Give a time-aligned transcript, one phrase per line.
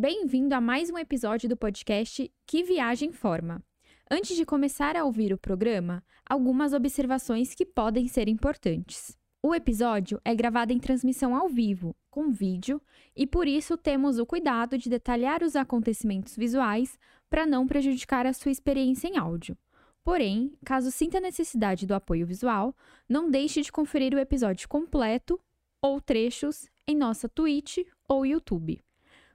[0.00, 3.60] Bem-vindo a mais um episódio do podcast Que Viagem Forma.
[4.08, 9.18] Antes de começar a ouvir o programa, algumas observações que podem ser importantes.
[9.42, 12.80] O episódio é gravado em transmissão ao vivo, com vídeo,
[13.16, 16.96] e por isso temos o cuidado de detalhar os acontecimentos visuais
[17.28, 19.58] para não prejudicar a sua experiência em áudio.
[20.04, 22.72] Porém, caso sinta necessidade do apoio visual,
[23.08, 25.40] não deixe de conferir o episódio completo
[25.82, 28.80] ou trechos em nossa Twitch ou YouTube.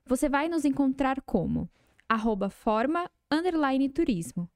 [0.05, 1.69] Você vai nos encontrar como
[2.09, 4.49] arroba forma underline turismo.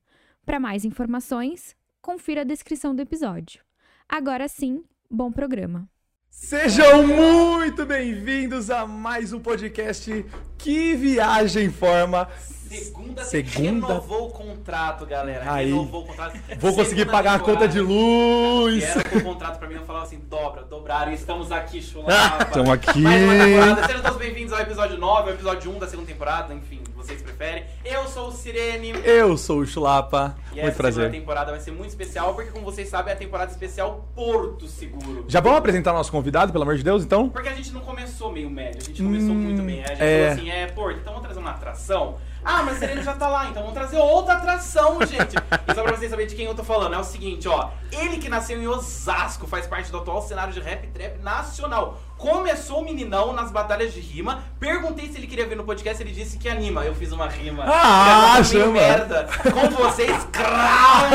[0.46, 3.64] Para mais informações, confira a descrição do episódio.
[4.10, 5.90] Agora sim, bom programa.
[6.30, 10.12] Sejam muito bem-vindos a mais um podcast
[10.58, 12.28] Que Viagem Forma.
[12.68, 15.50] Segunda, Segunda- renovou o contrato, galera.
[15.50, 15.68] Aí.
[15.70, 16.38] Renovou o contrato.
[16.60, 18.84] Vou conseguir Segunda pagar a conta de luz.
[18.84, 22.44] Era o contrato pra mim, eu falava assim, dobra, dobraram, e estamos aqui, chulapa.
[22.44, 23.00] Estamos aqui.
[23.00, 26.54] Mais uma temporada, sejam todos bem-vindos ao episódio 9, ao episódio 1 da segunda temporada,
[26.54, 27.64] enfim, vocês preferem.
[27.86, 28.92] Eu sou o Sirene.
[29.06, 30.36] Eu sou o Chulapa.
[30.52, 31.04] E Muito essa prazer.
[31.04, 34.68] segunda temporada vai ser muito especial, porque como vocês sabem, é a temporada especial Porto
[34.68, 35.24] Seguro.
[35.30, 37.30] Já vamos apresentar nosso convidado, pelo amor de Deus, então?
[37.30, 39.84] Porque a gente não começou meio médio, a gente começou Hum, muito bem.
[39.86, 40.18] A gente é.
[40.30, 42.18] falou assim, é, Porto, então vamos trazer uma atração.
[42.44, 45.36] Ah, mas Sereno já tá lá, então vamos trazer outra atração, gente.
[45.36, 47.72] E só pra vocês saberem de quem eu tô falando, é o seguinte, ó.
[47.92, 52.00] Ele que nasceu em Osasco, faz parte do atual cenário de rap trap nacional.
[52.18, 54.44] Começou o meninão nas batalhas de rima.
[54.60, 56.84] Perguntei se ele queria vir no podcast, ele disse que anima.
[56.84, 57.64] Eu fiz uma rima.
[57.68, 58.72] Ah, Meio chama.
[58.72, 59.30] merda.
[59.44, 61.06] Com vocês, Krau!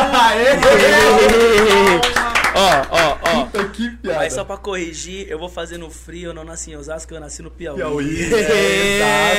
[2.55, 3.45] Ó, ó, ó.
[3.47, 4.19] Puta que piada.
[4.19, 7.21] Mas só pra corrigir, eu vou fazer no frio, eu não nasci em Osasco, eu
[7.21, 7.79] nasci no Piauí.
[7.79, 8.35] Piauí.
[8.35, 9.39] É.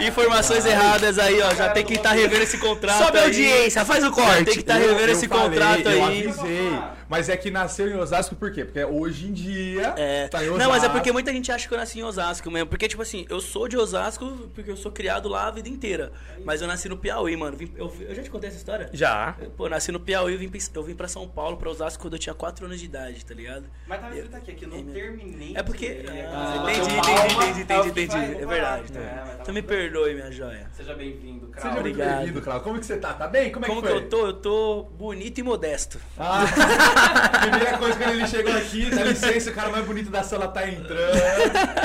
[0.06, 1.52] Informações erradas aí, ó.
[1.54, 3.04] Já tem que estar revendo esse contrato.
[3.04, 3.26] Sobe a aí.
[3.26, 4.44] audiência, faz o Já corte.
[4.44, 6.28] tem que estar Eu- revendo eu esse falei, contrato eu aí.
[6.28, 6.78] avisei.
[7.08, 8.64] Mas é que nasceu em Osasco por quê?
[8.64, 10.28] Porque hoje em dia É.
[10.28, 10.58] tá em Osasco.
[10.58, 12.68] Não, mas é porque muita gente acha que eu nasci em Osasco mesmo.
[12.68, 16.12] Porque, tipo assim, eu sou de Osasco porque eu sou criado lá a vida inteira.
[16.44, 17.56] Mas eu nasci no Piauí, mano.
[17.76, 18.90] Eu, eu já te contei essa história?
[18.92, 19.34] Já.
[19.40, 22.14] Eu, Pô, nasci no Piauí, eu vim, eu vim pra São Paulo, pra Osasco, quando
[22.14, 23.64] eu tinha 4 anos de idade, tá ligado?
[23.86, 25.52] Mas tava escrito aqui, que eu não terminei.
[25.56, 26.04] É porque.
[26.28, 28.42] Ah, Você entendi, entendi, entendi, eu entendi, entendi.
[28.42, 28.84] É verdade.
[28.90, 30.68] Então, É, então me perdoe, minha joia.
[30.76, 31.70] Seja bem-vindo, Krau.
[31.70, 32.64] Seja bem-vindo, Cláudio.
[32.64, 33.14] Como que você tá?
[33.14, 33.50] Tá bem?
[33.52, 34.02] Como é Como que que foi?
[34.04, 34.26] eu tô?
[34.26, 36.00] Eu tô bonito e modesto.
[36.18, 36.44] Ah,
[37.40, 40.66] primeira coisa quando ele chegou aqui, dá licença, o cara mais bonito da sala tá
[40.68, 41.16] entrando.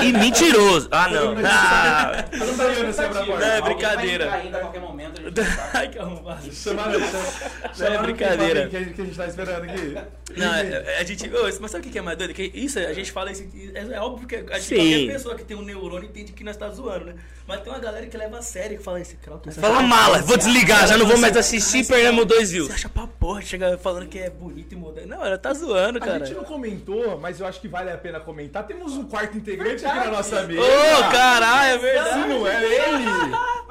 [0.02, 0.88] E mentiroso.
[0.90, 1.34] Ah, não.
[1.44, 3.44] Ah, Não tá olhando pra porta.
[3.44, 4.26] É, brincadeira.
[4.28, 5.68] vai entrar ainda a qualquer momento, a gente sabe.
[5.74, 6.52] Ai, que arrombado.
[6.52, 7.00] Chamaram,
[7.74, 8.68] chamaram, é brincadeira.
[8.68, 9.96] Que, a gente- que a gente tá esperando aqui.
[10.36, 11.28] Não, é- é- a gente.
[11.28, 12.34] ô, mas sabe o que é mais doido?
[12.34, 13.44] Que isso, a gente fala isso.
[13.74, 14.74] É, é óbvio que que Sim.
[14.76, 17.14] qualquer pessoa que tem um neurônio entende que nós tá zoando, né?
[17.46, 20.36] Mas tem uma galera que leva a sério que fala esse você fala mala, vou
[20.36, 22.70] desligar, já não vou mais assistir, perdemos dois Você views.
[22.70, 25.16] acha pra porra, chega falando que é bonito e moderno.
[25.16, 26.24] Não, ela tá zoando, A cara.
[26.24, 28.66] gente não comentou, mas eu acho que vale a pena comentar.
[28.66, 30.60] Temos um quarto integrante aqui na nossa mesa.
[30.62, 32.22] Ô, caralho, é verdade.
[32.22, 33.04] Sim, não é ele?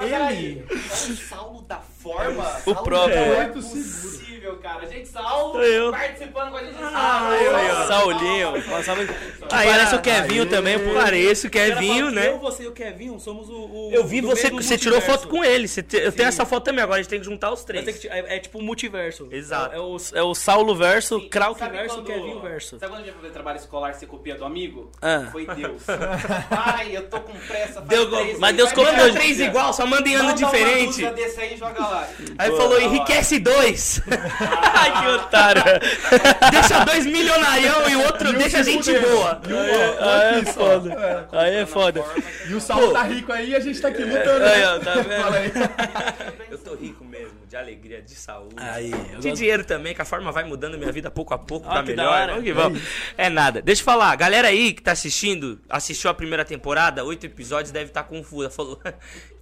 [0.01, 0.65] Ele.
[0.71, 2.57] O Saulo da forma.
[2.65, 3.17] O próprio.
[3.17, 3.53] É Seguro.
[3.53, 4.87] possível, cara.
[4.87, 5.91] Gente, Saulo Sou eu.
[5.91, 6.75] participando com a gente.
[6.81, 7.87] Ah, eu.
[7.87, 8.53] Saulinho.
[9.51, 10.93] Aí, Parece ah, o Kevinho também, pô.
[10.93, 12.29] Pareço O Kevinho, né?
[12.29, 13.53] Eu, você e o Kevinho somos o.
[13.53, 15.67] o- Eu vi você, mesmo você tirou foto com ele.
[15.67, 17.97] Você te- eu tenho essa foto também, agora a gente tem que juntar os três.
[17.97, 19.27] que- É, é tipo um multiverso.
[19.31, 19.75] Exato.
[19.75, 22.79] É, o, é o Saulo verso, Sim, Krauk verso, quando- Kevin verso.
[22.79, 24.91] Sabe quando a gente vai fazer trabalho escolar você copia do amigo?
[25.01, 25.27] Ah.
[25.31, 25.83] Foi Deus.
[26.49, 27.81] Ai, eu tô com pressa.
[27.81, 30.85] Deu- três mas Deus copiou três igual, só manda em ano Manda uma diferente.
[30.87, 31.90] dúzia desse aí e joga lá.
[32.37, 34.01] Aí Boa, falou, enriquece dois.
[34.09, 35.63] Ai, que otário.
[36.51, 39.41] deixa dois milionarião e o outro deixa gente boa.
[39.47, 40.53] E o- Aí é aqui só.
[40.53, 41.29] foda.
[41.31, 42.05] Aí é foda.
[42.49, 44.43] E o Saulo tá rico aí e a gente tá aqui lutando.
[44.45, 44.67] Aí, né?
[44.67, 45.35] ó, tá vendo?
[45.35, 45.51] Aí.
[46.49, 48.55] Eu tô rico mesmo, de alegria, de saúde.
[48.57, 51.67] Aí, de gosto- dinheiro também, que a forma vai mudando minha vida pouco a pouco
[51.67, 52.27] que da melhor.
[52.27, 52.81] Vamos que vamos.
[53.17, 53.61] É nada.
[53.61, 57.85] Deixa eu falar, galera aí que tá assistindo, assistiu a primeira temporada, oito episódios, deve
[57.87, 58.49] estar confusa.
[58.49, 58.79] Falou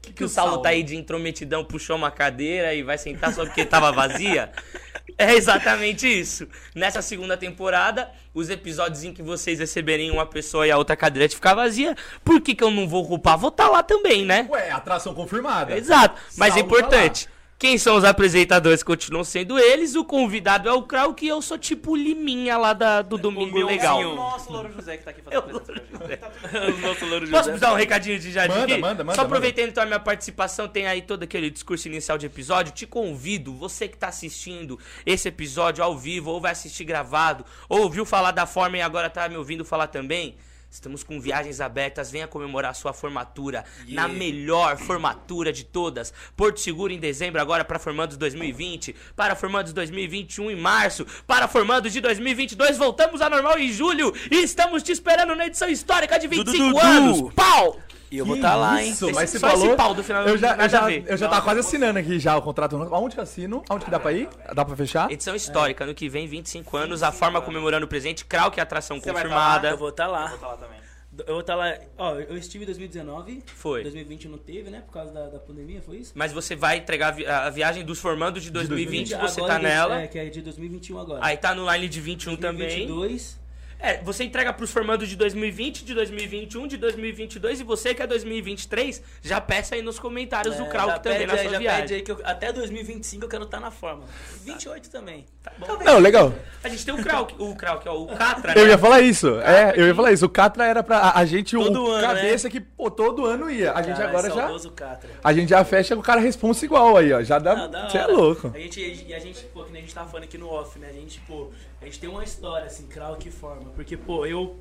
[0.02, 0.64] que, que o Saulo Saulo?
[0.64, 4.52] tá aí de intrometidão, puxou uma cadeira e vai sentar só porque tava vazia.
[5.18, 6.48] É exatamente isso.
[6.74, 11.28] Nessa segunda temporada, os episódios em que vocês receberem uma pessoa e a outra cadeira
[11.36, 11.94] ficar vazia,
[12.24, 13.38] por que, que eu não vou ocupar?
[13.38, 14.47] Vou estar lá também, né?
[14.50, 15.76] Ué, atração confirmada.
[15.78, 16.22] Exato.
[16.38, 17.28] Mas Saulo importante.
[17.59, 21.58] Quem são os apresentadores continuam sendo eles, o convidado é o Krau, que eu sou
[21.58, 24.02] tipo Liminha lá da- do Domingo meu Legal.
[24.02, 26.20] É o nosso Louro José que tá aqui fazendo apresentação pra gente.
[26.22, 27.59] Tá tudo O nosso louro Posso José.
[27.59, 28.82] dar um recadinho de jardim Manda, aqui?
[28.82, 32.28] manda, manda, Só aproveitando então a minha participação, tem aí todo aquele discurso inicial de
[32.28, 32.72] episódio.
[32.72, 37.82] Te convido, você que tá assistindo esse episódio ao vivo, ou vai assistir gravado, ou
[37.82, 40.38] ouviu falar da forma e agora tá me ouvindo falar também.
[40.72, 46.14] Estamos com viagens abertas, venha comemorar sua formatura na melhor formatura de todas.
[46.38, 51.92] Porto Seguro em dezembro, agora para formandos 2020, para formandos 2021 em março, para formandos
[51.92, 56.28] de 2022, voltamos ao normal em julho e estamos te esperando na edição histórica de
[56.28, 56.80] 25 Dudu, Dudu.
[56.80, 57.34] anos.
[57.34, 57.80] Pau!
[58.11, 58.91] E eu vou estar lá, hein?
[58.91, 59.76] Isso, Esse- mas você só esse falou.
[59.76, 62.41] pau do final eu já, eu já, eu já tava quase assinando aqui já o
[62.41, 62.76] contrato.
[62.76, 63.64] Aonde que eu assino?
[63.70, 64.28] Aonde que dá pra ir?
[64.53, 65.11] Dá pra fechar?
[65.11, 68.61] Edição histórica, ano que vem, 25 anos, a forma comemorando o presente, Krau, que é
[68.61, 69.70] a atração Você vai tá confirmada.
[69.70, 70.26] Eu vou estar lá.
[70.28, 70.79] Vou estar lá também.
[71.28, 71.73] Eu vou estar lá.
[71.97, 73.44] Ó, eu estive em 2019.
[73.56, 73.84] Foi.
[73.84, 74.82] 2020 não teve, né?
[74.85, 76.14] Por causa da, da pandemia, foi isso?
[76.16, 79.58] Mas você vai entregar a vi- a viagem dos formandos de 2020, você Agora tá
[79.58, 80.02] de- nela.
[80.02, 81.20] É, que é de 2021 agora.
[81.23, 82.67] Aí tá no line de 21 também.
[82.88, 83.38] 2022.
[83.81, 88.08] É, você entrega pros formandos de 2020, de 2021, de 2022 e você que é
[88.08, 91.59] 2023, já peça aí nos comentários do É, Krauk já também pede na sua já
[91.59, 91.81] viagem.
[91.84, 94.03] pede aí que eu- até 2025 eu quero estar na forma.
[94.43, 95.26] 28 também.
[95.59, 95.84] Tá bom.
[95.84, 96.34] Não, legal.
[96.61, 98.72] A gente tem o Krauk, o Krauk, ó, o Catra, Eu né?
[98.72, 99.40] ia falar isso.
[99.40, 100.25] É, eu ia falar isso.
[100.25, 103.72] O Catra era pra a, gente, Todo o ano, cabeça que, pô, todo ano ia.
[103.72, 104.35] A gente agora já.
[104.35, 105.09] saudoso Catra.
[105.23, 107.22] A gente já fecha com o cara responsa igual aí, ó.
[107.23, 107.87] Já dá.
[107.87, 108.51] Você é louco.
[108.53, 110.78] A gente, e a gente, pô, que nem a gente tava falando aqui no off,
[110.78, 110.87] né?
[110.90, 111.49] A gente, pô,
[111.81, 113.72] a gente tem uma história, assim, Krau que forma.
[113.75, 114.57] Porque, pô, eu.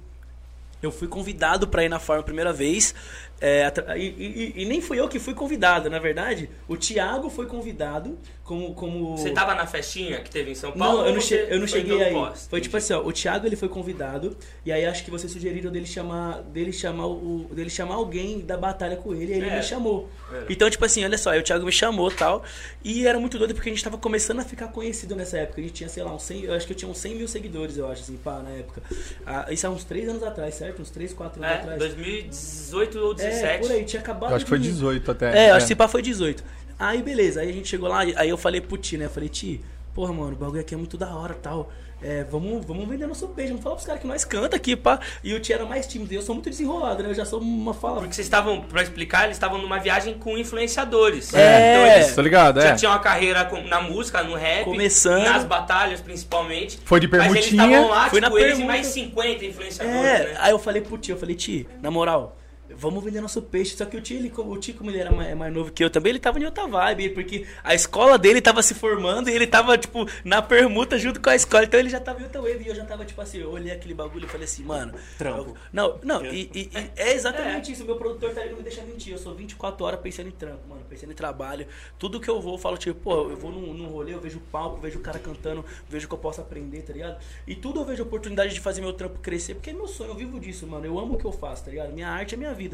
[0.81, 2.95] Eu fui convidado pra ir na forma a primeira vez.
[3.41, 6.49] É, e, e- e nem fui eu que fui convidado, na verdade.
[6.67, 8.75] O Thiago foi convidado como.
[8.75, 9.17] como...
[9.17, 10.99] Você tava na festinha que teve em São Paulo?
[11.01, 12.13] Não, eu não, che- eu não cheguei aí.
[12.13, 12.47] pós?
[12.51, 15.71] Foi tipo assim, ó, o Thiago ele foi convidado e aí acho que vocês sugeriram
[15.71, 19.57] dele chamar, dele chamar o, dele chamar alguém da batalha com ele, e ele É.
[19.57, 20.09] me chamou.
[20.33, 20.45] É.
[20.51, 22.43] Então, tipo assim, olha só, aí o Thiago me chamou, tal,
[22.85, 25.61] e era muito doido porque a gente tava começando a ficar conhecido nessa época.
[25.61, 27.29] A gente tinha, sei lá, uns 100, eu acho que eu tinha uns 100 mil
[27.29, 28.83] seguidores, eu acho assim, pá, na época.
[29.25, 30.83] Ah, isso há uns 3 anos atrás, certo?
[30.83, 31.79] Uns 3, 4 anos É, atrás.
[31.79, 33.61] 2018 ou É, 17.
[33.67, 35.47] por aí, tinha acabado Eu acho que foi de- 18 até.
[35.47, 36.43] é, acho que se pá foi 18.
[36.79, 39.07] Aí beleza, aí a gente chegou lá, aí eu falei pro Ti, né?
[39.07, 39.61] Eu falei, Ti,
[39.95, 41.71] porra, mano, o bagulho aqui é muito da hora tal.
[42.01, 45.01] É, vamos, vamos vender nosso peixe, vamos falar pros caras que nós canta aqui, pá.
[45.25, 47.11] E o Ti era mais tímido, e eu sou muito desenrolado, né?
[47.11, 47.97] Eu já sou uma fala.
[47.99, 51.35] Porque vocês estavam, pra explicar, eles estavam numa viagem com influenciadores.
[51.35, 51.73] É.
[51.73, 52.75] Então eles Tô ligado, já é.
[52.77, 55.25] tinham uma carreira na música, no rap, Começando.
[55.25, 56.79] nas batalhas principalmente.
[56.85, 57.65] Foi de Mas eles permutinha.
[57.79, 58.73] estavam lá, Fui tipo, na eles e permuta.
[58.73, 60.37] mais 50 influenciadores, É, né?
[60.39, 62.37] aí eu falei pro Ti, eu falei, Ti, na moral.
[62.79, 63.77] Vamos vender nosso peixe.
[63.77, 65.91] Só que o Ti, ele, o Ti, como ele era mais, mais novo que eu
[65.91, 67.11] também, ele tava em outra vibe.
[67.11, 71.29] Porque a escola dele tava se formando e ele tava, tipo, na permuta junto com
[71.29, 71.65] a escola.
[71.65, 72.65] Então ele já tava em outra wave.
[72.65, 74.95] E eu já tava, tipo assim, eu olhei aquele bagulho e falei assim, mano.
[75.19, 75.51] Trampo.
[75.51, 77.83] eu- não, não, e, e- e é exatamente isso.
[77.83, 79.13] O meu produtor tá ali, não me deixa mentir.
[79.13, 80.83] Eu sou 24 horas pensando em trampo, mano.
[80.89, 81.67] Pensando em trabalho.
[81.99, 84.39] Tudo que eu vou, eu falo, tipo, pô, eu vou num, num rolê, eu vejo
[84.39, 87.19] o palco, vejo o cara cantando, vejo que eu posso aprender, tá ligado?
[87.47, 90.15] E tudo eu vejo oportunidade de fazer meu trampo crescer, porque é meu sonho, eu
[90.15, 90.87] vivo disso, mano.
[90.87, 91.93] Eu amo o que eu faço, tá ligado?
[91.93, 92.68] Minha arte é minha vida.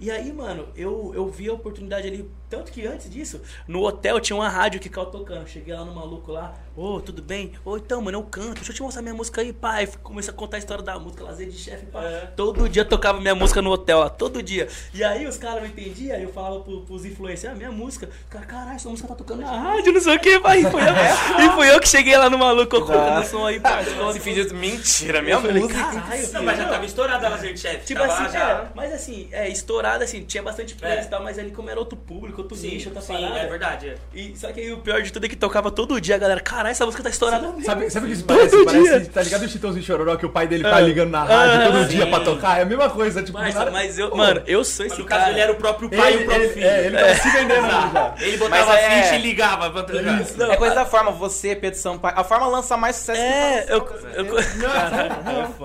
[0.00, 2.30] E aí, mano, eu, eu vi a oportunidade ali.
[2.48, 5.46] Tanto que antes disso, no hotel tinha uma rádio que ficava tocando.
[5.46, 7.52] Cheguei lá no maluco lá, ô, tudo bem?
[7.64, 9.88] Ô, então, mano, eu canto, deixa eu te mostrar minha música aí, pai.
[10.02, 12.00] Comecei a contar a história da música, lazer de chefe, pá.
[12.36, 14.68] Todo dia tocava minha música no hotel lá, todo dia.
[14.92, 18.08] E aí os caras não entendiam, aí eu falava pro, pros influencers, ah, minha música.
[18.28, 20.60] Cara, caralho, essa música tá tocando na rádio, não sei o que, pai.
[20.60, 20.86] E fui eu,
[21.46, 23.84] e fui eu que cheguei lá no maluco, colocando o som aí, pai.
[24.20, 25.80] Fingiu mentira, minha falei, música.
[25.80, 27.84] caralho, Não, mas já tava estourada a Lazer de Chef.
[27.86, 28.50] Tipo assim, já.
[28.50, 31.02] é, mas assim, é, estourado assim, tinha bastante plays É.
[31.02, 33.38] e tal, mas ali como era outro público, outro Sim, nicho, outra sim, parada.
[33.38, 33.88] é verdade.
[33.88, 33.96] é.
[34.14, 36.40] E, só que aí o pior de tudo é que tocava todo dia, a galera,
[36.40, 37.64] caralho, essa música tá estourada mesmo.
[37.64, 38.56] Sabe, sabe o que isso Todo parece?
[38.56, 38.64] dia.
[38.64, 41.66] Parece, tá ligado o Chitãozinho Chororó que o pai dele tá ligando na rádio Ah,
[41.72, 42.58] todo dia pra tocar?
[42.58, 45.00] É a mesma coisa, tipo, Mas, nada- mas eu, Pô, mano, eu sou Mas esse
[45.02, 45.32] no caso cara.
[45.32, 46.66] ele era o próprio pai e o ele, próprio ele, filho.
[46.66, 48.14] é, ele tava se vendendo já.
[48.20, 50.02] Ele botava é- ficha e ligava pra tocar.
[50.36, 52.14] Não, É coisa da forma, você, Pedro Sampaio.
[52.18, 53.80] A forma lança mais sucesso É, que eu.
[53.80, 54.06] você.
[54.16, 54.26] eu
[54.70, 55.12] Caralho,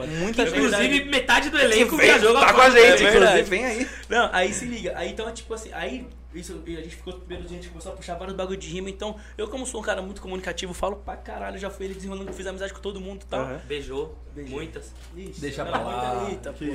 [0.03, 0.07] é.
[0.19, 0.57] Muita gente.
[0.57, 3.87] Inclusive, metade do elenco Vem, viajou tá com a gente, É inclusive, vem aí.
[4.09, 4.93] Não, aí se liga.
[4.95, 7.91] Aí então, é tipo assim, aí isso, e a gente ficou primeiro, a gente começou
[7.91, 8.89] a puxar vários bagulho de rima.
[8.89, 12.31] Então, eu, como sou um cara muito comunicativo, falo pra caralho, já fui ele desenrolando,
[12.33, 13.41] fiz amizade com todo mundo e tal.
[13.41, 13.61] Aham.
[13.67, 14.53] Beijou, Beijei.
[14.53, 14.93] muitas.
[15.15, 16.27] Ixi, Deixa pra lá.
[16.29, 16.65] Eita, Que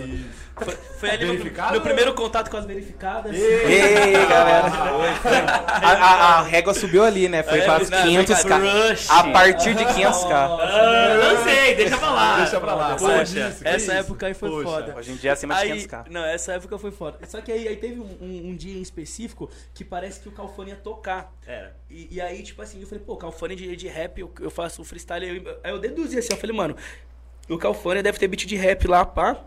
[0.54, 0.64] pô.
[0.64, 3.34] Foi, foi ali meu, meu primeiro contato com as verificadas.
[3.34, 4.68] Ei, galera.
[5.66, 7.42] A, a- a régua subiu ali, né?
[7.42, 8.90] Foi É, para os não, 500k.
[8.90, 9.10] Rush.
[9.10, 10.32] A partir de 500k.
[10.32, 12.36] Ah, lancei, deixa pra lá.
[12.38, 12.96] Deixa pra lá.
[12.96, 13.92] Poxa, Poxa, essa isso?
[13.92, 14.64] época aí foi Poxa.
[14.68, 14.94] foda.
[14.98, 16.04] Hoje em dia é acima de Aí, 500k.
[16.10, 17.18] não, essa época foi foda.
[17.26, 20.32] Só que aí, aí teve um, um- um dia em específico que parece que o
[20.32, 21.32] Calfone ia tocar.
[21.46, 21.76] Era.
[21.90, 24.50] E, e aí, tipo assim, eu falei, pô, o Calfone de, de rap, eu, eu
[24.50, 25.24] faço freestyle.
[25.24, 26.76] Aí eu, aí eu deduzi assim, eu falei, mano,
[27.48, 29.44] o Calfone deve ter beat de rap lá, pá.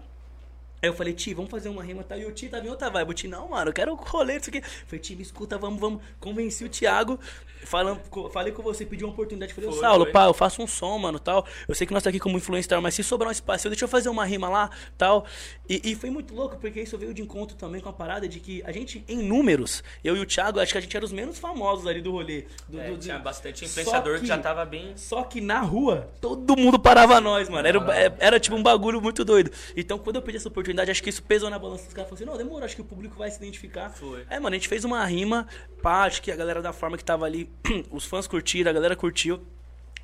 [0.81, 2.17] Aí eu falei, Ti, vamos fazer uma rima, tá?
[2.17, 3.11] E o Ti tava em outra vibe.
[3.11, 4.61] O Ti, não, mano, eu quero rolê, isso aqui.
[4.61, 6.01] Falei, Ti, me escuta, vamos, vamos.
[6.19, 7.19] Convenci o Thiago.
[7.63, 7.99] Falando,
[8.31, 9.53] falei com você, pedi uma oportunidade.
[9.53, 10.11] Falei, Foi, Saulo, foi.
[10.13, 11.45] pá, eu faço um som, mano, tal.
[11.67, 13.89] Eu sei que nós tá aqui como influencer, mas se sobrar um espaço, deixa eu
[13.89, 15.25] fazer uma rima lá, tal.
[15.69, 18.39] E, e foi muito louco, porque isso veio de encontro também com a parada de
[18.39, 21.11] que a gente, em números, eu e o Thiago, acho que a gente era os
[21.11, 22.45] menos famosos ali do rolê.
[22.67, 24.25] Do, É, do- tinha do- bastante influenciador que...
[24.25, 24.93] já tava bem.
[24.95, 27.67] só que na rua, todo mundo parava nós, mano.
[27.67, 29.51] Era, é- era tipo um bagulho muito doido.
[29.75, 31.87] Então, quando eu pedi essa oportunidade, acho que isso pesou na balança.
[31.87, 33.89] Os caras falaram assim: não, demorou, acho que o público vai se identificar.
[33.89, 34.25] Foi.
[34.29, 35.47] É, mano, a gente fez uma rima,
[35.81, 37.48] pá, acho que a galera da forma que tava ali,
[37.91, 39.41] os fãs curtiram, a galera curtiu.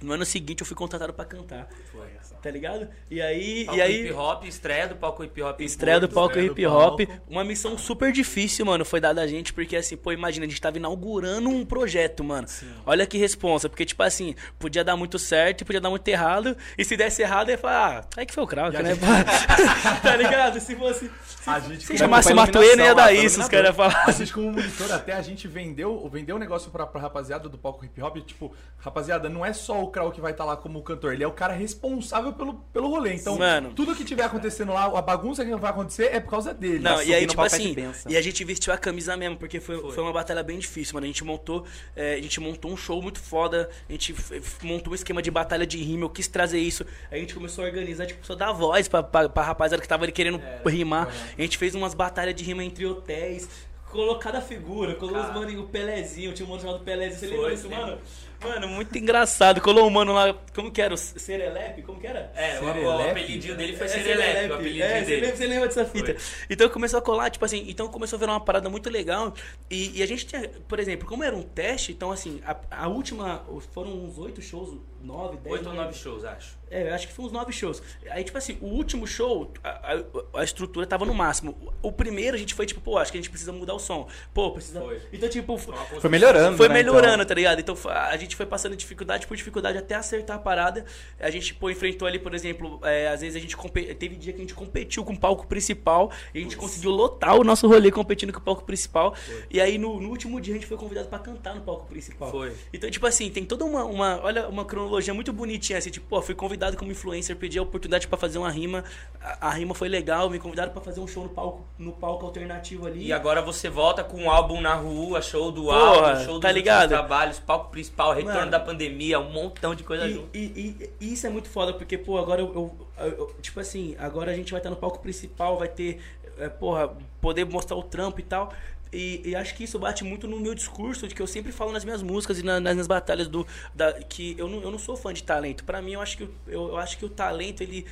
[0.02, 2.08] No ano seguinte eu fui contratado pra cantar, Foi.
[2.46, 2.88] Tá ligado?
[3.10, 3.66] E aí.
[3.66, 5.62] Palco e aí hip hop, estreia do palco hip hop.
[5.62, 7.02] Estreia do palco estreia hip hop.
[7.02, 7.22] palco.
[7.28, 10.62] Uma missão super difícil, mano, foi dada a gente, porque assim, pô, imagina, a gente
[10.62, 12.48] tava inaugurando um projeto, mano.
[12.86, 16.56] Olha que responsa, porque tipo assim, podia dar muito certo e podia dar muito errado.
[16.78, 18.94] E se desse errado, ia falar, ah, aí que foi o Krauk, né?
[18.94, 19.02] gente-
[20.04, 20.60] tá ligado?
[20.60, 21.10] Se fosse.
[21.48, 24.04] A gente Se chamasse Matuê, não ia dar isso, os caras iam falar.
[24.08, 27.58] A gente, como monitor, até a gente vendeu, vendeu um negócio pra, pra rapaziada do
[27.58, 28.18] palco hip hop.
[28.18, 31.28] Tipo, rapaziada, não é só o Krau que vai estar lá como cantor, ele é
[31.28, 33.14] o cara responsável pelo, pelo rolê.
[33.14, 33.72] Então, Mano.
[33.74, 36.80] tudo que tiver acontecendo lá, a bagunça que vai acontecer é por causa dele.
[36.80, 37.76] Não, e aí, tipo de assim,
[38.08, 40.04] e a gente vestiu a camisa mesmo, porque foi, foi.
[40.04, 41.06] uma batalha bem difícil, mano.
[41.06, 41.66] A gente montou,
[41.96, 44.14] é, a gente montou um show muito foda, a gente
[44.62, 46.86] montou um esquema de batalha de rima, eu quis trazer isso.
[47.12, 50.04] A gente começou a organizar, tipo, só dar voz pra, pra, pra rapaziada que tava
[50.04, 51.10] ali querendo rimar.
[51.38, 53.48] A gente fez umas batalhas de rima entre hotéis.
[53.96, 57.46] Colocou cada figura, colocou os mano, o Pelezinho, tinha um mano chamado Pelezinho, você lembra
[57.46, 57.98] Foi, disso, mano?
[58.46, 59.62] Mano, muito engraçado.
[59.62, 60.94] Colou um mano lá, como que era?
[60.94, 61.82] O Serelepe?
[61.82, 62.32] Como que era?
[62.36, 65.86] É, o, apelidinho dele foi É, Serelepe, o apelidinho é, você lembra, você lembra dessa
[65.86, 66.16] fita?
[66.50, 69.34] Então começou a colar, tipo assim, então começou a virar uma parada muito legal.
[69.70, 72.88] E, e a gente tinha, por exemplo, como era um teste, então assim, a, a
[72.88, 75.54] última, foram uns oito shows, nove, dez.
[75.56, 76.56] Oito ou nove shows, acho.
[76.72, 77.82] É, eu acho que foi uns nove shows.
[78.10, 81.56] Aí, tipo assim, o último show, a, a- a estrutura tava no máximo.
[81.82, 84.08] O primeiro a gente foi, tipo, pô, acho que a gente precisa mudar o som.
[84.34, 84.82] Pô, precisa.
[84.82, 85.00] Foi.
[85.14, 87.26] Então, tipo, Foi melhorando, foi né, melhorando, então?
[87.28, 87.60] tá ligado?
[87.60, 90.84] Então a gente foi passando dificuldade por dificuldade até acertar a parada.
[91.20, 93.56] A gente pô, enfrentou ali, por exemplo, é, às vezes a gente
[93.96, 97.36] teve dia que a gente competiu com o palco principal e a gente conseguiu lotar
[97.40, 99.14] o nosso rolê competindo com o palco principal.
[99.52, 102.32] E aí no, no último dia a gente foi convidado pra cantar no palco principal.
[102.32, 102.52] Foi.
[102.74, 106.22] Então, tipo assim, tem toda uma, uma olha, uma cronologia muito bonitinha assim, tipo, pô,
[106.22, 108.84] fui convidado como influencer, pedi a oportunidade pra fazer uma rima.
[109.22, 112.26] A, a rima foi legal, me convidaram pra fazer um show no palco, no palco
[112.26, 113.06] alternativo ali.
[113.08, 116.26] E agora você volta com um álbum na rua, show do Porra, álbum, show dos
[116.26, 116.90] tá últimos ligado?
[116.90, 118.52] trabalhos, palco principal, retorno Mano.
[118.52, 120.30] da pandemia, um montão de coisa E, junto.
[120.34, 120.40] e-
[120.80, 122.54] e- e isso é muito foda, porque, pô, agora eu,
[123.00, 126.00] eu- eu- Tipo assim, agora a gente vai estar no palco principal, vai ter.
[126.38, 126.90] é, porra,
[127.22, 128.52] poder mostrar o trampo e tal.
[128.96, 131.72] E, e acho que isso bate muito no meu discurso, de que eu sempre falo
[131.72, 133.46] nas minhas músicas e na- nas minhas batalhas do.
[133.74, 135.64] Da, que eu não, eu não sou fã de talento.
[135.66, 137.86] Pra mim, eu acho que, eu, eu acho que o talento, ele.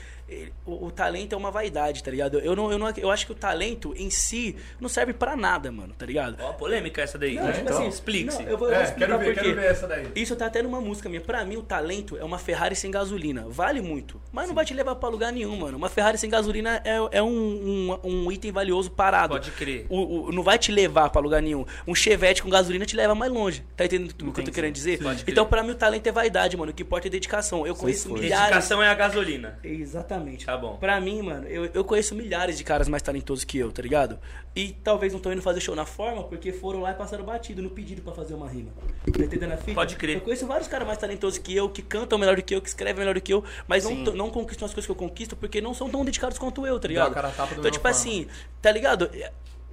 [0.65, 2.39] O, o talento é uma vaidade, tá ligado?
[2.39, 5.71] Eu, não, eu, não, eu acho que o talento em si não serve pra nada,
[5.71, 6.37] mano, tá ligado?
[6.41, 7.35] Ó, polêmica essa daí.
[7.35, 8.43] Não, tipo então, assim, explique-se.
[8.43, 10.07] eu vou, eu vou É, explicar quero ver, por quero ver essa daí.
[10.15, 11.21] Isso tá até numa música minha.
[11.21, 13.45] Pra mim, o talento é uma Ferrari sem gasolina.
[13.49, 14.19] Vale muito.
[14.31, 15.77] Mas não vai te levar pra lugar nenhum, mano.
[15.77, 17.27] Uma Ferrari sem gasolina é, é um,
[18.03, 19.33] um, um item valioso parado.
[19.33, 19.85] Pode crer.
[19.89, 21.65] O, o- não vai te levar pra lugar nenhum.
[21.87, 23.63] Um chevette com gasolina te leva mais longe.
[23.75, 24.51] Tá entendendo o que eu tô Entendi.
[24.51, 24.99] querendo dizer?
[25.03, 25.31] Pode crer.
[25.33, 26.71] Então, pra mim, o talento é vaidade, mano.
[26.71, 27.67] O que importa é dedicação.
[27.67, 28.21] Eu conheço foi.
[28.21, 28.45] milhares.
[28.47, 29.59] Dedicação é a gasolina.
[29.63, 30.12] Exatamente.
[30.45, 30.77] Tá bom.
[30.77, 34.19] Pra mim, mano, eu, eu conheço milhares de caras mais talentosos que eu, tá ligado?
[34.55, 37.61] E talvez não estão indo fazer show na forma porque foram lá e passaram batido
[37.61, 38.71] no pedido pra fazer uma rima.
[39.11, 39.73] Tá entendendo a fita?
[39.73, 40.17] Pode crer.
[40.17, 42.67] Eu conheço vários caras mais talentosos que eu, que cantam melhor do que eu, que
[42.67, 44.03] escrevem melhor do que eu, mas não, Sim.
[44.15, 46.87] não conquistam as coisas que eu conquisto porque não são tão dedicados quanto eu, tá
[46.87, 47.13] ligado?
[47.13, 47.89] cara Então, tipo forma.
[47.89, 48.27] assim,
[48.61, 49.09] tá ligado?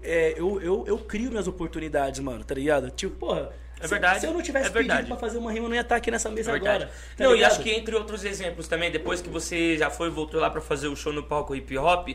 [0.02, 2.90] É, eu, eu, eu crio minhas oportunidades, mano, tá ligado?
[2.90, 3.52] Tipo, porra.
[3.80, 5.00] É se- verdade, Se eu não tivesse é verdade.
[5.00, 6.84] pedido pra fazer uma rima, eu não ia estar aqui nessa É mesa verdade.
[6.84, 6.92] agora.
[7.16, 7.50] tá não, e ligado?
[7.52, 10.60] acho que entre outros exemplos também, depois que você já foi e voltou lá pra
[10.60, 12.08] fazer o show no palco hip hop,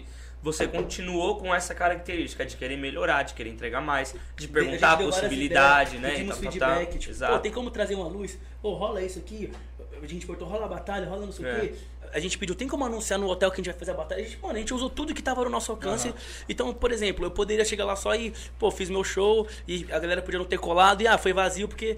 [0.43, 4.91] você continuou com essa característica de querer melhorar, de querer entregar mais, de A perguntar
[4.91, 6.09] a várias possibilidade, ideias, né?
[6.09, 6.69] e Pedimos tal, tal, tal.
[6.77, 7.39] feedback, tipo, Exato.
[7.39, 8.37] tem como trazer uma luz?
[8.61, 9.51] Pô, rola isso aqui.
[10.01, 11.51] A gente botou, rola a batalha, rola não sei É.
[11.57, 11.73] o quê.
[12.15, 14.21] A gente pediu, tem como anunciar no hotel que a gente vai fazer a batalha?
[14.21, 16.13] A gente, mano, a gente usou tudo que tava no nosso alcance.
[16.47, 19.99] Então, por exemplo, eu poderia chegar lá só e, pô, fiz meu show e a
[19.99, 21.97] galera podia não ter colado e, ah, foi vazio porque.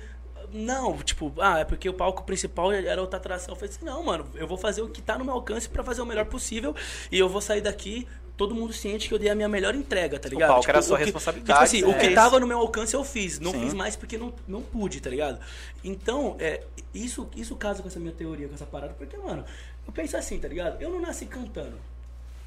[0.52, 3.54] Não, tipo, ah, é porque o palco principal era outra atração.
[3.54, 5.84] Eu falei assim, não, mano, eu vou fazer o que tá no meu alcance pra
[5.84, 6.74] fazer o melhor possível
[7.12, 8.08] e eu vou sair daqui.
[8.38, 10.50] Todo mundo ciente que eu dei a minha melhor entrega, tá ligado?
[10.50, 12.60] palco era a sua o que- responsabilidade, Tipo assim, é o que tava no meu
[12.60, 13.40] alcance eu fiz.
[13.40, 13.62] Não Sim.
[13.62, 15.40] fiz mais porque não, não pude, tá ligado?
[15.84, 19.44] Então, é, isso, isso casa com essa minha teoria, com essa parada, porque, mano,
[19.88, 20.82] eu penso assim, tá ligado?
[20.82, 21.80] Eu não nasci cantando.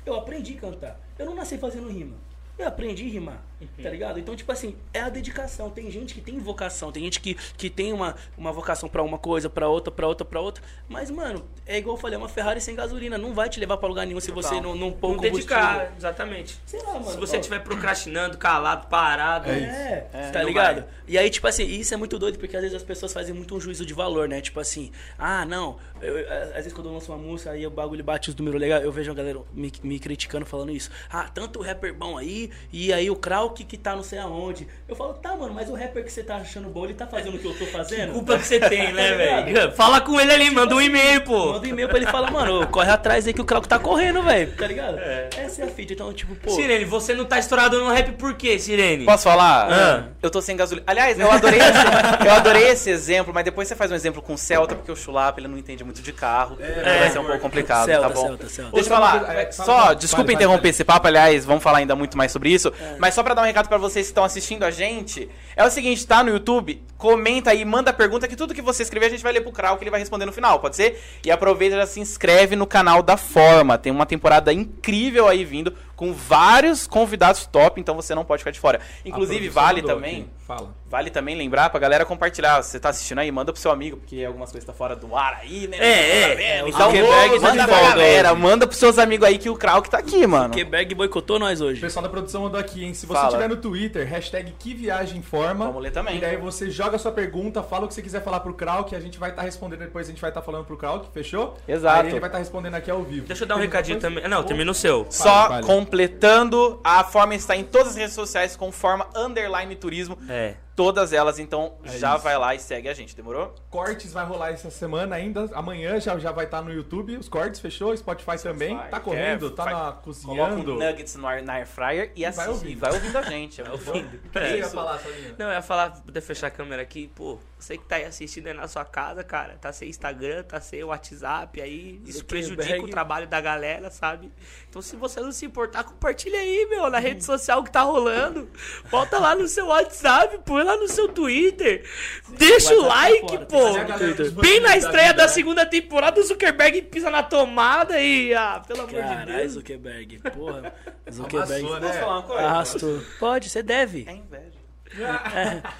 [0.04, 1.00] Eu aprendi a cantar.
[1.18, 2.16] Eu não nasci fazendo rima.
[2.58, 3.42] Eu aprendi a rimar,
[3.82, 4.18] tá ligado?
[4.18, 5.70] Então, tipo assim, é a dedicação.
[5.70, 9.18] Tem gente que tem vocação, tem gente que, que tem uma, uma vocação pra uma
[9.18, 10.62] coisa, pra outra, pra outra, pra outra.
[10.88, 13.16] Mas, mano, é igual eu falei, é uma Ferrari sem gasolina.
[13.18, 14.62] Não vai te levar pra lugar nenhum se você Total.
[14.62, 16.58] não, não pôr Não o dedicar, exatamente.
[16.66, 17.10] Sei lá, mano.
[17.10, 19.48] Se você estiver procrastinando, calado, parado.
[19.50, 20.76] É, É, tá não ligado?
[20.82, 20.88] vai.
[21.08, 23.54] E aí, tipo assim, isso é muito doido porque às vezes as pessoas fazem muito
[23.54, 24.40] um juízo de valor, né?
[24.40, 27.70] Tipo assim, ah, não, eu- eu- às vezes quando eu lanço uma música, aí o
[27.70, 30.90] bagulho bate os números legais, eu vejo a galera me, me criticando falando isso.
[31.10, 34.66] Ah, tanto rapper bom aí, e aí o Krauk Que tá não sei aonde.
[34.88, 37.36] Eu falo, tá, mano, mas o rapper que você tá achando bom, ele tá fazendo
[37.36, 38.12] o que eu tô fazendo?
[38.12, 39.72] Culpa que você tem, né, Tá velho?
[39.72, 41.52] Fala com ele ali, manda um e-mail, pô.
[41.52, 43.78] Manda um e-mail pra ele e fala, mano, corre atrás aí que o Krauk tá
[43.78, 44.52] correndo, velho.
[44.56, 44.98] Tá ligado?
[44.98, 45.92] Essa é a fita.
[45.92, 46.50] Então, tipo, pô.
[46.50, 49.04] Sirene, você não tá estourado no rap por quê, Sirene?
[49.04, 49.68] Posso falar?
[49.70, 50.04] Ah.
[50.22, 50.84] Eu tô sem gasolina.
[50.86, 51.70] Aliás, eu adorei, esse,
[52.26, 54.96] eu adorei esse exemplo, mas depois você faz um exemplo com o Celta, porque o
[54.96, 56.56] Chulapa ele não entende muito de carro.
[56.56, 58.26] vai ser um pouco complicado, Celta, tá bom?
[58.26, 58.72] Celta, Celta.
[58.72, 62.32] Deixa eu falar, é, só, desculpa interromper esse papo, aliás, vamos falar ainda muito mais
[62.32, 65.28] sobre isso, mas só pra dar um recado pra vocês que estão assistindo a gente,
[65.60, 69.06] é o seguinte, tá no YouTube, comenta aí, manda pergunta, que tudo que você escrever
[69.06, 71.00] a gente vai ler pro Krau, que ele vai responder no final, pode ser?
[71.24, 75.44] E aproveita e já se inscreve no canal da Forma, tem uma temporada incrível aí
[75.44, 78.80] vindo, com vários convidados top, então você não pode ficar de fora.
[79.04, 80.20] Inclusive, vale também...
[80.22, 80.30] aqui.
[80.46, 80.74] Fala.
[80.88, 82.60] Vale também lembrar pra galera compartilhar.
[82.60, 85.38] Você tá assistindo aí, manda pro seu amigo, porque algumas coisas tá fora do ar
[85.40, 85.76] aí, né?
[85.78, 88.40] É, é, Tá é, o Então, tá manda de pra galera, hoje.
[88.40, 90.46] manda pros seus amigos aí que o Krauk tá aqui, mano.
[90.48, 91.80] Zuckerberg boicotou nós O hoje.
[91.80, 92.92] pessoal da produção mandou aqui, hein?
[92.94, 93.30] Se você Fala.
[93.30, 95.49] tiver no Twitter, hashtag que viagem forma.
[95.58, 96.16] Vamos ler também.
[96.16, 98.90] E daí você joga a sua pergunta, fala o que você quiser falar pro Krauk,
[98.90, 101.56] que a gente vai estar respondendo depois, a gente vai estar falando pro Krauk, fechou?
[101.66, 102.00] Exato.
[102.00, 103.26] Aí ele vai estar respondendo aqui ao vivo.
[103.26, 104.26] Deixa eu dar um Tem recadinho também.
[104.28, 105.06] Não, termina o seu.
[105.10, 110.18] Só completando, a forma está em todas as redes sociais com forma underline turismo.
[110.28, 110.54] É.
[110.80, 112.24] Todas elas, então já isso.
[112.24, 113.54] vai lá e segue a gente, demorou?
[113.68, 115.48] Cortes vai rolar essa semana ainda.
[115.52, 117.16] Amanhã já, já vai estar no YouTube.
[117.18, 117.94] Os cortes, fechou?
[117.96, 118.74] Spotify também.
[118.76, 120.72] Vai, tá correndo, quer, tá vai- na Coloca cozinhando.
[120.74, 122.48] um nuggets no air, na air fryer e vai assiste.
[122.48, 122.78] ouvindo.
[122.80, 123.62] Vai ouvindo a gente.
[123.62, 124.16] Vai ouvindo.
[124.16, 124.48] O que É.
[124.50, 125.00] você ia falar?
[125.38, 128.46] Não, eu ia falar, poder fechar a câmera aqui, pô, você que tá aí assistindo
[128.46, 132.26] aí na sua casa, cara, tá sem Instagram, tá sem WhatsApp aí, isso Zuckerberg.
[132.56, 134.32] prejudica o trabalho da galera, sabe?
[134.68, 138.48] Então se você não se importar, compartilha aí, meu, na rede social que tá rolando.
[138.86, 141.84] Volta lá no seu WhatsApp, põe lá no seu Twitter.
[142.30, 144.40] Deixa o tá like, pô.
[144.40, 148.94] Bem na estreia da segunda temporada, o Zuckerberg pisa na tomada e, ah, pelo amor
[148.94, 149.52] de Caralho, Deus.
[149.52, 150.18] Zuckerberg.
[150.34, 150.72] Porra.
[151.10, 151.86] Zuckerberg Amassou, né?
[151.88, 152.42] Posso falar uma coisa?
[152.42, 153.02] arrastou.
[153.18, 154.06] Pode, você deve.
[154.08, 154.60] É inveja.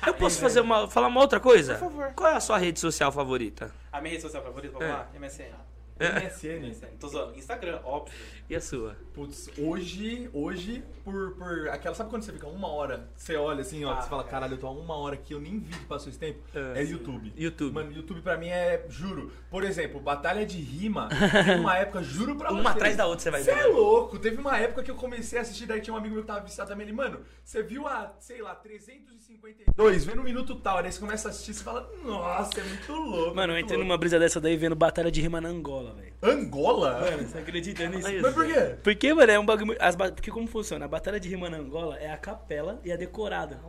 [0.07, 1.75] Eu posso fazer uma, falar uma outra coisa?
[1.75, 2.13] Por favor.
[2.15, 3.73] Qual é a sua rede social favorita?
[3.93, 4.93] A minha rede social favorita, vamos É.
[4.93, 5.09] lá?
[5.19, 5.70] MSN.
[6.01, 6.69] MSN.
[6.69, 6.87] MSN.
[6.99, 7.39] Tô zoando.
[7.39, 8.15] Instagram, óbvio.
[8.49, 8.97] E a sua?
[9.15, 11.95] Putz, hoje, hoje, por, por aquela.
[11.95, 14.27] Sabe quando você fica uma hora, você olha assim, ó, Ah, você fala, é.
[14.27, 16.41] caralho, eu tô há uma hora aqui, eu nem vi que passou esse tempo.
[16.55, 16.93] É, É, sim.
[16.93, 17.33] YouTube.
[17.37, 17.75] YouTube.
[17.75, 19.31] Mano, YouTube pra mim é, juro.
[19.51, 21.09] Por exemplo, Batalha de Rima,
[21.45, 22.61] teve uma época, juro pra você.
[22.61, 23.61] Uma atrás da outra você vai Você ver.
[23.61, 24.19] é louco.
[24.19, 26.41] Teve uma época que eu comecei a assistir, daí tinha um amigo meu que tava
[26.41, 26.87] viciado também.
[26.87, 30.83] Ele, mano, você viu a, sei lá, 352, vê no minuto tal.
[30.83, 33.35] Daí você começa a assistir e fala, nossa, é muito louco.
[33.37, 33.89] Mano, eu muito entrei louco.
[33.89, 36.11] numa brisa dessa daí vendo batalha de rima na Angola, velho.
[36.23, 37.01] Angola?
[37.01, 38.09] Mano, você acredita nisso?
[38.23, 38.77] Mas por quê?
[38.83, 39.77] Porque, mano, é um bagulho.
[39.81, 40.85] As, ba- porque como funciona?
[40.85, 43.61] A batalha de rima na Angola é a capela e a decorada.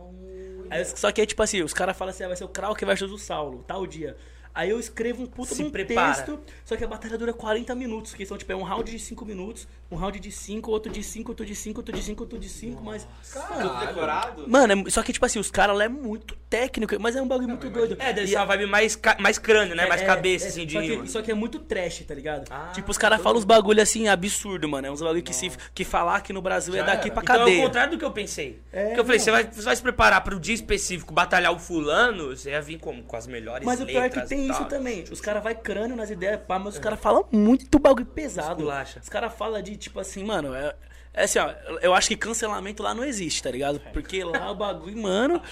[0.70, 2.82] Aí, só que é tipo assim, os caras falam assim, ah, vai ser o Krauk
[2.84, 4.16] versus o Saulo, tal dia.
[4.54, 6.12] Aí eu escrevo um puta Se de um prepara.
[6.14, 8.98] texto, só que a batalha dura 40 minutos, que são tipo, é um round de
[8.98, 12.22] 5 minutos, um round de 5, outro de 5, outro de 5, outro de 5,
[12.22, 13.06] outro de 5, mas.
[13.32, 14.44] Tudo decorado?
[14.48, 17.26] Mano, é- só que tipo assim, os caras lá é muito técnico, mas é um
[17.28, 17.96] bagulho muito doido.
[17.98, 19.86] É, deve E ser uma vibe mais, ca- mais crânio, né?
[19.86, 22.44] Mais é, cabeça, é, assim, de só que, só que é muito trash, tá ligado?
[22.50, 24.86] Ah, tipo, os caras falam uns bagulho assim, absurdo, mano.
[24.86, 27.14] É uns bagulho que, se, que falar aqui no Brasil é Já daqui era.
[27.14, 27.62] pra Então é o cadeia.
[27.64, 28.60] contrário do que eu pensei.
[28.72, 29.24] É, Porque eu falei, não.
[29.24, 32.78] você vai, você vai se preparar pro dia específico, batalhar o fulano, você ia vir
[32.78, 33.02] como?
[33.02, 34.68] Com as melhores Mas o pior é que letras tem isso tal.
[34.68, 35.04] também.
[35.10, 38.60] Os caras vai crânio nas ideias, pá, mas os caras falam muito bagulho pesado.
[38.60, 39.00] Esculacha.
[39.02, 40.74] Os caras falam de, tipo assim, mano, é,
[41.14, 43.78] é assim, ó, eu acho que cancelamento lá não existe, tá ligado?
[43.92, 45.42] Porque lá o bagulho, mano.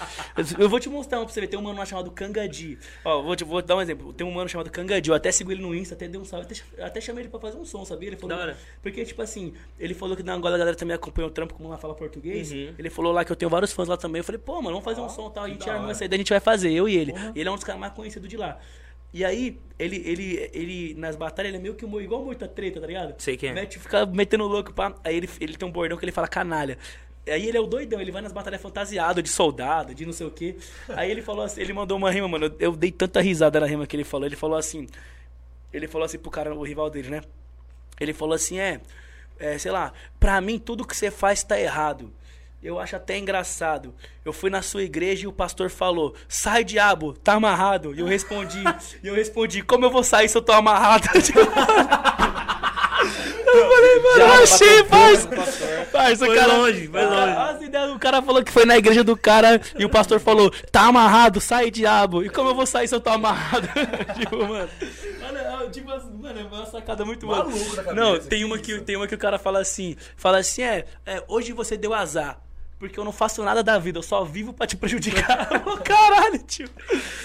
[0.57, 1.47] Eu vou te mostrar um pra você ver.
[1.47, 2.79] Tem um mano lá chamado Cangadi.
[3.05, 4.11] Ó, vou te, vou te dar um exemplo.
[4.11, 5.09] Tem um mano chamado Cangadi.
[5.09, 6.47] Eu até sigo ele no Insta, até dei um salve.
[6.47, 8.09] Até, até chamei ele pra fazer um som, sabia?
[8.09, 8.35] Ele falou.
[8.35, 8.57] Da hora.
[8.81, 11.69] Porque, tipo assim, ele falou que na Angola a galera também acompanha o trampo, como
[11.69, 12.51] lá fala português.
[12.51, 12.73] Uhum.
[12.77, 14.19] Ele falou lá que eu tenho vários fãs lá também.
[14.19, 15.43] Eu falei, pô, mano, vamos fazer um som e tal.
[15.43, 17.13] A gente armou essa ideia, a gente vai fazer, eu e ele.
[17.35, 18.57] E ele é um dos caras mais conhecidos de lá.
[19.13, 22.79] E aí, ele, ele, ele, nas batalhas, ele é meio que um, igual muita treta,
[22.79, 23.13] tá ligado?
[23.17, 23.53] Sei quem é.
[23.53, 24.95] Mete, fica metendo louco, pá.
[25.03, 26.77] Aí ele, ele tem um bordão que ele fala canalha.
[27.27, 30.25] Aí ele é o doidão, ele vai nas batalhas fantasiado de soldado, de não sei
[30.25, 30.55] o quê.
[30.89, 32.45] Aí ele falou assim, ele mandou uma rima, mano.
[32.45, 34.25] Eu, eu dei tanta risada na rima que ele falou.
[34.25, 34.87] Ele falou assim.
[35.73, 37.21] Ele falou assim pro cara, o rival dele, né?
[37.99, 38.81] Ele falou assim, é,
[39.39, 42.11] é, sei lá, pra mim tudo que você faz tá errado.
[42.63, 43.93] Eu acho até engraçado.
[44.23, 47.95] Eu fui na sua igreja e o pastor falou: Sai, diabo, tá amarrado.
[47.95, 48.63] E eu respondi,
[49.03, 51.07] e eu respondi, como eu vou sair se eu tô amarrado?
[53.53, 55.27] eu falei, mano, eu achei, parça.
[55.91, 56.57] Parça, cara.
[56.57, 57.31] longe, foi longe.
[57.31, 60.51] As ideias, o cara falou que foi na igreja do cara e o pastor falou:
[60.71, 62.23] Tá amarrado, sai, diabo.
[62.23, 63.67] E como eu vou sair se eu tô amarrado?
[64.19, 64.69] tipo, mano.
[65.19, 67.47] Mano, é, tipo assim, mano, é uma sacada muito boa.
[67.95, 71.23] Não, tem uma que, tem uma que o cara fala assim: Fala assim, é, é,
[71.27, 72.39] hoje você deu azar.
[72.81, 75.47] Porque eu não faço nada da vida, eu só vivo pra te prejudicar.
[75.85, 76.67] Caralho, tio.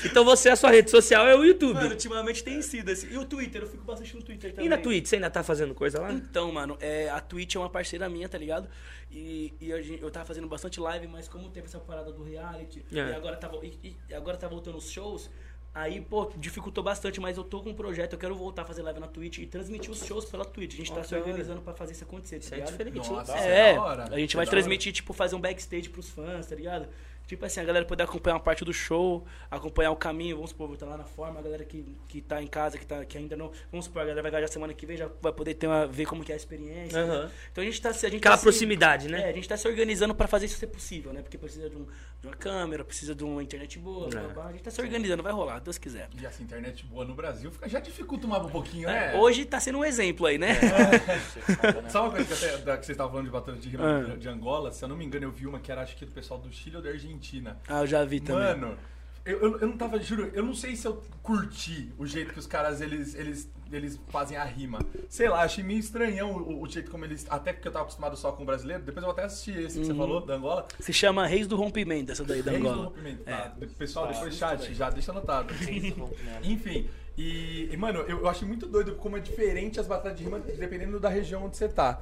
[0.05, 1.75] Então você, a sua rede social é o YouTube.
[1.75, 3.09] Mano, ultimamente tem sido assim.
[3.11, 4.67] E o Twitter, eu fico bastante no Twitter também.
[4.67, 6.13] e na Twitch, você ainda tá fazendo coisa lá?
[6.13, 8.69] Então, mano, é, a Twitch é uma parceira minha, tá ligado?
[9.11, 12.85] E, e gente- eu tava fazendo bastante live, mas como teve essa parada do reality,
[12.93, 12.97] É.
[12.97, 15.31] e, agora tá, e, e agora tá voltando os shows,
[15.77, 18.83] aí, pô, dificultou bastante, mas eu tô com um projeto, eu quero voltar a fazer
[18.83, 20.75] live na Twitch e transmitir os shows pela Twitch.
[20.75, 22.71] A gente tá se organizando pra fazer isso acontecer, tá Isso é ligado?
[22.73, 23.11] diferente.
[23.11, 24.03] Nossa, É, da hora.
[24.15, 26.89] a gente Que vai transmitir, tipo, fazer um backstage pros fãs, tá ligado?
[27.27, 30.77] Tipo assim, a galera poder acompanhar uma parte do show, acompanhar o caminho, vamos supor,
[30.77, 33.37] tá lá na forma, a galera que, que tá em casa, que, tá, que ainda
[33.37, 33.51] não.
[33.71, 36.07] Vamos supor, a galera vai viajar semana que vem, já vai poder ter uma, ver
[36.07, 37.01] como que é a experiência.
[37.03, 37.25] Aham.
[37.25, 37.31] né?
[37.51, 38.07] Então a gente tá se.
[38.07, 39.23] A gente Aquela tá se- proximidade, né?
[39.23, 41.21] É, a gente tá se organizando pra fazer isso ser possível, né?
[41.21, 41.87] Porque precisa de, um-
[42.21, 44.25] de uma câmera, precisa de uma internet boa, blá, É.
[44.25, 44.47] blá, blá.
[44.47, 46.09] a gente tá se organizando, vai rolar, Deus quiser.
[46.21, 49.19] E essa internet boa no Brasil fica- já dificulta um pouquinho, É, né?
[49.19, 50.55] Hoje tá sendo um exemplo aí, né?
[51.91, 54.17] Sabe uma coisa que, até, da, que vocês estavam falando de batalha de rima Ah.
[54.17, 54.71] de Angola?
[54.71, 56.53] Se eu não me engano, eu vi uma que era acho que do pessoal do
[56.53, 57.16] Chile ou da Argentina.
[57.69, 58.43] Ah, eu já vi também.
[58.43, 58.77] Mano,
[59.27, 62.39] eu, eu, eu não tava, juro, eu não sei se eu curti o jeito que
[62.39, 64.79] os caras, eles, eles, eles fazem a rima.
[65.09, 68.17] Sei lá, achei meio estranhão o, o jeito como eles, até porque eu tava acostumado
[68.17, 70.69] só com o brasileiro, depois eu vou até assistir esse que você falou, da Angola.
[70.79, 72.87] Se chama Reis do Rompimento, essa daí da Reis do Angola.
[72.87, 73.23] Rompimento.
[73.27, 73.33] É.
[73.33, 75.53] Tá, pessoal, depois chat, já deixa anotado.
[76.45, 80.25] Enfim, e, e, mano, eu, eu achei muito doido como é diferente as batalhas de
[80.25, 81.99] rima dependendo da região onde você tá.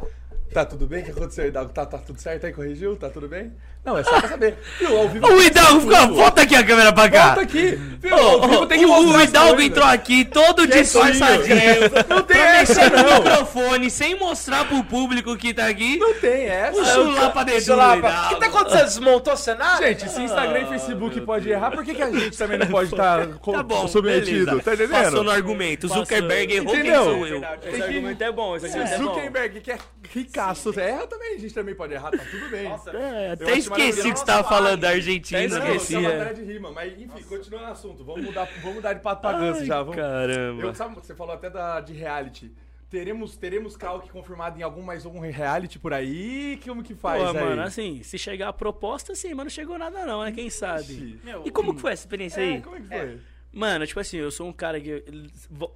[0.54, 1.00] Tá tudo bem?
[1.02, 1.72] O que aconteceu, Hidalgo?
[1.72, 2.52] Tá, tá tudo certo aí?
[2.52, 2.94] Corrigiu?
[2.94, 3.52] Tá tudo bem?
[3.84, 4.56] Não, é só pra saber.
[4.78, 7.24] Viu, ao vivo O Hidalgo, fica, volta aqui a câmera pra cá.
[7.26, 7.70] Volta aqui!
[7.98, 11.56] Viu, ao vivo tem que o, Hidalgo entrou aqui todo disfarçadinho.
[12.08, 13.16] Não tem essa, não!
[13.16, 15.98] microfone, sem mostrar pro público que tá aqui.
[15.98, 16.80] Não tem essa!
[16.80, 18.84] O celular pra dentro O que tá acontecendo?
[18.84, 19.88] Desmontou o cenário?
[19.88, 22.90] Gente, se Instagram e Facebook pode errar, por que, que a gente também não pode
[22.90, 24.46] estar Tá bom, submetido?
[24.46, 24.62] beleza.
[24.62, 25.02] Tá entendendo?
[25.02, 25.88] Passou no argumento.
[25.88, 27.42] Zuckerberg errou, quem sou eu?
[27.64, 28.60] Esse argumento é bom, é.
[28.60, 29.72] Zuckerberg, que
[30.08, 32.68] é ricaço, erra também, a gente também pode errar, tá tudo bem.
[32.68, 35.40] Nossa, É, Até esqueci que você tava falando da Argentina.
[35.58, 35.96] Não, esqueci.
[35.96, 36.32] isso é é.
[36.32, 38.04] de rima, mas enfim, continuando o assunto.
[38.04, 39.78] Vamos mudar, vamos mudar de pato pra ganso já.
[39.82, 39.96] Vamos.
[39.96, 40.62] Caramba.
[40.62, 42.52] Eu, sabe, você falou até da, de reality.
[42.90, 46.60] Teremos, teremos Krauk confirmado em algum mais algum reality por aí?
[46.64, 47.44] Como que faz Pô, aí?
[47.44, 50.30] mano, assim, se chegar a proposta, sim, mas não chegou nada não, né?
[50.30, 50.92] Quem sabe?
[50.92, 51.18] Ixi.
[51.44, 52.60] E como que foi essa experiência É, aí?
[52.62, 53.18] como é que foi?
[53.54, 55.04] Mano, tipo assim, eu sou um cara que.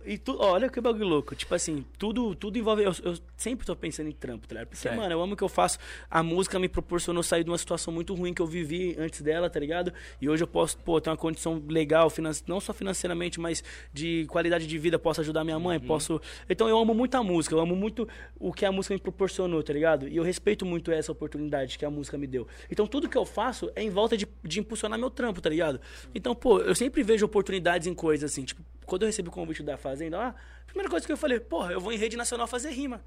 [0.05, 1.35] E tu, olha que bagulho louco.
[1.35, 2.83] Tipo assim, tudo, tudo envolve.
[2.83, 4.69] Eu, eu sempre tô pensando em trampo, tá ligado?
[4.69, 4.97] Porque, Certo.
[4.97, 5.79] mano, eu amo o que eu faço.
[6.11, 9.49] A música me proporcionou sair de uma situação muito ruim que eu vivi antes dela,
[9.49, 9.93] tá ligado?
[10.21, 13.63] E hoje eu posso, pô, ter uma condição legal, finan- não só financeiramente, mas
[13.93, 14.99] de qualidade de vida.
[14.99, 16.21] Posso ajudar minha mãe, posso.
[16.51, 19.63] Então eu amo muito a música, eu amo muito o que a música me proporcionou,
[19.63, 20.09] tá ligado?
[20.09, 22.47] E eu respeito muito essa oportunidade que a música me deu.
[22.71, 25.81] Então tudo que eu faço é em volta de, de impulsionar meu trampo, tá ligado?
[26.15, 27.25] Então, pô, eu sempre vejo
[27.69, 28.45] oportunidades em coisas assim.
[28.45, 30.29] Tipo, quando eu recebi o convite da Fazenda, lá,
[30.63, 33.01] a primeira coisa que eu falei, porra, eu vou em rede nacional fazer rima.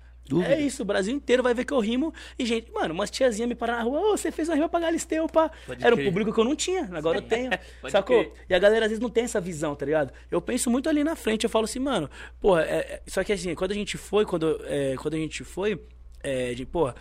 [0.48, 2.14] É isso, o Brasil inteiro vai ver que eu rimo.
[2.38, 4.80] E, gente, mano, umas tiazinhas me pararam na rua, ô, você fez uma rima pra
[4.80, 5.50] Galisteu, pá.
[5.66, 6.08] Pode Era um crer.
[6.08, 7.50] público que eu não tinha, agora eu tenho.
[7.90, 8.24] Sacou?
[8.24, 8.34] crer.
[8.48, 10.14] E a galera às vezes não tem essa visão, tá ligado?
[10.30, 13.34] Eu penso muito ali na frente, eu falo assim, mano, porra, é- é- só que
[13.34, 15.82] assim, quando a gente foi, quando, é, quando a gente foi,
[16.24, 16.96] é, de, porra,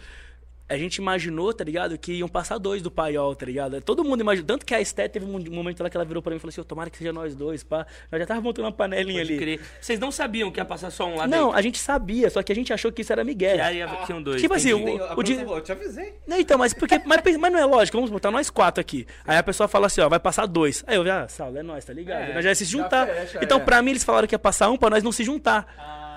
[0.71, 3.81] a gente imaginou, tá ligado, que iam passar dois do paiol, tá ligado?
[3.83, 4.47] Todo mundo imaginou.
[4.47, 6.51] Tanto que a Esté teve um momento lá que ela virou pra mim e falou
[6.51, 7.87] assim: "Ô, tomara que seja nós dois, pá.
[8.11, 9.39] Nós já tava montando uma panelinha Pode ali.
[9.41, 9.61] crer.
[9.81, 11.59] Vocês não sabiam que ia passar só um lá Não, dentro?
[11.59, 13.57] a gente sabia, só que a gente achou que isso era Miguel.
[13.57, 14.41] E aí tinham dois.
[14.41, 14.91] Tipo assim, entendi.
[15.03, 16.15] o- o di- produção falou, eu te avisei.
[16.27, 16.99] Não, então, mas porque.
[17.05, 19.07] Mas, mas não é lógico, vamos botar nós quatro aqui.
[19.27, 20.85] Aí a pessoa fala assim, ó, vai passar dois.
[20.87, 22.31] Aí eu já, ah, Saulo, é nós, tá ligado?
[22.31, 23.07] É, nós já ia se juntar.
[23.07, 23.61] fecha, então, é.
[23.61, 25.67] pra mim, eles falaram que ia passar um pra nós não se juntar.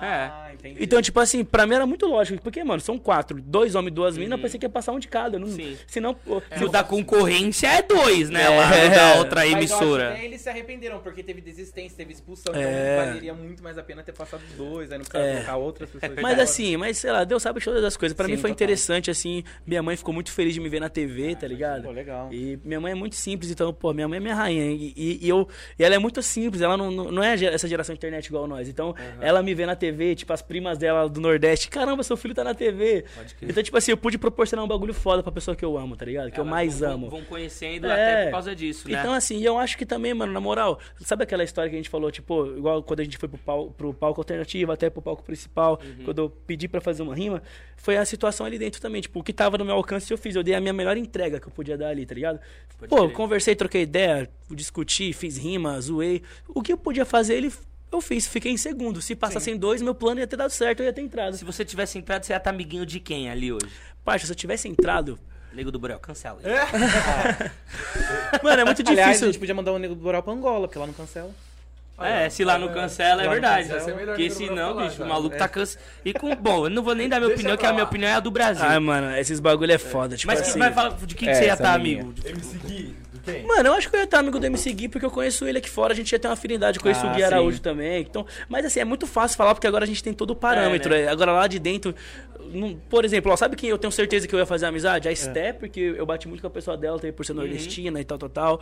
[0.00, 0.84] Ah, entendi.
[0.84, 2.42] Então, tipo assim, pra mim era muito lógico.
[2.42, 3.40] Porque, mano, são quatro.
[3.40, 5.38] Dois homens e duas minas, eu pensei que ia passar um de cada.
[5.38, 5.76] Não, Sim.
[5.86, 6.14] Senão.
[6.14, 8.42] pô, E o da concorrência é dois, né?
[8.44, 8.48] É.
[8.48, 10.10] Lá, o da outra Mas eu acho que emissora.
[10.12, 12.60] até eles se arrependeram, porque teve desistência, teve expulsão, É.
[12.96, 15.34] então valeria muito mais a pena ter passado dois, aí não precisava É.
[15.34, 16.16] colocar outras pessoas.
[16.16, 18.14] de Mas assim, mas sei lá, Deus sabe todas as coisas.
[18.16, 18.64] Pra Sim, mim foi total.
[18.64, 19.42] interessante, assim.
[19.66, 21.82] Minha mãe ficou muito feliz de me ver na TV, tá ligado?
[21.84, 22.32] Pô, legal.
[22.32, 24.64] E minha mãe é muito simples, então, pô, minha mãe é minha rainha.
[24.70, 25.48] E, e- e eu,
[25.78, 28.68] e ela é muito simples, ela não, não não é essa geração internet igual nós.
[28.68, 32.32] Então, ela me vê na TV, tipo, as primas dela do Nordeste, caramba, seu filho
[32.32, 33.04] tá na TV.
[33.42, 36.04] Então, tipo assim, eu pude proporcionar um bagulho foda pra pessoa que eu amo, tá
[36.04, 36.30] ligado?
[36.30, 37.10] Que eu mais vão, amo.
[37.10, 37.92] Vão conhecendo É.
[37.92, 39.00] até por causa disso, né?
[39.00, 41.88] Então, assim, eu acho que também, mano, na moral, sabe aquela história que a gente
[41.88, 45.24] falou, tipo, igual quando a gente foi pro, pau, pro palco alternativo, até pro palco
[45.24, 46.04] principal, Uhum.
[46.04, 47.42] quando eu pedi pra fazer uma rima,
[47.76, 50.36] foi a situação ali dentro também, tipo, o que tava no meu alcance eu fiz,
[50.36, 52.38] eu dei a minha melhor entrega que eu podia dar ali, tá ligado?
[52.78, 57.52] Pode Pô, conversei, troquei ideia, discuti, fiz rima, zoei, o que eu podia fazer, ele...
[57.94, 59.00] Eu fiz, fiquei em segundo.
[59.00, 61.36] Se passassem dois, meu plano ia ter dado certo, eu ia ter entrado.
[61.36, 63.70] Se você tivesse entrado, você ia estar amiguinho de quem ali hoje?
[64.04, 65.16] Parça, se eu tivesse entrado.
[65.52, 66.40] Nego do Borel, cancela.
[68.42, 69.28] Mano, é muito Aliás, difícil.
[69.28, 71.30] a gente podia mandar o Nego do Boral pra Angola, porque lá não cancela.
[71.96, 73.68] É, se lá não cancela, é verdade.
[73.68, 75.10] cancela, é Porque senão, falar, bicho, o cara.
[75.10, 75.38] maluco É.
[75.38, 75.80] tá cansado.
[76.04, 76.34] E com.
[76.34, 78.20] Bom, eu não vou nem dar minha Deixa opinião, que a minha opinião é a
[78.20, 78.64] do Brasil.
[78.66, 80.16] Ai, mano, esses bagulho é foda.
[80.16, 80.58] Tipo mas, que- assim.
[80.58, 82.00] mas fala de quem que É, você ia estar, minha.
[82.02, 82.14] amigo?
[82.26, 83.46] MC Gui, quem?
[83.46, 85.58] Mano, eu acho que eu ia estar amigo do MC Gui porque eu conheço ele
[85.58, 87.22] aqui fora, a gente ia ter uma afinidade, conheço Ah, o Gui sim.
[87.24, 88.00] Araújo também.
[88.02, 90.92] Então, mas assim, é muito fácil falar porque agora a gente tem todo o parâmetro.
[90.92, 91.94] É, é, Agora lá de dentro,
[92.54, 95.08] não- por exemplo, ó, sabe quem eu tenho certeza que eu ia fazer amizade?
[95.08, 95.14] A É.
[95.14, 97.16] Sté, porque eu bati muito com a pessoa dela, também Uhum.
[97.16, 98.60] por ser nordestina e tal, tal, tal.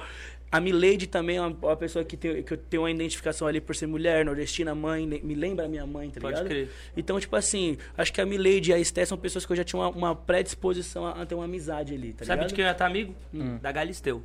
[0.51, 3.61] A Milady também é uma, uma pessoa que, tem, que eu tenho uma identificação ali
[3.61, 6.49] por ser mulher, nordestina, mãe, me lembra a minha mãe, tá Pode ligado?
[6.49, 6.69] crer.
[6.97, 9.65] Então, tipo assim, acho que a Milady e a Sté são pessoas que eu já
[9.65, 12.49] tinha uma, uma predisposição a, a ter uma amizade ali, tá Sabe ligado?
[12.49, 13.15] de quem eu ia estar amigo?
[13.63, 14.23] Da Galisteu.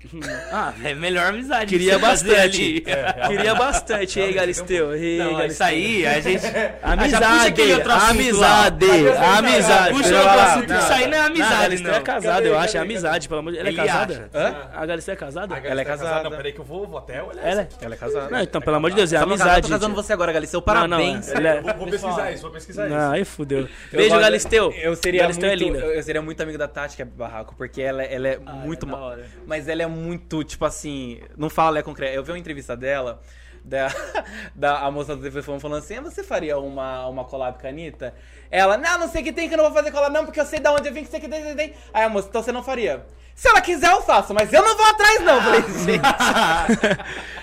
[0.52, 1.66] ah, é melhor amizade.
[1.66, 2.84] Queria bastante.
[2.86, 3.28] ali.
[3.28, 4.94] Queria bastante, hein, Galisteu?
[4.94, 5.46] Ei, Não, Galisteu.
[5.52, 6.42] isso aí, a gente.
[6.82, 9.38] Amizade, Ah, outro assunto amizade, lá.
[9.38, 9.94] amizade.
[9.94, 10.44] Puxa falar.
[10.54, 11.98] assunto, isso aí não é amizade, a Galisteu não.
[11.98, 13.68] é casada, eu acho, é amizade, pelo amor de Deus.
[13.68, 14.30] Ela é casada?
[14.34, 14.54] Hã?
[14.74, 15.58] A Galisteu é casada?
[15.58, 16.30] Ela é casada.
[16.30, 17.42] Não, peraí que eu vou, vou até olhar.
[17.46, 17.68] Ela é?
[17.82, 18.30] Ela é casada.
[18.30, 19.56] Não, então, pelo amor de Deus, é amizade.
[19.58, 20.62] Eu tô casando você agora, Galisteu.
[20.66, 21.28] Não, não, Parabéns.
[21.28, 22.94] é- Vou, pesquisar isso, vou pesquisar isso.
[22.96, 23.60] Não, aí fudeu.
[23.92, 24.72] Eu Beijo, Galisteu.
[24.80, 25.78] Eu seria Galisteu muito, é linda.
[25.78, 28.86] Eu, eu seria muito amigo da Tati, que é barraco, porque ela, é muito.
[28.86, 29.26] ma- hora.
[29.46, 31.20] Mas ela é muito, tipo assim.
[31.36, 32.14] Não fala é concreta.
[32.14, 33.20] Eu vi uma entrevista dela.
[33.62, 33.88] Da,
[34.56, 37.70] da a moça do telefone falando assim: "Ah, você faria uma, uma collab com a
[37.70, 38.14] Anitta?
[38.50, 40.40] Ela, não, não sei o que tem que eu não vou fazer collab, não, porque
[40.40, 41.74] eu sei de onde eu vim, que sei que tem, tem, tem.
[41.92, 43.04] Aí a moça, então você não faria.
[43.34, 45.40] Se ela quiser, eu faço, mas eu não vou atrás, não.
[45.42, 46.00] Falei, gente,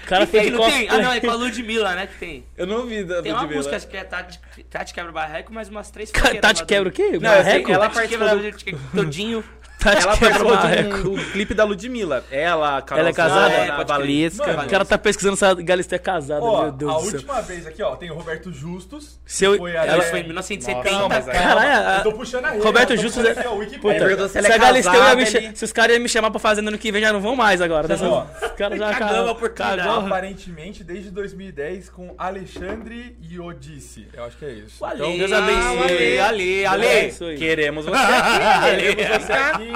[0.04, 0.88] O cara fez que não tem?
[0.90, 2.08] Ah, não, é com a Ludmilla, né?
[2.08, 2.46] Que tem.
[2.56, 3.58] eu não vi da Tem uma Ludmilla.
[3.58, 7.14] música acho que é Tati, Tati Quebra Barreco, mais umas três Tati quebra o quê?
[7.14, 7.72] Não, sei, Marreco?
[7.72, 9.44] ela quebra do- todinho.
[9.80, 12.24] Tati Ela quebra participou de um, do clipe da Ludmilla.
[12.32, 13.54] Ela, a Carol Ela é casada?
[13.54, 13.86] É, a crer.
[13.86, 14.48] Valesca.
[14.48, 17.02] Mano, O cara tá pesquisando se a Galisteu é casada, Ó, meu Deus a do
[17.04, 17.14] céu.
[17.14, 19.20] última vez aqui, ó, tem o Roberto Justus.
[19.26, 20.92] Se eu- foi a- Ela é, foi em 1970.
[20.92, 22.64] Nossa, mas aí- Caralho, a- Eu tô puxando a rede.
[22.64, 25.00] Roberto eu Justus é- aqui, ó, o Puta, se ela se é a Galisteu ia
[25.00, 27.02] me casada, cha- ele- Se os caras iam me chamar pra fazenda ano que vem,
[27.02, 27.88] já não vão mais agora.
[27.88, 28.08] Dessa...
[28.08, 29.32] Ó, Os caras já Cagamos a cagou.
[29.32, 29.82] oportunidade.
[29.88, 30.06] cagou.
[30.08, 34.08] Aparentemente, desde 2010, com Alexandre Iodice.
[34.14, 34.84] Eu acho que é isso.
[34.84, 35.84] Ale, Então, Deus abençoe.
[35.84, 36.88] Ale, Ale, Ale.
[36.88, 37.38] abençoe.
[37.38, 38.38] Queremos você aqui.
[38.96, 39.67] Queremos você aqui,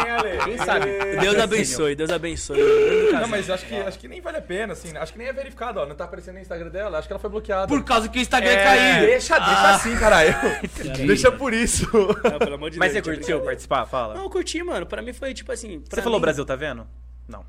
[0.43, 0.86] Quem sabe?
[1.19, 2.60] Deus abençoe, Deus abençoe.
[3.13, 4.95] Não, mas acho que, acho que nem vale a pena, assim.
[4.97, 5.86] Acho que nem é verificado, ó.
[5.86, 6.97] Não tá aparecendo no Instagram dela.
[6.97, 7.67] Acho que ela foi bloqueada.
[7.67, 9.06] Por causa que o Instagram É, caiu.
[9.08, 10.34] Deixa, deixa assim, caralho.
[11.06, 11.86] deixa por isso.
[12.23, 13.45] Não, pelo amor de Mas você Deus, curtiu brincadeira.
[13.45, 13.86] participar?
[13.86, 14.13] Fala.
[14.15, 14.86] Não, eu curti, mano.
[14.86, 15.84] Pra mim foi tipo assim.
[15.89, 16.88] Você falou mim- Brasil, tá vendo?
[17.27, 17.45] Não.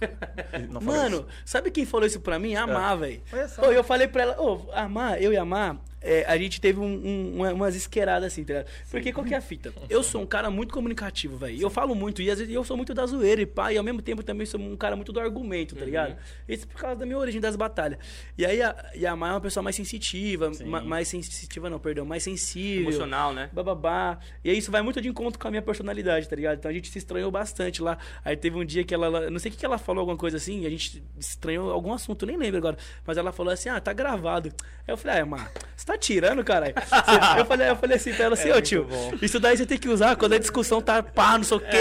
[0.70, 1.26] Não falou Mano, isso.
[1.44, 2.54] sabe quem falou isso pra mim?
[2.56, 3.22] A Amar, velho.
[3.32, 3.62] Olha só.
[3.68, 6.84] Ô, eu falei pra ela, ô, Amar, eu e Amar, é, a gente teve um-
[6.84, 8.66] um- uma- umas esqueradas assim, tá ligado?
[8.90, 9.72] Porque qual que é a fita?
[9.88, 11.60] Eu sou um cara muito comunicativo, velho.
[11.60, 13.84] Eu falo muito, e às vezes eu sou muito da zoeira e pá, e ao
[13.84, 16.16] mesmo tempo também sou um cara muito do argumento, tá ligado?
[16.48, 17.98] Isso por causa da minha origem das batalhas.
[18.36, 21.78] E aí a, e a Amar é uma pessoa mais sensitiva, ma- mais sensitiva não,
[21.78, 23.50] perdão, mais sensível Emocional, né?
[23.52, 24.18] bababá.
[24.44, 26.58] E aí isso vai muito de encontro com a minha personalidade, tá ligado?
[26.58, 27.98] Então a gente se estranhou bastante lá.
[28.24, 30.16] Aí teve um dia que ela, ela- não sei o que, que ela falou, alguma
[30.16, 32.76] coisa assim, a gente estranhou algum assunto, eu nem lembro agora.
[33.06, 34.48] Mas ela falou assim: ah, tá gravado.
[34.86, 36.74] Aí eu falei: ah, Mar, você tá tirando, caralho?
[37.38, 38.86] Eu, falei, eu falei assim pra ela assim: ô tio,
[39.22, 41.76] isso daí você tem que usar quando a discussão tá pá, não sei o quê.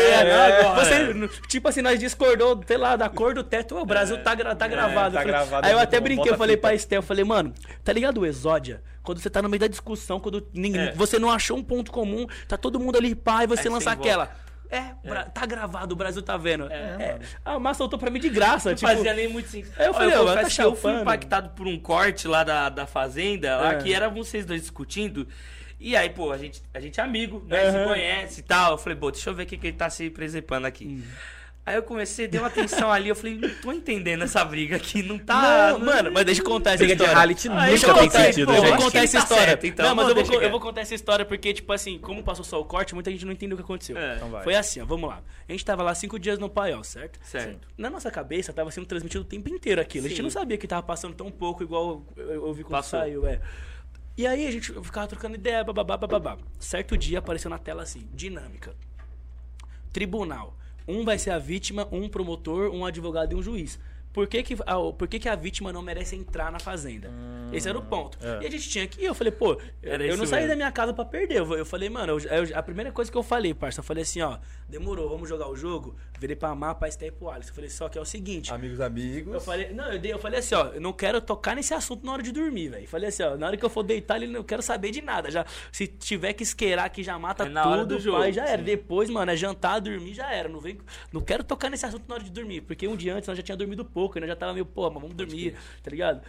[0.75, 4.55] Você, tipo assim, nós discordou, sei lá, da cor do teto, o Brasil tá, gra-
[4.55, 5.15] tá gravado.
[5.15, 7.53] tá gravado, aí eu é até bom, brinquei, eu falei pra Estel, eu falei, mano,
[7.83, 8.81] tá ligado o Exódia?
[9.03, 12.27] Quando você tá no meio da discussão, quando ninguém, você não achou um ponto comum,
[12.47, 14.31] tá todo mundo ali, pá, e você É, lança aquela.
[14.71, 16.71] É, Bra- tá gravado, o Brasil tá vendo.
[16.71, 18.87] É, A massa soltou pra mim de graça, Não tipo.
[18.91, 19.73] fazia nem muito sentido.
[19.77, 22.85] Aí eu falei, ó, confesso tá eu fui impactado por um corte lá da, da
[22.85, 23.77] Fazenda, lá É.
[23.77, 25.27] que era vocês dois discutindo.
[25.79, 27.71] E aí, pô, a gente, a gente é amigo, né?
[27.71, 27.87] Se Aham.
[27.87, 28.73] conhece e tal.
[28.73, 30.85] Eu falei, pô, deixa eu ver o que, que ele tá se presepando aqui.
[30.85, 31.03] Hum.
[31.69, 35.03] Aí eu comecei, dei uma atenção ali, eu falei, não tô entendendo essa briga aqui,
[35.03, 35.73] não tá.
[35.73, 37.15] Não, mano, mas deixa eu contar essa Briga de história.
[37.15, 38.65] reality Ah, nunca deixa eu tem contar, sentido, pô, gente.
[38.69, 39.45] Vou contar essa tá história.
[39.45, 39.85] certo, então.
[39.85, 42.59] não, mas eu vou, eu vou contar essa história porque, tipo assim, como passou só
[42.59, 43.95] o corte, muita gente não entendeu o que aconteceu.
[43.95, 44.15] É.
[44.15, 44.43] Então vai.
[44.43, 45.21] Foi assim, ó, vamos lá.
[45.47, 47.19] A gente tava lá cinco dias no paiol, certo?
[47.21, 47.67] Certo.
[47.77, 50.07] Na nossa cabeça tava sendo transmitido o tempo inteiro aquilo.
[50.07, 50.23] A gente Sim.
[50.23, 52.99] não sabia que tava passando tão pouco igual eu, eu ouvi quando Passou.
[52.99, 53.39] saiu, é.
[54.17, 56.35] E aí a gente ficava trocando ideia, bababá, bababá.
[56.59, 58.73] Certo dia apareceu na tela assim, dinâmica.
[59.93, 60.57] Tribunal.
[60.89, 63.77] Um vai ser a vítima, um promotor, um advogado e um juiz.
[64.19, 67.09] Por que, que, a, por que, que a vítima não merece entrar na fazenda?
[67.51, 68.17] Esse era o ponto.
[68.41, 69.05] E a gente tinha que ir.
[69.05, 70.49] Eu falei, pô, Era eu não saí mesmo.
[70.49, 71.37] da minha casa pra perder.
[71.37, 74.03] Eu, eu falei, mano, eu- eu- a primeira coisa que eu falei, parça, eu falei
[74.03, 75.95] assim, ó, demorou, vamos jogar o jogo.
[76.19, 77.29] Virei pra Amar, pra Esté e pro.
[77.33, 78.53] Eu falei, só que é o seguinte.
[78.53, 79.33] Amigos, amigos.
[79.33, 82.05] Eu falei, não, eu, dei, eu falei assim, ó, eu não quero tocar nesse assunto
[82.05, 82.87] na hora de dormir, velho.
[82.87, 85.31] Falei assim, ó, na hora que eu for deitar, ele não quero saber de nada.
[85.31, 88.31] Já, se tiver que esqueirar que já mata É na hora tudo, do jogo, pai,
[88.33, 88.61] já era.
[88.61, 90.49] Depois, mano, é jantar, dormir, já era.
[90.49, 90.77] Não, vem,
[91.13, 93.43] não quero tocar nesse assunto na hora de dormir, porque um dia antes nós já
[93.43, 96.21] tinha dormido pouco, e nós já tava meio, pô, mas vamos dormir, tá ligado?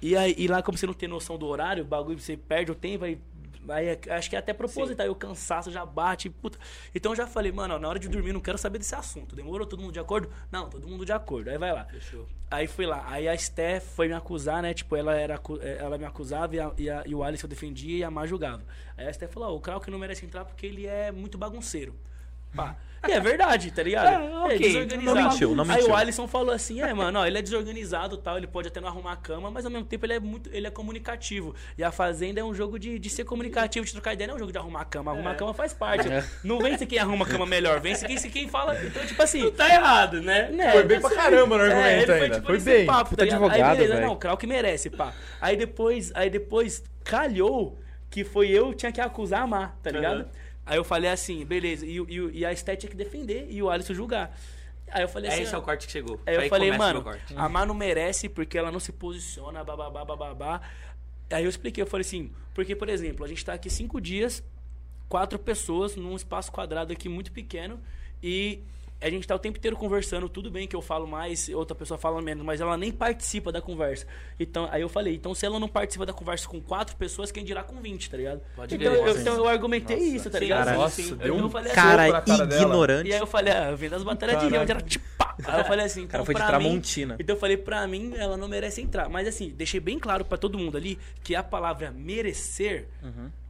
[0.00, 2.70] E, aí, e lá, como você não tem noção do horário, o bagulho, você perde
[2.72, 3.20] o tempo, aí
[3.70, 6.58] Aí acho que é até proposital, aí o cansaço já bate, puta.
[6.94, 9.36] Então eu já falei, mano, ó, na hora de dormir não quero saber desse assunto.
[9.36, 10.30] Demorou todo mundo de acordo?
[10.50, 11.50] Não, todo mundo de acordo.
[11.50, 11.86] Aí vai lá.
[12.50, 13.04] Aí fui lá.
[13.06, 14.72] Aí a Steph foi me acusar, né?
[14.72, 17.98] Tipo, ela, era, eh, ela me acusava e, a- e, a- e o Alisson defendia
[17.98, 18.62] e a Mar julgava.
[18.96, 21.94] Aí a Steph falou: ó, o Krauk não merece entrar porque ele é muito bagunceiro.
[22.54, 22.76] Pá.
[23.06, 24.06] E é verdade, tá ligado?
[24.06, 24.58] É, ok.
[24.58, 25.04] desorganizado.
[25.04, 25.90] Não mentiu, não Aí mentiu.
[25.90, 28.88] o Alisson falou assim: é, mano, ó, ele é desorganizado tal, ele pode até não
[28.88, 30.50] arrumar a cama, mas ao mesmo tempo ele é muito.
[30.52, 31.54] Ele é comunicativo.
[31.76, 34.36] E a Fazenda é um jogo de, de ser comunicativo, de trocar ideia, não é
[34.36, 35.12] um jogo de arrumar a cama.
[35.12, 36.08] Arrumar a cama faz parte.
[36.42, 38.76] Não vence quem arruma a cama melhor, vence quem, quem fala.
[38.84, 39.48] Então, tipo assim.
[39.52, 40.50] Tá errado, né?
[40.50, 41.30] Né, Foi bem tá pra certo.
[41.30, 42.86] caramba no argumento ele ainda, tipo, foi bem.
[42.86, 44.06] Papo, tá advogado, aí beleza, velho.
[44.06, 45.12] não, o Krauk merece, pá.
[45.40, 47.78] Aí depois, aí depois calhou
[48.10, 50.26] que foi eu que tinha que acusar a Mar, tá ligado?
[50.68, 53.70] Aí eu falei assim, beleza, e, e, e a Esté tinha que defender e o
[53.70, 54.38] Alisson julgar.
[54.90, 56.20] Aí eu falei É assim, esse é o corte que chegou.
[56.26, 59.64] Aí eu Aí falei, começa mano, a Mar não merece porque ela não se posiciona,
[59.64, 60.60] bababá, bababá.
[61.30, 64.42] Aí eu expliquei, eu falei assim, porque, por exemplo, a gente tá aqui cinco dias,
[65.08, 67.80] quatro pessoas num espaço quadrado aqui muito pequeno
[68.22, 68.62] e
[69.00, 71.96] a gente tá o tempo inteiro conversando, tudo bem que eu falo mais, outra pessoa
[71.96, 74.06] fala menos, mas ela nem participa da conversa.
[74.40, 77.44] Então, aí eu falei, então se ela não participa da conversa com quatro pessoas, quem
[77.44, 78.40] dirá com 20, tá ligado?
[78.56, 79.06] Pode então, crer.
[79.06, 80.64] eu, então eu argumentei isso, tá ligado?
[80.66, 82.62] cara, Nossa, deu um eu falei assim, Cara na cara dela.
[82.62, 83.08] ignorante.
[83.08, 85.04] e aí eu falei, ah, eu vim das batalhas de rima, onde era tipo.
[85.46, 87.16] Aí eu falei assim, então cara foi de pra mim- Tramontina.
[87.20, 89.08] então eu falei, pra mim, ela não merece entrar.
[89.08, 92.88] Mas assim, deixei bem claro pra todo mundo ali que a palavra merecer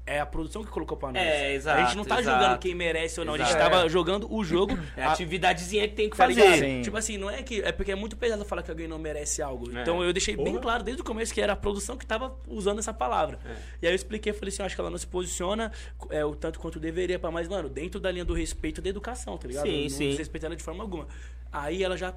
[0.09, 1.23] é a produção que colocou pra nós.
[1.23, 2.38] É, exato, A gente não tá exato.
[2.38, 3.35] julgando quem merece ou não.
[3.35, 3.71] A gente Exato.
[3.71, 4.79] tava jogando o jogo.
[4.97, 6.83] É a atividadezinha que tem que fazer.
[6.83, 7.61] Tipo assim, não é que.
[7.61, 9.71] É porque é muito pesado falar que alguém não merece algo.
[9.77, 9.83] É.
[9.83, 10.61] Então eu deixei bem Porra.
[10.61, 13.38] claro desde o começo que era a produção que tava usando essa palavra.
[13.44, 13.57] É.
[13.83, 15.71] E aí eu expliquei, falei assim, eu acho que ela não se posiciona
[16.11, 19.37] é, o tanto quanto deveria, pra mais, mano, dentro da linha do respeito da educação,
[19.37, 19.66] tá ligado?
[19.66, 20.09] Sim, não sim.
[20.11, 21.07] desrespeitando de forma alguma.
[21.53, 22.14] Aí ela já.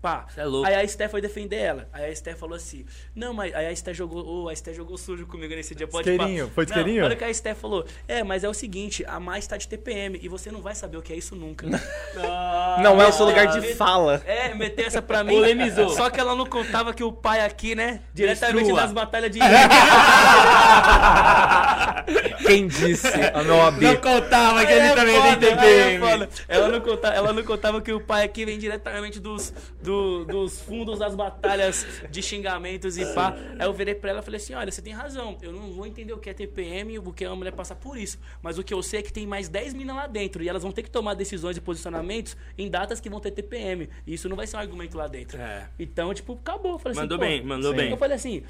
[0.00, 0.26] Pá.
[0.32, 0.68] Cê é louco.
[0.68, 1.88] Aí a Esté foi defender ela.
[1.92, 2.84] Aí a Esté falou assim:
[3.16, 4.44] Não, mas aí a Esté jogou.
[4.44, 5.88] ô, a Esté jogou sujo comigo nesse dia.
[5.88, 6.52] Pode Isqueirinho, pá.
[6.54, 7.04] foi Não, isqueirinho?
[7.04, 7.84] Olha o que a Esté falou.
[8.06, 10.98] É, mas é o seguinte: a mais tá de TPM e você não vai saber
[10.98, 11.66] o que é isso nunca.
[12.82, 14.22] Não é o seu lugar de fala.
[14.24, 15.34] É, meteu essa pra mim.
[15.34, 15.88] Polemizou.
[15.90, 18.00] Só que ela não contava que o pai aqui, né?
[18.14, 18.80] Diretamente Destrua.
[18.82, 19.40] das batalhas de.
[22.46, 23.06] Quem disse?
[23.34, 23.84] A meu AB.
[23.84, 25.98] Não contava que Aí ele é também foda, tem é TPM.
[26.10, 26.28] foda.
[26.48, 29.52] Ela não, contava, ela não contava que o pai aqui vem diretamente dos,
[29.88, 33.34] do- dos fundos das batalhas de xingamentos e pá.
[33.58, 35.38] Aí eu virei pra ela e falei assim: olha, você tem razão.
[35.40, 37.74] Eu não vou entender o que é TPM e o que é uma mulher passar
[37.76, 38.18] por isso.
[38.42, 40.62] Mas o que eu sei é que tem mais 10 minas lá dentro e elas
[40.62, 43.88] vão ter que tomar decisões e posicionamentos em datas que vão ter TPM.
[44.06, 45.38] E isso não vai ser um argumento lá dentro.
[45.40, 45.66] É.
[45.78, 46.78] Então, tipo, acabou.
[46.78, 47.76] Falei assim, Mandou pô, bem, mandou sim.
[47.78, 47.90] bem.
[47.90, 48.42] eu falei assim,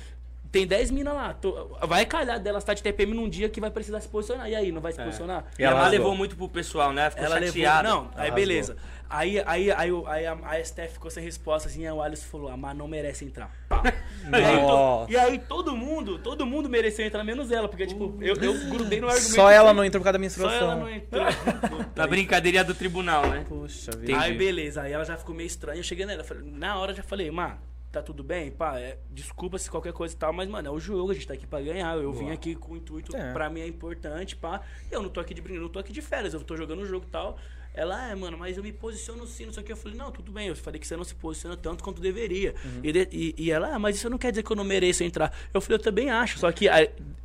[0.50, 1.34] tem 10 minas lá.
[1.34, 4.48] tô- vai calhar delas estar de TPM num dia que vai precisar se posicionar.
[4.50, 5.44] E aí, não vai se posicionar?
[5.58, 7.10] E ela, ela levou muito pro pessoal, né?
[7.10, 7.88] Ficou Ela chateada.
[7.88, 8.04] levou.
[8.04, 8.76] Não, aí beleza.
[9.10, 12.48] Aí, aí, aí, aí a, a Steph ficou sem resposta, assim, aí o Alisson falou,
[12.50, 13.50] a Mar não merece entrar.
[13.68, 13.82] Pá.
[14.28, 18.14] E aí, to- e aí todo mundo, todo mundo mereceu entrar, menos ela, porque, tipo,
[18.20, 19.34] eu, eu grudei no argumento.
[19.34, 20.70] Só ela assim, não entrou por causa da Só menstruação.
[20.72, 21.24] ela não entrou.
[21.96, 23.46] Na brincadeirinha do tribunal, né?
[23.48, 24.20] Puxa vida.
[24.20, 25.78] Aí beleza, aí ela já ficou meio estranha.
[25.78, 27.56] Eu cheguei nela, falei- na hora já falei, Má,
[27.90, 28.50] tá tudo bem?
[28.50, 31.26] Pá, é, desculpa se qualquer coisa e tal, mas, mano, é o jogo, a gente
[31.26, 31.96] tá aqui pra ganhar.
[31.96, 33.32] Eu vim aqui com o intuito, É.
[33.32, 34.60] pra mim é importante, pá.
[34.90, 36.86] Eu não tô aqui de brincadeira, não tô aqui de férias, eu tô jogando o
[36.86, 37.38] jogo e tal.
[37.78, 39.70] Ela, é, mano, mas eu me posiciono sim, não sei o que.
[39.72, 40.48] Eu falei, não, tudo bem.
[40.48, 42.54] Eu falei que você não se posiciona tanto quanto deveria.
[42.82, 45.04] E, de- e- e ela, ah, mas isso não quer dizer que eu não mereço
[45.04, 45.32] entrar.
[45.54, 46.38] Eu falei, eu também acho.
[46.38, 46.66] Só que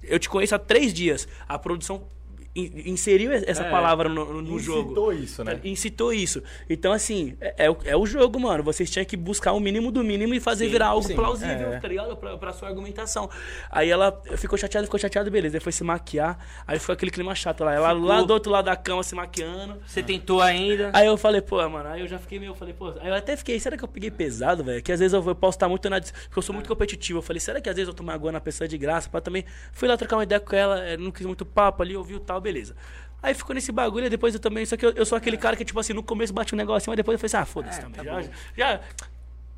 [0.04, 1.28] eu te conheço há três dias.
[1.50, 2.08] A produção
[2.56, 3.70] inseriu essa É.
[3.70, 4.84] palavra no, no jogo.
[4.92, 5.60] Incitou isso, né?
[5.64, 6.44] Incitou isso.
[6.70, 8.64] Então, assim, é, é o- é o jogo, mano.
[8.64, 11.74] Vocês tinham que buscar o mínimo do mínimo e fazer Sim, virar algo sim, plausível,
[11.74, 11.80] é.
[11.80, 12.16] tá ligado?
[12.18, 13.30] Pra, pra sua argumentação.
[13.72, 15.58] Aí ela ficou chateada, ficou chateada, beleza.
[15.58, 16.38] Aí foi se maquiar.
[16.68, 17.74] Aí ficou aquele clima chato lá.
[17.74, 19.78] Ela lá do outro lado da cama se maquiando.
[19.88, 20.92] Você tentou ainda.
[20.94, 23.16] Aí eu falei, pô, mano, aí eu já fiquei meio, eu falei, pô, aí eu
[23.16, 24.82] até fiquei, será que eu peguei pesado, velho?
[24.84, 26.00] Que às vezes eu, eu posso estar muito na.
[26.00, 27.20] Porque eu sou muito competitivo.
[27.20, 29.10] Eu falei, será que às vezes eu tô magoando a pessoa de graça?
[29.10, 29.44] Pra também.
[29.72, 32.43] Fui lá trocar uma ideia com ela, eh, não quis muito papo ali, ouviu tal,
[32.44, 32.76] beleza.
[33.22, 34.66] Aí ficou nesse bagulho, e depois eu também.
[34.66, 36.92] Só que eu, eu sou aquele cara que, tipo assim, no começo bate um negocinho,
[36.92, 38.04] mas depois eu falei assim, ah, foda-se também.
[38.04, 38.22] já,
[38.58, 38.80] já,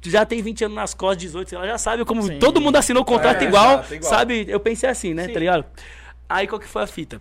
[0.04, 2.38] já tem 20 anos nas costas, 18, sei lá, já sabe como Sim.
[2.38, 4.10] todo mundo assinou o contrato É, igual, exato, igual.
[4.10, 4.46] sabe?
[4.48, 5.66] Eu pensei assim, né, tá ligado?
[6.30, 7.20] Aí qual que foi a fita?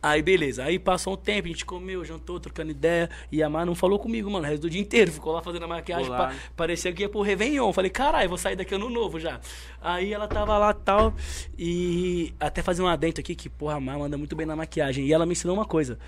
[0.00, 3.66] Aí beleza, aí passou um tempo, a gente comeu, jantou, trocando ideia, e a Mar
[3.66, 6.34] não falou comigo, mano, o resto do dia inteiro, ficou lá fazendo a maquiagem, pa-
[6.56, 9.40] parecia que ia pro Réveillon, falei, caralho, vou sair daqui ano novo já.
[9.82, 11.14] Aí ela tava lá tal,
[11.58, 15.04] e até fazer um adentro aqui, que porra, a Mar manda muito bem na maquiagem,
[15.04, 15.98] e ela me ensinou uma coisa,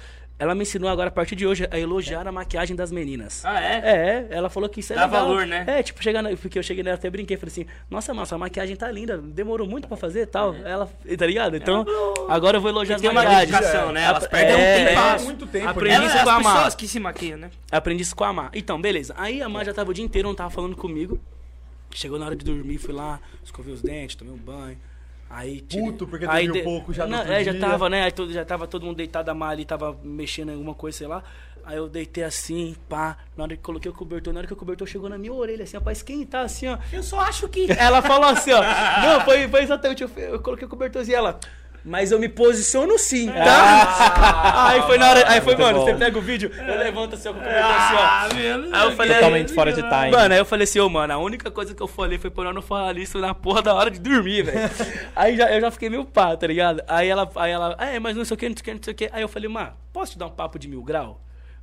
[0.40, 3.44] ela me ensinou agora, a partir de hoje, a elogiar a maquiagem das meninas.
[3.44, 3.74] Ah, é?
[3.84, 5.20] É, ela falou que isso é Dá legal.
[5.26, 5.64] valor, né?
[5.68, 8.38] É, tipo, chegar na- porque eu cheguei nela até brinquei, falei assim, nossa, mano, sua
[8.38, 10.54] maquiagem tá linda, demorou muito pra fazer e tal.
[10.56, 11.54] Ela, tá ligado?
[11.56, 11.84] Então,
[12.28, 13.50] agora eu vou elogiar as Tem uma maquiagens.
[13.50, 14.02] dedicação, né?
[14.04, 14.94] Elas perdem É, um tempo.
[15.00, 16.06] Passa muito tempo, Aprendi né?
[16.06, 16.54] isso com a Mar.
[16.56, 17.50] pessoas que se maquiam, né?
[17.70, 18.50] Aprendi isso com a Mar.
[18.54, 19.14] Então, beleza.
[19.18, 21.20] Aí a Mar já tava o dia inteiro, não tava falando comigo.
[21.92, 24.78] Chegou na hora de dormir, fui lá, escovei os dentes, tomei um banho.
[25.32, 28.02] Aí, tirei- Puto, porque aí dormiu pouco já no Não, outro É, já tava, né?
[28.02, 31.06] Aí todo, já tava todo mundo deitado, a Mali tava mexendo em alguma coisa, sei
[31.06, 31.22] lá.
[31.64, 33.16] Aí eu deitei assim, pá.
[33.36, 35.62] Na hora que coloquei o cobertor, na hora que o cobertor chegou na minha orelha,
[35.62, 36.78] assim, ó, pra esquentar, assim, ó.
[36.92, 37.70] Eu só acho que.
[37.70, 38.60] Ela falou assim, ó.
[39.02, 40.02] Não, foi, foi exatamente.
[40.02, 41.38] Eu, eu coloquei o cobertorzinho e ela.
[41.84, 44.68] Mas eu me posiciono sim, tá?
[44.68, 45.24] aí foi na hora.
[45.30, 45.84] Aí foi, mano, bom.
[45.84, 48.76] você pega o vídeo, eu levanto assim, ó, com o cobertor assim, ó.
[48.76, 49.14] Aí eu falei.
[49.14, 50.10] Totalmente fora de time.
[50.10, 52.44] Mano, aí eu falei assim, ô, mano, a única coisa que eu falei foi pra
[52.44, 54.70] eu não falar isso na porra da hora de dormir, velho.
[55.16, 56.82] aí já, eu já fiquei meio pá, tá ligado?
[56.86, 58.82] Aí ela, aí ela, é, mas não sei o que, não sei o que, não
[58.82, 59.10] sei o que.
[59.12, 61.20] Aí eu falei, mano, posso te dar um papo de mil grau?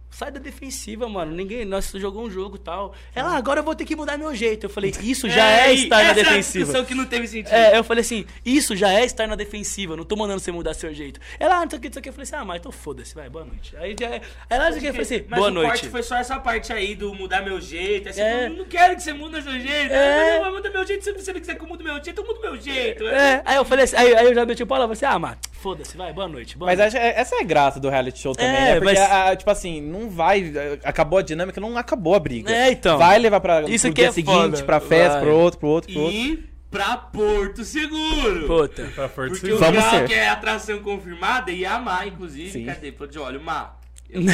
[0.09, 1.35] Sai da defensiva, mano.
[1.35, 1.63] Ninguém.
[1.65, 2.93] Nós jogou um jogo e tal.
[3.13, 4.65] Ela, "Ah, agora eu vou ter que mudar meu jeito.
[4.65, 6.65] Eu falei, isso já é, e estar na essa é defensiva.
[6.65, 7.53] discussão que não teve sentido.
[7.53, 10.73] É, eu falei assim, isso já é estar na defensiva, não tô mandando você mudar
[10.73, 11.19] seu jeito.
[11.39, 12.09] Ela, ah, não sei o que, não sei o que.
[12.09, 13.75] Eu falei assim, ah, mas então foda-se, vai, boa noite.
[13.77, 14.21] Aí já é.
[14.49, 15.69] Ela, não sei o que, eu falei assim, Mas boa o noite.
[15.69, 18.09] corte foi só essa parte aí do mudar meu jeito.
[18.09, 18.45] Assim, É.
[18.47, 19.93] eu não quero que você mude seu jeito.
[19.93, 20.37] É.
[20.37, 20.39] É.
[20.39, 22.39] Mas muda meu jeito, se você não quiser que eu mude meu jeito, eu mudo
[22.41, 23.05] meu jeito.
[23.07, 25.05] É, aí eu falei assim, aí, aí eu já meti o pau lá, eu falei
[25.09, 26.57] assim, ah, mas foda-se, vai, boa noite.
[26.57, 26.95] Boa Mas noite.
[26.97, 28.71] essa é a graça do reality show também, É, né?
[28.79, 30.53] Porque, mas- a- a- tipo assim, não vai.
[30.83, 32.51] Acabou a dinâmica, não acabou a briga.
[32.51, 32.97] É, então.
[32.97, 34.63] Vai levar pra Isso pro que dia é seguinte, foda.
[34.63, 35.21] pra festa, Vai.
[35.21, 36.17] pro outro, pro outro, pro outro.
[36.17, 38.45] E pra Porto Seguro.
[38.47, 38.89] Puta.
[39.15, 40.07] Porque o Vamos Gal, ser.
[40.07, 42.51] que é atração confirmada, e a Má, inclusive.
[42.51, 42.65] Sim.
[42.65, 42.91] Cadê?
[42.91, 43.73] Falou de olha, Má.
[44.09, 44.33] Eu não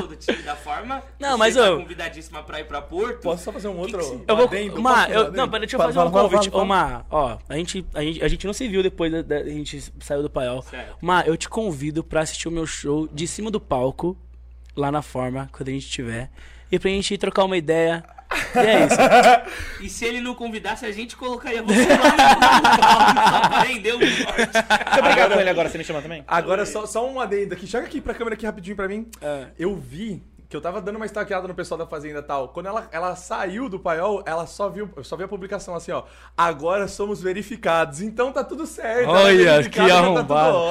[0.00, 1.02] sou do time da forma.
[1.18, 3.22] Não, você mas tá eu- convidadíssima pra ir pra Porto.
[3.22, 4.22] Posso só fazer um outro?
[4.28, 4.44] Eu vou.
[4.44, 4.82] adendo?
[4.82, 6.50] Má, um eu, não, pera, deixa eu Fala, fazer fala, um fala, convite.
[6.50, 9.22] fala, Ô, Má, ó, a gente, a, gente, a gente não se viu depois da,
[9.22, 10.60] da- a gente saiu do paiol.
[10.60, 10.94] Certo.
[11.00, 14.14] Má, eu te convido pra assistir o meu show de cima do palco,
[14.76, 16.30] lá na forma, quando a gente tiver.
[16.70, 18.04] E pra gente trocar uma ideia.
[18.54, 18.96] E é isso.
[19.80, 23.92] E se ele não convidasse, a gente colocaria você lá no palco só pra render
[23.92, 24.52] o corte.
[24.52, 26.24] Você brigar com ele agora, você me chama também?
[26.26, 27.66] Agora, só, só um adendo aqui.
[27.66, 29.06] Chega aqui pra câmera aqui rapidinho pra mim.
[29.20, 29.46] É.
[29.58, 32.48] Eu vi que eu tava dando uma stalkeada no pessoal da Fazenda e tal.
[32.48, 36.04] Quando ela, ela saiu do paiol, ela só viu, só vi a publicação assim, ó.
[36.36, 38.00] Agora somos verificados.
[38.00, 39.08] Então tá tudo certo.
[39.10, 40.28] é Olha, verificada, que arrombado.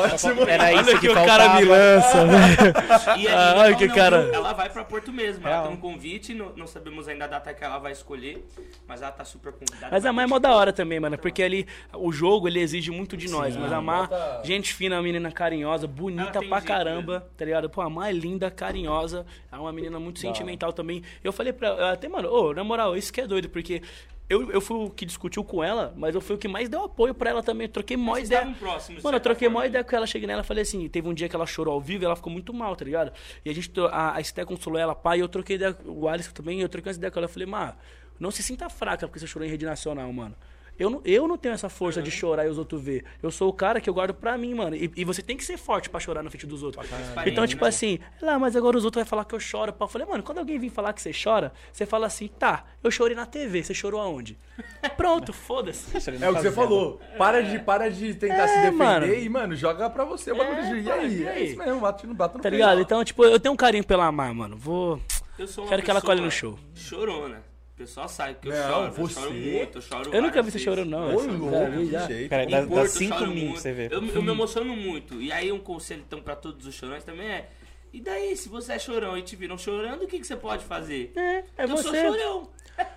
[0.09, 0.49] Tá tudo ótimo.
[0.49, 2.75] Era isso Olha que que o cara me lança, velho.
[3.21, 4.33] E Ah, aí, que não, cara- viu?
[4.33, 5.45] ela vai pra Porto mesmo.
[5.45, 5.67] Ela Real.
[5.67, 8.45] tem um convite, não, não sabemos ainda a data que ela vai escolher,
[8.87, 9.89] mas ela tá super convidada.
[9.91, 11.17] Mas a Má é mó da hora também, mano.
[11.17, 13.55] Porque ali, o jogo, ele exige muito de nós.
[13.55, 14.09] Mas a Má,
[14.43, 17.69] gente fina, uma menina carinhosa, bonita pra jeito caramba, tá ligado?
[17.69, 19.25] Pô, a Má é linda, carinhosa.
[19.51, 21.03] É uma menina muito sentimental também.
[21.23, 23.81] Eu falei pra ela, até, mano, ô, na moral, isso que é doido, porque
[24.27, 26.83] eu, eu fui o que discutiu com ela, mas eu fui o que mais deu
[26.83, 27.67] apoio pra ela também.
[27.67, 28.39] Eu troquei mó Vocês ideia.
[28.39, 31.07] estavam próximos, Mano, eu troquei mó ideia com ela, cheguei nela e falei assim, teve
[31.07, 33.11] um dia que ela chorou ao vivo e ela ficou muito mal, tá ligado?
[33.43, 36.31] E a gente, a, a Esté consolou ela, pai, e eu troquei ideia, o Alisson
[36.31, 37.75] também, eu troquei essa ideia com ela, eu falei, má,
[38.19, 40.35] não se sinta fraca porque você chorou em rede nacional, mano.
[40.77, 43.05] Eu não, eu não tenho essa força de chorar e os outros ver.
[43.23, 44.75] Eu sou o cara que eu guardo pra mim, mano.
[44.75, 46.85] E, e você tem que ser forte pra chorar na frente dos outros.
[47.25, 47.69] Então, tipo né?
[47.69, 49.73] assim, lá, mas agora os outros vão falar que eu choro.
[49.79, 52.91] Eu falei, mano, quando alguém vir falar que você chora, você fala assim, tá, eu
[52.91, 54.37] chorei na TV, você chorou aonde?
[54.97, 55.95] Pronto, foda-se.
[56.21, 56.99] É o que você falou.
[57.17, 59.13] Para de, para de tentar É, se defender mano.
[59.13, 60.81] e, mano, joga pra você o bagulho de.
[60.81, 61.19] E aí?
[61.19, 61.45] e É aí?
[61.51, 62.81] isso mesmo, bate no, bate no Tá ligado?
[62.81, 64.57] Então, tipo, eu tenho um carinho pela Mar, mano.
[64.57, 64.99] Vou.
[65.37, 66.57] Eu sou uma Quero que ela colhe no show.
[66.73, 67.41] Chorona.
[67.75, 68.91] O pessoal sabe que eu Não, choro.
[68.93, 69.01] você?
[69.19, 70.63] Eu choro muito, eu choro Eu nunca vi você vezes.
[70.63, 71.13] chorando, não.
[71.13, 72.07] Ô, louco, já.
[72.29, 73.17] Cara, Em dá, dá cinco
[73.53, 73.91] você ver.
[73.91, 75.21] Eu, eu me emociono muito.
[75.21, 77.49] E aí um conselho então pra todos os chorões também é.
[77.91, 80.63] E daí, se você é chorão e te viram chorando, o que, que você pode
[80.63, 81.11] fazer?
[81.17, 82.01] É, é eu sou você.
[82.01, 82.49] chorão.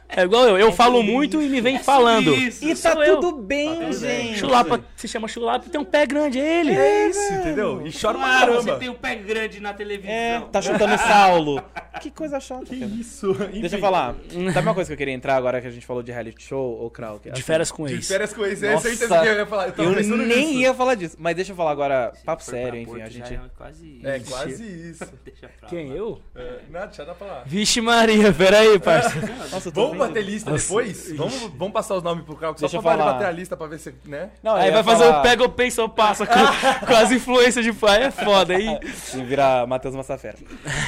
[0.09, 0.57] É igual eu.
[0.59, 2.35] Eu falo muito e me vem É falando.
[2.35, 2.65] isso.
[2.65, 3.21] E tá eu.
[3.21, 4.39] tudo bem, gente.
[4.39, 6.73] Chulapa se chama Chulapa tem um pé grande, é ele.
[6.73, 7.87] É isso, entendeu?
[7.87, 10.11] E chora pra Ah, você tem o pé grande na televisão.
[10.11, 11.63] É, tá chutando o Saulo.
[11.99, 12.65] Que coisa chata.
[12.67, 12.93] Que cara.
[12.93, 13.35] isso?
[13.35, 14.15] Deixa eu falar.
[14.55, 16.81] Sabe uma coisa que eu queria entrar agora que a gente falou de reality show,
[16.85, 17.19] ô Krau?
[17.19, 18.07] De assim, férias com De ex.
[18.07, 19.67] férias com esse, é certeza que eu ia falar.
[19.67, 20.61] Eu tava Eu pensando nem nisso.
[20.61, 21.17] ia falar disso.
[21.19, 23.03] Mas deixa eu falar agora, papo Se for sério, pra enfim.
[23.03, 23.35] A gente.
[23.35, 25.05] É quase É quase isso.
[25.25, 25.95] Deixa pra Quem, lá.
[25.97, 26.23] eu?
[26.37, 27.43] É, deixa eu falar.
[27.45, 29.17] Vixe Maria, peraí, parça.
[29.51, 31.13] Nossa, eu tô Vamos vendo- bater lista depois?
[31.17, 33.13] Vamos, vamos passar os nomes pro Carl, só Deixa eu pra falar.
[33.15, 34.31] bater a lista pra ver se, né?
[34.43, 36.33] Não, Aí vai fazer o pega ou pensa ou passa com,
[36.87, 38.05] com as influências de pai.
[38.05, 38.67] É foda aí.
[38.95, 40.37] Sim, virar Matheus Massafera.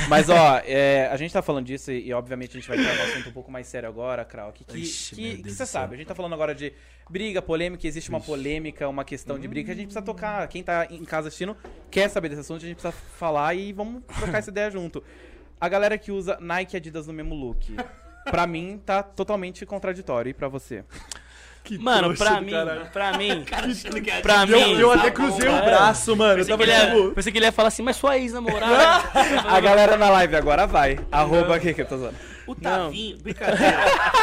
[0.09, 2.95] Mas, ó, é, a gente tá falando disso e, e, obviamente, a gente vai entrar
[2.95, 4.53] num assunto um pouco mais sério agora, Krau.
[4.53, 5.95] Que, que, Ixi, que, que você sabe?
[5.95, 6.73] A gente tá falando agora de
[7.09, 10.47] briga, polêmica, existe uma polêmica, uma questão de briga que a gente precisa tocar.
[10.49, 11.57] Quem tá em casa assistindo
[11.91, 15.03] quer saber desse assunto, a gente precisa falar e vamos trocar essa ideia junto.
[15.61, 17.75] A galera que usa Nike e Adidas no mesmo look.
[18.25, 20.31] Pra mim, tá totalmente contraditório.
[20.31, 20.85] E pra você?
[21.63, 22.87] Que Mano, trouxa pra mim, caralho.
[22.87, 23.45] pra mim,
[24.03, 24.73] que é pra mim.
[24.73, 25.67] Eu, eu tá até bom, cruzei o cara.
[25.67, 26.41] braço, mano.
[26.41, 27.15] Eu Pensei que, tava ele ia, tipo...
[27.15, 29.03] pensei que ele ia falar assim, mas sua ex-namorada.
[29.49, 30.99] A galera na live agora vai.
[31.13, 32.17] Arroba aqui que eu tô usando.
[32.51, 32.87] O Não.
[32.87, 33.61] Tavinho, brincadeira.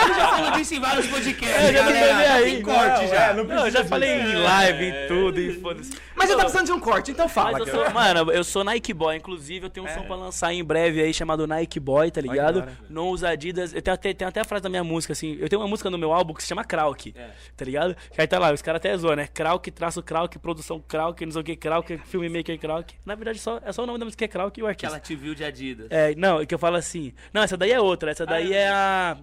[0.04, 2.08] Ele já falou disso em vários podcasts, Eu já galera.
[2.08, 2.44] falei aí.
[2.56, 3.34] Tem corte já.
[3.34, 5.92] não Não, eu já falei em live, em tudo, e foda-se.
[6.16, 7.60] Mas eu Não, tô precisando de um corte, então fala.
[7.60, 10.52] Mas eu sou, mano, eu sou Nike Boy, inclusive eu tenho um som pra lançar
[10.54, 12.68] em breve aí chamado Nike Boy, tá ligado?
[12.90, 13.74] Não usa Adidas.
[13.74, 15.38] Eu tenho até, tem até a frase da minha música, assim.
[15.40, 17.14] Eu tenho uma música no meu álbum que se chama Krauk,
[17.56, 17.96] tá ligado?
[18.12, 19.28] Que aí tá lá, os caras até zoam, né?
[19.34, 22.94] Krauk, traço Krauk, produção Krauk, não sei o que, Krauk, filmmaker Krauk.
[23.06, 24.70] Na verdade, só, é só o nome da música que é Krauk e o Que
[24.70, 24.88] artista.
[24.88, 25.88] ela te viu de Adidas.
[25.92, 27.14] É, não, que eu falo assim.
[27.32, 28.10] Não, essa daí é outra.
[28.18, 29.16] Essa daí é a.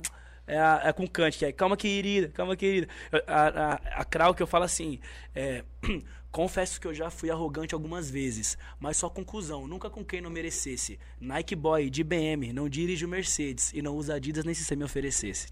[0.46, 2.86] É, a, é com Kant, que é calma querida, calma querida.
[3.26, 5.00] A, a, a Krau que eu falo assim,
[5.34, 5.64] é,
[6.30, 10.20] confesso que eu já fui arrogante algumas vezes, mas só com cuzão, nunca com quem
[10.20, 10.98] não merecesse.
[11.18, 14.84] Nike Boy de BM, não dirijo Mercedes e não usa Adidas nem se você me
[14.84, 15.48] oferecesse.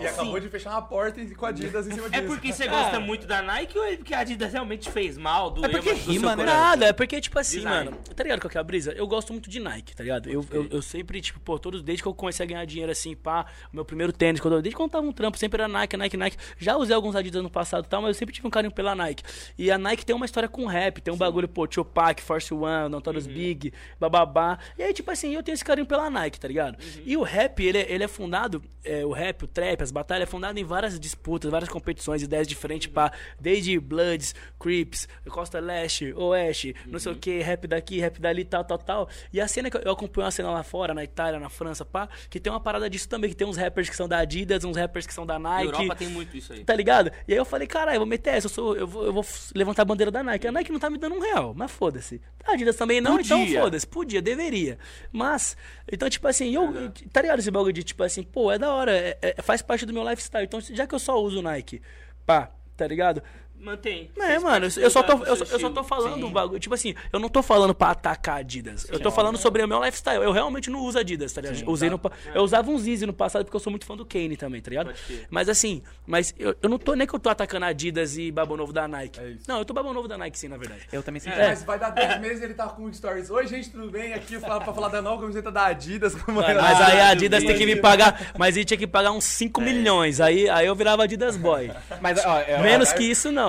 [0.00, 2.26] E acabou de fechar uma porta e com a Adidas em cima É disso.
[2.26, 5.50] porque você gosta muito da Nike ou é porque a Adidas realmente fez mal?
[5.50, 6.44] Doeu, É porque rima, seu né?
[6.44, 7.90] Nada, é porque, tipo assim, Design.
[7.90, 8.92] mano, tá ligado qual que é a brisa?
[8.92, 10.28] Eu gosto muito de Nike, tá ligado?
[10.28, 13.14] Eu, eu, eu sempre, tipo, pô, todos, desde que eu comecei a ganhar dinheiro assim,
[13.14, 15.68] pá, o meu primeiro tênis, quando eu, desde quando eu tava um trampo, sempre era
[15.68, 16.36] Nike, Nike, Nike.
[16.58, 18.94] Já usei alguns Adidas no passado e tal, mas eu sempre tive um carinho pela
[18.94, 19.22] Nike.
[19.56, 22.88] E a Nike tem uma história com rap, tem um bagulho, pô, Tupac, Force One,
[22.88, 24.58] Notorious Big, bababá.
[24.76, 26.76] E aí, tipo assim, eu tenho esse carinho pela Nike, tá ligado?
[27.04, 30.28] E o rap, ele, é- ele é fundado, é, o rap, o trap, as batalhas,
[30.28, 36.12] é fundado em várias disputas, várias competições, ideias diferentes, pá, desde Bloods, Crips, Costa Leste,
[36.14, 39.08] Oeste, não sei o que, rap daqui, rap dali, tal, tal, tal.
[39.32, 42.08] E a cena que eu, acompanho uma cena lá fora, na Itália, na França, pá,
[42.30, 44.76] que tem uma parada disso também, que tem uns rappers que são da Adidas, uns
[44.76, 45.72] rappers que são da Na Nike.
[45.72, 46.64] Europa tem muito isso aí.
[46.64, 47.10] Tá ligado?
[47.26, 49.24] E aí eu falei, caralho, eu vou meter essa, eu, sou, eu, vou, eu vou
[49.54, 50.46] levantar a bandeira da Nike.
[50.46, 52.20] A Nike não tá me dando um real, mas foda-se.
[52.44, 53.60] A Adidas também não, então Podia.
[53.60, 53.86] foda-se.
[53.86, 54.78] Podia, deveria.
[55.12, 55.56] Mas,
[55.90, 56.90] então, tipo assim, eu.
[57.12, 59.84] Tá ligado esse bagulho de, tipo assim, pô, é da hora, é- é- faz parte
[59.86, 60.44] do meu lifestyle.
[60.44, 61.80] Então, já que eu só uso Nike,
[62.26, 63.22] pá, tá ligado?
[63.60, 64.10] Mantém.
[64.18, 66.60] É, mano, eu só tô, eu, só- eu só tô falando um bagulho.
[66.60, 68.86] Tipo assim, eu não tô falando pra atacar a Adidas.
[68.90, 70.22] eu tô falando sobre o meu lifestyle.
[70.22, 71.68] Eu realmente não uso Adidas, tá ligado?
[71.68, 74.06] Usei no, pa- Eu usava uns Easy no passado porque eu sou muito fã do
[74.06, 74.92] Kane também, tá ligado?
[75.28, 78.30] Mas assim, mas eu, eu não tô nem que eu tô atacando a Adidas e
[78.30, 79.18] Babo Novo da Nike.
[79.20, 79.34] É.
[79.46, 80.82] Não, eu tô Babo Novo da Nike sim, na verdade.
[80.92, 81.38] Eu também senti.
[81.38, 81.48] É.
[81.48, 83.28] Mas vai dar 10 meses e ele tá com stories.
[83.30, 84.14] Oi, gente, tudo bem?
[84.14, 86.14] Aqui eu falo pra falar da nova camiseta da Adidas.
[86.14, 88.32] Como é Mas aí a Adidas tem que me pagar.
[88.38, 90.20] Mas ele tinha que pagar uns 5 milhões.
[90.20, 91.70] Aí, aí eu virava Adidas Boy.
[92.00, 93.47] Mas, ó, é, Menos que isso, não.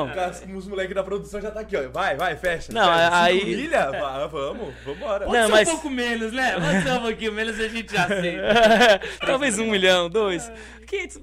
[0.55, 1.89] Os moleques da produção já tá aqui, ó.
[1.89, 2.71] Vai, vai, fecha.
[2.71, 3.21] Não, fecha.
[3.23, 3.91] aí- Cinco milha?
[3.91, 5.25] Vá, vamos, vambora.
[5.25, 6.53] Não, Pode ser mas- um pouco menos, né?
[6.53, 9.01] Pode ser um pouquinho menos, a gente já aceita.
[9.25, 10.51] Talvez um milhão, dois.
[10.87, 11.21] 500.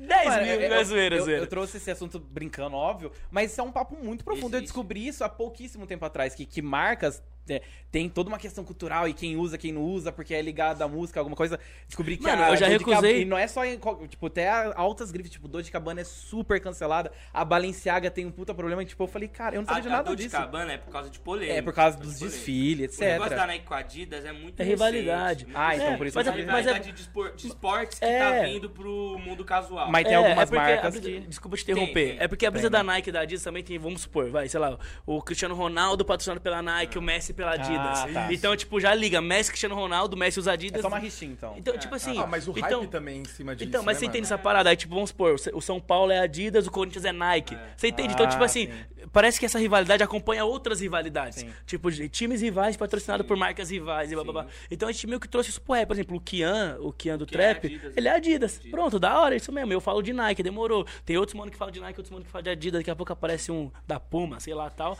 [0.00, 1.42] 10 Mano, mil, eu- não é zoeira, eu, zoeira.
[1.42, 4.56] eu trouxe esse assunto brincando, óbvio, mas isso é um papo muito profundo.
[4.56, 7.20] Eu descobri isso há pouquíssimo tempo atrás, que, que marcas
[7.50, 10.82] é, tem toda uma questão cultural e quem usa, quem não usa, porque é ligado
[10.82, 11.58] à música, alguma coisa.
[11.86, 13.78] Descobri que Mano, a eu já recusei- E não é só em.
[14.08, 17.10] Tipo, até a altas grifes, tipo, Dolce Cabana é super cancelada.
[17.32, 18.82] A Balenciaga tem um puta problema.
[18.82, 20.36] E, tipo, eu falei, cara, eu não A, sabia de a nada Dolce disso.
[20.36, 21.58] Gabbana é por causa de polêmica.
[21.58, 22.36] É por causa dos Polêmica.
[22.36, 23.46] desfiles, O negócio da etc.
[23.48, 25.44] Nike com a Adidas é muito É rivalidade.
[25.44, 27.46] recente, Ah, então É, por isso mas eu é- mas é- rivalidade de, espor- de
[27.46, 28.18] esportes que É.
[28.18, 29.90] tá vindo pro mundo casual.
[29.90, 31.26] Mas tem É, algumas é porque a marcas brisa- que.
[31.26, 31.94] Desculpa te interromper.
[31.94, 32.24] Tem, tem.
[32.24, 34.60] É porque a brisa da Nike e da Adidas também tem, vamos supor, vai, sei
[34.60, 38.00] lá, o Cristiano Ronaldo patrocinado pela Nike, o Messi pela Adidas.
[38.00, 38.32] Ah, tá.
[38.32, 40.80] Então, tipo, já liga, Messi, Cristiano Ronaldo, Messi usa Adidas.
[40.80, 41.54] É só uma rixinha, então.
[41.56, 42.18] Então, tipo assim.
[42.18, 44.16] Ah, mas o hype então, também em cima disso, Então, mas né, você mano?
[44.16, 44.70] entende essa parada?
[44.70, 47.56] Aí, tipo, vamos supor, o São Paulo é Adidas, o Corinthians é Nike.
[47.76, 48.12] Você entende?
[48.12, 48.68] Então, Ah, tipo assim,
[49.12, 51.38] parece que essa rivalidade acompanha outras rivalidades.
[51.40, 51.52] Sim.
[51.66, 54.46] Tipo, de times rivais patrocinados por marcas rivais e blá, blá, blá.
[54.70, 55.86] Então a gente meio que trouxe isso pro rap.
[55.88, 57.96] Por exemplo, o Kian, o Kian do Kian é Trap, Adidas.
[57.96, 58.60] ele é Adidas.
[58.70, 59.72] Pronto, da hora, isso mesmo.
[59.72, 60.86] Eu falo de Nike, demorou.
[61.04, 62.80] Tem outros mano que falam de Nike, outros mano que falam de Adidas.
[62.80, 64.96] Daqui a pouco aparece um da Puma, sei lá tal.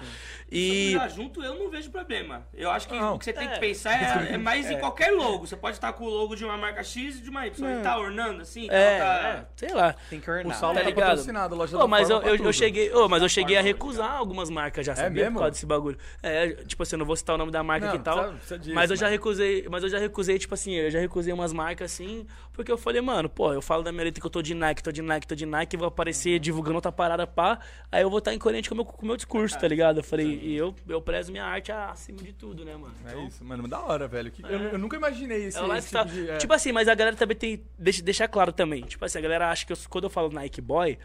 [0.50, 0.96] E.
[0.98, 2.46] Se junto, eu não vejo problema.
[2.54, 3.14] Eu acho que Não.
[3.14, 3.52] o que você tem É.
[3.52, 3.92] que pensar
[4.30, 5.46] é, é mais em qualquer logo.
[5.46, 7.68] Você pode estar com o logo de uma marca X e de uma Y.
[7.70, 8.66] Ele tá ornando assim?
[8.70, 9.94] É, tá- é, sei lá.
[10.10, 10.56] Tem que ornar.
[10.56, 13.22] O Saulo Tá tá, patrocinado, loja Ô, da mas eu, eu, eu cheguei, ô, mas
[13.22, 15.24] eu cheguei a recusar algumas marcas já, sabia?
[15.24, 15.34] mesmo?
[15.34, 15.98] Por causa desse bagulho.
[16.22, 18.14] É, tipo assim, eu não vou citar o nome da marca Não, aqui e tal.
[18.16, 19.12] precisa- precisa disso, mas eu já mano.
[19.12, 22.78] recusei, mas eu já recusei, tipo assim, eu já recusei umas marcas assim, porque eu
[22.78, 25.02] falei, mano, pô, eu falo da minha letra que eu tô de Nike, tô de
[25.02, 27.58] Nike, tô de Nike, vou aparecer divulgando outra parada pá,
[27.90, 29.98] aí eu vou estar incoerente com o meu, com o meu discurso, tá ligado?
[29.98, 32.94] Eu falei, e eu, eu prezo minha arte acima de tudo, né, mano?
[33.06, 34.30] É isso, mano, da hora, velho.
[34.30, 36.30] Que- Eu, eu nunca imaginei esse, É esse tipo de...
[36.30, 36.36] é.
[36.38, 37.62] Tipo assim, mas a galera também tem.
[37.78, 38.82] Deixa, deixar claro também.
[38.82, 40.98] Tipo assim, a galera acha que eu- quando eu falo Nike Boy,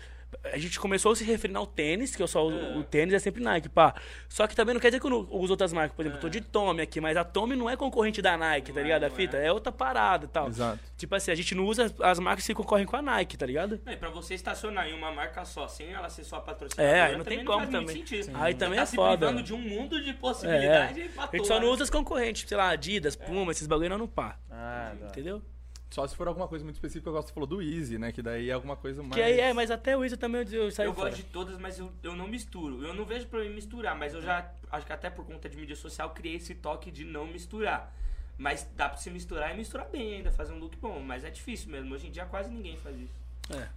[0.43, 3.19] a gente começou a se referir ao tênis, que eu só uso o tênis é
[3.19, 3.93] sempre Nike, pá.
[4.29, 5.95] Só que também não quer dizer que eu não uso outras marcas.
[5.95, 8.71] Por exemplo, eu tô de Tommy aqui, mas a Tommy não é concorrente da Nike,
[8.73, 9.03] tá ligado?
[9.03, 10.47] A fita é outra parada e tal.
[10.47, 10.79] Exato.
[10.97, 13.45] Tipo assim, a gente não usa as, as marcas que concorrem com a Nike, tá
[13.45, 13.79] ligado?
[13.85, 17.01] Não, e pra você estacionar em uma marca só, sem ela ser sua patrocinadora, É,
[17.01, 18.03] aí não tem como também.
[18.35, 19.17] Aí também tá é se foda.
[19.17, 20.13] privando de um mundo de É.
[20.13, 23.89] possibilidades pra A gente só não usa as concorrentes, sei lá, Adidas, Puma, esses bagulho
[23.89, 24.37] não no pá.
[24.49, 25.07] Ah, tá.
[25.07, 25.41] Entendeu?
[25.93, 28.11] Só se for alguma coisa muito específica, eu gosto de falar do Easy, né?
[28.11, 29.13] Que daí é alguma coisa mais...
[29.13, 31.09] Que aí é, mas até o Isa também eu, eu saio Eu fora.
[31.11, 32.83] gosto de todas, mas eu, eu não misturo.
[32.83, 35.55] Eu não vejo problema em misturar, mas eu já acho que até por conta de
[35.55, 37.93] mídia social criei esse toque de não misturar.
[38.39, 40.99] Mas dá pra se misturar e misturar bem ainda, fazer um look bom.
[40.99, 41.93] Mas é difícil mesmo.
[41.93, 43.13] Hoje em dia quase ninguém faz isso.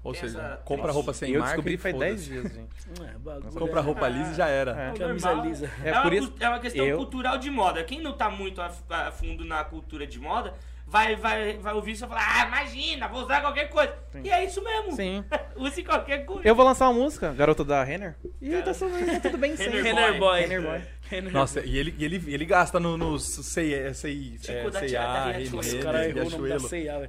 [0.02, 2.30] Ou Tem seja, essa- compra roupa sem eu marca descobri e faz 10 foda-se.
[2.42, 2.76] dias, gente.
[3.14, 3.52] É, bagulho.
[3.52, 4.70] Compra roupa lisa e já era.
[4.70, 4.92] É.
[4.96, 5.46] Camisa Normal.
[5.46, 5.70] lisa.
[5.84, 7.84] É É, por uma, isso- cu- é uma questão eu- cultural de moda.
[7.84, 10.54] Quem não tá muito a, a fundo na cultura de moda,
[10.96, 13.94] vai, vai, vai ouvir isso e falar, ah, imagina, vou usar qualquer coisa.
[14.24, 14.92] E é isso mesmo.
[14.92, 15.24] Sim.
[15.56, 16.48] Use qualquer coisa.
[16.48, 18.16] Eu vou lançar uma música, Garota da Renner.
[18.40, 19.68] E tá, tá tudo bem sem.
[19.68, 20.40] Renner Renner Boy.
[20.40, 20.82] Renner Boy.
[21.32, 25.78] Nossa, e ele, e ele, ele gasta no, no sei, sei, é, sei, ah, Riachuelo.
[25.78, 27.08] O cara errou o nome da velho.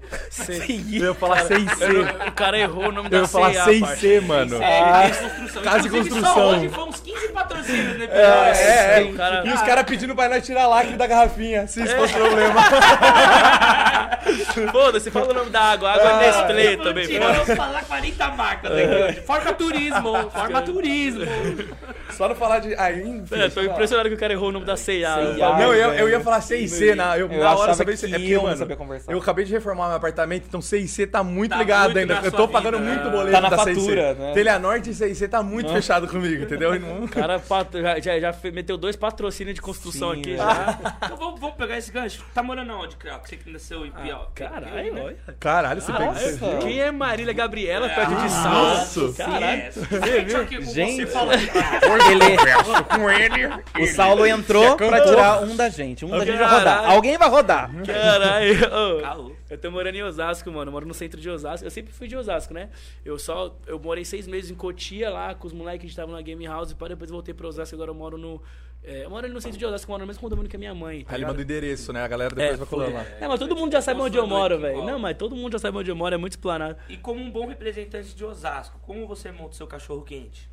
[0.93, 1.85] Eu ia falar sem C.
[2.27, 3.95] O cara errou o nome Eu da ia falar C&A, sem parça.
[3.97, 4.61] C, mano.
[4.61, 5.61] É, de construção.
[5.63, 6.49] casa de Inclusive, construção.
[6.49, 8.61] Hoje foi uns 15 patrocínios no episódio.
[8.61, 11.81] É, é, o cara- E os caras pedindo pra nós tirar lacre da garrafinha, se
[11.83, 12.61] isso fosse problema.
[14.71, 15.91] Foda-se, fala o nome da água.
[15.91, 17.07] Água é Nestlé Eu também.
[17.07, 19.21] tirar, eu vou falar 40 marcas aqui hoje.
[19.21, 21.21] Forma turismo, forma turismo.
[22.11, 22.75] Só não falar de.
[22.75, 23.23] Ah, enfim.
[23.31, 25.15] É, tô impressionado que o cara errou o nome da C&A.
[25.33, 28.31] Não, eu, eu ia falar 6C, na, eu, Eu na hora sabia que é porque,
[28.31, 29.11] eu mano, sabia conversar.
[29.11, 32.21] Eu acabei de reformar meu apartamento, então 6C tá muito Tá ligado muito ainda.
[32.21, 33.11] na Eu tô pagando vida, muito né?
[33.11, 34.17] boleto Tá na da fatura, 6C.
[34.17, 34.31] né?
[34.33, 36.71] Telha Norte e 6C tá muito fechado comigo, entendeu?
[37.03, 37.41] O cara
[37.73, 40.38] já, já, já meteu dois patrocínios de construção Sim, aqui é.
[40.38, 40.79] já.
[41.07, 42.23] Então vamos, vamos pegar esse gancho.
[42.33, 43.15] Tá morando aonde, Creu?
[43.23, 44.31] Você que nasceu em Piau.
[44.35, 45.01] Caralho, né?
[45.01, 45.17] olha.
[45.39, 48.85] Caralho, você pega você- Quem é Marília Gabriela perto de Nossa.
[48.85, 49.13] Saulo?
[49.13, 49.61] Caralho.
[49.61, 51.39] É, Gente, aqui com você falando.
[53.19, 56.05] Ele, o Saulo entrou pra tirar um da gente.
[56.05, 56.89] Um da gente vai rodar.
[56.91, 57.71] Alguém vai rodar.
[57.86, 59.36] Caralho.
[59.49, 60.69] Eu tô morando em Osasco, mano.
[60.69, 61.65] Eu moro no centro de Osasco.
[61.65, 62.69] Eu sempre fui de Osasco, né?
[63.05, 63.55] Eu só.
[63.65, 66.73] Eu morei seis meses em Cotia lá com os moleques que estavam na Game House.
[66.73, 67.73] Para depois voltei pra Osasco.
[67.75, 68.41] Agora eu moro no.
[68.84, 70.59] é, eu moro ali no centro de Osasco, eu moro no mesmo condomínio que a
[70.59, 71.03] minha mãe.
[71.05, 72.03] Tá Aí ele manda o endereço, né?
[72.03, 73.05] A galera depois É, vai falando lá.
[73.21, 74.84] É, mas todo mundo já sabe onde eu moro, velho.
[74.86, 76.75] Não, mas todo mundo já sabe onde eu moro, é muito explanado.
[76.89, 80.49] E como um bom representante de Osasco, como você monta o seu cachorro quente?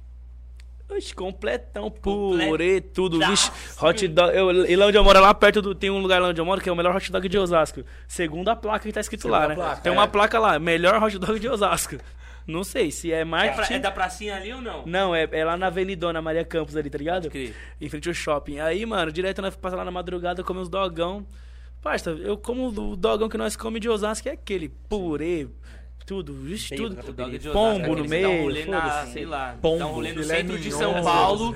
[0.91, 3.19] Oxe, completão, purê, tudo.
[3.19, 3.51] Vixe,
[3.83, 4.37] hot dog.
[4.37, 5.75] Eu, e lá onde eu moro, lá perto do.
[5.75, 7.83] Tem um lugar lá onde eu moro que é o melhor hot dog de Osasco.
[8.07, 9.55] Segundo a placa que tá escrito lá, né?
[9.55, 9.95] Placa, tem é.
[9.95, 11.97] uma placa lá, melhor hot dog de Osasco.
[12.47, 13.75] Não sei se é É, pra- marketing.
[13.75, 14.85] é da pracinha ali ou não?
[14.85, 17.31] Não, é, é lá na Avenidona Maria Campos ali, tá ligado?
[17.81, 18.61] Em frente ao shopping.
[18.61, 21.27] Aí, mano, direto nós passa lá na madrugada, come uns dogão.
[21.81, 25.49] Parça, eu como o dogão que nós come de Osasco é aquele purê,
[26.07, 26.97] tudo, vixe, tudo.
[27.53, 29.13] Pombo Osasco, no um meio, rolê na, foda-se.
[29.13, 31.55] sei lá, Pombo, dá um rolê no filé centro de São Paulo,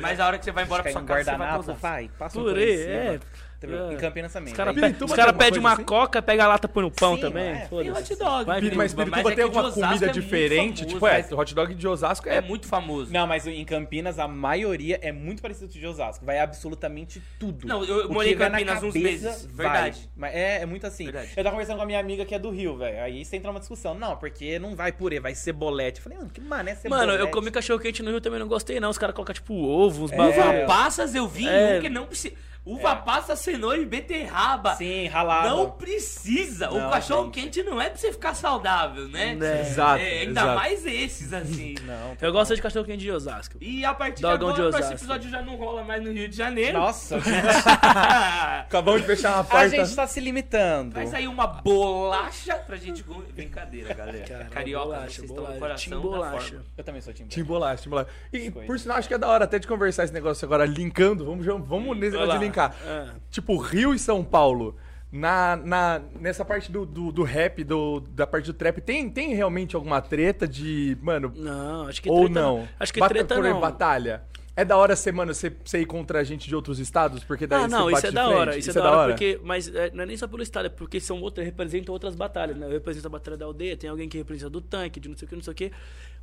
[0.00, 1.60] mas a hora que você vai embora pra um sua casa, você vai pra guardanapo,
[1.60, 1.80] Osasco.
[1.82, 3.92] vai, passa um Purê, por é.
[3.94, 4.52] Em Campinas também.
[4.52, 4.92] Os caras né?
[4.92, 5.84] pe cara alguma pedem uma assim?
[5.84, 7.44] coca, pega a lata, põe no pão Sim, também.
[7.44, 7.66] é.
[7.66, 8.44] Tem hot dog.
[8.44, 10.78] Vai, Mas Pirituba, tem é que alguma comida é diferente?
[10.78, 12.36] famoso, tipo, é, mas hot dog de Osasco é.
[12.36, 13.12] É muito famoso.
[13.12, 16.24] Não, mas em Campinas a maioria é muito parecido com o de Osasco.
[16.24, 17.66] Vai absolutamente tudo.
[17.66, 20.08] Não, eu morei em Campinas uns meses, verdade.
[20.16, 21.04] Mas é, é muito assim.
[21.04, 21.30] Verdade.
[21.36, 23.02] Eu tava conversando com a minha amiga que é do Rio, velho.
[23.02, 23.94] Aí você entra numa discussão.
[23.94, 25.98] Não, porque não vai purê, vai cebolete.
[26.00, 27.06] Eu falei, mano, que mané cebolete.
[27.06, 28.90] Mano, eu comi cachorro quente no Rio também não gostei, não.
[28.90, 30.16] Os caras colocam, tipo, ovo, uns É.
[30.16, 30.66] Uva bagulho.
[30.66, 31.78] passas eu vi É.
[31.78, 32.34] um que não precisa.
[32.66, 34.74] Uva passa, cenoura e beterraba.
[34.74, 35.48] Sim, ralado.
[35.56, 36.68] Não precisa.
[36.70, 37.34] o Não, cachorro gente.
[37.34, 39.38] quente não é pra você ficar saudável, né?
[39.40, 39.60] É.
[39.60, 40.56] Exato, É, ainda exato.
[40.58, 41.74] mais esses, assim.
[41.86, 42.16] Não.
[42.20, 43.54] Eu gosto de cachorro quente de Osasco.
[43.60, 44.94] E a partir Dogão de de agora, esse Osasco.
[44.94, 46.76] episódio já não rola mais no Rio de Janeiro.
[46.78, 47.16] Nossa,
[48.66, 49.68] Acabamos de fechar uma a porta.
[49.68, 50.94] gente tá se limitando.
[50.94, 53.32] Vai sair uma bolacha pra gente comer.
[53.32, 54.18] Brincadeira, galera.
[54.26, 56.46] Cara, Carioca, bolacha, vocês estão bolacha, no coração Tim bolacha.
[56.50, 56.64] forma.
[56.76, 57.28] Eu também sou time.
[57.28, 58.08] Tim bolacha, tim bolacha.
[58.32, 58.66] E Biscoito.
[58.66, 61.24] por sinal, acho que é da hora até de conversar esse negócio agora, linkando.
[61.24, 62.40] Vamos, vamos nesse negócio de lá.
[62.56, 62.74] Linkar.
[62.86, 63.14] Ah.
[63.30, 64.76] Tipo, Rio e São Paulo.
[65.12, 69.34] Na, na, nessa parte do, do, do rap, do, da parte do trap, tem, tem
[69.34, 70.98] realmente alguma treta de.
[71.00, 72.68] Mano, Não, acho que ou treta não?
[72.78, 73.60] Acho que Bata- treta por não.
[73.60, 74.22] batalha.
[74.56, 77.22] É da hora mano, você, você ir contra gente de outros estados?
[77.22, 78.36] Porque daí Ah, você não, bate isso é da frente?
[78.38, 78.56] hora.
[78.58, 79.38] Isso, é da hora, porque.
[79.44, 82.56] Mas é, não é nem só pelo estado, é porque são outras, representam outras batalhas,
[82.56, 82.66] né?
[82.66, 85.26] Eu represento a batalha da aldeia, tem alguém que representa do tanque, de não sei
[85.26, 85.70] o que, não sei o que.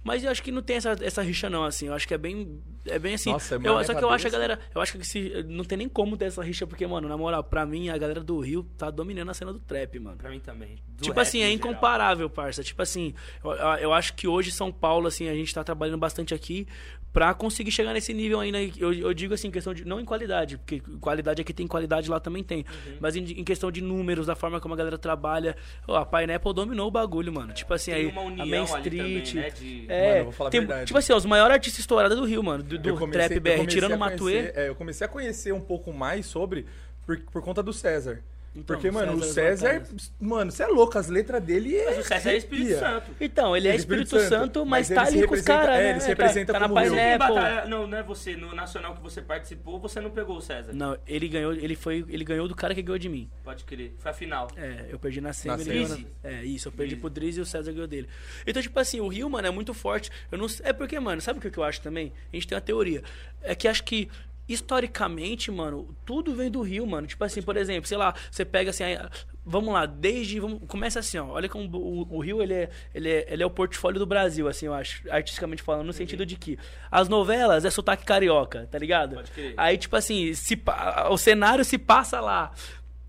[0.04, 1.88] Mas eu acho que não tem essa, essa rixa, não, assim.
[1.88, 2.60] Eu acho que é bem.
[2.86, 3.32] É bem assim.
[3.32, 4.42] Nossa, é eu, só que eu acho a Deus.
[4.42, 4.60] galera.
[4.74, 7.44] Eu acho que se, não tem nem como ter essa rixa, porque, mano, na moral,
[7.44, 10.18] pra mim, a galera do Rio tá dominando a cena do trap, mano.
[10.18, 10.76] Pra mim também.
[10.98, 11.56] Do tipo assim, é geral.
[11.56, 12.64] incomparável, parça.
[12.64, 13.14] Tipo assim,
[13.44, 16.68] eu, eu acho que hoje São Paulo, assim, a gente tá trabalhando bastante aqui
[17.14, 18.58] pra conseguir chegar nesse nível ainda.
[18.78, 19.86] Eu, eu digo assim, em questão de.
[19.86, 22.60] Não em qualidade, porque qualidade aqui tem qualidade, lá também tem.
[22.88, 22.98] Uhum.
[23.00, 25.56] Mas em, em questão de números, da forma como a galera trabalha.
[25.88, 27.54] Ó, a Pineapple dominou o bagulho, mano.
[27.54, 28.12] Tipo assim, Tem aí.
[28.12, 28.98] uma a união Main ali Street.
[29.32, 29.50] também, né?
[29.52, 29.86] De...
[29.88, 30.86] É, Mano, eu vou falar a tem, verdade.
[30.88, 32.64] tipo assim, ó, os maiores artistas estourados do Rio, mano.
[32.64, 34.18] Do, do comecei- Trap BR, tirando a o Matuê.
[34.34, 36.66] conhecer- é, eu comecei a conhecer um pouco mais sobre
[37.06, 38.24] por, por conta do César.
[38.56, 39.96] Então, Porque, mano, o César César.
[40.20, 41.86] Mano, você é louco, as letras dele é.
[41.86, 42.80] Mas o César é Espírito.
[42.80, 43.12] Santo.
[43.20, 45.76] Então, ele é é Espírito, Espírito Santo, Santo, mas, mas tá ali com os caras,
[45.80, 45.90] é, né?
[45.90, 46.90] ele se representa tá, na como Rio.
[46.90, 47.28] Você Pineapple.
[47.36, 48.36] batalha- Não, não é você.
[48.36, 50.72] No nacional que você participou, você não pegou o César.
[50.72, 53.28] Não, ele ganhou, ele foi, ele ganhou do cara que ganhou de mim.
[53.44, 53.96] Pode crer.
[53.98, 54.48] Foi a final.
[54.56, 55.98] É, eu perdi na semi, Na ele na-
[56.30, 58.08] É, isso, eu perdi pro Drizzy e o César ganhou dele.
[58.46, 60.12] Então, tipo assim, o Rio, mano, é muito forte.
[60.32, 62.14] Eu não É porque, mano, sabe o que eu acho também?
[62.32, 63.02] A gente tem uma teoria.
[63.42, 64.10] É que acho que
[64.48, 67.08] historicamente, mano, tudo vem do Rio, mano.
[67.08, 68.98] Tipo assim, por exemplo, sei lá, você pega assim, aí,
[69.46, 73.10] vamos lá, desde, vamos, começa assim, ó, olha como o, o Rio, ele é, ele,
[73.10, 76.36] é, ele é o portfólio do Brasil, assim, eu acho, artisticamente falando, no sentido de
[76.36, 76.58] que
[76.92, 79.16] as novelas é sotaque carioca, tá ligado?
[79.16, 79.54] Pode crer.
[79.58, 80.62] Aí, tipo assim, se,
[81.10, 82.52] o cenário se passa lá.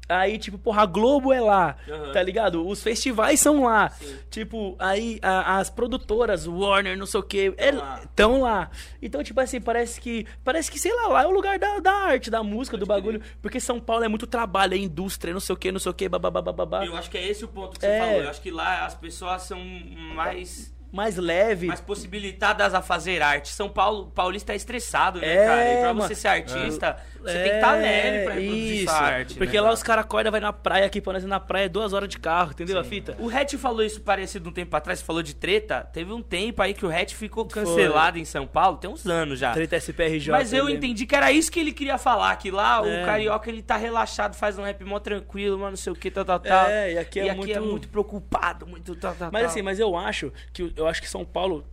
[0.08, 2.12] Aí, tipo, porra, a Globo é lá, Aham.
[2.12, 2.66] tá ligado?
[2.66, 3.90] Os festivais são lá.
[4.30, 8.00] Tipo, aí a- as produtoras, Warner, não sei o quê, lá.
[8.02, 8.70] estão lá.
[9.00, 10.26] Então, tipo assim, parece que.
[10.44, 13.22] Parece que, sei lá, lá é o lugar da, da arte, da música, do bagulho.
[13.40, 15.94] Porque São Paulo é muito trabalho, é indústria, não sei o quê, não sei o
[15.94, 16.84] quê, babá.
[16.84, 17.98] Eu acho que é esse o ponto que você É.
[17.98, 18.22] falou.
[18.22, 19.58] Eu acho que lá as pessoas são
[20.14, 21.66] mais, Mais leve.
[21.66, 23.48] mais possibilitadas a fazer arte.
[23.48, 25.64] São Paulo, paulista é estressado, né, É, cara?
[25.72, 26.02] E pra mano.
[26.08, 28.92] você ser artista, você É, tem que estar leve pra reproduzir isso.
[28.94, 29.34] arte.
[29.34, 29.74] Porque né, lá cara?
[29.74, 32.52] os caras acordam, vai na praia aqui, nós ir na praia, duas horas de carro,
[32.52, 33.16] entendeu a fita?
[33.18, 35.88] O Hatch falou isso parecido um tempo atrás, você falou de treta.
[35.92, 39.38] Teve um tempo aí que o Hatch ficou cancelado em São Paulo, tem uns anos
[39.38, 39.52] já.
[39.52, 40.30] Treta SPRJ.
[40.30, 40.72] Mas eu né?
[40.72, 43.02] entendi que era isso que ele queria falar, que lá É.
[43.02, 46.10] o carioca ele tá relaxado, faz um rap mó tranquilo, mano, não sei o que,
[46.10, 46.66] tal, tal, tal.
[46.68, 49.62] É, e aqui é e aqui é muito- muito preocupado, muito tal, tal, Mas assim,
[49.62, 51.64] mas eu acho que eu acho que São Paulo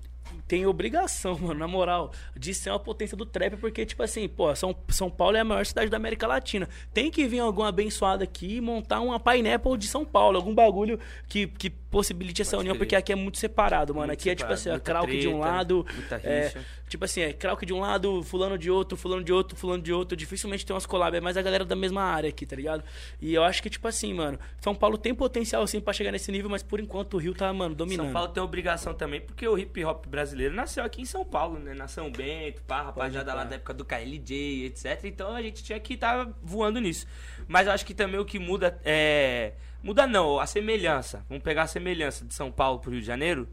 [0.48, 4.54] tem obrigação, mano, na moral, de ser uma potência do trap, porque, tipo assim, pô,
[4.56, 6.68] São, São Paulo é a maior cidade da América Latina.
[6.94, 11.00] Tem que vir algum abençoado aqui e montar uma Pineapple de São Paulo, algum bagulho
[11.28, 14.08] que, que possibilite essa Pode união, porque aqui é muito separado, mano.
[14.08, 15.86] Muito aqui é tipo separado, assim, muita Krauk de um lado,
[16.24, 16.54] é,
[16.88, 19.92] tipo assim, é Krauk de um lado, fulano de outro, fulano de outro, fulano de
[19.92, 20.16] outro.
[20.16, 22.84] Dificilmente tem umas collabs, é mais a galera da mesma área aqui, tá ligado?
[23.22, 26.32] E eu acho que, tipo assim, mano, São Paulo tem potencial, assim, pra chegar nesse
[26.32, 28.06] nível, mas por enquanto o Rio tá, mano, dominando.
[28.06, 31.60] São Paulo tem obrigação também, porque o hip hop brasileiro nasceu aqui em São Paulo,
[31.60, 31.74] né?
[31.74, 35.02] Na São Bento, pá, rapaziada lá da época do KLJ, etc.
[35.04, 37.06] Então a gente tinha que estar voando nisso.
[37.48, 39.54] Mas eu acho que também o que muda é.
[39.84, 41.26] Muda não, a semelhança.
[41.28, 43.48] Vamos pegar a semelhança de São Paulo pro Rio de Janeiro.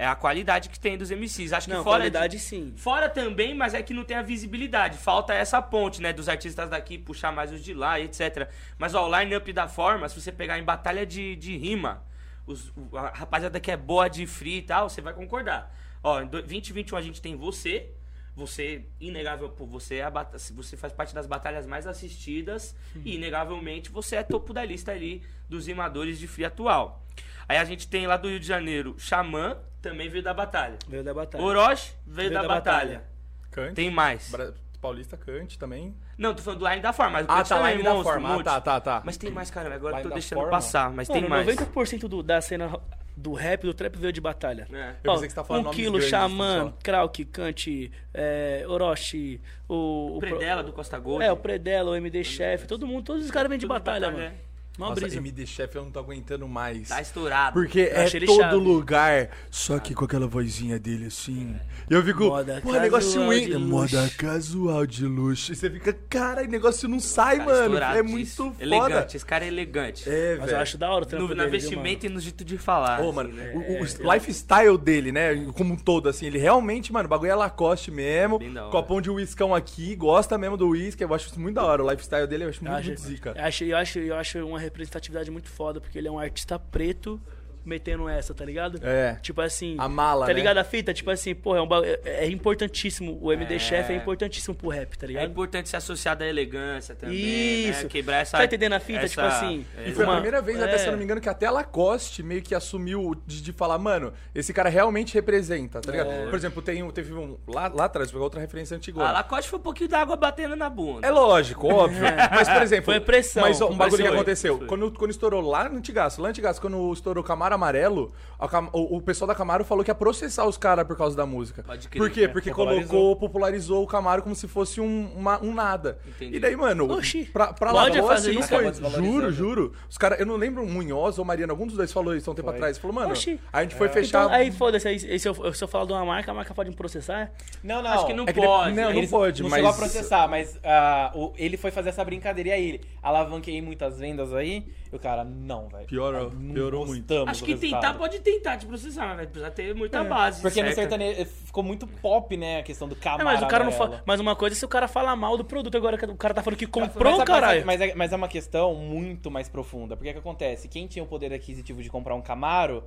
[0.00, 1.52] É a qualidade que tem dos MCs.
[1.52, 1.98] Acho que Não, fora.
[1.98, 2.72] qualidade de- sim.
[2.76, 4.96] Fora também, mas é que não tem a visibilidade.
[4.96, 6.12] Falta essa ponte, né?
[6.12, 8.48] Dos artistas daqui puxar mais os de lá, etc.
[8.78, 12.04] Mas ó, o line-up da forma, se você pegar em batalha de, de rima,
[12.46, 15.74] os, a rapaziada que é boa de free e tal, você vai concordar.
[16.00, 17.90] Ó, em do- 2021 a gente tem você.
[18.38, 20.08] Você, inegável, você, é
[20.54, 22.72] você faz parte das batalhas mais assistidas
[23.04, 27.04] e, inegavelmente, você é topo da lista ali dos rimadores de free atual.
[27.48, 30.78] Aí a gente tem lá do Rio de Janeiro, Xamã, também veio da batalha.
[30.86, 31.42] Veio da batalha.
[31.42, 32.86] Orochi veio, Veio da, da batalha.
[32.98, 33.04] batalha.
[33.50, 33.74] Kant.
[33.74, 34.30] Tem mais.
[34.30, 35.96] Bra- Paulista Kant também.
[36.16, 38.36] Não, tô falando do Line da Forma, mas o Ah, tá, também, Line da Forma.
[38.36, 39.02] Ah, tá, tá, tá.
[39.04, 39.74] Mas tem mais, cara.
[39.74, 40.50] Agora Line eu tô deixando Forma?
[40.52, 41.44] passar, mas tem mais.
[41.44, 42.78] 90% do, da cena
[43.18, 44.66] do rap, do trap veio de batalha.
[44.72, 44.94] É.
[45.02, 46.74] Eu Ó, pensei que você tá falando um quilo, grandes, Xamã, só.
[46.82, 50.16] Krauk, Kant, é, Orochi, o...
[50.16, 51.24] O Predela do Costa Gold.
[51.24, 54.28] É, o Predela, o MD Chef, todo mundo, todos os caras vêm de batalha, batalha,
[54.28, 54.47] mano.
[54.78, 55.16] Uma Nossa, brisa.
[55.18, 56.88] MD Chef eu não tô aguentando mais.
[56.88, 57.52] Tá estourado.
[57.52, 58.54] Porque é achei ele todo chave.
[58.56, 61.56] lugar, só que com aquela vozinha dele assim.
[61.90, 63.40] E eu fico, Moda pô, negócio casual ruim.
[63.46, 63.68] de luxo.
[63.96, 65.52] Moda casual de luxo.
[65.52, 67.76] E você fica, cara, o negócio não sai, Cara, mano.
[67.78, 68.54] É muito foda.
[68.60, 70.08] Elegante, esse cara é elegante.
[70.08, 70.58] É, Mas eu velho.
[70.60, 73.00] acho da hora o trampo No, na dele, viu, vestimenta e no jeito de falar.
[73.00, 73.52] Ô, assim, mano, né?
[73.54, 75.34] o, o lifestyle dele, né?
[75.54, 78.36] Como um todo, assim, ele realmente, mano, o bagulho é Lacoste mesmo.
[78.36, 78.70] Hora.
[78.70, 81.02] Copão de uiscão aqui, gosta mesmo do uísque.
[81.02, 81.82] Eu acho isso muito da hora.
[81.82, 83.34] O lifestyle dele eu acho Eu muito, acho, muito zica.
[83.36, 86.58] eu acho, eu, acho, eu acho uma representatividade muito foda, porque ele é um artista
[86.58, 87.20] preto
[87.68, 88.80] metendo essa, tá ligado?
[88.82, 89.18] É.
[89.22, 89.76] Tipo assim.
[89.78, 90.38] A mala, Tá né?
[90.38, 90.92] ligado a fita?
[90.94, 93.18] Tipo assim, porra, é, um é- é importantíssimo.
[93.22, 93.58] O MD É.
[93.58, 95.30] Chef é importantíssimo pro rap, tá É ligado?
[95.30, 97.16] importante ser associado à elegância também.
[97.16, 97.84] Isso.
[97.84, 97.88] Né?
[97.88, 98.36] Quebrar essa.
[98.36, 99.00] Tá entendendo a fita?
[99.00, 100.78] essa- Tipo assim, é, E foi a Uma- primeira vez, até é.
[100.78, 103.78] se eu não me engano, que até a Lacoste meio que assumiu de, de falar,
[103.78, 106.08] mano, esse cara realmente representa, tá ligado?
[106.30, 107.36] Por exemplo, tem, teve um.
[107.46, 109.02] Lá, lá atrás, foi outra referência antiga.
[109.02, 111.06] A Lacoste foi um pouquinho d'água batendo na bunda.
[111.06, 112.02] É lógico, óbvio.
[112.30, 112.84] Mas, por exemplo.
[112.86, 114.58] Foi pressão, Mas ó, um bagulho que aconteceu.
[114.58, 114.66] Foi.
[114.66, 118.12] Quando, quando estourou lá no Antigaço, lá no Antigaço, quando estourou o Camaro Amarelo,
[118.48, 121.26] Cam- o, o pessoal da Camaro falou que ia processar os caras por causa da
[121.26, 121.62] música.
[121.64, 121.98] Pode crer.
[122.00, 122.28] Por quê?
[122.28, 122.88] Porque popularizou.
[122.88, 125.98] colocou, popularizou o Camaro como se fosse um, uma- um nada.
[126.06, 126.36] Entendi.
[126.36, 128.48] E daí, mano, Oxi, pra, pra pode Lacoste fazer não isso?
[128.48, 129.02] foi.
[129.04, 129.72] Juro, juro.
[129.90, 132.36] Os caras, eu não lembro Munhoz ou Mariana, algum dos dois falou isso há um
[132.36, 132.78] tempo atrás.
[132.78, 133.40] Falou, mano, Oxi.
[133.52, 134.24] a gente foi fechar.
[134.26, 136.70] Então, aí foda-se, aí, se, eu, se eu falar de uma marca, a marca pode
[136.70, 137.32] me processar?
[137.62, 137.90] Não, não.
[137.90, 138.70] Acho que não É que pode.
[138.70, 139.00] de- não, né?
[139.02, 142.50] não pode, não mas- chegou a processar, mas ah, o- ele foi fazer essa brincadeira
[142.50, 144.64] e aí ele alavanquei muitas vendas aí.
[144.90, 145.86] E o cara, não, velho.
[145.86, 147.12] Piorou, Não piorou muito.
[147.26, 150.40] Acho que tentar pode tentar te processar, mas vai precisar ter muita base.
[150.40, 150.82] Porque no certa.
[150.96, 152.60] sertanejo ficou muito pop, né?
[152.60, 154.02] A questão do É, camaro mas o cara não fala.
[154.06, 156.32] Mas uma coisa é se o cara fala mal do produto, agora que o cara
[156.32, 157.66] tá falando que Mas- comprou, mas, caralho.
[157.66, 159.96] Mas, é, mas é uma questão muito mais profunda.
[159.96, 160.68] Porque o que acontece?
[160.68, 162.82] Quem tinha o poder aquisitivo de comprar um Camaro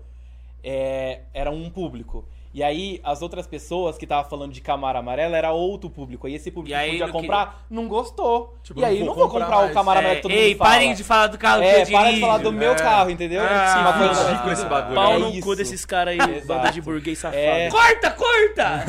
[0.63, 2.27] é, era um público.
[2.53, 6.27] E aí, as outras pessoas que estavam falando de Camaro amarelo era outro público.
[6.27, 8.57] E esse público E que aí podia não comprar não gostou.
[8.63, 9.73] Tipo, e não aí, vou não vou comprar comprar o.
[9.73, 10.69] Camaro É, amarelo que todo ei, mundo fala.
[10.69, 12.21] parem de falar do carro que É, eu para de dirijo.
[12.21, 12.75] falar do meu É.
[12.75, 13.41] carro, entendeu?
[13.43, 14.61] Ah, Uma coisa ridículo assim.
[14.61, 14.95] esse bagulho.
[14.95, 17.41] Pau É no cu desses caras aí, banda de burguês safado.
[17.41, 17.69] É.
[17.69, 18.83] Corta, corta!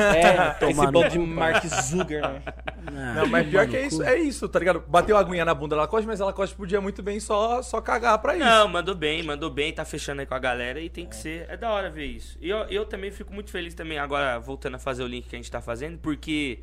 [0.62, 2.42] É, esse bando de Mark Zuckerberg,
[2.90, 3.12] né?
[3.16, 4.82] Não, mas pior que é isso, é isso, tá ligado?
[4.88, 7.80] Bateu a aguinha na bunda da Lacoste, mas a Lacoste podia muito bem só, só
[7.80, 8.44] cagar pra isso.
[8.44, 11.46] Não, mandou bem, mandou bem, tá fechando aí com a galera e tem que ser.
[11.48, 12.36] É da hora ver isso.
[12.40, 15.36] E eu, eu também fico muito feliz também, agora voltando a fazer o link que
[15.36, 16.58] a gente tá fazendo, porque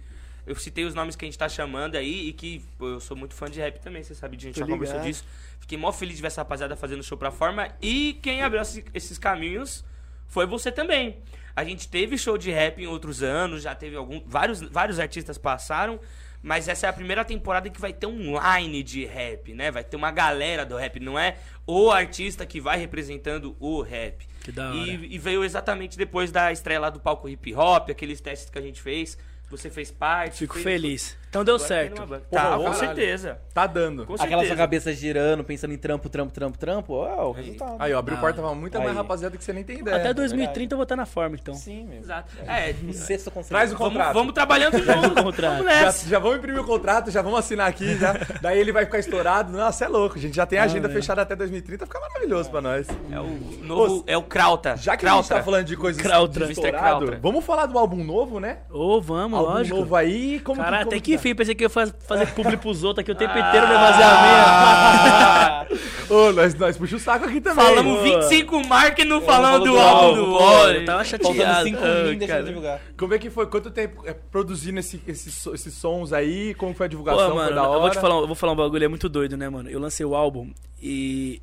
[0.46, 3.16] eu citei os nomes que a gente tá chamando aí e que pô, eu sou
[3.16, 5.08] muito fã de rap também, você sabe, a gente Tô já conversou ligado.
[5.08, 5.24] disso.
[5.60, 8.84] Fiquei mó feliz de ver essa rapaziada fazendo show pra forma e quem abriu esses-
[8.94, 9.86] esses caminhos
[10.28, 11.18] foi você também.
[11.56, 15.38] A gente teve show de rap em outros anos, já teve algum, vários, vários artistas
[15.38, 16.00] passaram,
[16.42, 19.70] mas essa é a primeira temporada que vai ter um line de rap, né?
[19.70, 21.36] Vai ter uma galera do rap, não é
[21.68, 24.26] o artista que vai representando o rap.
[24.50, 24.78] Que da hora.
[24.78, 28.58] E, e veio exatamente depois da estreia lá do palco hip hop, aqueles testes que
[28.58, 29.18] a gente fez.
[29.50, 30.40] Você fez parte.
[30.40, 31.18] Fico fez- feliz.
[31.30, 31.96] Então deu Agora certo.
[31.96, 32.08] tem.
[32.08, 32.64] Porra, Tá, caralho.
[32.64, 33.40] com certeza.
[33.54, 34.06] Tá dando.
[34.06, 34.48] Com Aquela certeza.
[34.48, 37.76] sua cabeça girando, pensando em trampo, trampo, trampo, trampo, ó, é o resultado.
[37.78, 38.96] Aí, ó, abriu porta pra muita mais Aí.
[38.98, 39.98] rapaziada que você nem tem ideia.
[39.98, 41.54] Até 2030 eu vou estar na forma, então.
[41.54, 42.00] Sim, meu.
[42.00, 42.34] Exato.
[42.48, 43.50] É, Um sexto conceito.
[43.50, 44.14] Traz o vamos, contrato.
[44.14, 45.20] vamos trabalhando junto.
[45.20, 45.58] o contrato.
[45.58, 46.08] Vamos Já, nessa.
[46.10, 48.14] já vamos imprimir o contrato, já vamos assinar aqui, já.
[48.42, 49.52] Daí ele vai ficar estourado.
[49.56, 50.18] Nossa, é louco.
[50.18, 51.00] A gente já tem a agenda velho.
[51.00, 52.88] fechada até 2030, fica maravilhoso pra nós.
[53.12, 53.28] É o
[53.64, 54.04] novo.
[54.08, 54.76] É o Krauta.
[54.78, 55.36] Já que a gente Krauta.
[55.36, 56.48] tá falando de coisas Krautra.
[56.48, 56.66] de Mr.
[56.68, 57.20] estourado, Krautra.
[57.22, 58.60] vamos falar do álbum novo, né?
[58.72, 59.78] Ô, vamos, álbum lógico.
[59.78, 62.84] novo aí, como Cara, como até que enfim, pensei que ia faz- fazer publi pros
[62.84, 63.74] outros aqui o tempo inteiro, né?
[63.76, 65.66] Fazer a
[66.10, 67.64] Ô, nós, nós puxa o saco aqui também.
[67.64, 68.04] Falamos Pô.
[68.04, 70.40] 25 marcas e não falando falou do álbum do minha.
[70.40, 70.76] Ori.
[70.80, 71.64] Eu tava Faltando chateado.
[71.66, 72.82] 5 Ah, mil, deixa eu divulgar.
[72.98, 73.46] Como é que foi?
[73.46, 76.56] Quanto tempo é, produzindo esse- esses, esses sons aí?
[76.56, 77.36] Como foi a Pô, divulgação?
[77.36, 77.78] mano, foi da hora?
[77.78, 79.70] eu vou te falar, eu vou falar um bagulho, é muito doido, né, mano?
[79.70, 80.50] Eu lancei o álbum
[80.82, 81.42] e.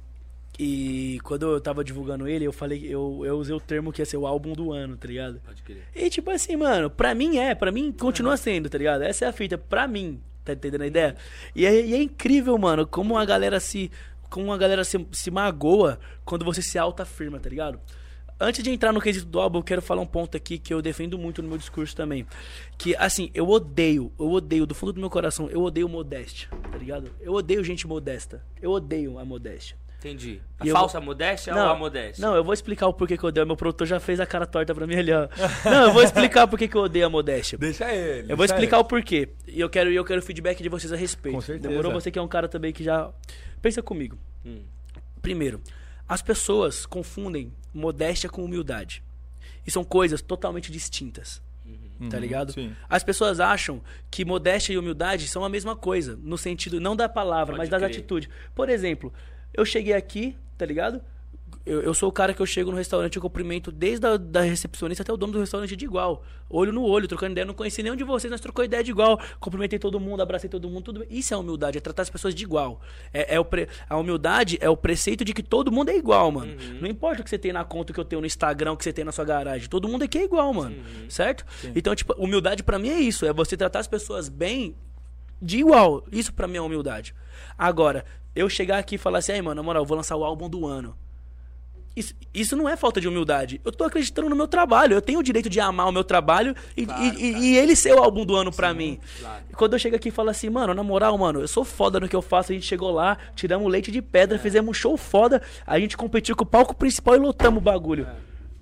[0.58, 4.06] E quando eu tava divulgando ele, eu falei, eu, eu usei o termo que ia
[4.06, 5.40] ser o álbum do ano, tá ligado?
[5.44, 5.82] Pode crer.
[5.94, 9.02] E tipo assim, mano, pra mim é, pra mim continua sendo, tá ligado?
[9.02, 11.16] Essa é a fita, pra mim, tá entendendo a ideia?
[11.54, 13.90] E é, e é incrível, mano, como a galera se.
[14.30, 17.78] Como a galera se, se magoa quando você se autoafirma, tá ligado?
[18.38, 20.82] Antes de entrar no quesito do álbum, eu quero falar um ponto aqui que eu
[20.82, 22.26] defendo muito no meu discurso também.
[22.76, 26.76] Que, assim, eu odeio, eu odeio, do fundo do meu coração, eu odeio modéstia, tá
[26.76, 27.10] ligado?
[27.20, 28.44] Eu odeio gente modesta.
[28.60, 29.76] Eu odeio a modéstia.
[30.06, 30.40] Entendi.
[30.60, 32.24] A E eu falsa modéstia ou a modéstia?
[32.24, 33.46] Não, eu vou explicar o porquê que eu odeio.
[33.46, 35.28] Meu produtor já fez a cara torta pra mim ali, ó.
[35.64, 37.58] Não, eu vou explicar por que que eu odeio a modéstia.
[37.58, 38.30] Deixa ele.
[38.32, 38.84] Eu vou explicar ele.
[38.84, 39.28] o porquê.
[39.46, 41.34] E eu quero, eu quero feedback de vocês a respeito.
[41.34, 41.68] Com certeza.
[41.68, 41.92] Demorou?
[41.92, 43.10] Você que é um cara também que já.
[43.60, 44.16] Pensa comigo.
[44.44, 44.62] Hum.
[45.20, 45.60] Primeiro,
[46.08, 49.02] as pessoas confundem modéstia com humildade.
[49.66, 51.44] E são coisas totalmente distintas.
[52.10, 52.52] Tá ligado?
[52.52, 52.74] sim.
[52.90, 53.80] As pessoas acham
[54.10, 57.68] que modéstia e humildade são a mesma coisa, no sentido não da palavra, Pode mas
[57.70, 57.90] das crer.
[57.90, 58.28] atitudes.
[58.54, 59.10] Por exemplo,
[59.56, 61.00] eu cheguei aqui, tá ligado?
[61.64, 64.40] Eu, eu sou o cara que eu chego no restaurante, eu cumprimento desde a da
[64.42, 66.22] recepcionista até o dono do restaurante de igual.
[66.48, 67.42] Olho no olho, trocando ideia.
[67.42, 69.18] Eu não conheci nenhum de vocês, nós trocou ideia de igual.
[69.40, 71.06] Cumprimentei todo mundo, abracei todo mundo, tudo.
[71.10, 72.80] Isso é humildade, é tratar as pessoas de igual.
[73.12, 76.30] É, é o pre- A humildade é o preceito de que todo mundo é igual,
[76.30, 76.54] mano.
[76.80, 78.76] Não importa o que você tem na conta, o que eu tenho no Instagram, o
[78.76, 79.68] que você tem na sua garagem.
[79.68, 80.76] Todo mundo aqui é igual, mano.
[81.08, 81.44] Certo?
[81.74, 83.26] Então, tipo, humildade pra mim é isso.
[83.26, 84.76] É você tratar as pessoas bem
[85.42, 86.04] de igual.
[86.12, 87.12] Isso pra mim é humildade.
[87.58, 88.04] Agora,
[88.36, 90.48] eu chegar aqui e falar assim, aí, mano, na moral, eu vou lançar o álbum
[90.48, 90.94] do ano.
[91.96, 93.58] Isso, isso não é falta de humildade.
[93.64, 94.92] Eu tô acreditando no meu trabalho.
[94.92, 96.86] Eu tenho o direito de amar o meu trabalho e, e-
[97.24, 99.00] e- e ele ser o álbum do ano pra mim.
[99.50, 101.98] E quando eu chego aqui e falo assim, mano, na moral, mano, eu sou foda
[101.98, 102.52] no que eu faço.
[102.52, 105.40] A gente chegou lá, tiramos leite de pedra, fizemos um show foda.
[105.66, 108.06] A gente competiu com o palco principal e lotamos o bagulho.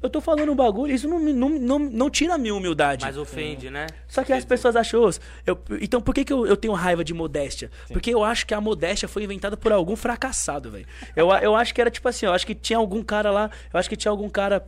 [0.05, 3.05] Eu tô falando um bagulho, isso não, não, não, não tira a minha humildade.
[3.07, 3.87] Mas ofende, né?
[4.07, 5.03] Só que as pessoas acham.
[5.03, 5.11] "Ô,
[5.47, 7.71] eu- então por que, que eu, eu tenho raiva de modéstia?
[7.89, 10.87] Porque eu acho que a modéstia foi inventada por algum fracassado, velho.
[11.17, 13.81] Eu, eu acho que era tipo assim, eu acho que tinha algum cara lá, eu
[13.81, 14.65] acho que tinha algum cara.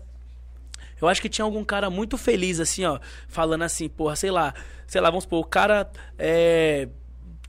[1.00, 4.54] Eu acho que tinha algum cara muito feliz, assim, ó, falando assim, porra, sei lá,
[4.86, 6.88] sei lá, vamos supor, o cara é,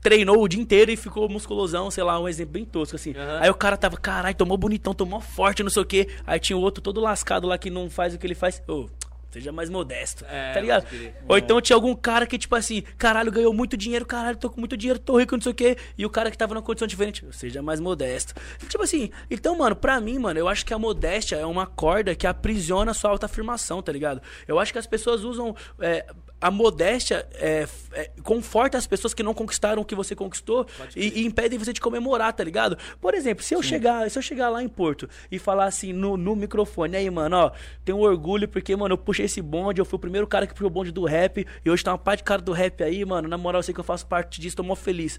[0.02, 3.12] treinou o dia inteiro e ficou musculosão, sei lá, um exemplo bem tosco, assim.
[3.16, 3.38] Aham.
[3.40, 6.08] Aí o cara tava, caralho, tomou bonitão, tomou forte, não sei o quê.
[6.26, 8.62] Aí tinha o outro todo lascado lá que não faz o que ele faz.
[8.68, 8.88] Ô,
[9.30, 10.86] seja mais modesto, É, tá ligado?
[11.28, 14.58] Ou então tinha algum cara que, tipo assim, caralho, ganhou muito dinheiro, caralho, tô com
[14.58, 15.76] muito dinheiro, tô rico, não sei o quê.
[15.98, 18.34] E o cara que tava numa condição diferente, seja mais modesto.
[18.68, 22.14] Tipo assim, então, mano, pra mim, mano, eu acho que a modéstia é uma corda
[22.14, 24.22] que aprisiona a sua autoafirmação, tá ligado?
[24.46, 25.54] Eu acho que as pessoas usam.
[25.80, 26.06] é,
[26.40, 31.20] a modéstia é, é, conforta as pessoas que não conquistaram o que você conquistou e,
[31.20, 32.78] e impedem você de comemorar, tá ligado?
[33.00, 36.16] Por exemplo, se eu chegar, se eu chegar lá em Porto e falar assim no,
[36.16, 37.52] no microfone, aí, mano, ó,
[37.84, 40.68] tenho orgulho porque, mano, eu puxei esse bonde, eu fui o primeiro cara que puxou
[40.68, 43.28] o bonde do rap e hoje tá uma parte de cara do rap aí, mano,
[43.28, 45.18] na moral, eu sei que eu faço parte disso, tô mó feliz.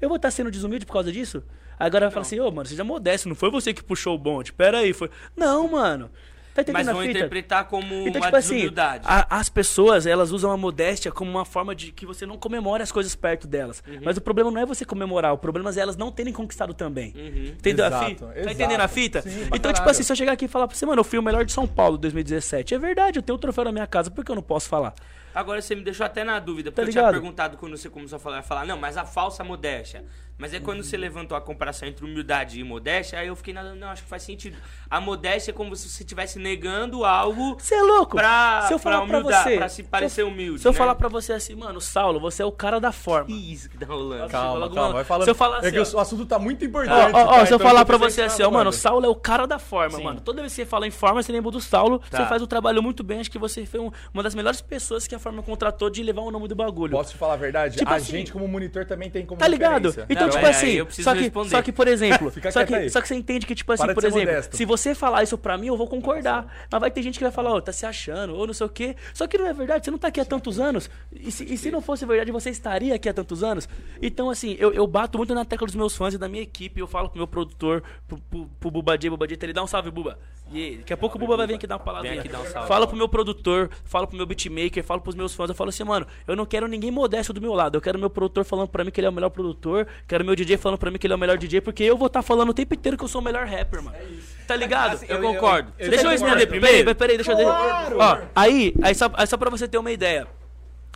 [0.00, 1.42] Eu vou estar sendo desumilde por causa disso?
[1.78, 4.52] Agora vai falar assim, ô, mano, seja modesto, não foi você que puxou o bonde,
[4.52, 5.08] pera aí, foi...
[5.34, 6.10] Não, mano,
[6.54, 7.18] tá Mas a vão fita?
[7.18, 9.04] interpretar como Então, uma tipo assim, desumildade.
[9.08, 12.82] a- as pessoas, elas usam a modéstia como uma forma de que você não comemore
[12.82, 13.82] as coisas perto delas.
[13.86, 14.00] Uhum.
[14.04, 17.12] Mas o problema não é você comemorar, o problema é elas não terem conquistado também.
[17.16, 17.44] Uhum.
[17.58, 18.26] Entendeu a Exato, fita?
[18.26, 18.54] Tá exato.
[18.54, 19.22] entendendo a fita?
[19.22, 21.18] Sim, então, tipo assim, se eu chegar aqui e falar pra você, mano, eu fui
[21.18, 22.74] o melhor de São Paulo em 2017.
[22.74, 24.94] É verdade, eu tenho o troféu na minha casa, por que eu não posso falar?
[25.32, 28.16] Agora você me deixou até na dúvida, Tá porque eu tinha perguntado quando você começou
[28.16, 30.04] a falar, falar, não, mas a falsa modéstia.
[30.40, 33.62] Mas é quando você levantou a comparação entre humildade e modéstia, aí eu fiquei na
[33.74, 34.56] não, acho que faz sentido.
[34.88, 38.16] A modéstia é como se você estivesse negando algo Você é louco?
[38.16, 40.60] pra, se eu falar pra pra humildade, você, pra se parecer humilde.
[40.60, 40.78] Se eu né?
[40.78, 43.30] falar pra você assim, mano, Saulo, você é o cara da forma.
[43.30, 44.28] Isso que tá rolando.
[44.30, 45.24] Calma, calma, mano, vai falando.
[45.24, 45.98] se eu falar é assim, que ó.
[45.98, 47.14] o assunto tá muito Ó, importante.
[47.14, 47.46] ó, ó, tá?
[47.46, 48.72] se eu Então falar pra você assim, ó, mano.
[48.72, 50.20] Saulo é o cara da forma, mano.
[50.20, 52.22] Toda vez que você fala em forma, você lembra do Saulo, Tá.
[52.22, 53.20] você faz o trabalho muito bem.
[53.20, 56.22] Acho que você foi um- uma das melhores pessoas que a forma contratou de levar
[56.22, 56.92] o nome do bagulho.
[56.92, 57.76] Posso te falar a verdade?
[57.76, 59.94] Tipo a assim, gente, como monitor, também tem como Tá ligado?
[60.08, 61.50] Então, tipo é, assim, só que, responder.
[61.50, 62.90] só que, por exemplo, só, que, aí.
[62.90, 64.56] só que você entende que, tipo assim, Para por exemplo, modesto.
[64.56, 66.46] se você falar isso pra mim, eu vou concordar.
[66.70, 68.70] Mas vai ter gente que vai falar, ó, tá se achando, ou não sei o
[68.70, 68.96] quê.
[69.14, 70.90] Só que não é verdade, você não tá aqui há tantos anos.
[71.12, 73.68] E se, e se não fosse verdade, você estaria aqui há tantos anos?
[74.00, 76.80] Então, assim, eu, eu bato muito na tecla dos meus fãs e da minha equipe.
[76.80, 79.66] Eu falo pro meu produtor, pro, pro, pro Buba J, Buba J, ele dá um
[79.66, 80.18] salve, Buba.
[80.52, 82.22] E daqui a pouco o Buba vai vir aqui dar uma palavrinha.
[82.24, 82.66] Dar um salve.
[82.66, 85.48] Fala pro meu produtor, falo pro meu beatmaker, falo pros meus fãs.
[85.48, 87.76] Eu falo assim, mano, eu não quero ninguém modesto do meu lado.
[87.76, 89.86] Eu quero meu produtor falando pra mim que ele é o melhor produtor.
[90.10, 92.08] Quero meu DJ falando pra mim que ele é o melhor DJ, porque eu vou
[92.08, 93.96] estar falando o tempo inteiro que eu sou o melhor rapper, mano.
[94.44, 94.94] Tá ligado?
[94.94, 95.72] Assim, eu concordo.
[95.78, 96.78] deixa eu responder primeiro.
[96.78, 97.46] Peraí, peraí, deixa eu.
[97.46, 100.26] Ó, aí, aí só, aí só pra você ter uma ideia.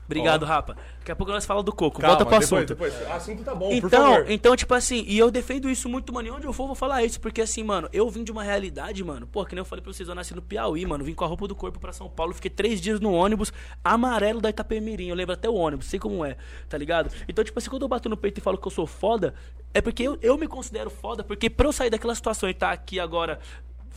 [0.07, 0.77] Obrigado, Rapa.
[0.99, 2.01] Daqui a pouco nós falamos do coco.
[2.01, 2.69] Calma, Volta pro depois, assunto.
[2.69, 4.31] Depois, O assunto tá bom, por Então, favor.
[4.31, 6.29] então, tipo assim, e eu defendo isso muito, mano.
[6.29, 7.21] E onde eu for, eu vou falar isso.
[7.21, 9.27] Porque assim, mano, eu vim de uma realidade, mano.
[9.27, 11.05] Pô, que nem eu falei pra vocês, eu nasci no Piauí, mano.
[11.05, 12.35] Vim com a roupa do corpo pra São Paulo.
[12.35, 13.53] Fiquei três dias no ônibus
[13.83, 15.09] amarelo da Itapemirim.
[15.09, 16.37] Eu lembro até o ônibus, sei como é,
[16.69, 17.11] tá ligado?
[17.29, 19.35] Então, tipo assim, quando eu bato no peito e falo que eu sou foda,
[19.73, 21.25] é porque eu, eu me considero foda.
[21.25, 23.39] Porque pra eu sair daquela situação e estar aqui agora.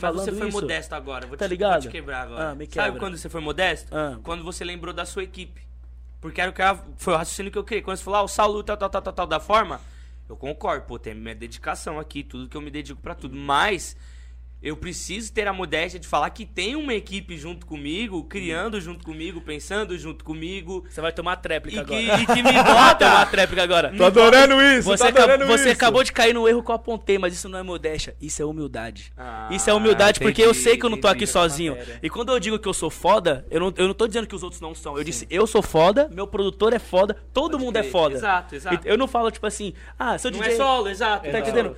[0.00, 1.26] Falando você foi isso, modesto agora.
[1.26, 1.72] Vou Tá te, ligado?
[1.72, 2.50] Vou te quebrar agora.
[2.50, 3.00] Ah, me Sabe quebra.
[3.00, 3.88] quando você foi modesto?
[3.94, 4.16] Ah.
[4.22, 5.66] Quando você lembrou da sua equipe.
[6.20, 7.82] Porque era o que eu- foi o raciocínio que eu criei.
[7.82, 9.80] Quando você falou, ah, o Saulo tal, tal, tal, tal, tal, da forma,
[10.28, 10.86] eu concordo.
[10.86, 13.36] Pô, tem minha dedicação aqui, tudo que eu me dedico pra tudo.
[13.36, 13.96] Mas
[14.62, 19.04] eu preciso ter a modéstia de falar que tem uma equipe junto comigo, criando junto
[19.04, 20.84] comigo, pensando junto comigo.
[20.88, 22.16] Você vai tomar tréplica E agora.
[22.16, 23.26] que, e que me bota.
[23.30, 23.92] tréplica agora.
[23.96, 25.72] Tô adorando isso, Você, tô acabou, adorando você isso.
[25.72, 28.44] acabou de cair no erro que eu apontei, mas isso não é modéstia, isso é
[28.44, 29.12] humildade.
[29.16, 31.76] Ah, isso é humildade porque eu sei que eu não tô aqui sozinho.
[32.02, 34.34] E quando eu digo que eu sou foda, eu não, eu não tô dizendo que
[34.34, 34.96] os outros não são.
[34.98, 37.92] Eu disse, eu sou foda, meu produtor é foda, todo mundo é crer.
[37.92, 38.14] foda.
[38.16, 38.88] Exato, exato.
[38.88, 40.54] Eu não falo, tipo assim, ah, seu Não DJ.
[40.54, 41.30] é solo, exato.
[41.30, 41.76] Tá entendendo?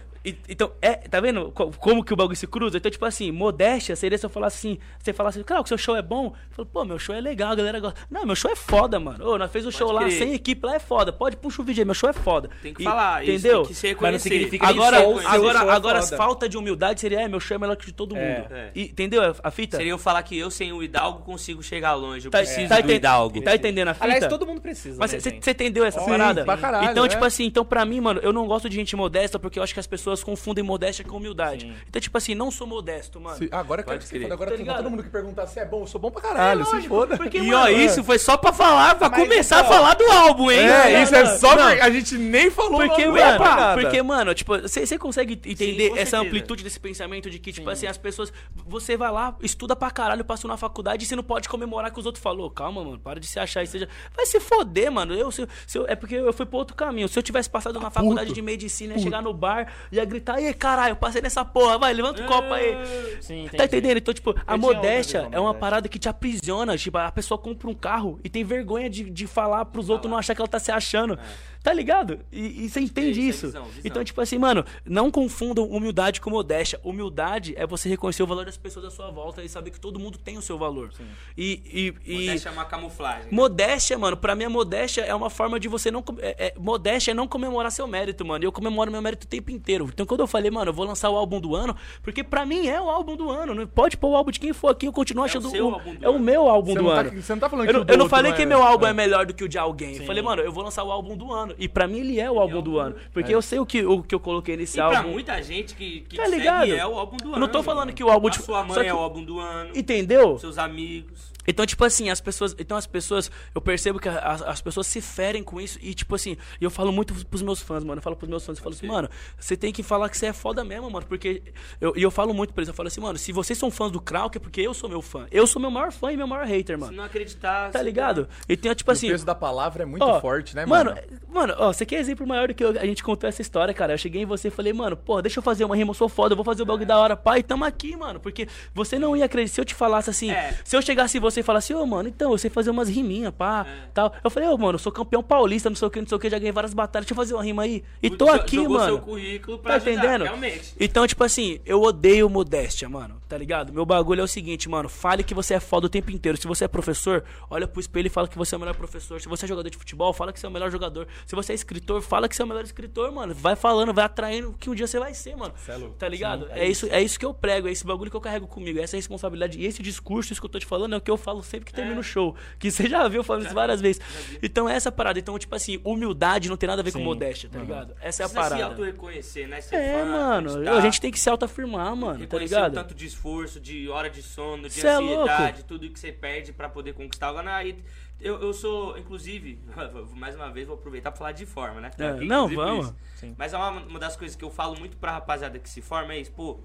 [0.48, 2.76] Então, é, tá vendo co- como que o bagulho se cruza?
[2.76, 5.78] Então, tipo assim, modéstia seria se eu falasse assim, você falasse assim, cara, o seu
[5.78, 6.26] show é bom?
[6.26, 7.98] Eu falo, pô, meu show é legal, a galera gosta.
[8.10, 9.26] Não, meu show é foda, mano.
[9.26, 11.10] Ô, nós fez o show lá sem equipe, lá é foda.
[11.10, 12.50] Pode puxar o vídeo aí, meu show é foda.
[12.62, 13.58] Tem que E- falar, isso entendeu?
[13.62, 14.28] tem que ser Mas não reconhecer.
[14.28, 16.16] significa Agora, Isso, agora, é agora foda.
[16.18, 18.46] falta de humildade seria, é, meu show é melhor que de todo mundo.
[18.50, 18.70] É.
[18.74, 19.78] E- entendeu a- fita?
[19.78, 22.26] Seria eu falar que eu sem o Hidalgo consigo chegar longe.
[22.26, 23.40] Eu Tá, preciso tá do Hidalgo.
[23.40, 24.04] Tá entendendo a fita?
[24.04, 24.96] Aliás, todo mundo precisa.
[25.00, 25.48] Mas né, você gente?
[25.50, 26.44] entendeu essa Sim, parada?
[26.44, 27.08] pra caralho, então, é.
[27.08, 29.72] tipo assim, então pra mim, mano, eu não gosto de gente modesta porque eu acho
[29.72, 31.72] que as pessoas confundem modéstia com humildade.
[31.88, 33.36] Então, tipo assim, não sou modesto, mano.
[33.38, 34.22] Se- agora que crer.
[34.22, 34.76] foda, agora Tá que ligado?
[34.78, 37.16] todo mundo que perguntar se é bom, eu sou bom pra caralho, se lógico, foda.
[37.16, 39.94] porque, E mano, ó, isso foi só pra falar, pra Mas começar então- a falar
[39.94, 40.58] do álbum, hein?
[40.60, 41.66] É, Não, isso é não, só não.
[41.68, 45.90] porque a gente nem falou Porque, não é mano, porque, mano, tipo, você consegue entender
[45.90, 46.22] com essa certeza.
[46.22, 48.32] amplitude desse pensamento de que, tipo assim, as pessoas.
[48.66, 51.98] Você vai lá, estuda pra caralho, passa na faculdade e você não pode comemorar que
[51.98, 52.50] os outros falou.
[52.50, 53.88] Calma, mano, para de se achar e seja.
[54.16, 55.14] Vai se foder, mano.
[55.14, 57.08] Eu, se, se eu- é porque eu fui pro outro caminho.
[57.08, 60.52] Se eu tivesse passado na faculdade de medicina, ia chegar no bar, ia gritar, e
[60.54, 62.76] caralho, eu passei nessa porra, vai, levanta o copo aí.
[63.20, 63.98] Sim, Tá entendendo?
[63.98, 66.76] Então, tipo, a modéstia é uma parada que te aprisiona.
[66.76, 70.18] Tipo, a pessoa compra um carro e tem vergonha de, de falar pros outros não
[70.18, 71.18] achar que ela tá se achando.
[71.62, 72.20] Tá ligado?
[72.32, 73.82] E, e você entende isso é visão, visão.
[73.84, 76.80] Então, tipo assim, mano, não confundam humildade com modéstia.
[76.82, 79.98] Humildade é você reconhecer o valor das pessoas à sua volta e saber que todo
[80.00, 80.90] mundo tem o seu valor.
[81.36, 83.28] E, e, e Modéstia é uma camuflagem.
[83.30, 86.02] Modéstia, mano, pra mim a modéstia é uma forma de você não.
[86.20, 88.42] É, é- modéstia é não comemorar seu mérito, mano.
[88.42, 89.88] E eu comemoro meu mérito o tempo inteiro.
[89.92, 92.68] Então quando eu falei, mano, eu vou lançar o álbum do ano, porque pra mim
[92.68, 93.54] é o álbum do ano.
[93.54, 95.50] Não pode pôr o álbum de quem for aqui, eu continuo achando.
[95.50, 97.22] seu o- álbum do é o meu álbum Você do tá- ano.
[97.22, 98.86] você não tá falando eu que o do eu não falei que é- meu álbum
[98.86, 98.90] é.
[98.90, 98.92] é.
[98.94, 99.96] melhor do que o de alguém.
[99.98, 101.49] Eu falei, mano, eu vou lançar o álbum do ano.
[101.58, 102.96] E pra mim ele é o álbum do ano.
[103.12, 105.10] Porque eu sei o que, o que eu coloquei nesse E pra álbum.
[105.12, 106.72] muita gente que, que Tá ligado?
[106.74, 107.36] é o álbum do ano.
[107.36, 108.98] Eu não tô falando que o álbum A de- sua só mãe que- é o
[108.98, 109.70] álbum do ano.
[109.74, 110.38] Entendeu?
[110.38, 111.29] Seus amigos.
[111.46, 112.54] Então, tipo assim, as pessoas.
[112.58, 113.30] Então as pessoas.
[113.54, 115.78] Eu percebo que as, as pessoas se ferem com isso.
[115.82, 117.98] E, tipo assim, e eu falo muito pros meus fãs, mano.
[117.98, 120.26] Eu falo pros meus fãs, eu falo assim, mano, você tem que falar que você
[120.26, 121.06] é foda mesmo, mano.
[121.06, 121.42] Porque.
[121.80, 123.90] eu- E eu, falo muito pra eles, eu falo assim, mano, se vocês são fãs
[123.90, 125.26] do Krauk, é porque eu sou meu fã.
[125.30, 126.96] Eu sou meu maior fã e meu maior hater, Se mano.
[126.96, 127.70] não acreditar.
[127.70, 128.28] Tá você ligado?
[128.48, 129.08] E tem, tipo o assim.
[129.08, 130.90] peso da palavra é muito Ó, forte, né, mano?
[130.90, 133.72] Mano, mano, ó, você quer exemplo maior do que eu- a gente contou essa história,
[133.74, 133.92] cara?
[133.94, 136.08] Eu cheguei em você e falei, mano, pô, deixa eu fazer uma rima, eu sou
[136.08, 138.20] foda, eu vou fazer o bagulho da hora, pai, tamo aqui, mano.
[138.20, 139.54] Porque você não ia acreditar.
[139.54, 140.56] Se eu te falasse assim, É.
[140.64, 143.32] se eu chegasse em você e falasse, ô, mano, então, eu sei fazer umas riminhas,
[143.32, 144.12] pá, tal.
[144.22, 146.20] Eu falei, ô, mano, eu sou campeão paulista, não sei o que, não sei o
[146.20, 147.82] que, já ganhei várias batalhas, deixa eu fazer uma rima aí.
[148.02, 148.86] E tô aqui, jogou mano.
[148.86, 150.24] seu currículo pra pra ajudar, entendendo?
[150.24, 150.74] realmente.
[150.78, 153.20] Então, tipo assim, eu odeio modéstia, mano.
[153.28, 153.72] Tá ligado?
[153.72, 154.88] Meu bagulho é o seguinte, mano.
[154.88, 156.36] Fale que você é foda o tempo inteiro.
[156.36, 159.20] Se você é professor, olha pro espelho e fala que você é o melhor professor.
[159.20, 161.06] Se você é jogador de futebol, fala que você é o melhor jogador.
[161.26, 163.32] Se você é escritor, fala que você é o melhor escritor, mano.
[163.32, 165.54] Vai falando, vai atraindo que um dia você vai ser, mano.
[165.98, 166.46] Tá ligado?
[166.50, 168.82] é, isso, é isso que eu prego, é esse bagulho que eu carrego comigo, é
[168.82, 169.60] essa responsabilidade.
[169.60, 171.66] E esse discurso, isso que eu tô te falando, é o que eu falo sempre
[171.66, 172.34] que termina o show.
[172.58, 174.00] Que você já viu falando isso várias vezes.
[174.42, 175.18] Então, é essa parada.
[175.18, 177.94] Então, tipo assim, humildade não tem nada a ver com modéstia, tá ligado?
[178.00, 178.64] Essa é a Precisa se parada.
[178.64, 179.60] auto-reconhecer, né?
[179.60, 180.48] Ser É, fã, mano.
[180.50, 182.72] acreditar, A gente tem que se autoafirmar, mano, tá reconhecer ligado?
[182.72, 186.10] o tanto de esforço, de hora de sono, de Cê é ansiedade, tudo que você
[186.12, 187.40] perde pra poder conquistar algo.
[187.40, 187.76] Aí
[188.20, 189.58] eu, eu sou, inclusive,
[190.16, 191.90] mais uma vez vou aproveitar pra falar de forma, né?
[191.98, 192.92] É, Aqui, não, vamos.
[193.36, 196.12] Mas é uma, uma das coisas que eu falo muito pra rapaziada que se forma
[196.14, 196.60] é isso, pô, o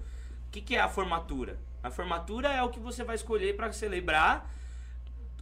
[0.50, 1.58] que, que é a formatura?
[1.86, 4.50] A formatura é o que você vai escolher pra celebrar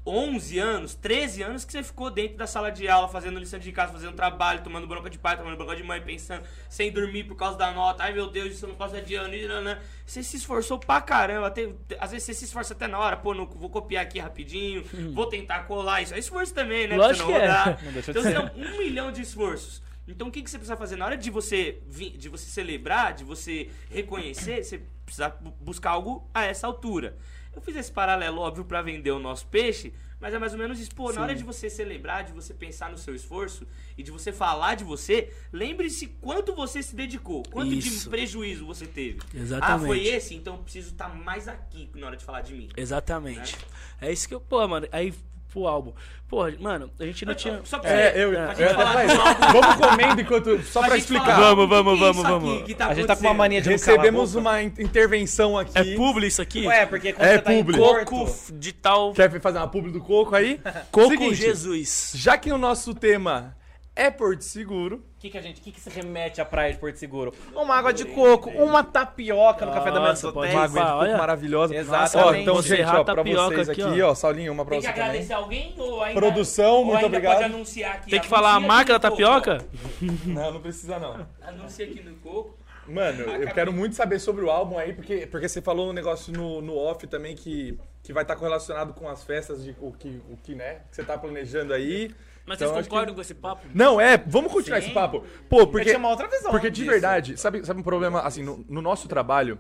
[0.07, 3.73] 11 anos, 13 anos que você ficou dentro da sala de aula, fazendo lição de
[3.73, 7.35] casa, fazendo trabalho, tomando bronca de pai, tomando bronca de mãe, pensando, sem dormir por
[7.37, 8.03] causa da nota.
[8.03, 9.35] Ai meu Deus, isso não posso adiando.
[9.35, 9.79] e nanã.
[10.05, 11.47] Você se esforçou pra caramba.
[11.47, 14.85] até- às vezes você se esforça até na hora, pô, não, vou copiar aqui rapidinho,
[15.15, 16.03] vou tentar colar.
[16.03, 16.97] Isso é esforço também, né?
[16.97, 17.91] pra Lógico você não que é.
[17.93, 19.83] Não de Então são um milhão de esforços.
[20.07, 20.97] Então o que, que você precisa fazer?
[20.97, 21.83] Na hora de você,
[22.17, 27.17] de você celebrar, de você reconhecer, você precisa bu- buscar algo a essa altura.
[27.55, 30.79] Eu fiz esse paralelo, óbvio, pra vender o nosso peixe, mas é mais ou menos
[30.81, 30.95] isso.
[30.95, 34.33] Pô, na hora de você celebrar, de você pensar no seu esforço e de você
[34.33, 38.05] falar de você, lembre-se quanto você se dedicou, quanto Isso.
[38.05, 39.21] de prejuízo você teve.
[39.33, 39.85] Exatamente.
[39.85, 40.35] Ah, foi esse?
[40.35, 42.69] Então eu preciso estar mais aqui na hora de falar de mim.
[42.77, 43.57] Exatamente.
[44.01, 45.15] É isso que eu, pô, mano, aí
[45.51, 45.93] pro álbum.
[46.35, 47.61] Pô, mano, a gente não tinha.
[47.63, 49.61] Só pra É, você- eu, pra eu falar álbum.
[49.61, 50.63] vamos comendo enquanto.
[50.65, 51.27] Só pra gente explicar.
[51.37, 52.75] falar, Vamos, vamos, vamos, vamos.
[52.75, 55.79] tá A gente tá com uma mania de Recebemos uma in- intervenção aqui.
[55.79, 56.67] É publi isso aqui?
[56.67, 57.77] Ué, porque quando É você tá em publi.
[57.79, 58.05] Porto...
[58.11, 59.13] Coco de tal.
[59.13, 60.61] Quer fazer uma publi do coco aí?
[60.91, 62.11] Coco Seguinte, Jesus.
[62.17, 63.57] Já que o nosso tema
[63.95, 66.79] é Porto Seguro, que, que a gente, o que, que se remete à praia de
[66.79, 67.33] Porto Seguro?
[67.55, 70.87] Uma água de coco, uma tapioca no café da manhã Nossa, pode uma água de
[70.87, 71.17] coco olha.
[71.17, 71.75] maravilhosa.
[71.75, 72.17] Exatamente.
[72.17, 74.11] Ó, então, gente, ó, pra tapioca vocês aqui, aqui, ó.
[74.11, 75.09] ó, Saulinho, uma pra Tem que você também.
[75.09, 76.21] agradecer alguém ou ainda...
[76.21, 77.33] Produção, ou muito ainda obrigado.
[77.37, 78.11] pode anunciar aqui?
[78.11, 79.65] Tem que falar a marca da tapioca?
[80.27, 81.27] Não, não precisa não.
[81.41, 82.59] Anuncia aqui no Coco.
[82.87, 86.33] Mano, eu quero muito saber sobre o álbum aí, porque, porque você falou um negócio
[86.33, 90.21] no, no off também que, que vai estar correlacionado com as festas de o que,
[90.31, 92.15] o que, né, que você tá planejando aí.
[92.47, 93.67] Mas Então, vocês concordam que- com esse papo?
[93.75, 95.25] Não, é, vamos continuar esse papo.
[95.49, 95.87] Pô, porque.
[95.87, 96.91] tinha uma outra visão Porque de disso.
[96.91, 99.59] verdade, sabe, sabe um problema, assim, no, no nosso trabalho,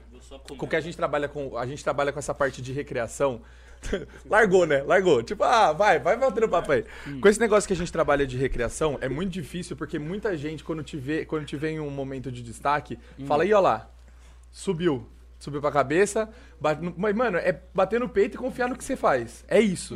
[0.59, 1.57] com que a gente trabalha com.
[1.57, 3.41] A gente trabalha com essa parte de recreação.
[4.29, 4.83] Largou, né?
[4.83, 5.23] Largou.
[5.23, 6.85] Tipo, ah, vai, vai batendo papo aí.
[7.21, 10.65] Com esse negócio que a gente trabalha de recreação, é muito difícil, porque muita gente,
[10.65, 13.91] quando te vê, quando te vê em um momento de destaque, fala, aí, ó lá,
[14.51, 15.07] subiu.
[15.45, 16.27] Subiu pra cabeça,
[16.59, 19.45] bate no- mas, mano, é bater no peito e confiar no que você faz.
[19.47, 19.95] É isso.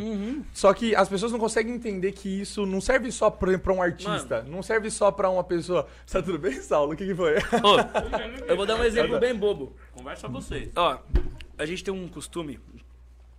[0.52, 3.80] Só que as pessoas não conseguem entender que isso não serve só pra, pra um
[3.80, 5.88] artista, não serve só pra uma pessoa.
[6.06, 6.92] Tá tudo bem, Saulo?
[6.92, 7.36] O que, que foi?
[7.38, 9.74] Ô, eu vou dar um exemplo bem bobo.
[9.92, 10.68] Conversa vocês.
[10.76, 10.98] Ó,
[11.56, 12.60] a gente tem um costume,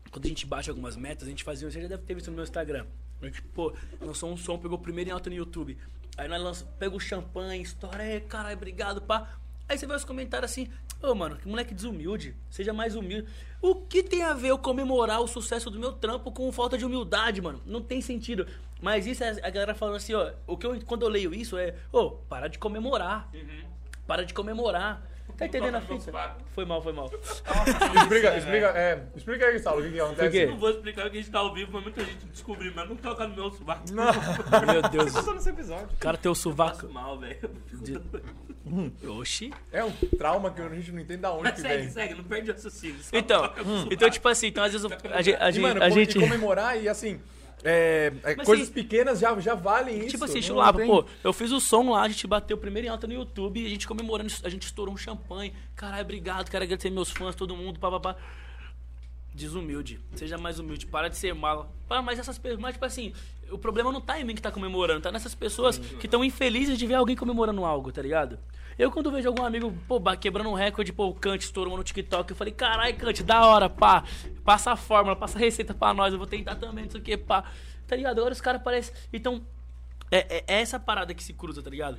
[0.10, 2.34] quando a gente bate algumas metas, a gente fazia, você já deve ter visto no
[2.38, 2.88] meu Instagram.
[3.22, 5.78] A gente, pô, lançou um som, pegou primeiro em alta no YouTube.
[6.18, 9.38] Aí nós lança, pega o champanhe, estoura, caralho, obrigado, pá.
[9.70, 10.68] Aí você vê os comentários assim,
[11.00, 13.28] ô mano, que moleque desumilde, seja mais humilde.
[13.62, 16.84] O que tem a ver eu comemorar o sucesso do meu trampo com falta de
[16.84, 17.62] humildade, mano?
[17.68, 18.48] Não tem sentido.
[18.82, 21.56] Mas isso é a galera falando assim, ó, o que eu, quando eu leio isso
[21.56, 23.30] é, ô, para de comemorar.
[24.08, 25.08] Para de comemorar.
[25.38, 26.36] Tá entendendo a fita?
[26.54, 27.06] Foi mal, foi mal.
[27.06, 30.32] explica, explica, é, explica aí, Saulo, o que, que acontece?
[30.32, 30.46] Quê?
[30.48, 32.90] Não vou explicar o que a gente tá ao vivo, mas muita gente descobriu, mas
[32.90, 33.84] não toca no meu sovaco.
[33.92, 35.12] Meu Deus.
[35.14, 35.88] Só nesse episódio.
[35.94, 36.78] O cara tem o sovaco.
[36.78, 37.52] Passo mal, velho.
[39.07, 39.51] Oxi.
[39.72, 41.91] É um trauma que a gente não entende da onde que segue, vem.
[41.91, 42.97] segue, não perde o raciocínio.
[43.14, 43.62] Então, sovaco.
[43.91, 45.38] então, tipo assim, então às vezes eu- a gente.
[45.41, 47.20] A E, gente, mano, a gente e comemorar e assim,
[47.64, 50.10] é, é, coisas pequenas já, já valem isso.
[50.10, 52.91] Tipo assim, chulapa, tem- pô, eu fiz o som lá, a gente bateu primeiro em
[52.91, 55.53] alta no YouTube, a gente comemorando, a gente estourou um champanhe.
[55.76, 58.16] Caralho, obrigado, quero agradecer meus fãs, todo mundo, papapá.
[59.34, 61.72] Desumilde, seja mais humilde, para de ser mala.
[61.88, 63.14] Pá, mas essas pessoas, mas tipo assim,
[63.52, 66.78] o problema não tá em mim que tá comemorando, tá nessas pessoas que estão infelizes
[66.78, 68.39] de ver alguém comemorando algo, tá ligado?
[68.78, 72.32] Eu quando vejo algum amigo, pô, quebrando um recorde, pô, o Kant estourou no TikTok,
[72.32, 74.04] eu falei, carai, Kant, da hora, pá,
[74.43, 77.04] passa a fórmula, passa a receita pra nós, eu vou tentar também, não sei o
[77.04, 77.43] que, pá.
[77.86, 78.20] Tá ligado?
[78.20, 78.93] Agora os caras parecem.
[79.12, 79.41] Então,
[80.12, 81.97] é, é- é essa parada que se cruza, tá ligado?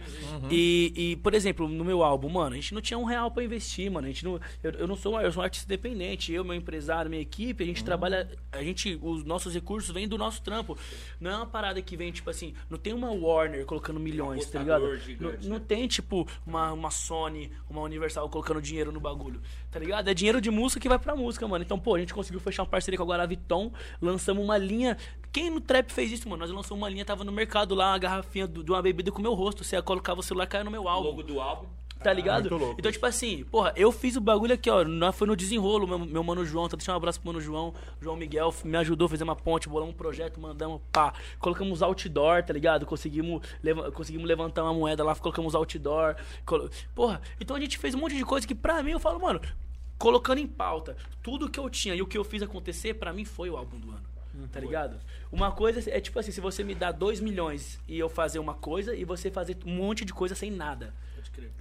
[0.50, 3.42] E, e, por exemplo, no meu álbum, mano, a gente não tinha um real pra
[3.44, 4.06] investir, mano.
[4.06, 6.32] A gente não, eu, eu não sou, eu sou um artista independente.
[6.32, 8.28] Eu, meu empresário, minha equipe, a gente trabalha.
[8.52, 8.98] A gente.
[9.02, 10.76] Os nossos recursos vêm do nosso trampo.
[11.20, 14.58] Não é uma parada que vem, tipo assim, não tem uma Warner colocando milhões, tá
[14.58, 14.98] ligado?
[14.98, 15.64] gigante, não, não né?
[15.66, 19.40] tem, tipo, uma, uma Sony, uma Universal colocando dinheiro no bagulho,
[19.70, 20.08] tá ligado?
[20.08, 21.64] É dinheiro de música que vai pra música, mano.
[21.64, 24.96] Então, pô, a gente conseguiu fechar uma parceria com a Guaraviton, lançamos uma linha.
[25.32, 26.40] Quem no trap fez isso, mano?
[26.40, 29.22] Nós lançamos uma linha, tava no mercado lá, uma garrafinha de uma bebida com o
[29.22, 29.62] meu rosto.
[29.62, 31.08] Você colocar o celular, caia no meu O álbum.
[31.08, 31.66] logo do álbum.
[32.02, 32.48] Tá ligado?
[32.56, 34.82] louco então, tipo assim, porra, eu fiz o bagulho aqui, ó.
[34.84, 37.74] Nós foi no desenrolo, meu, meu mano João, tá deixando um abraço pro mano João.
[38.00, 41.12] João Miguel me ajudou, fizemos uma ponte, bolamos um projeto, mandamos, pá.
[41.38, 42.86] Colocamos outdoor, tá ligado?
[42.86, 46.16] Conseguimos, leva- conseguimos levantar uma moeda lá, colocamos outdoor.
[46.46, 49.20] colo- Porra, então a gente fez um monte de coisa que pra mim eu falo,
[49.20, 49.40] mano,
[49.98, 53.24] colocando em pauta tudo que eu tinha e o que eu fiz acontecer, pra mim
[53.26, 54.08] foi o álbum do ano.
[54.50, 54.96] Tá ligado?
[55.30, 58.54] Uma coisa é tipo assim, se você me dá 2 milhões e eu fazer uma
[58.54, 60.94] coisa e você fazer um monte de coisa sem nada.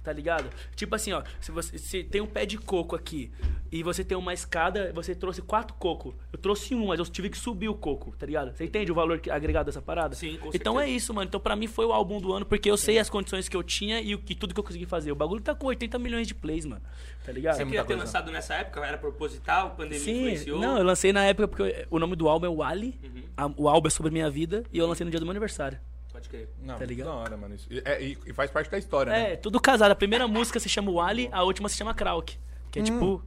[0.02, 0.50] Tá ligado?
[0.74, 3.30] Tipo assim, ó, se você se tem um pé de coco aqui
[3.70, 6.14] e você tem uma escada, você trouxe quatro cocos.
[6.32, 8.54] Eu trouxe um, mas eu tive que subir o coco, tá ligado?
[8.54, 10.14] Você entende o valor que- agregado dessa parada?
[10.14, 10.84] Sim, com Então certeza.
[10.84, 11.28] é isso, mano.
[11.28, 13.62] Então pra mim foi o álbum do ano porque eu sei as condições que eu
[13.62, 15.12] tinha e, o- e tudo que eu consegui fazer.
[15.12, 16.82] O bagulho tá com 80 milhões de plays, mano.
[17.24, 17.56] Tá ligado?
[17.56, 18.84] Você queria ter lançado nessa época?
[18.84, 19.70] Era proposital?
[19.76, 20.58] Pandemia Sim, influenciou?
[20.60, 22.98] não, eu lancei na época porque eu- o nome do álbum é Wally.
[23.04, 23.22] Uhum.
[23.36, 25.30] A- O álbum é sobre a minha vida e eu lancei no dia do meu
[25.30, 25.78] aniversário.
[26.20, 26.48] Pode crer.
[26.62, 27.06] Não, Tá ligado?
[27.08, 27.54] Da hora, mano.
[27.54, 27.66] Isso.
[27.70, 29.32] E, é, e- e faz parte da história, né?
[29.32, 29.90] É, tudo casado.
[29.90, 32.36] A primeira música se chama Wally, a última se chama Krauk.
[32.70, 32.84] Que é Hum.
[32.84, 33.22] tipo.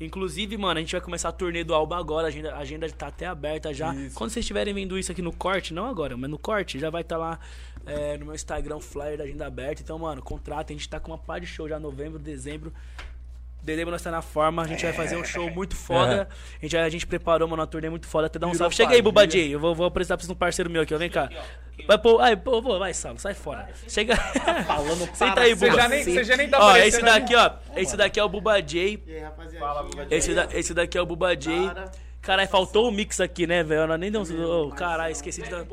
[0.00, 2.90] Inclusive, mano, a gente vai começar a turnê do álbum agora, a agenda, a agenda
[2.90, 3.94] tá até aberta já.
[3.94, 4.16] Isso.
[4.16, 7.02] Quando vocês estiverem vendo isso aqui no corte, não agora, mas no corte, já vai
[7.02, 7.38] estar lá
[7.86, 9.80] é, no meu Instagram, flyer da agenda aberta.
[9.80, 12.72] Então, mano, contrata, a gente tá com uma par de show já novembro, dezembro.
[13.62, 16.28] Dezembro nós tá na forma, a gente vai fazer um show muito foda.
[16.60, 18.26] A, gente, a gente preparou, mano, uma turnê muito foda.
[18.26, 18.74] Até dar um Virou salve.
[18.74, 19.42] Chega aí, Buba família.
[19.44, 19.54] J.
[19.54, 20.98] Eu vou, vou apresentar pra vocês um parceiro meu aqui, ó.
[20.98, 21.28] Vem cá.
[21.86, 23.68] Vai, pô, ai, pô, pô, vai, Salo, sai fora.
[23.88, 24.16] Chega.
[24.16, 25.80] Falando Senta aí, Você Buba.
[25.82, 27.50] já, nem, você já nem tá Ó, aparecendo esse daqui, ó.
[27.76, 29.02] Esse daqui é o Buba J.
[29.06, 30.06] E aí, rapaziada?
[30.10, 31.66] Esse, da- esse daqui é o Buba J.
[31.68, 31.90] Cara.
[32.20, 33.96] Caralho, faltou o mix aqui, né, velho?
[33.96, 34.44] Nem deu um.
[34.66, 35.64] Oh, caralho, esqueci de dar.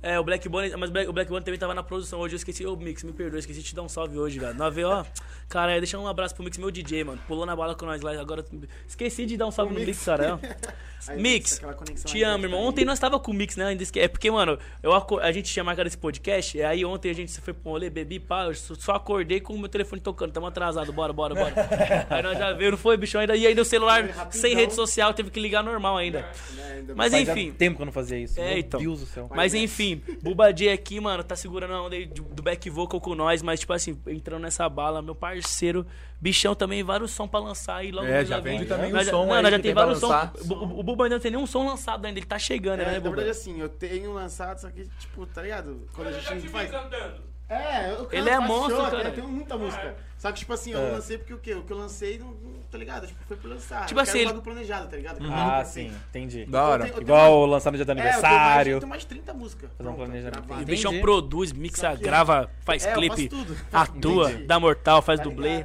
[0.00, 2.34] É, o Black Bonnie, mas o Black, o Black Bonnie também tava na produção hoje.
[2.34, 4.54] Eu esqueci, ô Mix, me perdoa, esqueci de te dar um salve hoje, velho.
[4.54, 5.04] Nós veio, ó.
[5.48, 7.20] Cara, deixa um abraço pro Mix, meu DJ, mano.
[7.26, 8.12] Pulou na bala com nós lá.
[8.20, 8.44] Agora
[8.86, 10.38] esqueci de dar um salve no Mix, cara.
[11.06, 11.60] Aí, Mix,
[12.04, 12.60] te aí, amo, irmão.
[12.60, 12.66] aí.
[12.66, 13.66] Ontem nós tava com o Mix, né?
[13.66, 14.00] Ainda esque...
[14.00, 16.58] É porque, mano, eu, aco- a gente tinha marcado esse podcast.
[16.58, 18.46] E aí ontem a gente foi pro rolê, bebi, pá.
[18.46, 20.32] Eu só acordei com o meu telefone tocando.
[20.32, 21.54] Tamo atrasado, bora, bora, bora.
[22.10, 23.20] aí nós já veio, não foi, bichão?
[23.20, 24.32] Ainda, e ainda o celular rapidão.
[24.32, 26.28] sem rede social teve que ligar normal ainda.
[26.54, 27.52] Né, ainda Mas enfim.
[27.52, 28.38] tempo que eu não fazia isso.
[28.40, 28.80] É, Meu então.
[28.80, 29.30] Deus do céu.
[29.32, 33.14] Mas enfim, Buba J aqui, mano, tá segurando a onda aí do back vocal com
[33.14, 35.86] nós, mas tipo assim, entrando nessa bala, meu parceiro,
[36.20, 38.58] bichão também, vários sons pra lançar e logo É, já vem.
[38.58, 40.10] vende também já- som Não, aí nós já tem vários sons.
[40.10, 40.32] lançar.
[40.50, 42.86] O, o- o Buba ainda não tem nenhum som lançado ainda, ele tá chegando, É,
[42.86, 43.16] né, na Buba?
[43.16, 45.86] verdade, assim, eu tenho lançado, só que, tipo, tá ligado?
[45.94, 46.70] Quando a gente te vi faz.
[46.70, 47.27] cantando.
[47.48, 49.08] É, eu Ele é monstro, cara.
[49.08, 49.96] Eu tenho muita música.
[50.18, 51.54] Só que, tipo assim, eu não lancei porque o quê?
[51.54, 53.06] O que eu lancei, não, não- tá ligado?
[53.06, 53.86] Tipo, foi por lançar.
[53.86, 55.18] Tipo eu assim, quero ele- planejado, tá ligado?
[55.32, 56.44] Ah, sim, entendi.
[56.44, 56.82] Da hora.
[56.82, 58.72] Eu tenho- eu tenho Igual mais- lançar no dia do É, eu tenho mais- aniversário.
[58.72, 59.70] Eu tenho mais de 30 músicas.
[59.78, 60.52] Fazer um planejamento.
[60.52, 63.30] O bichão produz, mixa, que- grava, faz É, clipe,
[63.72, 64.44] atua, Entendi.
[64.44, 65.64] dá mortal, faz Tá dublê?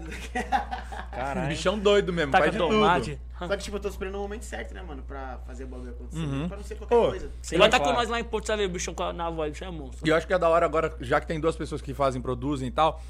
[1.12, 1.48] Caralho.
[1.50, 3.20] Bichão doido mesmo, taca faz de tudo.
[3.48, 5.04] Só que, tipo, eu tô esperando o momento certo, né, mano?
[5.04, 6.20] Pra fazer o bagulho acontecer.
[6.24, 6.48] Uhum.
[6.48, 7.30] Pra não ser qualquer Ô, coisa.
[7.52, 9.50] Ele vai estar com nós lá em Porto Sabe, o bichão com a- na voz,
[9.50, 10.06] o bichão é monstro.
[10.06, 12.22] E eu acho que é da hora agora, já que tem duas pessoas que fazem,
[12.22, 13.02] produzem e tal,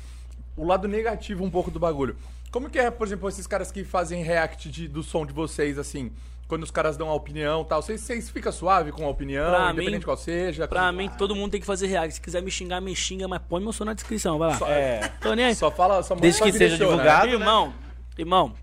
[0.55, 2.15] o lado negativo um pouco do bagulho.
[2.51, 5.79] Como que é, por exemplo, esses caras que fazem react de- do som de vocês,
[5.79, 6.11] assim,
[6.47, 9.49] quando os caras dão a opinião e tal, vocês, vocês ficam suave com a opinião,
[9.49, 10.67] Pra independente mim- de qual seja?
[10.67, 12.13] Pra mim, todo mundo tem que fazer react.
[12.15, 14.69] Se quiser me xingar, me xinga, mas põe meu som na descrição, vai lá.
[14.69, 15.07] É.
[15.19, 15.55] Tô nem aí.
[15.55, 16.85] Só fala, só Desde que seja né?
[16.85, 17.27] divulgado.
[17.27, 17.73] Irmão,
[18.19, 18.53] irmão,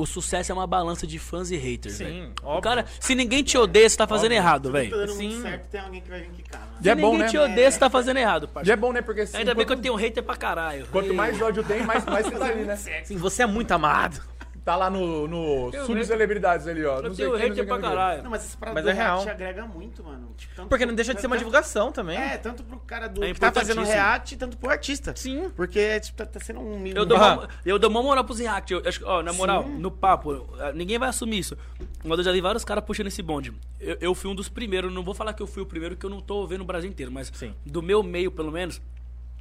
[0.00, 2.32] o sucesso é uma balança de fãs e haters, Sim, velho.
[2.42, 2.62] O óbvio.
[2.62, 4.90] cara, se ninguém te odeia, você tá fazendo errado, Tá velho.
[4.90, 7.28] dando muito certo, tem alguém que vai vir quicar, Se é bom, ninguém né?
[7.28, 8.72] te odeia, você tá fazendo errado, E parceiro.
[8.78, 9.02] é bom, né?
[9.02, 10.86] Porque assim, Ainda bem que eu tenho hater pra caralho.
[10.90, 12.76] quanto mais ódio tem, mais, mais você tá ali, né?
[13.04, 14.20] Sim, você é muito amado.
[14.64, 16.98] Tá lá no, no Eu subcelebridades ali, ó.
[16.98, 17.98] Eu Não sei tenho não sei hater quem, pra não sei quem.
[17.98, 18.22] caralho.
[18.22, 19.34] Não, mas essa parada Mas do é react real.
[19.34, 20.28] agrega muito, mano.
[20.36, 22.18] Tipo, tanto Porque pro- não deixa de ser uma tanto- divulgação também.
[22.18, 24.02] É, tanto pro cara do É que tá fazendo importantíssimo.
[24.04, 25.14] react, tanto pro artista.
[25.16, 25.50] Sim.
[25.56, 26.86] Porque, tipo, tá, tá sendo um...
[26.86, 28.72] Eu dou, uma, eu dou uma moral pros react.
[28.72, 31.56] Eu, acho que, ó, na moral, no papo, eh, ninguém vai assumir isso.
[32.04, 33.52] Mas eu já vi vários caras puxando esse bonde.
[33.80, 36.04] Eu, eu fui um dos primeiros, não vou falar que eu fui o primeiro, que
[36.04, 37.54] eu não tô vendo o Brasil inteiro, mas Sim.
[37.64, 38.80] do meu meio, pelo menos,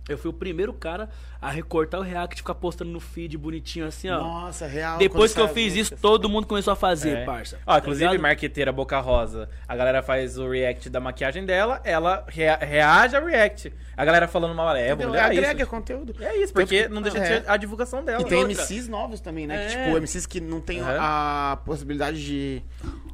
[0.10, 1.10] eu fui o primeiro cara
[1.41, 4.18] a recortar o react e ficar postando no feed bonitinho assim, ó.
[4.19, 4.98] Nossa, real.
[4.98, 6.02] Depois que eu fiz isso, músicas.
[6.02, 7.26] todo mundo começou a fazer, É.
[7.26, 7.60] parça.
[7.65, 8.22] Ó, Tá inclusive, ligado?
[8.22, 9.49] marqueteira Boca Rosa.
[9.68, 13.72] A galera faz o react da maquiagem dela, ela rea- reage ao react.
[13.95, 15.11] A galera falando mal, é, vou Entendeu?
[15.11, 15.69] olhar Agrega isso.
[15.72, 16.15] conteúdo.
[16.19, 17.41] É isso, porque não deixa de é.
[17.41, 18.22] ser a divulgação dela.
[18.22, 18.53] E tem outra.
[18.53, 19.68] MCs novos também, né?
[19.68, 19.84] Que, É.
[19.86, 20.98] tipo, MCs que não tem Aham.
[20.99, 22.61] a possibilidade de,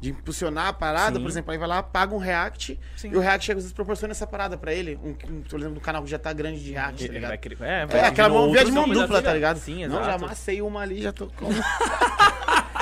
[0.00, 1.22] de impulsionar a parada, Sim.
[1.22, 3.10] por exemplo, aí vai lá, paga um react, Sim.
[3.12, 4.98] e o react às vezes proporciona essa parada pra ele.
[5.02, 7.28] Um, um, por exemplo, um canal que já tá grande de react, tá Ele ligado?
[7.30, 9.22] vai querer- é, É, vai aquela vindo mão via de mão dupla, vida.
[9.22, 9.56] tá ligado?
[9.58, 10.24] Sim, Não, já exato.
[10.24, 11.46] amassei uma ali, já tô com.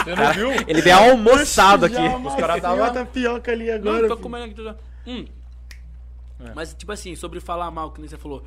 [0.05, 0.51] Você não viu?
[0.69, 1.97] Ele veio almoçado aqui.
[1.97, 4.01] Os caras uma tapioca ali Não, agora.
[4.09, 4.19] tô filho.
[4.19, 4.77] comendo aqui tudo.
[5.07, 5.25] Hum.
[6.45, 6.53] É.
[6.55, 8.45] Mas, tipo assim, sobre falar mal, que nem você falou.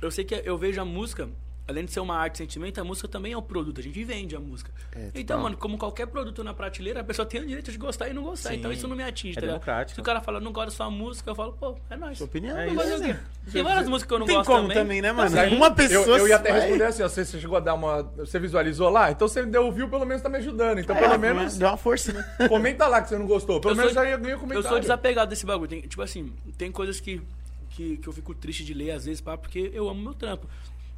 [0.00, 1.28] Eu sei que eu vejo a música
[1.68, 3.80] além de ser uma arte sentimento, a música também é um produto.
[3.80, 4.70] A gente vende a música.
[5.14, 8.12] então, mano, como qualquer produto na prateleira, a pessoa tem o direito de gostar e
[8.12, 8.54] não gostar.
[8.54, 9.54] Então isso não me atinge, É tá ligado?
[9.54, 9.94] democrático.
[9.96, 12.18] Se o cara fala, não gosta da sua música, eu falo, pô, é nóis.
[12.18, 12.56] Sua opinião.
[12.56, 13.02] É É isso.
[13.02, 13.16] Quê?
[13.52, 14.76] Tem várias músicas que eu não Tem gosto como também.
[14.76, 15.30] também, né, mano?
[15.30, 15.56] Sim.
[15.56, 16.06] Uma pessoa.
[16.06, 18.02] Eu, eu ia até vai- responder assim, ó, você, você chegou a dar uma.
[18.16, 19.10] Você visualizou lá?
[19.10, 20.78] Então você deu ouviu, pelo menos tá me ajudando.
[20.78, 22.24] Então, pelo É, menos, Deu uma força, né?
[22.48, 23.60] comenta lá que você não gostou.
[23.60, 24.68] Pelo Eu menos sou- já ganhei o Eu comentário.
[24.68, 25.68] sou desapegado desse bagulho.
[25.68, 27.20] Tem, tipo assim, tem coisas que,
[27.70, 30.48] que, que eu fico triste de ler às vezes, pá, porque eu amo meu trampo.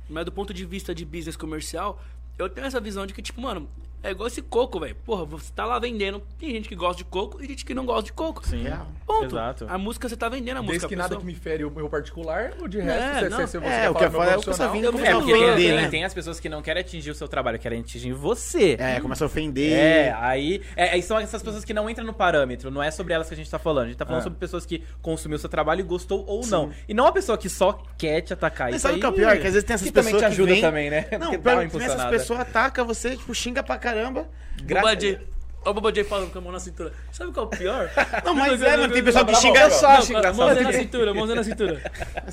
[0.09, 2.03] Mas do ponto de vista de business comercial,
[2.39, 3.69] eu tenho essa visão de que, tipo, mano,
[4.03, 4.95] é igual esse coco, velho.
[5.05, 6.23] Porra, você tá lá vendendo.
[6.39, 8.47] Tem gente que gosta de coco e gente que não gosta de coco.
[8.47, 8.65] Sim.
[9.07, 9.25] Ponto.
[9.35, 9.67] Exato.
[9.69, 10.73] A música você tá vendendo a música.
[10.81, 13.29] Desde que nada pessoa- que me fere o meu particular, o de É, resto, você,
[13.29, 13.39] não.
[13.39, 14.93] você, você É, quer o que falar é meu foda é o que você eu
[14.93, 15.89] como é, falo, porque eu tem, né?
[15.89, 18.77] tem as pessoas que não querem atingir o seu trabalho, querem atingir você.
[18.79, 19.73] É, começa a ofender.
[19.73, 20.63] É, aí.
[20.77, 22.71] É, aí são essas pessoas que não entram no parâmetro.
[22.71, 23.85] Não é sobre elas que a gente tá falando.
[23.85, 24.25] A gente tá falando É.
[24.25, 26.71] sobre pessoas que consumiu o seu trabalho e gostou ou não.
[26.89, 28.67] E não a pessoa que só quer te atacar.
[28.71, 29.33] Mas Isso sabe o que é o pior?
[29.39, 31.07] Que às vezes tem essas que também pessoas te que ajuda também, né?
[31.19, 31.33] Não,
[31.81, 34.29] essas pessoas atacam você, tipo, xinga pra caramba.
[34.63, 35.19] Gra- Boba J.
[35.65, 36.93] Ó, o Boba J falando com a mão na cintura.
[37.13, 37.91] Sabe qual é o pior?
[38.25, 40.79] Não, mas é, mano, tem pessoal que xinga só, Não, xinga cara, mãozinha na só.
[40.79, 41.83] cintura, mãozinha na cintura.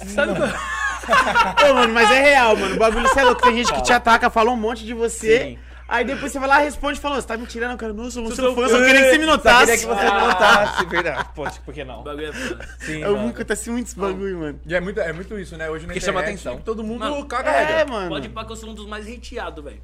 [0.07, 0.49] Sabe qual
[1.72, 2.76] Ô, mano, mas é real, mano.
[2.76, 3.41] O bagulho você é louco.
[3.41, 5.40] Tem gente que te ataca, fala um monte de você.
[5.40, 5.60] Sim.
[5.88, 7.94] Aí depois você vai lá e responde falando, você tá me tirando, cara.
[7.94, 9.65] Nossa, eu não sou fã, eu só queria que você me Só notasse.
[9.65, 11.30] queria que você me notasse, verdade.
[11.36, 11.99] Pô, por que não?
[11.99, 12.69] O bagulho é foda.
[12.80, 13.23] Sim, Eu mano.
[13.27, 14.60] nunca acontece muito esse bagulho, mano.
[14.65, 15.69] E é muito, é muito isso, né?
[15.69, 16.61] Hoje na Que chama internet, atenção.
[16.64, 18.10] todo mundo Mano, caga É, mano.
[18.10, 19.80] Pode ir pra que eu sou um dos mais hateados, velho.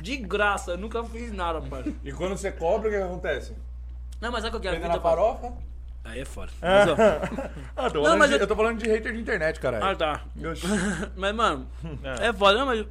[0.00, 1.94] De graça, eu nunca fiz nada, pai.
[2.04, 3.52] E quando você cobra, o que acontece?
[4.20, 5.52] Não, mas sabe qual que é a Prende na fita, farofa?
[6.04, 6.52] Aí é foda.
[6.62, 6.94] Mas, ó,
[7.76, 8.46] Ah, tô Não, mas de- eu- eu...
[8.46, 9.84] tô falando de hater de internet, caralho.
[9.84, 10.24] Ah, tá.
[10.50, 10.64] Oxi.
[11.16, 11.66] Mas, mano,
[12.20, 12.86] é foda, não, mas.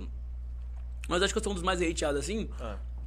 [1.08, 2.50] Mas acho que eu sou um dos mais hateados assim.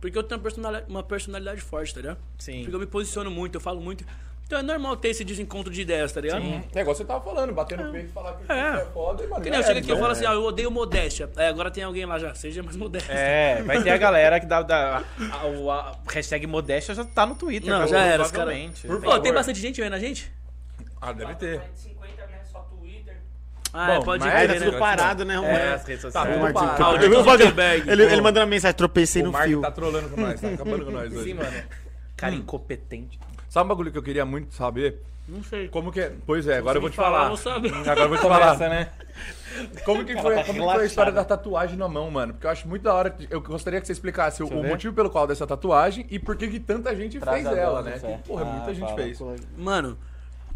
[0.01, 2.19] Porque eu tenho uma personalidade, uma personalidade forte, tá ligado?
[2.39, 2.61] Sim.
[2.63, 4.05] Porque eu me posiciono muito, eu falo muito.
[4.49, 6.41] Então é normal ter esse desencontro de ideias, tá ligado?
[6.75, 8.81] É igual você tava falando, bater no peito e falar que É.
[8.81, 9.43] é foda, e, mano.
[9.43, 11.29] Que nem eu é, chego aqui e então, falo assim, ah, eu odeio modéstia.
[11.37, 13.13] Aí agora tem alguém lá já, seja mais modesto.
[13.13, 14.63] É, vai ter a galera que dá.
[14.63, 15.03] dá
[15.33, 17.69] a, o- a hashtag modéstia já tá no Twitter.
[17.71, 18.87] Não, cara, já era, provavelmente.
[18.87, 19.21] Por Pô, favor.
[19.23, 20.33] tem bastante gente vendo a gente?
[20.99, 21.61] Ah, deve ter.
[21.75, 22.39] 50, né?
[22.51, 23.17] Só Twitter.
[23.75, 24.61] Ah, é, Bom, pode mas ver, tá né?
[24.65, 25.35] tudo parado, né?
[25.45, 26.29] É, as redes Tá sociais.
[26.31, 27.05] tudo Martin parado.
[27.05, 27.23] Ah, o.
[27.23, 27.91] Zuckerberg.
[27.91, 29.61] Ele, ele mandou uma mensagem, tropecei O no Mark fio.
[29.61, 31.23] tá trolando com nós, tá acabando com nós hoje.
[31.25, 31.53] Sim, mano.
[32.17, 33.21] Cara incompetente.
[33.49, 35.03] Sabe um bagulho que eu queria muito saber?
[35.29, 35.69] Não sei.
[35.69, 36.13] Como que é?
[36.27, 37.57] Pois é, agora eu vou te falar, falar.
[37.81, 38.39] Agora eu vou te falar.
[38.55, 38.89] Começa, né?
[39.85, 42.33] Como que foi, tá como que foi a história da tatuagem na mão, mano?
[42.33, 43.15] Porque eu acho muito da hora.
[43.29, 44.69] Eu gostaria que você explicasse o, eu o ver.
[44.69, 47.99] motivo pelo qual dessa tatuagem e por que que tanta gente Traz fez ela, né?
[47.99, 48.97] Que, porra, Ah, muita gente fala.
[48.97, 49.21] fez.
[49.57, 49.99] Mano,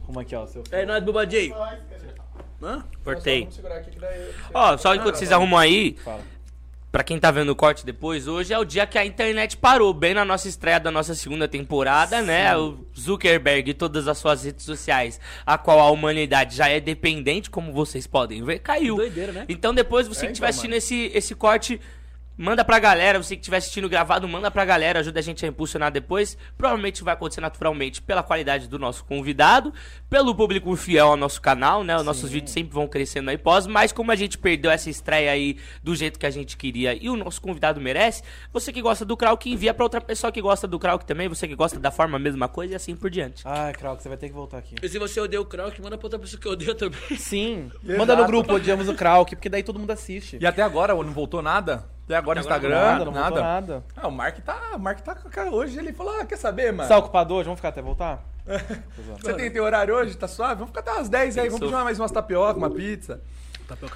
[0.07, 1.53] Como aqui, ó, seu é nóis, Buba J.
[2.63, 2.85] Hã?
[3.05, 3.41] Cortei.
[3.41, 6.21] Vamos segurar aqui que daí- Ó, só enquanto vocês arrumam aí, Fala.
[6.93, 9.95] Pra quem tá vendo o corte depois, hoje é o dia que a internet parou,
[9.95, 12.55] bem na nossa estreia da nossa segunda temporada, né?
[12.55, 17.49] O Zuckerberg e todas as suas redes sociais, a qual a humanidade já é dependente,
[17.49, 18.97] como vocês podem ver, caiu.
[18.97, 19.47] Doideira, né?
[19.49, 21.81] Então depois você É, que estiver então, assistindo esse, esse corte,
[22.37, 23.23] manda pra galera.
[23.23, 25.01] Você que estiver assistindo gravado, manda pra galera.
[25.01, 26.37] Ajuda a gente a impulsionar depois.
[26.57, 29.73] Provavelmente vai acontecer naturalmente pela qualidade do nosso convidado,
[30.09, 31.97] pelo público fiel ao nosso canal, né?
[31.97, 33.67] Os nossos vídeos sempre vão crescendo aí pós.
[33.67, 37.09] Mas como a gente perdeu essa estreia aí do jeito que a gente queria e
[37.09, 38.23] o nosso convidado merece,
[38.53, 41.29] você que gosta do Krauk, envia pra outra pessoa que gosta do Krauk também.
[41.29, 43.43] Você que gosta da forma a mesma coisa e assim por diante.
[43.47, 44.75] Ai, Krauk, você vai ter que voltar aqui.
[44.83, 47.01] E se você odeia o Krauk, manda pra outra pessoa que odeia também.
[47.17, 47.71] Sim.
[47.83, 47.99] Exato.
[47.99, 50.39] Manda no grupo, odiamos o Krauk, porque daí todo mundo assiste.
[50.41, 51.85] E até agora não voltou nada?
[52.05, 53.41] Até agora no agora Instagram, nada, não nada.
[53.41, 53.85] nada.
[53.97, 55.79] Ah, o Mark tá, o Mark tá com a cara hoje.
[55.79, 56.83] Ele falou: ah, quer saber, mano?
[56.83, 57.45] Você tá ocupado hoje?
[57.45, 58.25] Vamos ficar até voltar?
[59.21, 60.17] Você tem, tem horário hoje?
[60.17, 60.55] Tá suave?
[60.57, 61.49] Vamos ficar até umas 10 aí.
[61.49, 63.21] Vamos pedir mais umas tapioca, uma pizza.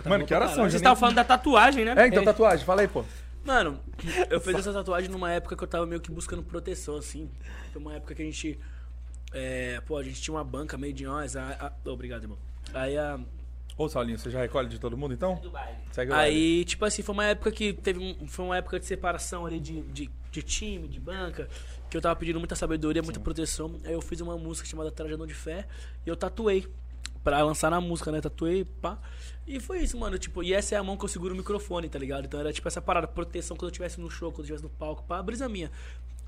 [0.04, 0.62] Mano, que horas são?
[0.64, 1.94] Vocês Já estavam nem- falando da tatuagem, né?
[1.96, 2.64] É, então tatuagem.
[2.64, 3.04] Fala aí, pô.
[3.44, 3.78] Mano,
[4.30, 7.30] eu fiz essa tatuagem numa época que eu tava meio que buscando proteção, assim.
[7.72, 8.58] Foi uma época que a gente.
[9.34, 11.36] É, pô, a gente tinha uma banca meio de nós.
[11.36, 12.38] A, a- obrigado, irmão.
[12.72, 13.18] Aí a.
[13.76, 15.36] Ô, Saulinho, você já recolhe de todo mundo então?
[15.92, 18.86] Segue o Aí, tipo assim, foi uma época que teve um- foi uma época de
[18.86, 21.46] separação ali de, de, de time, de banca,
[21.90, 23.78] que eu tava pedindo muita sabedoria, muita proteção.
[23.84, 25.66] Aí eu fiz uma música chamada Trajadão de Fé
[26.06, 26.66] e eu tatuei.
[27.22, 28.20] Pra lançar na música, né?
[28.20, 29.00] Tatuei, pá.
[29.48, 30.16] E foi isso, mano.
[30.16, 32.24] Tipo, e essa é a mão que eu seguro o microfone, tá ligado?
[32.24, 34.70] Então era tipo essa parada, proteção quando eu estivesse no show, quando eu estivesse no
[34.70, 35.68] palco, pá, brisa minha.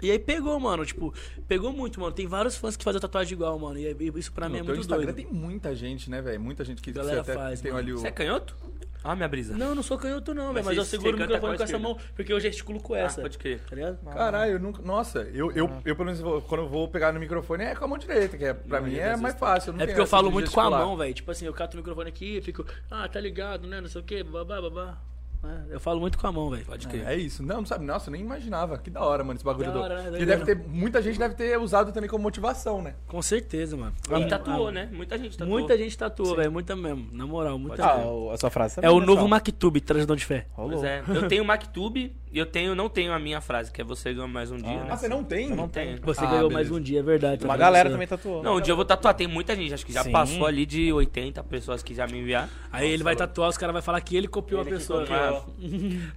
[0.01, 1.13] E aí pegou, mano, tipo,
[1.49, 2.13] pegou muito, mano.
[2.13, 3.79] Tem vários fãs que fazem tatuagem igual, mano.
[3.79, 5.17] E isso pra mim é No muito Instagram doido.
[5.17, 6.41] tem muita gente, né, velho?
[6.41, 7.83] Muita gente que Galera você até faz, tem mano.
[7.83, 7.99] ali o...
[7.99, 8.55] Você é canhoto?
[9.03, 9.57] Ah, minha brisa.
[9.57, 10.57] Não, não sou canhoto, não, velho.
[10.57, 13.21] Mas Mas eu seguro o microfone com essa mão, porque eu gesticulo com Ah, essa.
[13.23, 13.61] pode crer.
[13.61, 13.99] Tá ligado?
[14.13, 14.83] Caralho, eu nunca.
[14.83, 17.85] Nossa, eu, eu, eu pelo menos vou- quando eu vou pegar no microfone é com
[17.85, 19.71] a mão direita, que é, pra mim é mais fácil.
[19.71, 21.15] eu não É porque eu falo muito com a mão, velho.
[21.15, 23.81] Tipo assim, eu cato o microfone aqui e fico, ah, tá ligado, né?
[23.81, 24.99] Não sei o que, babá, babá.
[25.45, 26.65] É, Eu falo muito com a mão, velho.
[26.65, 27.07] Pode crer.
[27.07, 27.43] É isso.
[27.43, 27.85] Não, não sabe.
[27.85, 28.77] Nossa, eu nem imaginava.
[28.79, 29.81] Que da hora, mano, esse bagulho Da do.
[29.81, 30.25] hora, né?
[30.25, 30.57] Deve ter.
[30.69, 32.95] Muita gente deve ter usado também como motivação, né?
[33.07, 33.93] Com certeza, mano.
[34.19, 34.89] E tatuou, né?
[34.93, 35.59] Muita gente tatuou.
[35.59, 36.51] Muita gente tatuou, velho.
[36.51, 37.09] Muita mesmo.
[37.13, 38.07] Na moral, muita Ah, gente.
[38.07, 38.81] o- a sua frase.
[38.83, 39.29] É o né, novo?
[39.29, 40.47] Mactube, Transdão de Fé.
[40.57, 41.03] Pois é.
[41.09, 44.27] Eu tenho o MacTube eu tenho, não tenho a minha frase, que é você ganha
[44.27, 44.89] mais um dia, né?
[44.91, 45.49] Ah, você não tem?
[45.51, 45.99] não tenho.
[46.03, 46.55] Você Ah, ganhou beleza.
[46.55, 47.45] mais um dia, é verdade.
[47.45, 48.43] Uma tá galera também tatuou.
[48.43, 49.15] Não, um dia eu vou tatuar.
[49.15, 50.13] Tem muita gente, acho que já Sim.
[50.13, 52.49] passou ali de 80 pessoas que já me enviaram.
[52.73, 55.01] Aí ele vai tatuar, os caras vão falar que ele copiou Ele a pessoa.
[55.07, 55.47] copiou.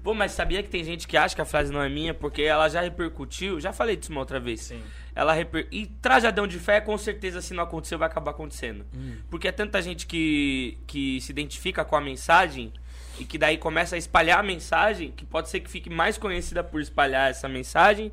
[0.03, 2.41] Pô, mas sabia que tem gente que acha que a frase não é minha porque
[2.41, 3.59] ela já repercutiu?
[3.59, 4.61] Já falei disso uma outra vez.
[4.61, 4.81] Sim.
[5.13, 5.67] Ela reper...
[5.71, 8.85] E trajadão de fé, com certeza, se não aconteceu, vai acabar acontecendo.
[8.95, 9.15] Hum.
[9.29, 12.71] Porque é tanta gente que, que se identifica com a mensagem
[13.19, 16.63] e que daí começa a espalhar a mensagem, que pode ser que fique mais conhecida
[16.63, 18.11] por espalhar essa mensagem.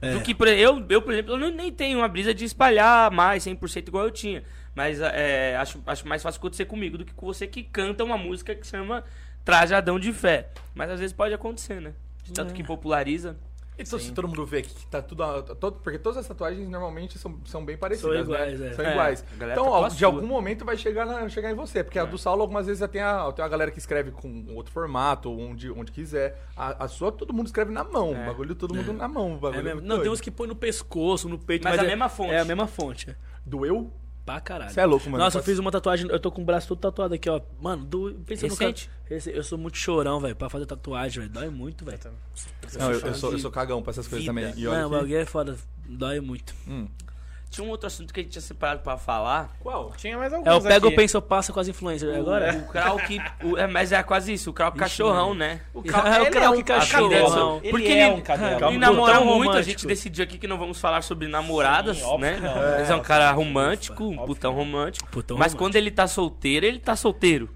[0.00, 0.12] É.
[0.12, 3.10] Do que, por eu, eu, por exemplo, eu não- nem tenho uma brisa de espalhar
[3.10, 4.42] mais 100% igual eu tinha.
[4.74, 8.18] Mas é, acho, acho mais fácil acontecer comigo do que com você que canta uma
[8.18, 9.02] música que chama
[9.44, 10.48] Trajadão de Fé.
[10.74, 11.92] Mas às vezes pode acontecer, né?
[12.24, 13.36] De Tanto que populariza.
[13.78, 15.22] Então, se todo mundo vê que tá tudo.
[15.56, 18.12] todo- porque todas as tatuagens normalmente são, são bem parecidas.
[18.26, 18.68] São iguais, né?
[18.68, 18.72] é.
[18.72, 19.22] São É, iguais.
[19.22, 21.84] a Então, tatua ó, a de algum momento vai chegar, na- chegar em você.
[21.84, 22.06] Porque a É.
[22.06, 25.30] do Saulo, algumas vezes já tem a, tem a galera que escreve com outro formato,
[25.30, 26.40] onde, onde quiser.
[26.56, 28.12] A, a sua, todo mundo escreve na mão.
[28.12, 29.34] O bagulho, todo mundo na mão.
[29.34, 29.76] O bagulho É é mesmo.
[29.80, 30.12] muito Não, tem doido.
[30.14, 31.64] uns que põe no pescoço, no peito.
[31.64, 32.32] Mas Mas, a é, mesma fonte.
[32.32, 33.10] É a mesma fonte.
[33.10, 33.16] é.
[33.44, 33.92] Doeu?
[34.26, 34.72] Pra caralho.
[34.72, 35.22] Você é louco, mano.
[35.22, 37.40] Nossa, eu fiz uma tatuagem, eu tô com o braço todo tatuado aqui, ó.
[37.60, 38.74] Mano, do, pensa no cara.
[39.08, 39.30] Recente?
[39.30, 41.32] Eu sou muito chorão, velho, pra fazer tatuagem, velho.
[41.32, 41.98] Dói muito, velho.
[42.76, 44.52] Não, eu, eu sou, eu sou cagão pra essas coisas também.
[44.56, 45.56] E olha Não, o bagulho é foda.
[45.88, 46.52] Dói muito.
[47.48, 49.56] Tinha um outro assunto que a gente tinha separado pra falar.
[49.60, 49.92] Qual?
[49.96, 52.14] Tinha mais alguns É o pega pensa ou passa com as influências.
[52.14, 52.54] Agora?
[52.66, 53.20] O Krauk.
[53.44, 55.60] o- é, mas é quase isso, o Krauk cachorrão, né?
[55.72, 57.60] O É, o ele Krauk um cachorrão.
[57.62, 58.68] Ele Porque é ele- um cadela.
[58.68, 59.62] Ele namora Botão muito, a romântico.
[59.70, 62.38] gente decidiu aqui que não vamos falar sobre namoradas, Sim, né?
[62.78, 65.08] Mas é um cara romântico, um putão romântico.
[65.10, 65.62] Putão mas romântico.
[65.64, 67.48] quando ele tá solteiro, ele tá solteiro.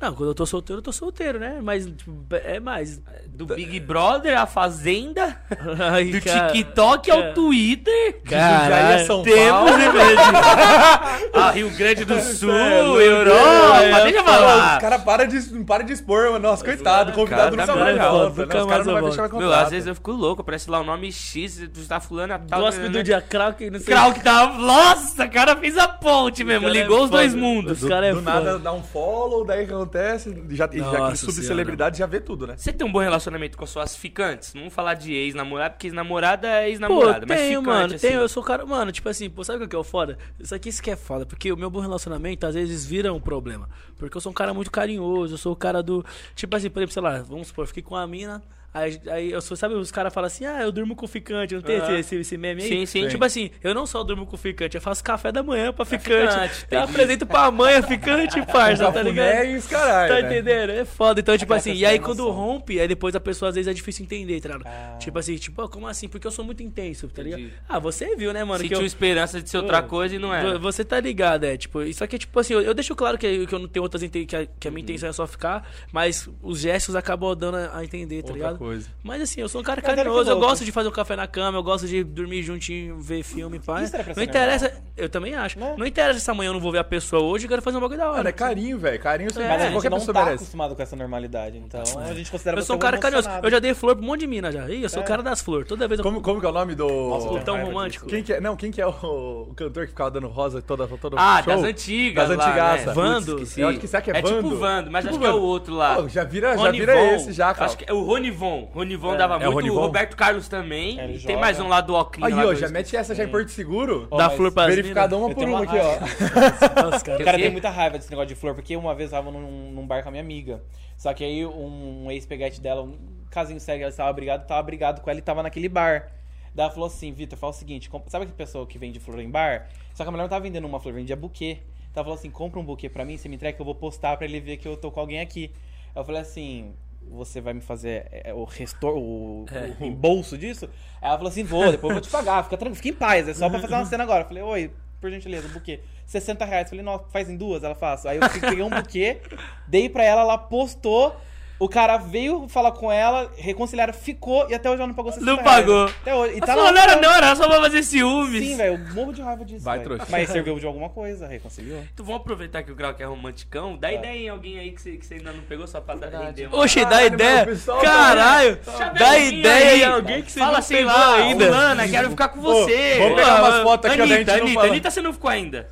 [0.00, 1.58] Não, quando eu tô solteiro, eu tô solteiro, né?
[1.60, 3.00] Mas, tipo, é mais.
[3.28, 5.36] Do Big Brother, a Fazenda,
[5.92, 6.52] Ai, do cara.
[6.52, 7.34] TikTok ao cara.
[7.34, 8.20] Twitter.
[8.22, 9.06] Caralho.
[9.06, 11.32] São Temos, Paulo.
[11.34, 12.52] a Rio Grande do Sul,
[13.00, 14.80] é Europa, é, deixa eu Pô, Os falar.
[14.80, 16.38] caras param de, para de expor, mano.
[16.38, 18.28] Nossa, coitado, o convidado cara nunca tá mais volta.
[18.42, 18.60] nunca né?
[18.60, 19.52] Os mais caras não vão deixar Meu, contato.
[19.64, 22.60] às vezes eu fico louco, aparece lá o nome X, tu tá fulano a tal.
[22.60, 24.58] Gosto do dia Krauk, não sei Krauk tava.
[24.58, 27.82] Nossa, o cara fez a ponte mesmo, cara é ligou os dois mundos.
[27.82, 30.30] Os caras é Do nada dá um follow, daí que acontece.
[30.50, 32.54] Já, e já que subcelebridade já vê tudo, né?
[32.56, 34.54] Você tem um bom relacionamento com as suas ficantes?
[34.54, 37.26] Não vamos falar de ex-namorada, porque ex-namorada é ex-namorada.
[37.26, 38.06] mas tenho, ficante, mano, assim.
[38.06, 38.20] tenho.
[38.20, 38.64] Eu sou o cara.
[38.64, 40.18] Mano, tipo assim, pô, sabe o que é o foda?
[40.38, 43.20] Isso aqui isso que é foda, porque o meu bom relacionamento às vezes vira um
[43.20, 43.68] problema.
[43.96, 46.04] Porque eu sou um cara muito carinhoso, eu sou o cara do.
[46.34, 48.42] Tipo assim, por exemplo, sei lá, vamos supor, eu fiquei com a mina.
[48.72, 51.62] Aí, aí eu sou, sabe, os caras falam assim, ah, eu durmo com ficante, não
[51.62, 52.68] tem esse, esse, esse meme aí?
[52.68, 53.08] Sim, sim.
[53.08, 56.32] Tipo assim, eu não só durmo com ficante, eu faço café da manhã pra ficante.
[56.32, 59.46] ficante, eu apresento pra mãe a ficante, parça, tá ligado?
[59.46, 60.14] E os caralho.
[60.14, 60.28] Tá né?
[60.28, 60.70] entendendo?
[60.70, 61.20] É foda.
[61.20, 62.34] Então, tipo assim, e aí quando noção.
[62.34, 64.66] rompe, aí depois a pessoa às vezes é difícil entender, tá ligado?
[64.66, 64.96] Ah.
[64.98, 66.06] Tipo assim, tipo, como assim?
[66.06, 67.40] Porque eu sou muito intenso, tá ligado?
[67.40, 67.54] Entendi.
[67.68, 68.58] Ah, você viu, né, mano?
[68.62, 68.86] que Sentiu eu...
[68.86, 70.42] esperança de ser outra coisa e não é.
[70.42, 73.16] Vo- Você tá ligado, é, tipo, isso aqui é tipo assim, eu, eu deixo claro
[73.16, 75.68] que, que eu não tenho outras que a, que a minha intenção é só ficar,
[75.90, 78.57] mas os gestos acabam dando a, a entender, tá ligado?
[78.58, 78.88] Coisa.
[79.02, 81.58] Mas assim, eu sou um cara carinhoso, eu gosto de fazer um café na cama,
[81.58, 83.84] eu gosto de dormir juntinho, ver filme, pai.
[83.84, 85.58] Isso era pra Não ser interessa, eu também acho.
[85.58, 85.74] Né?
[85.76, 87.80] Não interessa se amanhã eu não vou ver a pessoa hoje, eu quero fazer um
[87.80, 88.16] bagulho da hora.
[88.18, 88.98] Mano, é carinho, velho.
[89.00, 90.42] Carinho você É, Mas a gente qualquer não pessoa tá merece.
[90.42, 93.28] acostumado com essa normalidade, então a gente considera Eu sou um cara carinhoso.
[93.42, 94.68] Eu já dei flor pra um monte de mina já.
[94.68, 95.68] Ih, eu sou o cara das flores.
[95.68, 96.88] Toda vez eu Como, como que é o nome do.
[96.88, 98.06] Nossa, tão romântico.
[98.06, 98.40] Quem que é?
[98.40, 101.54] Não, quem que é o, o cantor que ficava dando rosa toda toda Ah, show?
[101.54, 102.28] das antigas.
[102.28, 102.86] Das.
[102.86, 102.92] Né?
[102.92, 103.26] Vando?
[103.36, 103.60] Putz, esqueci.
[103.60, 104.58] Eu acho que será que é É tipo Vando?
[104.58, 105.44] Vando, mas Tipo acho que é o Vando.
[105.46, 106.08] outro lá.
[106.08, 107.14] Já vira, já Rony vira Von.
[107.14, 107.66] esse já, cara.
[107.66, 108.02] Acho que é o
[108.48, 108.68] Ronivon.
[108.72, 109.52] Ronivon dava é muito.
[109.54, 109.80] Rony O Von?
[109.80, 110.98] Roberto Carlos também.
[111.00, 111.38] É, ele e tem joga.
[111.40, 112.26] mais um lá do Oclinho.
[112.26, 114.06] Aí, lá ó, do- já mete essa já em Porto Seguro.
[114.10, 116.82] Ó, Dá mas flor pra Verificada uma eu por tenho uma uma aqui, ó.
[116.90, 117.20] Nossa, cara.
[117.22, 119.70] O cara tem muita raiva desse negócio de flor, porque uma vez eu tava num,
[119.72, 120.62] num bar com a minha amiga.
[120.96, 122.96] Só que aí um, um ex-peguete dela, um
[123.30, 126.10] casinho sério, ela estava brigado, tava brigado com ela e tava naquele bar.
[126.54, 129.20] Daí ela falou assim, Vitor, fala o seguinte, comp- sabe aquela pessoa que vende flor
[129.20, 129.68] em bar?
[129.94, 131.58] Só que a mulher não tava vendendo uma flor, vendia buquê.
[131.90, 133.74] Então ela falou assim, compra um buquê pra mim, você me entrega que eu vou
[133.74, 135.52] postar pra ele ver que eu tô com alguém aqui.
[135.94, 136.72] Eu falei assim,
[137.10, 139.68] você vai me fazer é, o restor, o, É.
[139.68, 140.68] o reembolso disso?
[141.00, 143.34] Ela falou assim, vou, depois eu vou te pagar, fica tranquilo, fica em paz, é
[143.34, 144.22] só pra fazer uma cena agora.
[144.24, 144.70] Eu falei, oi,
[145.00, 145.80] por gentileza, um buquê.
[146.06, 146.64] 60 reais.
[146.66, 147.62] Eu falei, nossa, faz em duas?
[147.62, 148.04] Ela faz.
[148.06, 149.20] Aí eu peguei um buquê,
[149.66, 151.14] dei pra ela, ela postou.
[151.60, 155.26] O cara veio falar com ela, reconciliaram, ficou e até hoje ela não pagou 60
[155.28, 155.50] Não reais.
[155.58, 155.84] pagou.
[155.86, 156.36] Até hoje.
[156.36, 158.44] E tá falou, lá- não era não, era só pra fazer ciúmes.
[158.46, 159.64] Sim, velho, eu morro de raiva disso.
[159.64, 159.90] Vai, velho.
[159.96, 160.06] trouxa.
[160.08, 161.82] Mas serviu de alguma coisa, reconciliou.
[161.92, 163.76] Então vamos aproveitar que o Grau que é romanticão.
[163.76, 166.10] Dá ideia em alguém aí que você, que você ainda não pegou só pra dar
[166.26, 167.46] render uma- Oxe, dá Caralho, ideia.
[167.46, 168.58] pessoal, Caralho.
[168.64, 169.80] Chama Dá ideia aí.
[169.82, 171.44] em alguém que você Fala não assim pegou lá, ainda.
[171.46, 172.98] Fulana, quero ficar com você.
[172.98, 174.60] vamos pegar umas fotos aqui, Anitta, gente não Anitta.
[174.66, 175.68] Anitta você não ficou ainda.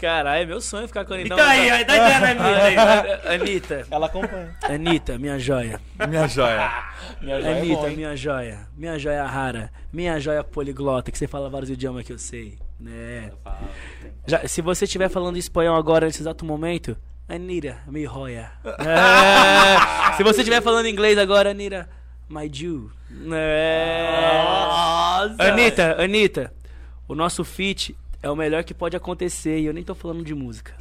[0.00, 1.34] Caralho, é meu sonho ficar com a Anitta.
[1.34, 2.80] Então aí, aí dá ideia, né, menino?
[2.80, 4.56] Ah, Anitta, Ela acompanha.
[4.62, 5.78] Anitta, minha joia.
[6.08, 6.72] Minha joia.
[7.20, 7.96] Minha joia é Anitta, bom, hein?
[7.96, 8.68] minha joia.
[8.74, 9.70] Minha joia rara.
[9.92, 12.58] Minha joia poliglota, que você fala vários idiomas que eu sei.
[12.78, 13.30] Né?
[14.26, 16.96] Já, se você estiver falando espanhol agora, nesse exato momento,
[17.28, 18.50] Anita, me joia.
[18.64, 21.86] É, se você estiver falando inglês agora, Anita,
[22.26, 22.90] my Jew.
[23.34, 24.40] É.
[25.38, 26.54] Anitta, Anitta,
[27.06, 30.34] o nosso feat é o melhor que pode acontecer e eu nem tô falando de
[30.34, 30.74] música.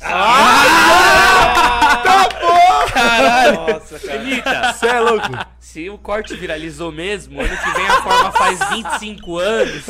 [3.54, 4.20] Nossa, cara.
[4.20, 5.28] Anitta, Você é louco?
[5.60, 9.84] se o corte viralizou mesmo, ano que vem a forma faz 25 anos.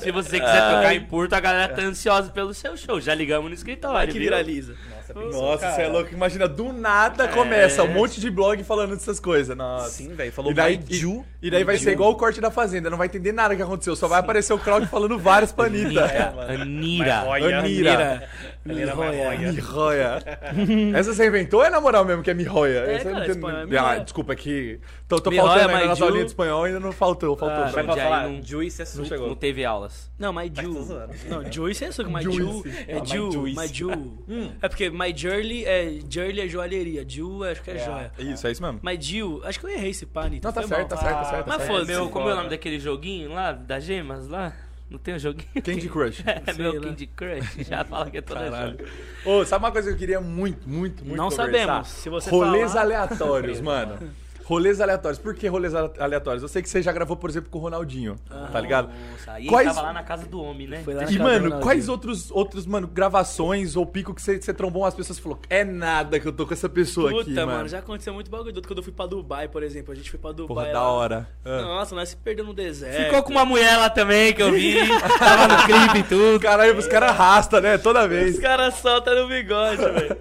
[0.00, 3.00] Se você quiser tocar em Porto, a galera tá ansiosa pelo seu show.
[3.00, 4.28] Já ligamos no escritório, que viu?
[4.30, 4.74] viraliza.
[5.12, 6.12] Nossa, você é louco.
[6.12, 9.56] Imagina, do nada começa um monte de blog falando dessas coisas.
[9.56, 9.90] Nossa.
[9.90, 10.32] Sim, velho.
[10.32, 13.06] Falou E daí, e, e daí vai ser igual o corte da Fazenda, não vai
[13.06, 16.34] entender nada que aconteceu, só vai aparecer o Crowd falando vários pra Anitta.
[16.48, 17.24] Anira.
[17.28, 18.28] Olha,
[18.64, 19.52] Mihoia.
[19.52, 20.18] Mihoia.
[20.96, 22.78] Essa você inventou ou é na moral mesmo que é Mihoia?
[22.86, 25.48] É, Essa eu não cara, entendo- espanhol é Ah, desculpa, é que tô, tô Mihoia,
[25.48, 27.64] faltando ainda nas aulinhas de espanhol, ainda não faltou, faltou.
[27.64, 29.06] Ah, Vai pra falar, não- Juice é não suco.
[29.06, 29.28] chegou.
[29.28, 30.10] Não teve aulas.
[30.18, 30.82] Não, my tô Jew.
[30.82, 31.14] zoando.
[31.28, 32.38] Não, Juice é my Juice.
[32.38, 32.64] Jew.
[32.88, 33.60] É Ah, Juice.
[33.60, 34.24] my Jew.
[34.62, 37.04] É porque my Jurley é, Jurley é joalheria.
[37.06, 38.12] Jew acho que é, joia.
[38.18, 38.80] Isso, é isso mesmo.
[38.82, 40.48] My Jew, acho que eu errei esse pá, Anitta.
[40.48, 41.46] Não, tá certo, tá certo, tá certo.
[41.48, 41.72] Mas tá certo.
[41.72, 41.92] foda-se.
[41.92, 44.52] Meu, como é o nome daquele joguinho lá, das gemas lá?
[44.94, 45.48] Não tem um joguinho?
[45.62, 46.22] Candy Crush.
[46.24, 46.80] É Sei meu lá.
[46.80, 47.64] Candy Crush.
[47.68, 48.78] Já fala que é toda Caralho.
[48.78, 49.40] joia.
[49.40, 51.52] Ô, sabe uma coisa que eu queria muito, muito, muito Não conversar?
[51.52, 51.88] sabemos.
[51.88, 53.98] Se você Rolês falar- aleatórios, mano.
[54.44, 55.18] Rolês aleatórios.
[55.18, 56.42] Por que rolês ale- aleatórios?
[56.42, 58.16] Eu sei que você já gravou, por exemplo, com o Ronaldinho,
[58.52, 58.88] tá ligado?
[58.88, 60.82] Nossa, aí Quais- ele tava lá na casa do homem, né?
[60.84, 64.52] Foi lá na E, mano, quais outros, outros, mano, gravações ou pico que você, você
[64.52, 67.34] trombou as pessoas e falou, é nada que eu tô com essa pessoa Puta, aqui,
[67.34, 67.68] mano, mano.
[67.68, 68.54] já aconteceu muito bagulho.
[68.62, 69.92] Quando eu fui pra Dubai, por exemplo.
[69.92, 70.46] A gente foi pra Dubai.
[70.66, 70.90] Porra, da lá.
[70.92, 71.28] hora.
[71.44, 71.62] Ah.
[71.62, 73.04] Nossa, nós se perdeu no deserto.
[73.04, 74.74] Ficou com uma mulher lá também que eu vi.
[75.18, 76.38] tava no clipe e tudo.
[76.40, 77.78] Caralho, os caras arrastam, né?
[77.78, 78.38] Toda Os vez.
[78.38, 80.16] caras soltam no bigode, velho.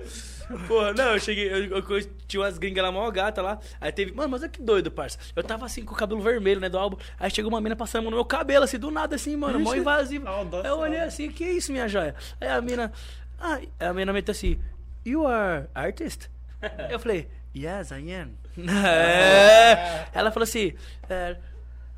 [0.67, 3.59] Porra, não, eu cheguei, eu, eu- eu tinha umas gringas lá, mó gata lá.
[3.81, 5.17] Aí teve, mano, mas olha que doido, parça.
[5.35, 6.97] Eu tava assim com o cabelo vermelho, né, do álbum.
[7.19, 9.59] Aí chegou uma mina passando a mão no meu cabelo, assim, do nada, assim, mano,
[9.59, 10.25] mó invasivo.
[10.63, 12.15] Aí eu olhei assim, que isso, minha joia?
[12.39, 12.91] Aí a mina,
[13.39, 14.59] ah, aí a mina meteu assim,
[15.05, 16.29] you are artist?
[16.89, 18.31] Eu falei, yes, I am.
[19.07, 20.07] É.
[20.13, 20.73] Ela falou assim,
[21.09, 21.37] é,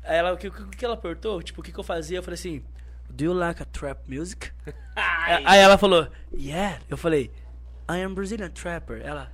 [0.04, 1.42] aí ela, o que, que ela perguntou?
[1.42, 2.18] Tipo, o que, que eu fazia?
[2.18, 2.62] Eu falei assim,
[3.08, 4.50] do you like a trap music?
[5.44, 6.78] Aí ela falou, yeah.
[6.88, 7.30] Eu falei,
[7.88, 9.00] I am Brazilian trapper.
[9.04, 9.30] Ela,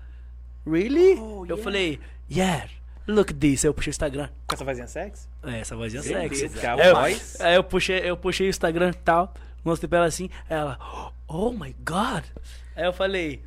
[0.67, 1.19] really?
[1.49, 1.99] eu falei,
[2.31, 2.69] yeah.
[3.07, 3.65] Look this.
[3.65, 4.29] Aí eu puxei o Instagram.
[4.47, 5.27] Com essa vozinha sexy?
[5.43, 6.49] É, essa vozinha sexy.
[6.49, 7.41] Que é Aí eu, voz.
[7.41, 9.35] aí eu puxei, eu puxei o Instagram e tal.
[9.65, 10.29] Mostrei pra ela assim.
[10.49, 10.79] Ela,
[11.27, 12.25] oh my god.
[12.77, 13.43] Aí eu falei,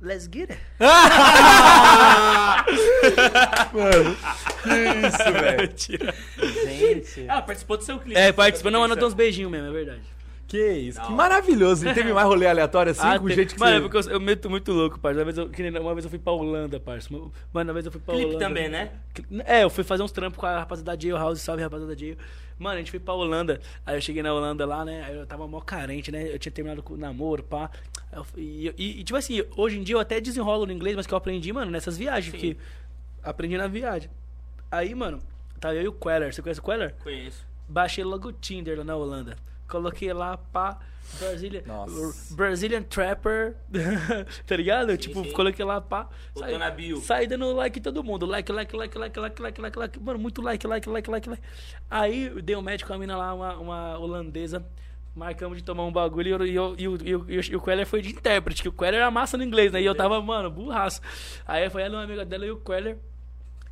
[0.00, 0.60] let's get it.
[5.06, 5.74] Isso, velho.
[6.78, 7.26] Gente.
[7.28, 8.18] Ela participou do seu clipe.
[8.18, 8.70] É, participou.
[8.72, 10.02] Não, ela deu uns beijinhos mesmo, é verdade.
[10.54, 11.88] Que isso, que maravilhoso.
[11.88, 13.82] E teve mais rolê aleatório assim, com o tem- jeito que Mano, é você...
[13.88, 15.18] porque eu, eu meto muito louco, parça.
[15.18, 17.08] Uma vez eu, que nem- uma vez eu fui pra Holanda, parça.
[17.12, 18.44] Mano, uma vez eu fui pra Clipe Holanda.
[18.46, 18.92] também, né?
[19.46, 21.98] É, eu fui fazer uns trampos com a rapaziada da Jail House, salve rapaziada da
[21.98, 22.16] Jail.
[22.56, 25.02] Mano, a gente foi pra Holanda, aí eu cheguei na Holanda lá, né?
[25.08, 26.32] Aí eu tava mó carente, né?
[26.32, 27.68] Eu tinha terminado com o namoro, pá.
[28.12, 31.04] Eu E, e, e, tipo assim, hoje em dia eu até desenrolo no inglês, mas
[31.04, 32.56] que eu aprendi, mano, nessas viagens, porque
[33.24, 34.08] aprendi na viagem.
[34.70, 35.20] Aí, mano,
[35.58, 36.32] tava eu e o Queller.
[36.32, 36.94] Você conhece o Queller?
[37.02, 37.44] Conheço.
[37.68, 39.36] Baixei logo o Tinder lá na Holanda.
[39.68, 40.78] Coloquei lá, pá,
[41.18, 42.34] Brasília, Nossa.
[42.34, 43.54] Brazilian Trapper,
[44.46, 44.96] tá ligado?
[44.96, 45.32] tipo, sim.
[45.32, 46.08] coloquei lá, pá.
[46.36, 47.00] Saí- na bio.
[47.00, 48.26] Saí dando like em todo mundo.
[48.26, 50.00] Like, like, like, like, like, like, like, like.
[50.00, 51.42] Mano, muito like, like, like, like, like.
[51.90, 54.64] Aí eu dei um match com a mina lá, uma, uma holandesa.
[55.14, 57.60] Marcamos de tomar um bagulho e, eu, e, eu- e, o- e, o- e o
[57.60, 59.80] Queller foi de intérprete, que o Queller era massa no inglês, né?
[59.80, 61.00] E eu tava, mano, burraço.
[61.46, 62.98] Aí foi ela, uma amiga dela e o Queller.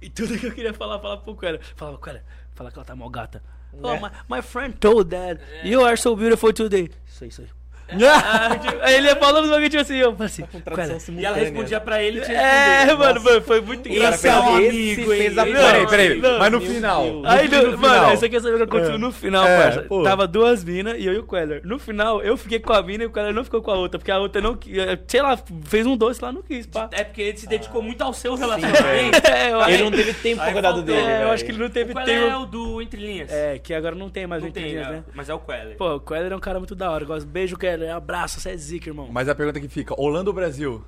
[0.00, 1.60] E tudo que eu queria falar, falar pro Queller.
[1.74, 2.22] Falava, Queller,
[2.54, 3.42] fala que ela tá mó gata.
[3.82, 6.90] Oh, my, my friend told that you are so beautiful today.
[7.06, 7.48] Isso aí, isso aí.
[7.90, 10.98] Ah, aí ele falando os bagulho tipo assim, eu falei assim, Queller.
[11.18, 14.14] E ela respondia pra ele e tinha É, mano, mano, foi muito engraçado.
[14.14, 15.18] Esse é um amigo, hein?
[15.18, 17.04] fez a- Esse Peraí, é peraí, mas no final.
[17.26, 18.16] Aí, no, no, no mano, final.
[18.16, 19.82] você quer saber o que aconteceu no final, É, parça?
[19.82, 20.02] pô.
[20.02, 21.60] Tava duas minas e eu e o Queller.
[21.64, 23.98] No final, eu fiquei com a mina e o Queller não ficou com a outra,
[23.98, 26.88] porque a outra não eh, sei lá, fez um doce lá, não quis, pá.
[26.92, 29.20] É porque ele se dedicou muito ao seu relacionamento.
[29.32, 30.94] É, Ele não teve tempo pra Aí cuidar do faltou.
[30.94, 32.26] dele, é, eu acho que ele não teve Qual tempo.
[32.26, 33.30] é o do Entre Linhas?
[33.30, 34.96] É, que agora não tem mais o tem, Entrelinhas, né?
[34.96, 35.04] né?
[35.14, 35.76] mas é o Queller.
[35.76, 37.04] Pô, o Queller é um cara muito da hora.
[37.04, 37.26] Gosto.
[37.26, 37.71] Beijo, Queller.
[37.94, 39.08] Abraço, você é zica, irmão.
[39.10, 40.84] Mas a pergunta que fica, Holanda ou Brasil?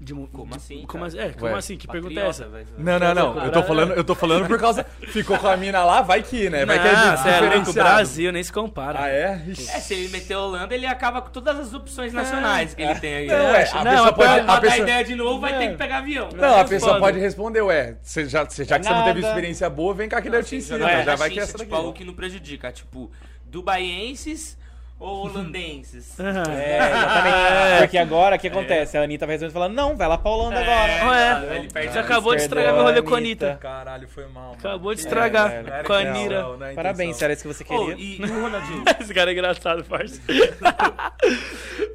[0.00, 1.06] De Como de- assim, Como cara?
[1.06, 1.18] assim?
[1.18, 1.58] É, como Ué.
[1.58, 1.76] assim?
[1.76, 2.46] Que pergunta é essa?
[2.46, 2.68] velho.
[2.78, 3.44] Não, não, não.
[3.44, 4.84] Eu tô falando, eu tô falando por causa.
[5.08, 6.64] Ficou com a mina lá, vai que, né?
[6.64, 7.88] Vai que é Não, cê é louco, diferenciado.
[7.88, 9.00] Brasil, nem se compara.
[9.02, 9.42] Ah, é?
[9.48, 9.68] Ixi.
[9.68, 12.94] É, se ele meter a Holanda, ele acaba com todas as opções nacionais que ele
[12.94, 13.26] tem aí.
[13.26, 14.40] Não, é, a Não, pessoa a pode.
[14.50, 16.28] A pessoa, ideia de novo, vai ter que pegar avião.
[16.32, 19.20] não, a é pessoa pode responder, ué, você já, você- já que você não teve
[19.20, 19.32] Nada.
[19.32, 20.78] experiência boa, vem cá que eu te ensino.
[20.78, 21.64] Jogar Já vai que caxixa, essa daqui.
[21.64, 22.70] tipo, algo que não prejudica.
[22.70, 23.10] Tipo,
[23.44, 24.56] dubaienses
[24.98, 26.16] ou holandenses?
[26.18, 27.78] É, exatamente.
[27.82, 28.96] Porque agora o que acontece?
[28.98, 31.52] A Anitta vai resolver falando, não, vai lá pra Holanda agora.
[31.52, 33.46] É, Ele perde Você acabou de estragar meu rolê com a Anitta.
[33.46, 33.60] Anitta.
[33.60, 34.44] Caralho, foi mal.
[34.44, 34.56] mano.
[34.58, 35.84] Acabou de É, estragar velho.
[35.86, 37.94] com a Não, não, não é Parabéns, era isso que você queria.
[37.96, 38.84] e, e o Ronaldinho?
[39.00, 40.20] Esse cara é engraçado, parça.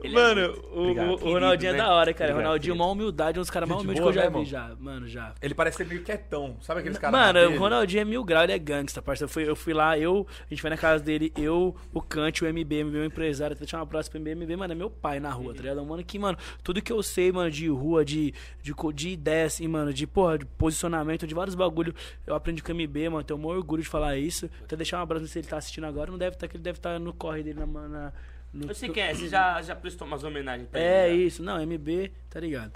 [0.03, 1.07] É Mano, o, Obrigado.
[1.09, 1.77] o- o Ronaldinho Querido, é né?
[1.77, 2.30] da hora, cara.
[2.31, 4.51] O Obrigado, Ronaldinho, uma humildade, um dos caras mais humildes que eu já boa, vi,
[4.51, 4.75] né, já.
[4.80, 5.34] Mano, já.
[5.41, 6.57] Ele parece ser meio quietão.
[6.61, 9.30] Sabe aqueles caras Mano, o Ronaldinho é mil graus, ele é gangsta, parceiro.
[9.30, 12.43] Eu fui, eu fui lá, eu, a gente foi na casa dele, eu, o Kant,
[12.43, 15.20] o MB, MB, meu empresário, até tinha uma próxima MB, MB, mano, é meu pai
[15.20, 15.80] na rua, tá ligado?
[15.80, 19.10] É um Mano, que, mano, tudo que eu sei, mano, de rua, de, de, de
[19.10, 21.94] ideia, assim, mano, de, porra, de posicionamento, de vários bagulho,
[22.26, 24.49] eu aprendi com o MB, mano, tenho maior orgulho de falar isso.
[24.64, 26.80] Até deixar um abraço se ele tá assistindo agora, não deve estar, que ele deve
[26.80, 28.14] estar no corre dele, na, na
[28.53, 31.22] no, quem é, você já, já prestou umas homenagens pra é ele.
[31.22, 31.28] já.
[31.28, 32.74] isso, não, MB, tá ligado?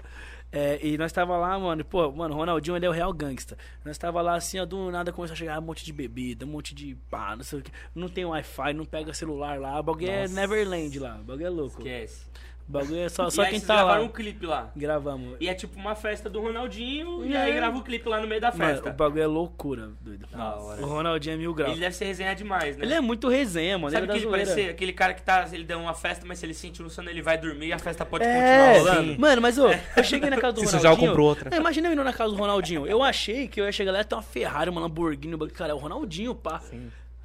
[0.50, 3.12] É, e nós tava lá, mano, e, pô, mano, o Ronaldinho ele é o real
[3.12, 3.56] gangsta.
[3.84, 6.48] Nós tava lá assim, ó, do nada começou a chegar um monte de bebida, um
[6.48, 7.70] monte de pá, não sei o que.
[7.94, 9.78] Não tem Wi-Fi, não pega celular lá.
[9.78, 11.78] O bagulho é Neverland lá, o bagulho é louco.
[11.78, 12.26] Esquece.
[12.68, 13.82] O bagulho é só, e só quem tá lá.
[13.84, 14.70] gravaram um clipe lá.
[14.76, 15.36] Gravamos.
[15.40, 17.40] E é tipo uma festa do Ronaldinho, e É.
[17.42, 18.90] aí grava o clipe lá no meio da Mano, festa.
[18.90, 20.26] o bagulho é loucura, doido.
[20.30, 20.82] Da hora.
[20.82, 21.72] O Ronaldinho é mil graus.
[21.72, 22.84] Ele deve ser resenha demais, né?
[22.84, 23.90] Ele é muito resenha, mano.
[23.90, 26.38] Sabe ele é que ele parece aquele cara que tá, ele deu uma festa, mas
[26.38, 29.18] se ele sentir no sono, ele vai dormir e a festa pode É, continuar rolando.
[29.18, 30.80] Mano, mas ô, eu cheguei na casa do Se Ronaldinho.
[30.80, 31.48] sujar, eu compro outra.
[31.50, 32.86] Não, imagina eu indo na casa do Ronaldinho.
[32.86, 35.70] Eu achei que eu ia chegar lá e ter uma Ferrari, uma Lamborghini, um cara,
[35.72, 36.60] é o Ronaldinho, pá.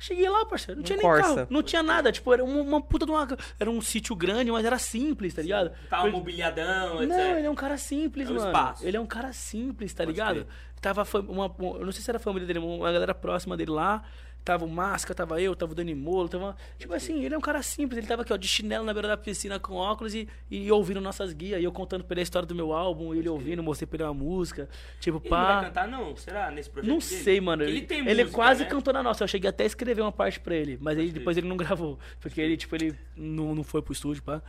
[0.05, 1.35] Cheguei lá, parceiro, não tinha nem Corsa.
[1.35, 3.25] carro, não tinha nada, tipo, era uma, uma puta de uma.
[3.57, 5.71] Era um sítio grande, mas era simples, tá ligado?
[5.89, 7.07] Tava Porque- mobiliadão, etc.
[7.07, 8.47] Não, ele é um cara simples, É um mano.
[8.47, 8.85] espaço.
[8.85, 10.45] Ele é um cara simples, tá ligado?
[10.81, 14.03] Tava uma- eu não sei se era a família dele, uma galera próxima dele lá.
[14.44, 16.56] Tava o Masca, tava eu, tava o Dani Molo, tava.
[16.78, 17.98] Tipo assim, ele é um cara simples.
[17.98, 20.99] Ele tava aqui, ó, de chinelo na beira da piscina com óculos e, e ouvindo
[20.99, 21.61] nossas guias.
[21.61, 24.03] E eu contando pra ele a história do meu álbum, ele ouvindo, mostrei pra ele
[24.03, 24.68] uma música.
[24.99, 25.64] Tipo, Ele não vai pá.
[25.68, 26.15] cantar, não?
[26.18, 26.52] Será?
[26.52, 27.24] Nesse projeto Não dele?
[27.24, 27.64] sei, mano.
[27.64, 28.70] Ele Ele, tem ele música, quase né?
[28.70, 29.24] cantou na nossa.
[29.24, 30.78] Eu cheguei até a escrever uma parte pra ele.
[30.82, 31.98] Mas aí depois ele não gravou.
[32.20, 34.41] Porque ele, tipo, ele não, não foi pro estúdio, pá.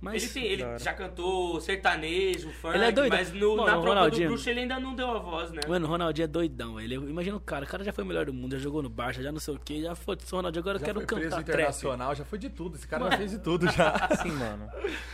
[0.00, 0.22] Mas.
[0.24, 3.12] ele tem, ele já cantou sertanejo, funk, Ele é doido.
[3.12, 5.50] mas no, Mano, na o prova do Ronaldinho- bruxo ele ainda não deu a voz,
[5.52, 5.60] né?
[5.68, 6.80] Mano, o Ronaldinho é doidão.
[6.80, 8.88] Ele, imagina o cara, o cara já foi o melhor do mundo, já jogou no
[8.88, 11.06] Barça, já não sei o que, já foi o Ronaldinho, agora eu Já quero foi
[11.06, 11.48] preso cantar trap.
[11.58, 12.76] internacional, já foi de tudo.
[12.76, 14.08] Esse cara já fez de tudo já.
[14.22, 14.68] Sim, mano.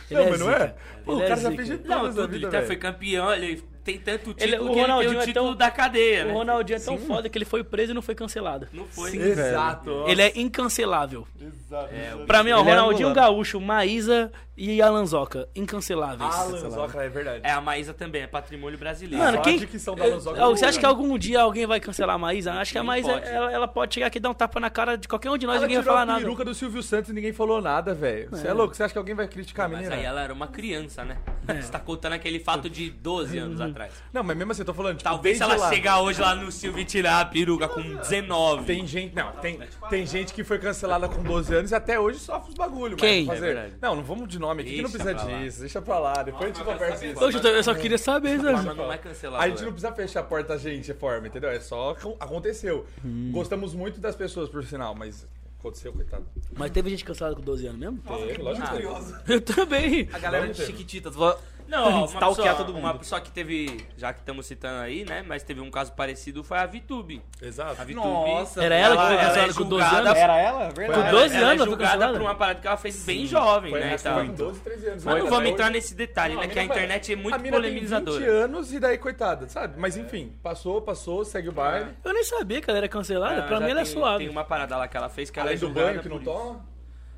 [0.09, 0.75] Ele não, mas não é?
[1.03, 2.67] Pô, Ele o é cara já fez de tudo Não, tudo, vida, ele até velho.
[2.67, 5.45] foi campeão, ele tem tanto título Ele- o que ele tem Ronaldinho o é título
[5.47, 6.31] tão- da cadeia, né?
[6.33, 8.67] O Ronaldinho é tão foda que ele foi preso e não foi cancelado.
[8.73, 9.11] Não foi.
[9.11, 10.03] Sim, Exato.
[10.07, 11.25] Ele é incancelável.
[11.39, 11.89] Exato.
[12.25, 13.31] Pra mim, ó, Ele é Ronaldinho angolano.
[13.33, 15.47] Gaúcho, Maísa e Alanzoca.
[15.55, 16.33] Incanceláveis.
[16.35, 17.41] Alan Zoca, é verdade.
[17.43, 19.23] É, a Maísa também, é patrimônio brasileiro.
[19.23, 19.57] Mano, a quem.
[19.59, 22.17] dicção da Alan Zoca Ah, é Você acha que algum dia alguém vai cancelar a
[22.19, 22.53] Maísa?
[22.53, 23.27] Acho que a Maísa, pode.
[23.29, 25.45] ela, ela pode chegar aqui e dar um tapa na cara de qualquer um de
[25.45, 26.19] nós e Ela ninguém vai tirou falar a nada.
[26.21, 28.29] peruca do Silvio Santos e ninguém falou nada, velho.
[28.31, 28.53] Você é.
[28.53, 28.75] louco?
[28.75, 29.95] Você acha que alguém vai criticar a Mas menina?
[29.95, 31.17] aí ela era uma criança, né?
[31.47, 31.61] É.
[31.61, 33.76] Você tá contando aquele fato de 12 anos atrás.
[34.13, 36.33] Não, mas mesmo assim, eu tô falando, tipo, Talvez se ela lá, chegar hoje lá
[36.35, 38.65] no Silvio e tirar a peruca com 19.
[38.65, 39.59] Tem gente, não, tem,
[39.89, 42.97] tem gente que foi cancelada com 12 anos e até hoje sofre os bagulho.
[42.97, 43.25] Quem?
[43.25, 45.59] Mas fazer- É não, não vamos de nome aqui, que não Deixa precisa disso.
[45.61, 47.23] Deixa pra lá, depois a gente conversa isso.
[47.23, 48.77] Eu eu só queria saber, Mas sabe?
[48.77, 49.43] não é cancelado.
[49.43, 51.49] A gente não precisa fechar a porta a gente, forma, entendeu?
[51.49, 52.85] É só acon- aconteceu.
[53.03, 53.31] Hum.
[53.33, 55.27] Gostamos muito das pessoas, por sinal, mas
[55.59, 56.25] aconteceu, coitado.
[56.55, 57.97] Mas teve gente cancelada com 12 anos mesmo?
[57.99, 59.33] Teve, lógico que teve.
[59.33, 60.09] Eu também.
[60.13, 61.15] A galera de Chiquititas.
[61.67, 62.83] Não, ó, uma pessoa, todo mundo.
[62.83, 65.23] uma pessoa que teve, já que estamos citando aí, né?
[65.27, 67.21] Mas teve um caso parecido, foi a VTube.
[67.41, 67.81] Exato.
[67.81, 67.95] A VTube.
[67.95, 70.17] Nossa, Era ela que foi ela cancelada é com 12 julgada- anos?
[70.21, 70.69] Era ela?
[70.69, 70.87] Verdade.
[70.87, 72.13] Com 12 ela anos é ela foi julgada cancelada?
[72.19, 73.97] por uma parada que ela fez bem jovem, Foi, né?
[73.97, 75.03] foi com 12, 13 anos.
[75.05, 76.47] Mas não Foi, vamos entrar nesse detalhe, Não, né?
[76.47, 78.17] Que a internet é a muito mina polemizadora.
[78.19, 79.73] Tem 20 anos e daí, coitada, sabe?
[79.77, 81.91] Mas enfim, passou, passou, segue o baile.
[82.03, 83.43] Eu nem sabia que ela era cancelada.
[83.43, 84.19] Pra mim ela é suave.
[84.23, 86.65] Tem uma parada lá que ela fez que ela é do banho que não toma.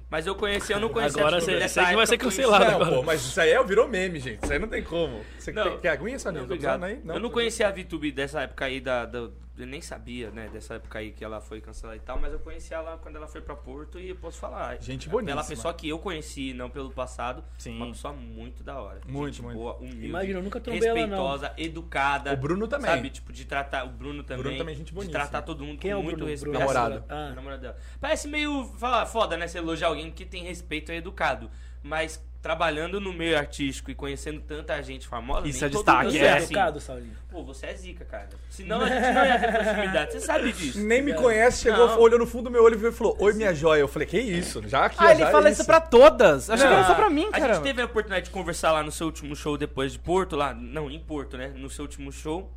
[0.09, 2.65] Mas eu conheci, eu não conhecia Agora a VTube você- vai época, ser cancelado.
[2.65, 2.91] Não, agora.
[2.95, 4.43] pô, mas isso aí é, virou meme, gente.
[4.43, 5.21] Isso aí não tem como.
[5.37, 5.63] Você Não.
[5.71, 6.41] quer, quer aguinha, Soninho?
[6.41, 6.99] Não, precisando aí?
[7.05, 9.29] eu não conhecia a VTube dessa época aí da, da-
[9.65, 12.73] nem sabia, né, dessa época aí que ela foi cancelada e tal, mas eu conheci
[12.73, 14.77] ela quando ela foi pra Porto e eu posso falar.
[14.81, 15.43] Gente Pela boníssima.
[15.45, 17.75] pessoa que eu conheci, não pelo passado, Sim.
[17.75, 19.01] uma pessoa muito da hora.
[19.07, 19.57] Muito, Gente muito.
[19.57, 20.05] boa, humilde.
[20.07, 21.07] Imagina, eu nunca trombei ela, não.
[21.07, 22.33] respeitosa, educada.
[22.33, 22.89] O Bruno também.
[22.91, 23.85] Sabe, tipo, de tratar.
[23.85, 24.43] O Bruno também.
[24.43, 25.19] Bruno também é gente De boníssima.
[25.19, 26.31] tratar todo mundo Quem é com o muito Bruno?
[26.31, 26.57] respeito.
[26.57, 26.73] Bruno?
[26.73, 27.03] Namorado.
[27.09, 27.27] Ah.
[27.27, 27.77] A namorada dela.
[27.99, 29.47] Parece meio fala, foda, né?
[29.47, 31.49] Você elogiar alguém que tem respeito e é educado.
[31.81, 35.47] Mas trabalhando no meio artístico e conhecendo tanta gente famosa.
[35.47, 36.43] Isso nem é todo destaque, mundo Você é é assim.
[36.45, 37.15] educado, Saulinho?
[37.29, 38.29] Pô, você é zica, cara.
[38.49, 40.11] Senão a gente não ia ter proximidade.
[40.13, 40.79] Você sabe disso.
[40.79, 41.99] Nem me conhece, chegou, Não.
[41.99, 43.81] olhou no fundo do meu olho e falou: Oi, minha joia.
[43.81, 44.61] Eu falei: Que isso?
[44.67, 46.49] Já aqui, Ah, ele fala é isso pra todas.
[46.49, 47.53] Achei que era só pra mim, A cara.
[47.55, 50.53] gente teve a oportunidade de conversar lá no seu último show depois de Porto, lá.
[50.53, 51.51] Não, em Porto, né?
[51.55, 52.49] No seu último show.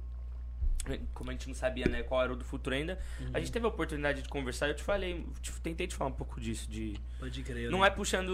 [1.15, 2.99] Como a gente não sabia, né, qual era o do futuro ainda.
[3.33, 6.15] A gente teve a oportunidade de conversar eu te falei, te- tentei te falar um
[6.15, 7.71] pouco disso, de Pode crer.
[7.71, 8.29] Não é puxando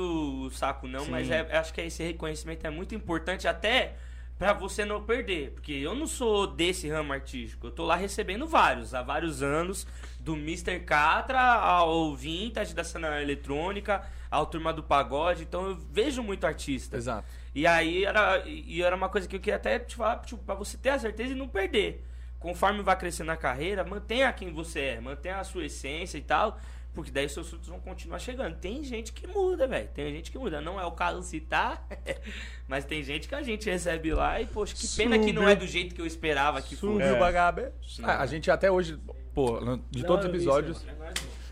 [0.46, 3.94] o saco, não, mas é, acho que esse reconhecimento é muito importante até
[4.38, 5.50] pra você não perder.
[5.50, 7.66] Porque eu não sou desse ramo artístico.
[7.66, 9.86] Eu tô lá recebendo vários, há vários anos,
[10.20, 10.80] do Mr.
[10.80, 16.96] Catra ao Vintage da cena eletrônica, ao Turma do Pagode, então eu vejo muito artista.
[16.96, 17.26] Exato.
[17.54, 20.54] E aí era, e era uma coisa que eu queria até te falar, tipo, pra
[20.54, 22.04] você ter a certeza e não perder.
[22.38, 26.58] Conforme vai crescendo a carreira, mantenha quem você é, mantenha a sua essência e tal,
[26.94, 28.56] porque daí seus frutos vão continuar chegando.
[28.56, 29.88] Tem gente que muda, velho.
[29.94, 30.60] Tem gente que muda.
[30.60, 31.86] Não é o caso citar,
[32.68, 35.54] mas tem gente que a gente recebe lá e, poxa, que pena que não é
[35.54, 36.92] do jeito que eu esperava que fosse.
[36.92, 37.68] Subiu o bagabe.
[38.02, 38.98] Ah, a gente até hoje,
[39.34, 39.60] pô,
[39.90, 40.84] de todos os episódios.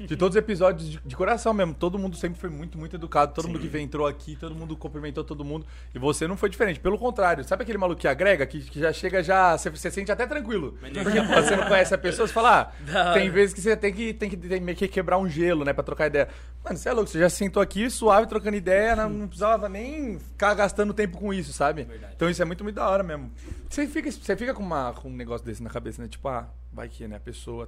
[0.01, 3.33] De todos os episódios, de, de coração mesmo, todo mundo sempre foi muito, muito educado.
[3.35, 5.67] Todo mundo que veio, entrou aqui, todo mundo cumprimentou todo mundo.
[5.95, 6.81] E você não foi diferente.
[6.81, 9.57] Pelo contrário, sabe aquele maluco que agrega, que, que já chega, já.
[9.57, 10.77] Você, você sente até tranquilo.
[10.81, 14.13] Porque você não conhece a pessoa, você fala, ah, tem vezes que você tem que,
[14.13, 16.29] tem que tem meio que quebrar um gelo, né, pra trocar ideia.
[16.65, 20.19] Mano, você é louco, você já sentou aqui, suave, trocando ideia, não, não precisava nem
[20.19, 21.87] ficar gastando tempo com isso, sabe?
[22.15, 23.31] Então isso é muito, muito da hora mesmo.
[23.69, 26.09] Você fica, você fica com, uma, com um negócio desse na cabeça, né?
[26.09, 27.67] Tipo, ah, vai que, né, a pessoa e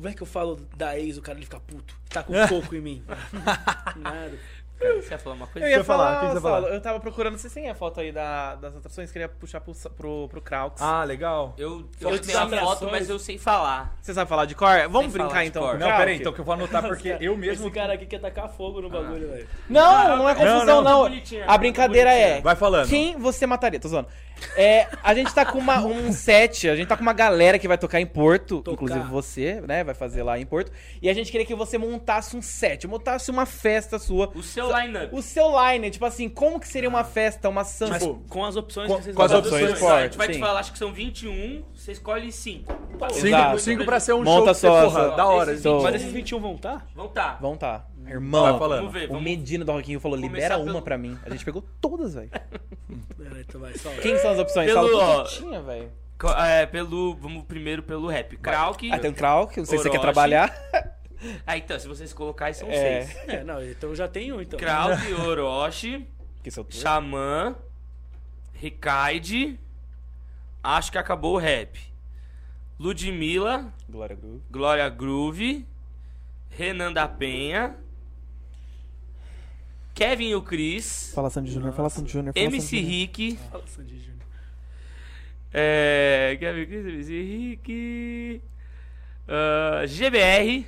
[0.00, 0.02] tal.
[0.02, 1.94] Vai que eu falo da ex, o cara ele fica puto.
[2.08, 3.04] Tá com coco em mim.
[3.96, 4.32] Nada.
[5.02, 5.68] Você ia falar uma coisa?
[5.68, 6.74] Eu ia Você falar, falar, você Saulo, falar?
[6.74, 10.26] eu tava procurando, vocês têm a foto aí da- das atrações, queria puxar pro, pro,
[10.30, 10.80] pro Kraux.
[10.80, 11.54] Ah, legal.
[11.58, 13.94] Eu, eu Eu tenho a foto, mas eu sei falar.
[14.00, 14.70] Você sabe falar de cor?
[14.88, 15.78] Vamos falar brincar então cor.
[15.78, 17.66] Não, peraí, então que eu vou anotar porque eu mesmo.
[17.66, 19.46] Esse cara aqui quer tacar fogo no bagulho, velho.
[19.68, 21.20] Não, não é confusão, não, não.
[21.46, 22.40] A brincadeira é.
[22.40, 22.88] Vai falando.
[22.88, 23.78] Quem você mataria?
[23.78, 24.08] Tô zoando.
[24.56, 27.68] É, a gente tá com uma, um set, a gente tá com uma galera que
[27.68, 28.72] vai tocar em Porto, Tocar.
[28.74, 29.84] inclusive você, né?
[29.84, 30.72] Vai fazer lá em Porto.
[31.00, 34.30] E a gente queria que você montasse um set, montasse uma festa sua.
[34.34, 35.14] O seu line-up.
[35.14, 37.92] O seu line, tipo assim, como que seria uma festa, uma samba?
[37.92, 40.34] Mas com as opções com- que vocês com as opções forte, A gente vai te
[40.34, 40.40] sim.
[40.40, 42.72] falar, acho que são 21, você escolhe 5.
[43.12, 43.58] Cinco, Exato.
[43.58, 45.50] cinco pra ser um Monta show que você, só porra, da hora.
[45.52, 46.82] Esses Então- Mas esses 21 vão tá?
[46.94, 47.38] Vão tá.
[47.40, 47.86] Vão tá.
[47.96, 48.78] Vai Irmão, falando.
[48.80, 51.16] Vamos ver, o vamos Medina do Roquinho falou, libera pelo- uma pra mim.
[51.24, 52.30] A gente pegou todas, velho.
[53.40, 53.72] Então vai.
[54.02, 54.66] Quem são as opções?
[54.66, 55.90] Pelo- Fala tudo que tinha, velho.
[56.38, 57.14] É, pelo.
[57.16, 58.36] Vamos primeiro pelo rap.
[58.36, 58.90] Krauk.
[58.92, 60.52] Ah, tem um Krauk, não sei se você quer trabalhar.
[61.46, 63.04] Ah, então, se vocês colocarem, são É.
[63.04, 63.28] seis.
[63.28, 64.58] É, não, então já tem um, então.
[64.58, 66.06] Krauk, Orochi,
[66.42, 66.50] Que.
[66.70, 67.54] Xamã,
[68.54, 69.58] Rikaide.
[70.62, 71.78] Acho que acabou o rap.
[72.78, 74.42] Ludmilla, Glória Groove.
[74.50, 75.66] Glória Groove,
[76.50, 77.76] Renan da Penha,
[79.94, 82.32] Kevin e o Chris, Fala Sandy Júnior, fala Sandy Júnior.
[82.32, 83.00] fala MC Sandy Júnior.
[83.00, 84.20] Rick, Fala, Sandy Júnior.
[85.52, 88.42] é, Kevin Chris, MC Rick,
[89.28, 90.66] ah, GBR,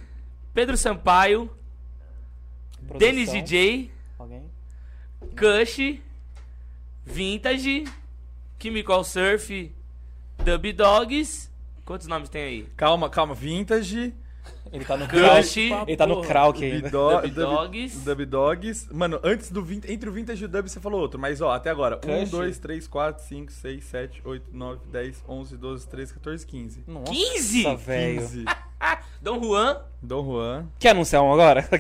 [0.53, 1.51] Pedro Sampaio,
[2.87, 2.99] Produção.
[2.99, 4.43] Denis DJ, Alguém?
[5.39, 5.99] Kush,
[7.07, 7.85] Vintage,
[8.61, 9.73] Chemical Surf,
[10.43, 11.51] Dub Dogs.
[11.85, 12.63] Quantos nomes tem aí?
[12.77, 13.35] Calma, calma.
[13.35, 14.15] Vintage,
[14.73, 15.07] Ele tá no.
[15.09, 16.89] Kush, Ele tá no Krauk ainda.
[16.91, 18.05] Dub Dogs.
[18.05, 18.89] Dub Dogs.
[18.93, 21.71] Mano, antes do entre o Vintage e o Dub você falou outro, mas ó, até
[21.71, 21.97] agora.
[21.97, 22.31] 1, Crush.
[22.31, 26.85] 2, 3, 4, 5, 6, 7, 8, 9, 10, 11, 12, 13, 14, 15.
[26.87, 27.77] Nossa, 15?
[27.77, 28.21] velho.
[28.21, 28.45] 15.
[29.23, 30.67] Dom Juan, Dom Juan.
[30.79, 31.63] Quer anunciar um agora?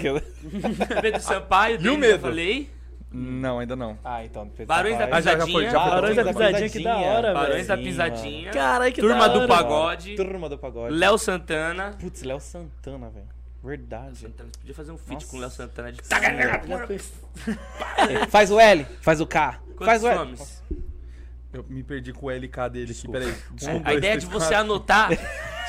[1.02, 2.12] Pedro Sampaio, E o medo?
[2.14, 2.70] eu falei.
[3.12, 3.98] Não, ainda não.
[4.04, 4.48] Ah, então.
[4.48, 5.14] Pedro Barões da Sampaio.
[5.16, 5.90] Ah, já- já foi, já foi.
[5.90, 7.68] Barões da Barões Pisadinha, que da hora, Barões velho.
[7.68, 8.50] da Sim, Pisadinha.
[8.52, 9.48] Caralho, que Turma da do hora.
[9.48, 10.14] Pagode.
[10.16, 10.94] Turma do Pagode.
[10.94, 11.94] Léo Santana.
[12.00, 13.26] Putz, Léo Santana, velho.
[13.62, 14.18] Verdade.
[14.18, 15.26] Santana, você podia fazer um feat Nossa.
[15.28, 16.00] com o Léo Santana de
[16.86, 17.12] fez-
[18.28, 19.60] Faz o L, faz o K.
[19.76, 20.18] Quantos faz o L.
[20.18, 20.62] nomes?
[21.52, 23.28] Eu me perdi com o LK dele aqui, peraí.
[23.28, 24.56] Um, A dois, ideia três, de você quatro.
[24.60, 25.10] anotar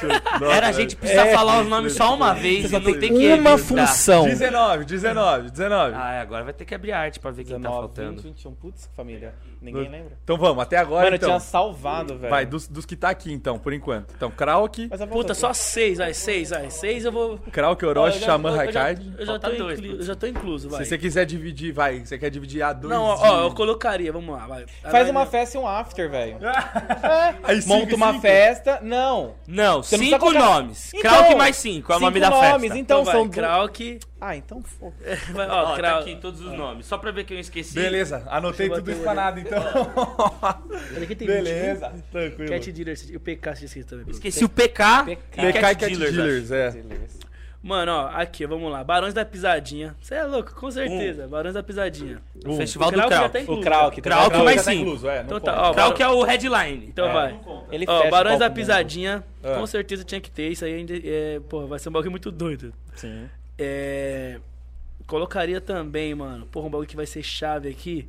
[0.52, 3.53] era a gente precisar falar os nomes só uma vez e não tem que uma
[3.53, 3.88] evitar.
[3.88, 4.26] função.
[4.26, 5.95] 19, 19, 19.
[5.98, 8.22] Ah, é, agora vai ter que abrir arte pra ver quem tá 19, faltando.
[8.22, 8.56] 20, 21.
[8.56, 9.34] Putz, que família.
[9.61, 10.18] Ninguém lembra.
[10.24, 11.30] Então vamos, até agora Mano, eu então.
[11.30, 12.30] tinha salvado, velho.
[12.30, 14.14] Vai, dos, dos que tá aqui então, por enquanto.
[14.15, 16.70] Então, Krauk, Puta, só seis, vai, seis, vai.
[16.70, 17.38] Seis eu vou.
[17.52, 19.14] Krauk, Orochi, eu já- Xamã, eu já- Raikard.
[19.18, 20.84] Eu já tô dois, inclu- eu já tô incluso, vai.
[20.84, 22.06] Se você quiser dividir, vai.
[22.06, 24.65] Você quer dividir a dois Não, ó, de- ó, eu colocaria, vamos lá, vai.
[24.91, 26.38] Faz uma festa e um after, velho.
[27.44, 28.80] Aí, cinco Monta uma festa.
[28.82, 29.36] Não.
[29.48, 30.91] Não, Você cinco colocar- nomes.
[30.93, 32.77] Então, Krauk mais cinco é o nome da nomes, festa.
[32.77, 33.30] Então, Então vai, são.
[33.30, 33.99] Krauk.
[34.22, 34.93] Ah, então foda.
[35.35, 36.01] Ó, ó, tá Krauk.
[36.11, 36.85] aqui todos os nomes.
[36.85, 37.73] Só pra ver que eu esqueci.
[37.76, 39.61] Beleza, anotei tudo bater o espanado então.
[40.95, 42.01] Olha aqui tem Beleza, 21.
[42.11, 42.49] tranquilo.
[42.51, 44.05] Cat Dealer, e o PK você esqueci também.
[44.10, 45.03] Esqueci o PK.
[45.03, 45.14] PK.
[45.14, 46.72] e PK Cat Cat Dealers, Dealers, é.
[46.72, 47.23] Beleza.
[47.64, 48.84] Mano, ó, aqui, vamos lá.
[48.84, 49.95] Barões da Pisadinha.
[50.02, 51.26] Você é louco, com certeza.
[51.30, 52.22] Barões da Pisadinha.
[52.45, 53.31] O Festival O do Krauk Krauk.
[53.31, 53.61] tá O incluso.
[53.61, 54.02] Krauk.
[54.02, 54.44] Krauk também.
[54.45, 55.22] mais já tá incluso, é.
[55.22, 56.85] Então tá, ó, Krauk é o headline.
[56.90, 57.14] Então É.
[57.14, 57.40] vai.
[57.72, 59.56] Ele Ó, Barões o da Pisadinha, É.
[59.56, 60.49] com certeza tinha que ter.
[60.49, 62.73] Isso aí é, porra, vai ser um bagulho muito doido.
[62.95, 63.30] Sim.
[63.57, 64.40] É.
[65.07, 66.45] Colocaria também, mano.
[66.48, 68.07] Porra, um bagulho que vai ser chave aqui.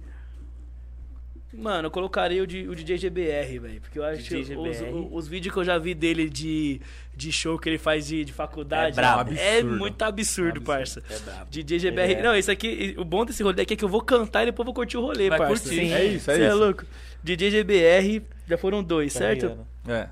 [1.56, 3.80] Mano, eu colocaria o, de, o DJ GBR, velho.
[3.80, 4.92] Porque eu acho DJ que os, GBR.
[4.94, 6.80] o- os vídeos que eu já vi dele de,
[7.16, 8.92] de show que ele faz de, de faculdade.
[8.98, 9.32] É brabo.
[9.34, 9.76] É Absurdo.
[9.78, 11.02] muito absurdo, parça.
[11.10, 11.46] É brabo.
[11.50, 12.12] DJ GBR.
[12.14, 12.22] É.
[12.22, 12.94] Não, isso aqui.
[12.98, 14.96] O bom desse rolê aqui é que eu vou cantar e depois eu vou curtir
[14.96, 15.62] o rolê, Vai parça.
[15.68, 15.92] curtir.
[15.92, 16.56] É isso, é Cê é isso.
[16.56, 16.84] louco.
[17.22, 19.58] DJ GBR, já foram dois, Tá certo?
[19.88, 20.08] É.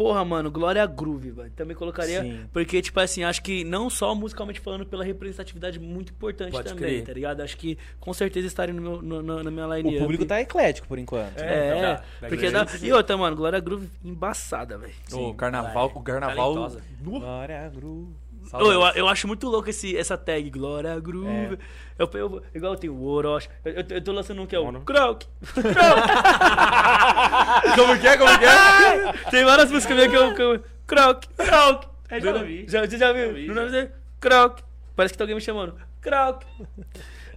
[0.00, 1.50] Porra, mano, Glória Groove, velho.
[1.50, 2.22] Também colocaria.
[2.22, 2.46] Sim.
[2.54, 6.88] Porque, tipo assim, acho que não só musicalmente falando, pela representatividade muito importante Pode também,
[6.94, 7.04] crer.
[7.04, 7.42] tá ligado?
[7.42, 10.40] Acho que com certeza estaria no meu, no- na- na minha line O público tá
[10.40, 11.36] eclético por enquanto.
[11.38, 12.02] É, então tá.
[12.30, 12.66] porque dá...
[12.80, 14.94] E outra, mano, Glória Groove embaçada, velho.
[15.12, 16.54] O carnaval, o carnaval.
[16.54, 16.82] Talentosa.
[17.02, 18.10] Glória, Gru.
[18.54, 21.58] Ô, eu, eu acho muito louco esse, essa tag, Glória Groove.
[21.98, 23.50] Eu, eu- igual tem o Orochi.
[23.62, 25.24] Eu, eu, eu tô lançando um que é o Croc.
[27.76, 28.16] Como que é?
[28.16, 28.50] Como que é?
[29.30, 30.34] Tem várias músicas minhas que eu.
[30.34, 31.84] Que eu Croc, Croc.
[32.08, 32.64] É, já ouvi.
[32.68, 33.32] Já, você já viu?
[33.32, 33.60] vi, no já.
[33.60, 33.90] nome dele?
[34.18, 34.60] Croc.
[34.96, 35.74] Parece que tem alguém me chamando.
[36.00, 36.42] Croc.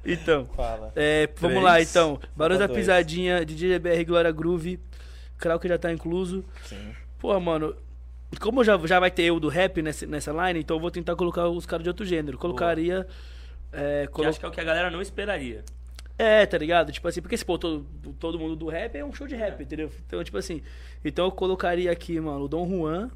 [0.05, 0.91] Então, Fala.
[0.95, 1.63] é, vamos Três.
[1.63, 2.19] lá então.
[2.35, 2.79] Barões da dois.
[2.79, 4.79] Pisadinha, DJ BR Glória Groove.
[5.37, 6.43] Croc já tá incluso.
[6.65, 6.93] Sim.
[7.19, 7.75] Pô, mano.
[8.41, 11.15] Como já, já vai ter eu do rap nessa, nessa line, então eu vou tentar
[11.15, 12.37] colocar os caras de outro gênero.
[12.37, 13.05] Colocaria.
[13.71, 15.63] É, Que colo- acho que é o que a galera não esperaria.
[16.17, 16.91] É, tá ligado?
[16.91, 17.85] Tipo assim, porque esse pô, todo,
[18.19, 19.91] todo mundo do rap é um show de rap, entendeu?
[20.07, 20.61] Então, tipo assim.
[21.03, 23.09] Então eu colocaria aqui, mano, o Dom Juan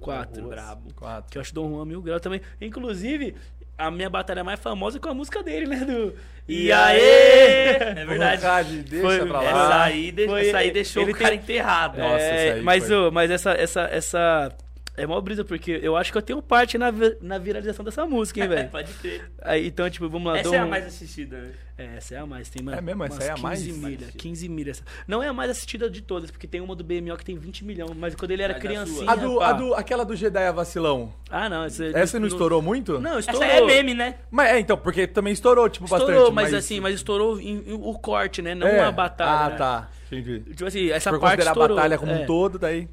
[0.00, 0.46] 4.
[0.48, 0.92] Brabo.
[0.94, 1.30] Quatro.
[1.30, 2.40] Que eu acho Dom Juan mil grau também.
[2.60, 3.34] Inclusive,
[3.76, 5.84] a minha batalha mais famosa é com a música dele, né?
[5.84, 6.14] Do.
[6.48, 7.70] E aê!
[7.76, 8.06] É verdade.
[8.06, 9.82] Verdade, deixa Foi- pra Essa lá.
[9.84, 11.98] aí, de- Foi- essa aí deixou ele o cara tem- enterrado.
[11.98, 13.10] Nossa, É, essa aí mas, foi.
[13.10, 14.52] mas essa, essa, essa.
[14.96, 16.90] É mó brisa, porque eu acho que eu tenho parte na,
[17.20, 18.68] na viralização dessa música, hein, velho?
[18.72, 19.30] Pode crer.
[19.42, 20.38] Aí, então, tipo, vamos lá.
[20.38, 21.52] Essa Dom- é a mais assistida, né?
[21.78, 23.04] É, essa é a mais, tem mano, É mesmo?
[23.04, 23.58] Essa é a mais?
[23.60, 24.18] 15 Mais milha, assistida.
[24.22, 24.82] 15 milhas.
[25.06, 27.62] Não é a mais assistida de todas, porque tem uma do BMO que tem 20
[27.66, 29.10] milhões, mas quando ele era Mas criancinha...
[29.10, 31.12] A do, a do, aquela do Jedi Vacilão.
[31.28, 31.64] Ah, não.
[31.64, 32.98] Essa, Essa não estourou muito?
[32.98, 33.44] Não, Essa estourou.
[33.52, 34.14] é meme, né?
[34.30, 36.32] Mas é, então, porque também estourou, tipo, Estourou, bastante.
[36.34, 38.54] mas, assim, mas estourou em- em- o corte, né?
[38.54, 38.80] Não É.
[38.80, 39.30] a batalha.
[39.46, 39.56] Ah, né?
[39.56, 39.88] tá.
[40.10, 40.40] Entendi.
[40.54, 41.76] Tipo assim, essa Por parte considerar estourou.
[41.76, 42.14] a batalha como é.
[42.22, 42.88] um todo, daí.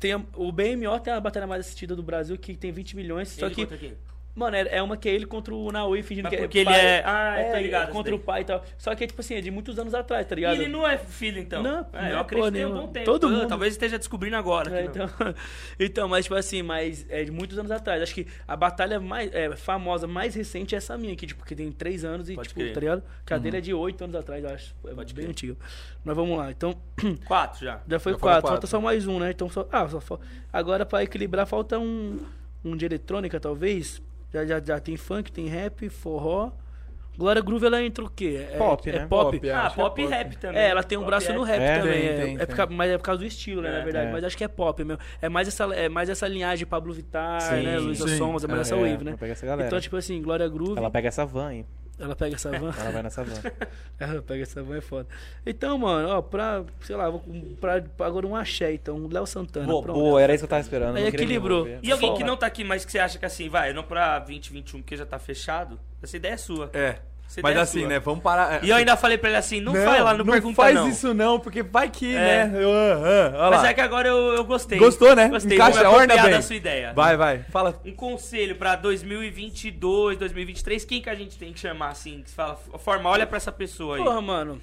[0.00, 3.28] Tem a- o BMO tem a batalha mais assistida do Brasil, que tem 20 milhões,
[3.28, 3.66] só Ele que...
[4.38, 6.70] Mano, é, é uma que é ele contra o Naui fingindo Mas que porque ele
[6.70, 8.64] pai- é- Ah, tô ligado, contra o pai e tal.
[8.78, 10.56] Só que, tipo assim, é de muitos anos atrás, tá ligado?
[10.56, 11.62] E ele não é filho, então?
[11.62, 13.04] Não, é, não eu é tem um bom tempo.
[13.04, 14.80] Todo Ah, mundo- Talvez esteja descobrindo agora.
[14.80, 15.06] É, então,
[15.78, 18.02] então, mas tipo assim, mas é de muitos anos atrás.
[18.02, 21.54] Acho que a batalha mais é, famosa, mais recente é essa minha aqui, tipo, que
[21.56, 22.72] tem três anos e, Pode tipo, crer.
[22.74, 23.02] tá ligado?
[23.26, 24.74] Que a dele é de oito anos atrás, eu acho.
[24.86, 25.30] É Pode bem crer.
[25.32, 25.56] antiga.
[26.04, 26.74] Mas vamos lá, então.
[27.26, 27.80] Quatro já.
[27.88, 28.48] Já foi Já quatro, quatro.
[28.48, 29.30] falta só mais um, né?
[29.30, 29.66] Então só.
[29.72, 30.00] Ah, só
[30.52, 32.18] Agora pra equilibrar falta um.
[32.64, 34.02] Um de eletrônica, talvez.
[34.32, 36.50] Já, já, já tem funk, tem rap, forró.
[37.16, 38.46] Glória Groove ela entra o quê?
[38.52, 39.06] É, Pop, é né?
[39.08, 39.36] pop.
[39.38, 39.52] Pop, é.
[39.52, 40.14] Ah, é pop e pop.
[40.16, 40.60] rap também.
[40.62, 41.60] É, ela tem um Pop braço no rap.
[41.60, 41.78] É?
[41.80, 41.92] também.
[42.00, 42.46] Tem, é, tem, é tem.
[42.46, 44.06] por causa- mas é por causa do estilo, né, É, na verdade.
[44.08, 44.12] é.
[44.12, 45.02] Mas acho que é pop mesmo.
[45.20, 47.76] É mais essa, é mais essa linhagem Pablo Vittar, Sim, né?
[47.80, 48.06] Luísa.
[48.16, 49.16] Sons, é mais É, essa é, wave, né?
[49.22, 49.66] essa galera.
[49.66, 51.66] Então, tipo assim, Glória Groove, Ela ela, pega essa van, hein?
[52.14, 52.72] Pega essa van.
[52.78, 53.40] Ela vai nessa van.
[53.98, 55.08] ela pega essa van, é foda.
[55.44, 57.24] Então, mano, ó, pra, sei lá, vou,
[57.60, 59.08] pra, pra agora um axé, então.
[59.10, 59.66] Léo Santana.
[59.66, 59.98] Boa, pronto.
[59.98, 60.96] boa, era isso que eu tava esperando.
[60.96, 61.66] Aí equilibrou.
[61.82, 62.26] E alguém que Fora.
[62.26, 65.04] não tá aqui, mas que você acha que assim, vai, não pra 2021, porque já
[65.04, 66.70] tá fechado, essa ideia é sua.
[66.72, 66.98] É.
[67.28, 67.88] Essa Mas é assim, sua.
[67.90, 67.98] né?
[68.00, 68.64] Vamos parar.
[68.64, 70.88] E eu ainda falei pra ele assim, não, vai lá no não Pergunta faz Não.
[70.88, 72.46] isso não, porque vai que, É.
[72.46, 72.62] né?
[72.64, 74.78] Eu, ah, ah, olha Mas é que agora eu, eu gostei.
[74.78, 75.28] Gostou, né?
[75.28, 76.30] Gostei, Encaixa, me orna bem.
[76.30, 76.92] da sua ideia.
[76.94, 77.40] Vai, vai.
[77.50, 77.78] Fala.
[77.84, 82.22] Um conselho pra 2022, 2023, quem que a gente tem que chamar assim?
[82.22, 84.02] Que você fala, forma, olha pra essa pessoa aí.
[84.02, 84.60] Porra, mano.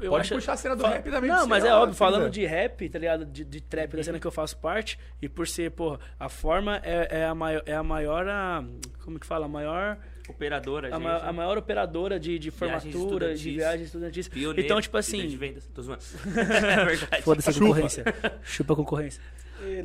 [0.00, 1.30] Eu Pode acho- puxar a cena do Fa- rap também.
[1.30, 3.24] Não, mas você, é óbvio, falando de rap, tá ligado?
[3.24, 6.80] De, de trap da cena que eu faço parte, e por ser, porra, a forma
[6.84, 7.62] é, é a maior.
[7.66, 8.62] É a maior a-
[9.02, 9.46] como que fala?
[9.46, 9.96] A maior.
[10.28, 11.02] Operadora, A, gente.
[11.02, 13.54] ma- a maior operadora de, de Viagens formatura, de estudantis.
[13.54, 14.28] viagens estudantis.
[14.28, 15.36] Pioneiro, Então, tipo líder de assim.
[15.36, 15.64] vendas.
[15.74, 16.02] Tô zoando.
[16.36, 17.22] é verdade.
[17.22, 18.04] Foda-se a concorrência.
[18.42, 19.22] Chupa a concorrência.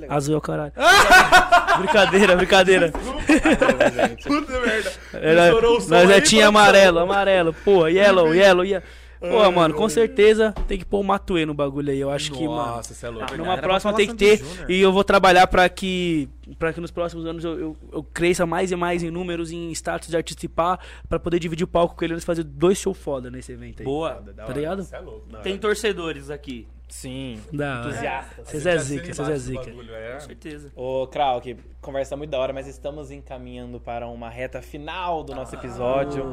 [0.09, 0.73] Azul é o caralho.
[1.79, 2.91] brincadeira, brincadeira.
[2.91, 4.91] Puta merda.
[5.13, 7.53] Era, Estourou o som nós é aí, tinha amarelo, amarelo.
[7.53, 8.85] Porra, yellow, yellow, yellow.
[9.21, 11.99] Porra, mano, com certeza tem que pôr o Matuê no bagulho aí.
[11.99, 12.75] Eu acho que, mano.
[12.75, 13.37] Nossa, você é louco.
[13.37, 14.37] Numa Era próxima tem que ter.
[14.37, 14.71] Júnior.
[14.71, 16.27] E eu vou trabalhar pra que
[16.57, 19.71] para que nos próximos anos eu, eu, eu cresça mais e mais em números, em
[19.71, 22.97] status de artista pá, pra poder dividir o palco com ele e fazer dois shows
[22.97, 23.85] foda nesse evento aí.
[23.85, 24.15] Boa.
[24.35, 24.83] Tá ligado?
[24.83, 25.27] Você é louco.
[25.43, 26.67] Tem torcedores aqui.
[26.91, 27.41] Sim.
[27.53, 28.25] Da hora.
[28.43, 29.69] Vocês é zica, vocês é zica.
[29.69, 30.13] é.
[30.15, 30.71] Com certeza.
[30.75, 35.55] Ô, Krauk, conversa muito da hora, mas estamos encaminhando para uma reta final do nosso
[35.55, 36.25] episódio.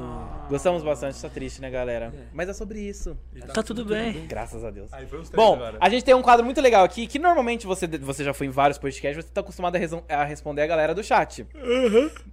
[0.49, 2.13] Gostamos bastante, tá triste, né, galera?
[2.33, 3.17] Mas é sobre isso.
[3.55, 4.27] Tá tudo bem.
[4.27, 4.93] Graças a Deus.
[4.93, 5.79] Aí Bom, agora.
[5.81, 8.51] a gente tem um quadro muito legal aqui, que normalmente você, você já foi em
[8.51, 11.47] vários podcasts, você tá acostumado a, a responder a galera do chat.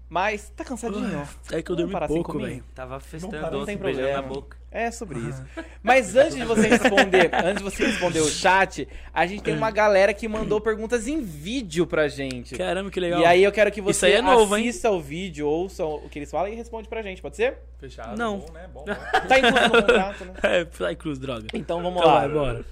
[0.09, 1.27] Mas tá cansadinho.
[1.51, 2.63] É que eu dormi parar assim pouco, velho.
[2.73, 4.41] Tava festando não doce, tem beijando na problema.
[4.41, 4.64] boca.
[4.77, 5.41] É sobre isso.
[5.81, 9.71] Mas antes de você responder, antes de você responder o chat, a gente tem uma
[9.71, 12.55] galera que mandou perguntas em vídeo pra gente.
[12.57, 13.21] Caramba, que legal.
[13.21, 14.67] E aí eu quero que Isso você aí é novo, hein?
[14.67, 17.57] assista o vídeo, ouça o que eles falam e responde pra gente, pode ser?
[17.79, 18.17] Fechado.
[18.17, 18.39] Não.
[18.39, 18.69] Bom, né?
[18.73, 18.93] Bom, bom.
[19.27, 20.33] Tá incluso no contrato, né?
[20.43, 21.47] É, Fly Cruz, droga.
[21.53, 22.19] Então vamos Então lá.
[22.19, 22.65] vai, bora.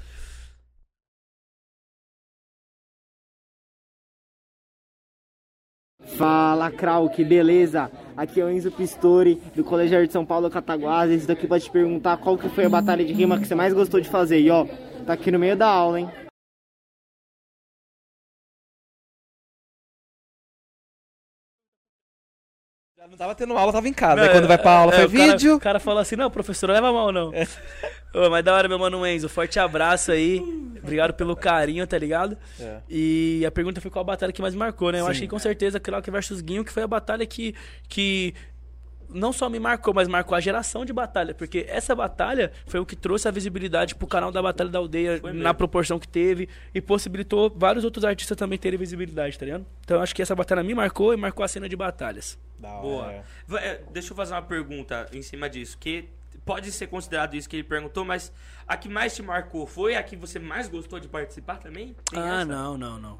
[6.18, 7.90] Fala, Krauk, beleza?
[8.15, 11.19] Aqui é o Enzo Pistori, do Colégio de São Paulo, Cataguases.
[11.19, 13.73] Isso daqui pra te perguntar qual que foi a batalha de rima que você mais
[13.73, 14.40] gostou de fazer.
[14.40, 14.65] E ó,
[15.06, 16.10] tá aqui no meio da aula, hein?
[22.98, 24.15] Já não tava tendo aula, tava em casa.
[24.15, 25.49] Não, Aí quando vai pra é, aula, é, foi o vídeo.
[25.49, 27.34] Cara, o cara fala assim, não, professor, leva mal não.
[27.34, 27.48] É.
[28.14, 29.27] Ô, mas da hora, meu mano Enzo.
[29.27, 30.40] Forte abraço aí.
[30.81, 32.38] Obrigado pelo carinho, tá ligado?
[32.60, 32.80] É.
[32.90, 34.99] E a pergunta foi qual a batalha que mais marcou, né?
[34.99, 35.11] Eu Sim.
[35.11, 37.56] acho que com certeza Krauk versus Guinho, que foi a batalha que,
[37.88, 38.34] que
[39.10, 41.34] não só me marcou, mas marcou a geração de batalha.
[41.34, 45.22] Porque essa batalha foi o que trouxe a visibilidade pro canal da Batalha da Aldeia
[45.34, 49.65] na proporção que teve e possibilitou vários outros artistas também terem visibilidade, tá ligado?
[49.85, 52.38] Então eu acho que essa batalha me marcou e marcou a cena de batalhas.
[52.60, 52.81] Da hora.
[52.81, 53.14] Boa.
[53.48, 56.06] Va- é, Deixa eu fazer uma pergunta em cima disso, que
[56.45, 58.31] pode ser considerado isso que ele perguntou, mas
[58.67, 61.95] a que mais te marcou foi a que você mais gostou de participar também?
[62.09, 62.45] Tem ah, essa?
[62.45, 63.19] não, não, não.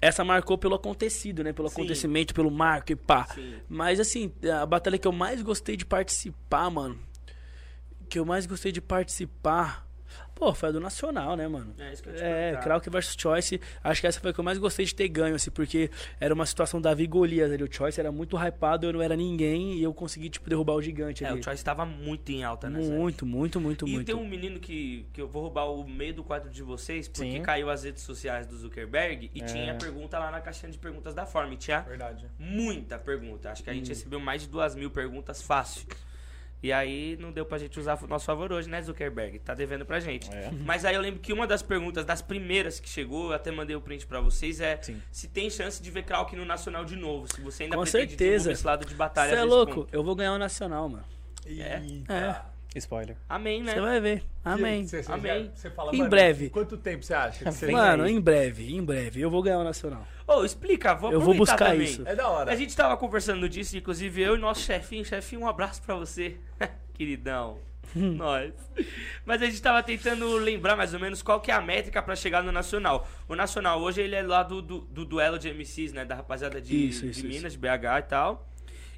[0.00, 1.52] Essa marcou pelo acontecido, né?
[1.52, 1.74] Pelo Sim.
[1.74, 3.26] acontecimento, pelo marco e pá.
[3.26, 3.56] Sim.
[3.68, 6.98] Mas assim, a batalha que eu mais gostei de participar, mano.
[8.08, 9.83] Que eu mais gostei de participar.
[10.34, 11.72] Pô, foi a do Nacional, né, mano?
[11.78, 12.58] É isso que eu te É.
[12.62, 13.60] Krauk vs Choice.
[13.82, 16.34] Acho que essa foi a que eu mais gostei de ter ganho, assim, porque era
[16.34, 17.62] uma situação Davi e Golias ali.
[17.62, 20.82] O Choice era muito hypado, eu não era ninguém e eu consegui, tipo, derrubar o
[20.82, 21.40] gigante É, ali.
[21.40, 24.06] o Choice estava muito em alta nessa Muito, muito, muito, E muito.
[24.06, 27.30] tem um menino que, que eu vou roubar o meio do quadro de vocês, porque
[27.30, 27.42] Sim.
[27.42, 29.44] caiu as redes sociais do Zuckerberg e É.
[29.44, 31.52] tinha pergunta lá na caixinha de perguntas da Form.
[31.52, 32.26] E tinha Verdade.
[32.38, 33.50] muita pergunta.
[33.52, 33.76] Acho que a Hum.
[33.76, 35.86] gente recebeu mais de duas mil perguntas fácil.
[36.64, 39.38] E aí não deu pra gente usar o nosso favor hoje, né, Zuckerberg?
[39.38, 40.32] Tá devendo pra gente.
[40.34, 40.50] É.
[40.64, 43.76] Mas aí eu lembro que uma das perguntas, das primeiras que chegou, eu até mandei
[43.76, 44.98] o print pra vocês, é Sim.
[45.12, 47.30] se tem chance de ver Krauk no Nacional de novo.
[47.30, 48.28] Se você ainda Com pretende certeza.
[48.30, 49.28] desenvolver esse lado de batalha.
[49.28, 49.74] Você é louco?
[49.74, 49.88] ponto.
[49.92, 51.04] Eu vou ganhar o Nacional, mano.
[51.46, 51.82] É?
[52.08, 52.40] É,
[52.74, 53.16] Spoiler.
[53.28, 53.74] Amém, né?
[53.74, 54.24] você vai ver.
[54.44, 54.86] Amém.
[54.86, 55.50] Você, você, Amém.
[55.54, 56.50] Você fala, Em mano, breve.
[56.50, 59.20] Quanto tempo você acha que você Mano, em breve, em breve.
[59.20, 60.06] Eu vou ganhar o Nacional.
[60.26, 61.84] Ô, explica, vou Eu vou buscar também.
[61.84, 62.02] isso.
[62.06, 62.52] É da hora.
[62.52, 65.04] A gente tava conversando disso, inclusive eu e nosso chefinho.
[65.04, 66.36] Chefinho, um abraço pra você,
[66.94, 67.58] queridão.
[67.94, 68.52] Nós.
[69.24, 72.16] Mas a gente tava tentando lembrar mais ou menos qual que é a métrica pra
[72.16, 73.06] chegar no Nacional.
[73.28, 76.04] O Nacional hoje ele é lá do, do, do duelo de MCs, né?
[76.04, 77.36] Da rapaziada de, Isso, isso, de isso.
[77.36, 78.48] Minas, de BH e tal.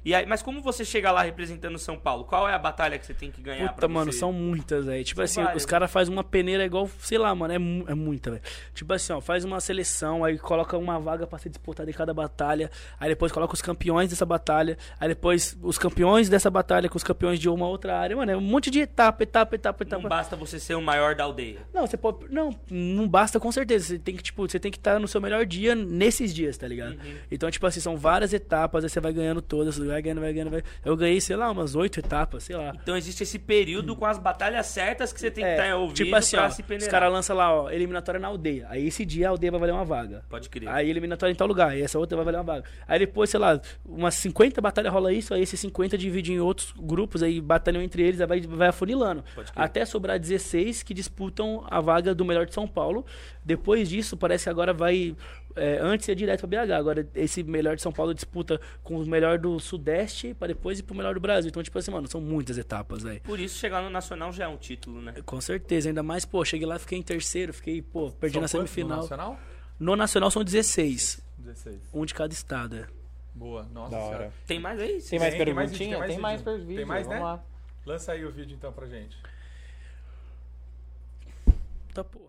[0.07, 2.23] E aí, mas como você chega lá representando São Paulo?
[2.23, 4.19] Qual é a batalha que você tem que ganhar Puta, pra mano, você?
[4.19, 5.03] são muitas, velho.
[5.03, 7.93] Tipo São assim, várias, os caras fazem uma peneira igual, sei lá, mano, é, é
[7.93, 8.43] muita, velho.
[8.73, 12.13] Tipo assim, ó, faz uma seleção, aí coloca uma vaga pra ser disputada em cada
[12.13, 16.95] batalha, aí depois coloca os campeões dessa batalha, aí depois os campeões dessa batalha com
[16.95, 20.01] os campeões de uma outra área, mano, é um monte de etapa, etapa, etapa, etapa.
[20.03, 21.59] Não basta você ser o maior da aldeia.
[21.73, 22.31] Não, você pode.
[22.33, 23.87] Não, não basta com certeza.
[23.87, 26.65] Você tem que, tipo, você tem que estar no seu melhor dia nesses dias, tá
[26.65, 26.93] ligado?
[26.93, 27.15] Uhum.
[27.29, 30.51] Então, tipo assim, são várias etapas, aí você vai ganhando todas, vai ganhando, vai ganhando,
[30.51, 30.63] vai.
[30.85, 32.73] Eu ganhei, sei lá, umas oito etapas, sei lá.
[32.81, 36.15] Então existe esse período com as batalhas certas que você tem que estar ouvindo tipo
[36.15, 36.91] assim, pra ó, se os peneirar.
[36.91, 38.67] caras lançam lá, ó, eliminatória na aldeia.
[38.69, 40.23] Aí esse dia a aldeia vai valer uma vaga.
[40.29, 40.69] Pode crer.
[40.69, 42.65] Aí eliminatória em tal lugar, aí essa outra vai valer uma vaga.
[42.87, 46.73] Aí depois, sei lá, umas 50 batalhas rola isso, aí esses 50 dividem em outros
[46.77, 49.23] grupos, aí batalham entre eles, aí vai, vai afunilando.
[49.35, 49.63] Pode crer.
[49.63, 53.05] Até sobrar 16 que disputam a vaga do melhor de São Paulo.
[53.43, 55.15] Depois disso, parece que agora vai.
[55.57, 59.05] É, antes ia direto pra BH, agora esse melhor de São Paulo disputa com o
[59.05, 61.49] melhor do Sudeste pra depois ir pro melhor do Brasil.
[61.49, 63.21] Então, tipo assim, mano, são muitas etapas, velho.
[63.21, 65.13] Por isso chegar no Nacional já é um título, né?
[65.25, 68.47] Com certeza, ainda mais, pô, cheguei lá, fiquei em terceiro, fiquei, pô, perdi São na
[68.47, 68.97] quantos no semifinal.
[69.01, 69.39] Nacional?
[69.79, 71.79] No Nacional são 16, 16.
[71.93, 72.75] um de cada estado.
[72.77, 72.87] é.
[73.35, 74.17] Boa, nossa Da senhora.
[74.17, 74.33] hora.
[74.47, 74.99] Tem mais aí?
[75.01, 75.69] Tem mais Tem, tem mais
[76.41, 76.75] perguntinha?
[76.75, 77.19] Tem mais né?
[77.19, 77.43] lá.
[77.85, 79.15] Lança aí o vídeo então pra gente.
[81.93, 82.26] Tá, porra.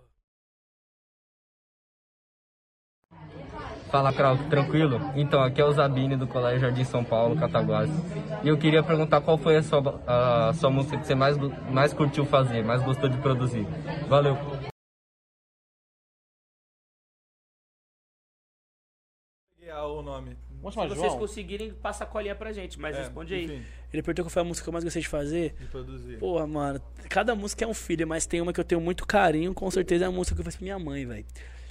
[3.90, 5.00] Fala, Krauk, tranquilo?
[5.16, 7.94] Então, aqui é o Zabine do Colégio Jardim São Paulo, Cataguases.
[8.44, 11.38] E eu queria perguntar qual foi a sua, a sua música que você mais,
[11.70, 13.66] mais curtiu fazer, mais gostou de produzir.
[14.06, 14.36] Valeu!
[19.80, 20.36] O nome.
[20.60, 21.18] Vamos Se chamar vocês João?
[21.18, 23.44] conseguirem, passa a colinha pra gente, mas É, responde aí.
[23.44, 25.54] enfim, Ele perguntou qual foi a música que eu mais gostei de fazer.
[25.58, 26.18] de produzir.
[26.18, 29.52] Porra, mano, cada música é um filho, mas tem uma que eu tenho muito carinho,
[29.54, 31.26] com certeza é a música que eu fiz pra minha mãe, velho.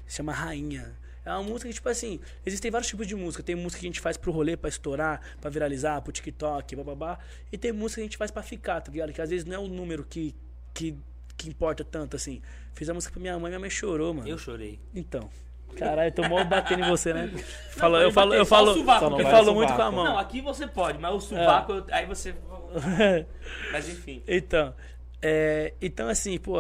[0.06, 0.96] Se chama Rainha.
[1.28, 3.44] É uma música que, tipo assim, existem vários tipos de música.
[3.44, 7.20] Tem música que a gente faz pro rolê, pra estourar, pra viralizar, pro TikTok, bababá.
[7.52, 9.12] E tem música que a gente faz pra ficar, tá ligado?
[9.12, 10.34] Que às vezes não é o número que,
[10.74, 10.96] que,
[11.36, 12.42] que importa tanto, assim.
[12.74, 14.28] Fiz a música pra minha mãe, minha mãe chorou, mano.
[14.28, 14.80] Eu chorei.
[14.96, 15.30] Então.
[15.78, 17.28] Caralho, eu tô mal batendo em você, né?
[17.72, 18.86] Fala, eu falo, eu falo, eu
[19.30, 20.06] falo muito com a mão.
[20.06, 22.34] Não, aqui você pode, mas o sovaco, eu- aí você...
[23.72, 24.24] Mas enfim.
[24.28, 24.74] Então,
[25.22, 26.58] é, então assim, pô,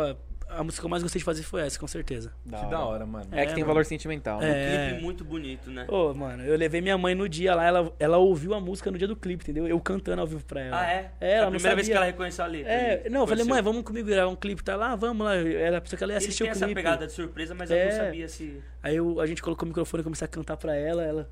[0.57, 2.33] a música que eu mais gostei de fazer foi essa, com certeza.
[2.43, 3.27] Que da hora, mano.
[3.31, 3.67] É que tem mano.
[3.73, 4.39] valor sentimental.
[4.39, 4.49] né?
[4.49, 4.89] É.
[4.89, 5.85] Clipe muito bonito, né?
[5.89, 8.97] Ô, mano, eu levei minha mãe no dia lá, ela, ela ouviu a música no
[8.97, 9.67] dia do clipe, entendeu?
[9.67, 10.79] Eu cantando ao vivo pra ela.
[10.81, 11.11] Ah, é?
[11.21, 12.71] É, ela a não primeira vez que ela reconheceu a letra.
[12.71, 14.95] É, não, eu falei, mãe, vamos comigo gravar um clipe, tá lá?
[14.95, 15.35] Vamos lá.
[15.35, 16.75] Ela pensou que ela ia Ele assistir tem o essa clipe.
[16.75, 17.85] pegada de surpresa, mas eu É.
[17.85, 18.61] não sabia se...
[18.83, 21.29] Aí eu, a gente colocou o microfone e comecei a cantar pra ela, ela,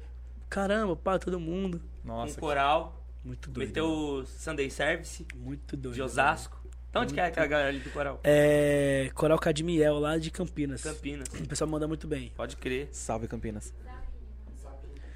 [0.50, 1.82] caramba, pá, todo mundo.
[2.04, 3.68] Nossa, um coral, Muito doido.
[3.68, 5.96] meteu o Sunday Service Muito doido.
[5.96, 6.55] de Osasco.
[6.96, 8.22] Então onde que é que é a galera ali do coral?
[8.24, 10.82] É, Coral Cadmiel, lá de Campinas.
[10.82, 11.28] Campinas.
[11.28, 12.32] O pessoal manda muito bem.
[12.38, 12.88] Pode crer.
[12.94, 13.74] Salve Campinas.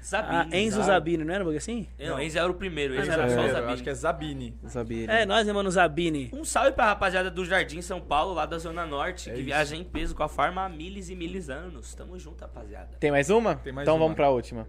[0.04, 0.36] Zabini.
[0.36, 1.86] Ah, Enzo Zabi- Zabini, não era um bagulho assim?
[1.98, 3.72] Não, Enzo era o primeiro, Ah, era não, só o eu Zabini.
[3.72, 4.54] acho que é Zabini.
[4.68, 5.06] Zabini.
[5.08, 6.30] É, nós, né, mano, Zabini.
[6.34, 9.46] Um salve pra rapaziada do Jardim São Paulo, lá da Zona Norte, É que isso.
[9.46, 11.94] viaja em peso com a farma há miles e miles anos.
[11.94, 12.96] Tamo junto, rapaziada.
[12.98, 13.56] Tem mais uma?
[13.56, 14.04] Tem mais então uma.
[14.04, 14.66] vamos pra última.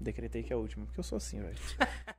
[0.00, 1.56] Decretei que é a última, porque eu sou assim, velho.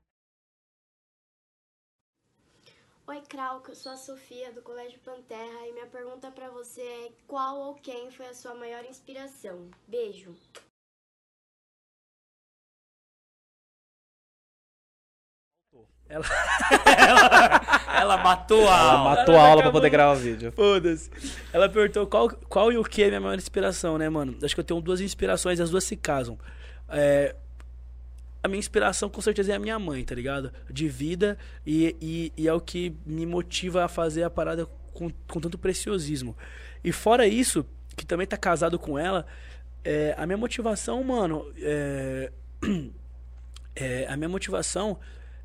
[3.09, 7.11] Oi, Krauco, eu sou a Sofia do Colégio Panterra e minha pergunta pra você é
[7.25, 9.67] qual ou quem foi a sua maior inspiração?
[9.87, 10.35] Beijo.
[16.07, 16.21] Ela
[18.23, 19.15] matou a Ela aula.
[19.15, 20.51] matou a aula pra poder gravar o vídeo.
[20.51, 21.09] Foda-se.
[21.51, 24.37] Ela perguntou qual, qual e o que é minha maior inspiração, né, mano?
[24.43, 26.37] Acho que eu tenho duas inspirações, as duas se casam.
[26.87, 27.35] É,
[28.41, 30.51] a minha inspiração com certeza é a minha mãe, tá ligado?
[30.69, 35.11] De vida e, e, e é o que me motiva a fazer a parada com,
[35.27, 36.35] com tanto preciosismo.
[36.83, 39.25] E fora isso, que também tá casado com ela,
[39.83, 42.31] é, a minha motivação, mano, é,
[43.75, 44.99] é, a minha motivação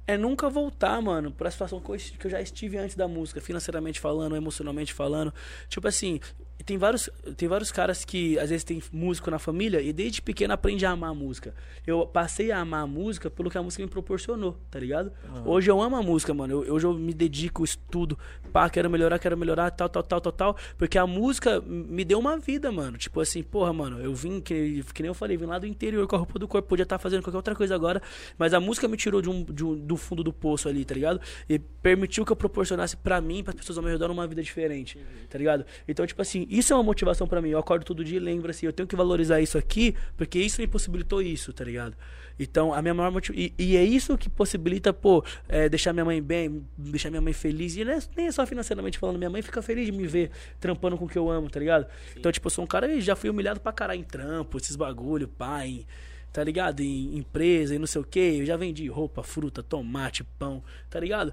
[0.06, 3.40] é nunca voltar, mano, pra situação que eu, que eu já estive antes da música,
[3.40, 5.32] financeiramente falando, emocionalmente falando.
[5.68, 6.20] Tipo assim,
[6.64, 10.54] tem vários, tem vários caras que às vezes tem músico na família e desde pequeno
[10.54, 11.54] aprende a amar a música.
[11.86, 15.12] Eu passei a amar a música pelo que a música me proporcionou, tá ligado?
[15.44, 16.62] Hoje eu amo a música, mano.
[16.64, 18.18] Eu- hoje eu me dedico, estudo,
[18.52, 20.56] pá, quero melhorar, quero melhorar, tal, tal, tal, tal, tal.
[20.78, 22.96] Porque a música me deu uma vida, mano.
[22.96, 26.06] Tipo assim, porra, mano, eu vim, que, que nem eu falei, vim lá do interior
[26.06, 28.00] com a roupa do corpo, podia estar fazendo qualquer outra coisa agora,
[28.38, 30.94] mas a música me tirou de um, de um- do fundo do poço ali, tá
[30.94, 31.20] ligado?
[31.48, 34.98] E permitiu que eu proporcionasse pra mim, para pessoas ao meu redor, uma vida diferente,
[35.28, 35.66] tá ligado?
[35.86, 37.50] Então, tipo assim, isso é uma motivação pra mim.
[37.50, 40.60] Eu acordo todo dia e lembro assim, eu tenho que valorizar isso aqui, porque isso
[40.60, 41.96] me possibilitou isso, tá ligado?
[42.38, 43.50] Então, a minha maior motivação.
[43.58, 47.76] E, é isso que possibilita, pô, é, deixar minha mãe bem, deixar minha mãe feliz.
[47.76, 50.30] E não é, nem é só financeiramente falando, minha mãe fica feliz de me ver
[50.58, 51.86] trampando com o que eu amo, tá ligado?
[52.16, 54.76] Então, tipo, eu sou um cara e já fui humilhado pra caralho em trampo, esses
[54.76, 55.86] bagulho, pai,
[56.32, 56.80] tá ligado?
[56.80, 58.38] Em empresa e não sei o que.
[58.40, 61.32] Eu já vendi roupa, fruta, tomate, pão, tá ligado?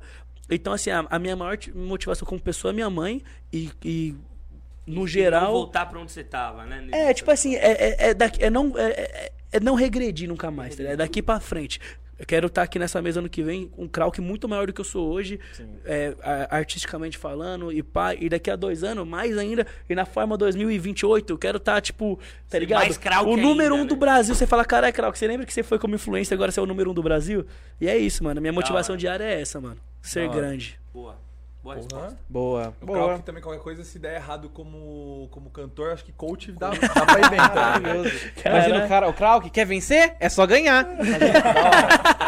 [0.50, 3.24] Então, assim, a, a minha maior motivação como pessoa é minha mãe
[3.54, 4.16] e, e
[4.86, 5.52] no E geral.
[5.54, 6.88] Voltar pra onde você tava, né?
[6.92, 10.50] É, tipo assim, é, é, é, daqui, é, não, é, é- é não regredir nunca
[10.50, 10.94] mais, tá ligado?
[10.94, 11.80] É daqui pra frente.
[12.18, 14.74] Eu quero estar aqui nessa mesa ano que vem com um Krauk muito maior do
[14.74, 15.40] que eu sou hoje,
[15.84, 16.16] é,
[16.52, 21.34] artisticamente falando, e pá, e daqui a dois anos, mais ainda, e na forma 2028,
[21.34, 22.80] eu quero estar, tipo, tá Ser ligado?
[22.84, 24.00] mais Krauk o número ainda, um do né?
[24.00, 26.64] Brasil, você fala, caralho, Krauk, você lembra que você foi como influência, agora você é
[26.64, 27.44] o número um do Brasil?
[27.80, 29.78] E é isso, mano, minha motivação diária é essa, mano.
[30.04, 30.80] Ser grande.
[30.94, 31.18] Boa.
[31.64, 32.18] Boa resposta.
[32.28, 32.74] Boa.
[32.82, 33.06] O Boa.
[33.08, 37.06] Krauk também, qualquer coisa, se der errado como, como cantor, acho que coach dá, dá
[37.06, 37.30] pra?
[37.48, 38.32] Maravilhoso.
[38.44, 40.16] Imagina o cara, o Krauk, quer vencer?
[40.20, 40.84] É só ganhar.
[40.92, 41.18] Imagina.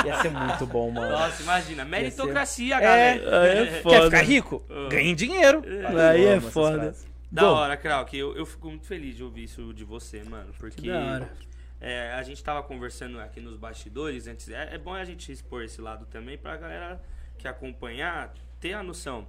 [0.05, 1.09] Ia ser muito bom, mano.
[1.11, 1.83] Nossa, imagina.
[1.83, 3.41] Meritocracia, É, galera.
[3.43, 4.03] Aí é Quer foda.
[4.05, 4.63] ficar rico?
[4.89, 5.63] Ganhe dinheiro.
[6.11, 6.93] Aí é foda.
[7.31, 7.47] Da Bom.
[7.55, 8.15] hora, Krauk.
[8.15, 10.53] Eu, eu fico muito feliz de ouvir isso de você, mano.
[10.59, 11.31] Porque Da hora.
[11.81, 14.47] é, a gente tava conversando aqui nos bastidores antes.
[14.49, 17.01] É, é bom a gente expor esse lado também pra galera
[17.39, 18.31] que acompanhar
[18.63, 19.27] ter a noção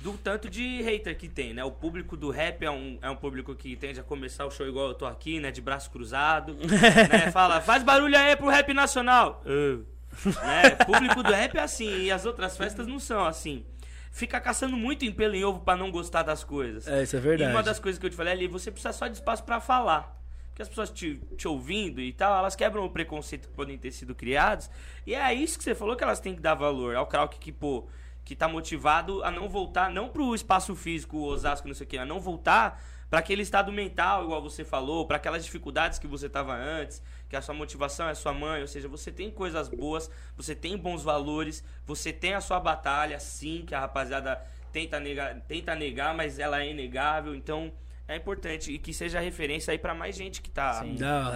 [0.00, 1.62] do tanto de hater que tem, né?
[1.62, 4.66] O público do rap é um, é um público que tende a começar o show
[4.66, 5.52] igual eu tô aqui, né?
[5.52, 6.54] De braço cruzado.
[6.66, 7.30] né?
[7.30, 9.40] Fala, faz barulho aí pro rap nacional.
[9.46, 9.78] Ah.
[10.44, 10.70] né?
[10.84, 13.64] Público do rap é assim, e as outras festas não são assim.
[14.10, 16.88] Fica caçando muito em pelo em ovo pra não gostar das coisas.
[16.88, 17.52] É, isso é E verdade.
[17.52, 20.20] uma das coisas que eu te falei ali, você precisa só de espaço pra falar.
[20.48, 23.92] Porque as pessoas te, te ouvindo e tal, elas quebram o preconceito que podem ter
[23.92, 24.68] sido criados.
[25.06, 26.96] E é isso que você falou que elas têm que dar valor.
[26.96, 27.86] Ao Krauk que, pô,
[28.26, 31.88] que tá motivado a não voltar, não pro espaço físico, o Osasco, não sei o
[31.88, 36.08] que, a não voltar pra aquele estado mental, igual você falou, pra aquelas dificuldades que
[36.08, 39.68] você tava antes, que a sua motivação é sua mãe, ou seja, você tem coisas
[39.68, 44.42] boas, você tem bons valores, você tem a sua batalha, sim, que a rapaziada
[44.72, 47.72] tenta negar, tenta negar mas ela é inegável, então
[48.08, 50.84] é importante e que seja referência aí pra mais gente que tá,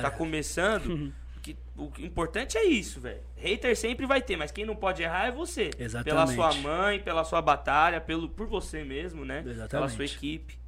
[0.03, 1.15] tá começando.
[1.41, 3.21] que o importante é isso, velho.
[3.37, 5.71] Hater sempre vai ter, mas quem não pode errar é você.
[5.71, 6.35] Pela Exatamente.
[6.35, 9.43] sua mãe, pela sua batalha, pelo, por você mesmo, né?
[9.43, 9.95] Pela Exatamente.
[9.95, 10.60] sua equipe.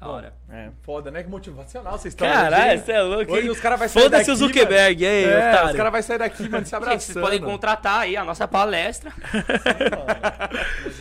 [0.00, 0.34] Da hora.
[0.48, 0.70] É.
[0.82, 1.22] Foda, né?
[1.22, 4.30] Que motivacional vocês estão Caralho, você é louco, Hoje os caras vão sair Foda-se daqui,
[4.30, 5.14] o Zuckerberg, mano.
[5.14, 5.70] aí, é, otário.
[5.70, 7.00] os caras vão sair daqui, mano, se abraçando.
[7.00, 9.12] Gente, vocês podem contratar aí a nossa palestra.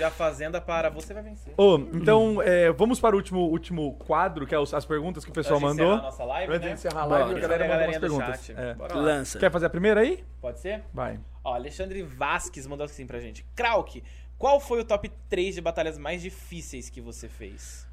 [0.06, 1.54] A Fazenda para Você Vai Vencer.
[1.58, 5.34] Ô, então, é, vamos para o último, último quadro, que é as perguntas que o
[5.34, 5.86] pessoal Pra mandou.
[5.94, 6.68] encerrar a nossa live, Antes né?
[6.68, 7.38] de encerrar a live, Bora.
[7.38, 8.46] a galera A mandou umas perguntas.
[8.46, 8.58] chat.
[8.58, 8.94] É.
[8.96, 9.40] Lança.
[9.40, 10.24] Quer fazer a primeira aí?
[10.42, 10.84] Pode ser?
[10.94, 11.20] Vai.
[11.44, 13.46] Ó, Alexandre Vasques mandou assim pra gente.
[13.56, 14.04] Krauk,
[14.38, 17.88] qual foi o top 3 de batalhas mais difíceis que você fez?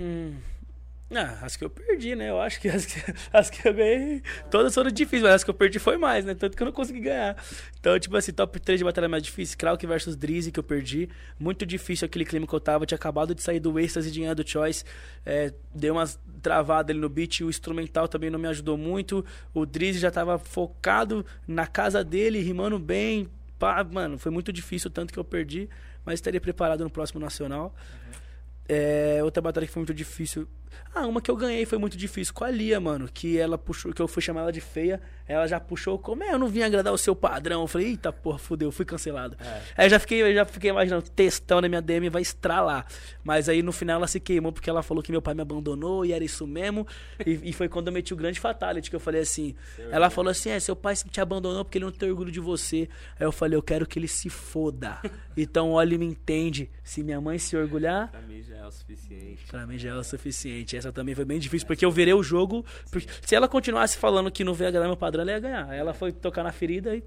[0.00, 0.34] Hum,
[1.12, 2.30] Ah, as que eu perdi, né?
[2.30, 3.00] Eu acho que as que,
[3.32, 6.34] as que eu ganhei, todas foram difíceis, mas as que eu perdi foi mais, né?
[6.34, 7.36] Tanto que eu não consegui ganhar.
[7.80, 11.08] Então, tipo assim, top 3 de batalha mais difícil, Krauk versus Drizzy, que eu perdi.
[11.36, 14.20] Muito difícil aquele clima que eu tava, eu tinha acabado de sair do êxtase de
[14.20, 14.84] ganhar do Choice.
[15.26, 19.24] É, deu umas travadas ali no beat, o instrumental também não me ajudou muito.
[19.52, 23.28] O Drizzy já tava focado na casa dele, rimando bem.
[23.58, 25.68] Pá, mano, foi muito difícil, tanto que eu perdi,
[26.04, 27.74] mas estaria preparado no próximo Nacional.
[28.72, 30.46] É, outra batalha que foi muito difícil.
[30.94, 33.08] Ah, uma que eu ganhei foi muito difícil com a Lia, mano.
[33.12, 35.00] Que ela puxou, que eu fui chamar ela de feia.
[35.26, 37.60] Ela já puxou como é, eu não vim agradar o seu padrão.
[37.60, 39.36] Eu falei, eita porra, fudeu, fui cancelado.
[39.76, 42.84] Aí eu já fiquei, eu já fiquei imaginando, textão na minha DM vai estralar.
[43.22, 46.04] Mas aí no final ela se queimou porque ela falou que meu pai me abandonou
[46.04, 46.84] e era isso mesmo.
[47.24, 49.54] E, e foi quando eu meti o grande fatality que eu falei assim.
[49.92, 52.88] Ela falou assim: é, seu pai te abandonou porque ele não tem orgulho de você.
[53.18, 54.98] Aí eu falei, eu quero que ele se foda.
[55.36, 56.70] Então olha e me entende.
[56.82, 59.46] Se minha mãe se orgulhar, Pra mim já é o suficiente.
[59.46, 60.59] Pra mim já é o suficiente.
[60.72, 62.64] Essa também foi bem difícil, porque eu virei o jogo.
[63.22, 65.74] se ela continuasse falando que não veio agradar meu padrão, ela ia ganhar.
[65.74, 67.02] Ela foi tocar na ferida e.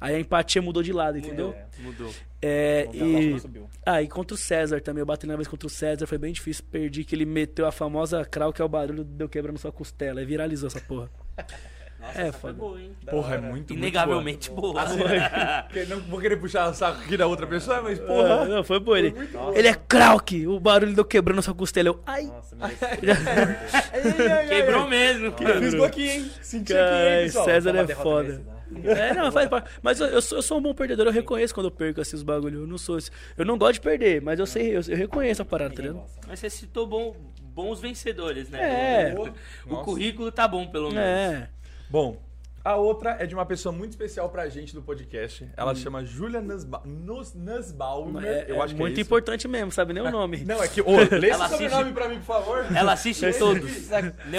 [0.00, 1.54] Aí a empatia mudou de lado, entendeu?
[1.78, 2.12] Mudou.
[2.40, 3.42] É, Então, a e.
[3.86, 5.00] Ah, e contra o César também.
[5.00, 6.64] Eu bati na vez contra o César, foi bem difícil.
[6.70, 9.72] Perdi que ele meteu a famosa crau, que é o barulho de eu quebrando sua
[9.72, 10.20] costela.
[10.20, 11.10] Aí viralizou essa porra.
[12.14, 12.90] é, Foi boa, hein?
[13.08, 14.84] Porra, é muito, Inegavelmente boa.
[14.84, 15.62] muito boa.
[15.72, 18.44] Que- Não vou querer puxar o saco aqui da outra pessoa, mas Ah, porra.
[18.46, 18.98] não, foi boa.
[18.98, 19.14] Ele,
[19.54, 21.88] ele é Krauk, o barulho eu quebrando sua costela.
[21.88, 24.48] Eu, ai, Nossa, mereci.
[24.48, 25.32] Quebrou mesmo.
[25.60, 26.30] Fisgou aqui, hein?
[26.42, 27.44] Senti aqui, hein, pessoal?
[27.44, 28.22] César é foda.
[28.22, 28.62] merecida.
[28.84, 29.70] É, não, faz parte.
[29.82, 32.22] Mas eu, eu sou, eu sou um bom perdedor, eu reconheço quando eu perco esses
[32.22, 32.60] bagulho.
[32.62, 32.96] Eu não sou.
[32.96, 35.82] esse- Eu não gosto de perder, mas eu sei, eu, eu reconheço a parada, tá
[35.82, 36.02] ligado?
[36.26, 39.10] Mas você citou bom- bons vencedores, né?
[39.10, 39.14] É.
[39.14, 39.26] O, o
[39.72, 39.84] Nossa.
[39.84, 41.04] currículo tá bom, pelo menos.
[41.06, 41.48] É.
[41.92, 42.16] Bom,
[42.64, 45.46] a outra é de uma pessoa muito especial pra gente do podcast.
[45.54, 48.24] Ela chama Julia Nussba Nuss- Nussbaumer.
[48.24, 49.08] É, eu é acho que muito é isso.
[49.08, 50.38] importante mesmo, sabe nem o nome.
[50.42, 50.80] Não, é que.
[50.80, 52.64] Ô, lê esse Ela sobrenome assiste- pra mim, por favor.
[52.74, 53.70] Ela assiste todos.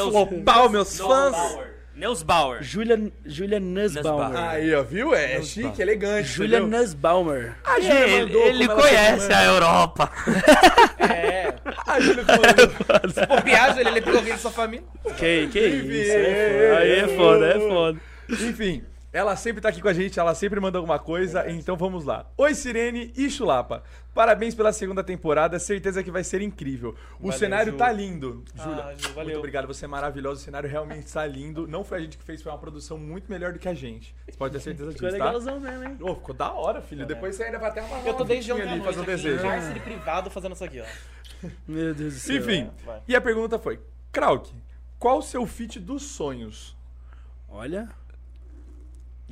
[0.09, 1.31] Flopar, meus fãs.
[1.31, 1.72] Neusbauer.
[1.95, 2.63] Neusbauer.
[2.63, 4.29] Julia, Julia Nussbaumer.
[4.29, 4.49] Nussbaumer.
[4.49, 5.13] Aí, ó, viu?
[5.13, 6.27] É, chique, elegante.
[6.27, 6.79] Julia entendeu?
[6.79, 7.55] Nussbaumer.
[7.63, 9.39] A Júlia Ele, mandou ele conhece chama.
[9.39, 10.11] a Europa.
[11.03, 11.53] É.
[11.85, 13.11] A Júlia mandou.
[13.13, 14.85] Se for viagem, ele, pegou alguém da sua família.
[15.17, 16.11] Que, que isso?
[16.11, 16.77] é foda.
[16.79, 17.99] Aí é foda, é foda.
[18.29, 18.83] Enfim,
[19.13, 22.25] ela sempre tá aqui com a gente, ela sempre manda alguma coisa, então vamos lá.
[22.35, 23.83] Oi, Sirene e Chulapa.
[24.11, 26.95] Parabéns pela segunda temporada, certeza que vai ser incrível.
[27.19, 27.77] O Valeu, cenário Ju.
[27.77, 28.43] tá lindo.
[28.55, 31.67] Júlia, Ah, Ju, muito obrigado, você é maravilhosa, o cenário realmente está lindo.
[31.67, 34.15] Não foi a gente que fez, foi uma produção muito melhor do que a gente.
[34.25, 35.25] Você pode ter certeza Ficou disso, tá?
[35.25, 35.97] legalzão mesmo, hein?
[36.01, 37.05] Ô, ficou da hora, filho.
[37.05, 39.37] Depois você ainda vai até uma Eu tô desde ontem ali fazer um aqui, desejo.
[39.45, 41.47] em cárcere privado fazendo isso aqui, ó.
[41.67, 42.37] Meu Deus do céu.
[42.37, 43.01] Enfim, vai.
[43.07, 43.79] e a pergunta foi:
[44.11, 44.51] Krauk,
[44.97, 46.75] qual o seu feat dos sonhos?
[47.47, 47.89] Olha.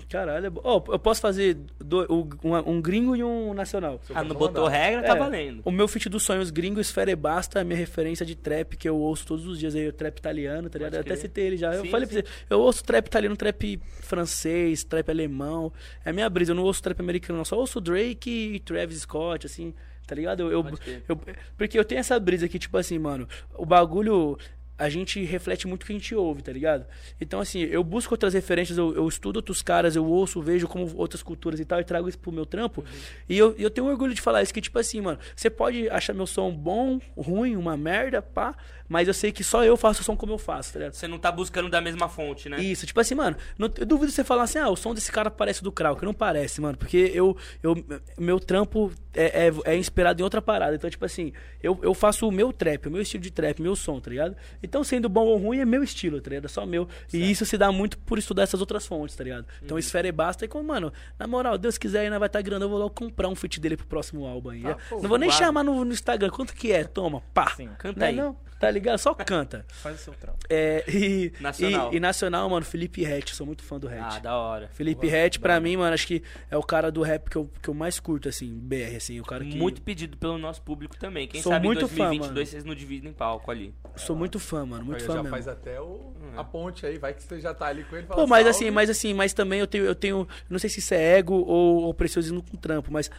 [0.09, 2.05] Caralho, é Ó, eu posso fazer do-
[2.43, 3.99] um, um gringo e um nacional.
[4.13, 5.61] Ah, não botou regra, tá É, valendo.
[5.63, 8.76] O meu feat dos sonhos gringo, Esfera e Basta, é a minha referência de trap
[8.77, 10.95] que eu ouço todos os dias aí, o trap italiano, tá ligado?
[10.95, 11.73] Eu até citei ele já.
[11.73, 12.23] Eu Sim, falei pra sim.
[12.26, 15.72] você, eu ouço trap italiano, trap francês, trap alemão.
[16.03, 17.45] É a minha brisa, eu não ouço trap americano, não.
[17.45, 19.73] Só ouço Drake e Travis Scott, assim,
[20.07, 20.41] tá ligado?
[20.43, 20.65] Eu, eu,
[21.07, 21.19] eu-
[21.57, 24.38] porque eu tenho essa brisa aqui, tipo assim, mano, o bagulho.
[24.82, 26.86] A gente reflete muito o que a gente ouve, tá ligado?
[27.20, 30.91] Então, assim, eu busco outras referências, eu, eu estudo outros caras, eu ouço, vejo como
[30.95, 32.84] outras culturas e tal, e trago isso pro meu trampo.
[33.30, 36.14] E eu, eu tenho orgulho de falar isso, que, tipo assim, mano, você pode achar
[36.14, 38.56] meu som bom, ruim, uma merda, pá,
[38.91, 40.95] mas eu sei que só eu faço o som como eu faço, tá ligado?
[40.95, 42.61] Você não tá buscando da mesma fonte, né?
[42.61, 45.31] Isso, tipo assim, mano, não, eu duvido você falar assim, ah, o som desse cara
[45.31, 46.03] parece do Krauk.
[46.03, 47.73] Não parece, mano, porque eu, eu
[48.18, 50.76] meu trampo é, é, é inspirado em outra parada.
[50.76, 51.31] Então, tipo assim,
[51.63, 54.35] eu, eu faço o meu trap, o meu estilo de trap, meu som, tá ligado?
[54.61, 56.45] Então, sendo bom ou ruim, é meu estilo, tá ligado?
[56.45, 56.85] É só meu.
[57.13, 59.45] E isso se dá muito por estudar essas outras fontes, tá ligado?
[59.63, 60.43] Então, esfera e basta.
[60.43, 63.30] E como, mano, na moral, Deus quiser, ainda vai estar grana, eu vou logo comprar
[63.30, 64.63] um feat dele pro próximo álbum aí.
[64.91, 66.84] não vou nem chamar no, no Instagram, quanto que é?
[66.84, 67.51] Toma, pá.
[67.55, 67.69] Sim.
[67.77, 68.15] Canta Não é aí.
[68.15, 68.81] não, tá ligado?
[68.98, 69.66] Só canta.
[69.70, 70.40] Faz o seu trampo.
[70.49, 71.94] É, e, Nacional.
[71.94, 74.18] E, e nacional, mano, Felipe Rett, sou muito fã do Rett.
[74.18, 74.70] Ah, da hora.
[74.74, 77.70] Felipe Rett, pra mim, mano, acho que é o cara do rap que eu, que
[77.70, 79.56] eu mais curto, assim, BR, assim, o cara que...
[79.56, 81.28] Muito pedido pelo nosso público também.
[81.28, 82.45] Quem Sou sabe muito em fã, 2022 mano.
[82.45, 83.74] vocês não dividem palco ali.
[83.95, 85.30] Sou muito fã, mano, muito fã já mesmo.
[85.36, 88.08] faz até o, a ponte aí, vai que você já tá ali com ele.
[88.08, 90.80] fala, Pô, mas assim, mas assim, mas também eu tenho, eu tenho, não sei se
[90.80, 93.10] isso é ego ou, ou preciosismo com trampo, mas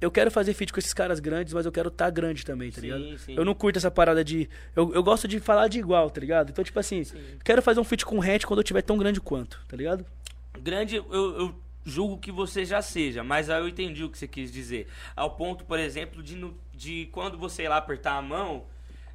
[0.00, 2.80] eu quero fazer feat com esses caras grandes, mas eu quero estar grande também, tá
[2.80, 3.18] Sim, ligado?
[3.18, 3.34] sim.
[3.36, 4.48] Eu não curto essa parada de.
[4.74, 6.50] Eu, eu gosto de falar de igual, tá ligado?
[6.50, 7.02] Então, tipo assim,
[7.44, 10.04] quero fazer um feat com o Hatch quando eu tiver tão grande quanto, tá ligado?
[10.60, 11.54] Grande, eu, eu
[11.84, 14.86] julgo que você já seja, mas aí eu entendi o que você quis dizer.
[15.16, 18.64] Ao ponto, por exemplo, de, no- de quando você ir lá apertar a mão,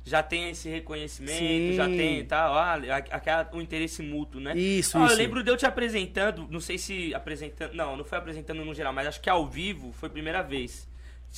[0.05, 1.73] já tem esse reconhecimento, Sim.
[1.73, 2.75] já tem tal, ah,
[3.09, 4.55] aquela, o interesse mútuo, né?
[4.55, 5.13] Isso, Ah, isso.
[5.15, 8.73] Eu lembro de eu te apresentando, não sei se apresentando, não, não foi apresentando no
[8.73, 10.87] geral, mas acho que ao vivo foi a primeira vez.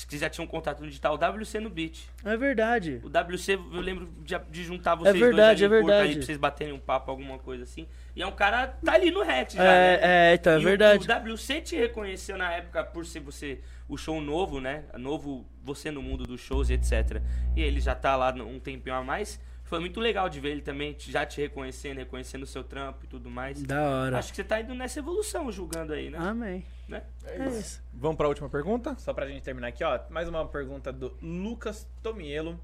[0.08, 2.08] que já tinha um contato no digital, o WC no beat.
[2.26, 3.02] É verdade.
[3.04, 6.10] O WC, eu lembro de, de juntar vocês verdade, dois ali é verdade.
[6.10, 7.88] aí pra vocês baterem um papo, alguma coisa assim.
[8.18, 10.32] E é um cara, tá ali no Rex já, É, né?
[10.32, 11.06] é, então, é E o- verdade.
[11.06, 14.86] O, WC te reconheceu na época por ser você o show novo, né?
[14.98, 17.22] Novo você no mundo dos shows e etc.
[17.56, 19.40] E ele já tá lá um tempinho a mais.
[19.66, 23.08] Foi muito legal de ver ele também já te reconhecendo, reconhecendo o seu trampo e
[23.08, 23.62] tudo mais.
[23.62, 24.18] Da hora.
[24.18, 26.18] Acho que você tá indo nessa evolução, julgando aí, né?
[26.20, 26.66] Amém.
[26.88, 27.04] Né?
[27.24, 27.84] É isso.
[27.94, 28.96] Vamos pra última pergunta?
[28.98, 30.00] Só pra gente terminar aqui, ó.
[30.10, 32.60] Mais uma pergunta do Lucas Tomielo.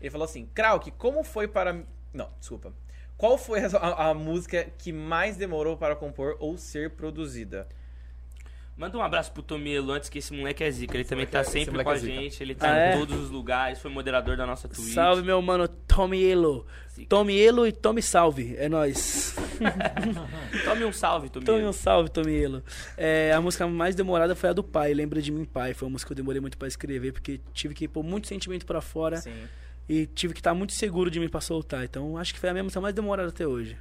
[0.00, 1.84] Ele falou assim: Krauk, como foi para.
[2.12, 2.72] Não, desculpa.
[3.20, 7.68] Qual foi a, a- a música que mais demorou para compor ou ser produzida?
[8.76, 10.96] Manda um abraço pro Tomielo antes que esse moleque é zica.
[10.96, 12.14] Ele também tá é- sempre com a é zica.
[12.14, 12.42] gente.
[12.42, 12.96] Ele tá Ah, em é?
[12.96, 13.78] todos os lugares.
[13.78, 14.94] Foi moderador da nossa Twitch.
[14.94, 16.66] Salve, meu mano Tomielo.
[17.06, 18.56] Tomielo e Tome Salve.
[18.56, 19.36] É nóis.
[20.64, 21.52] Tome um salve, Tomielo.
[21.58, 22.62] Tome um salve, Tomielo.
[22.96, 25.74] É, a música mais demorada foi a do pai, Lembra de mim, pai.
[25.74, 28.64] Foi uma música que eu demorei muito pra escrever, porque tive que pôr muito sentimento
[28.64, 29.32] pra fora Sim.
[29.90, 31.82] E tive que estar muito seguro de mim pra soltar.
[31.82, 33.76] Então acho que foi a minha música mais demorada até hoje.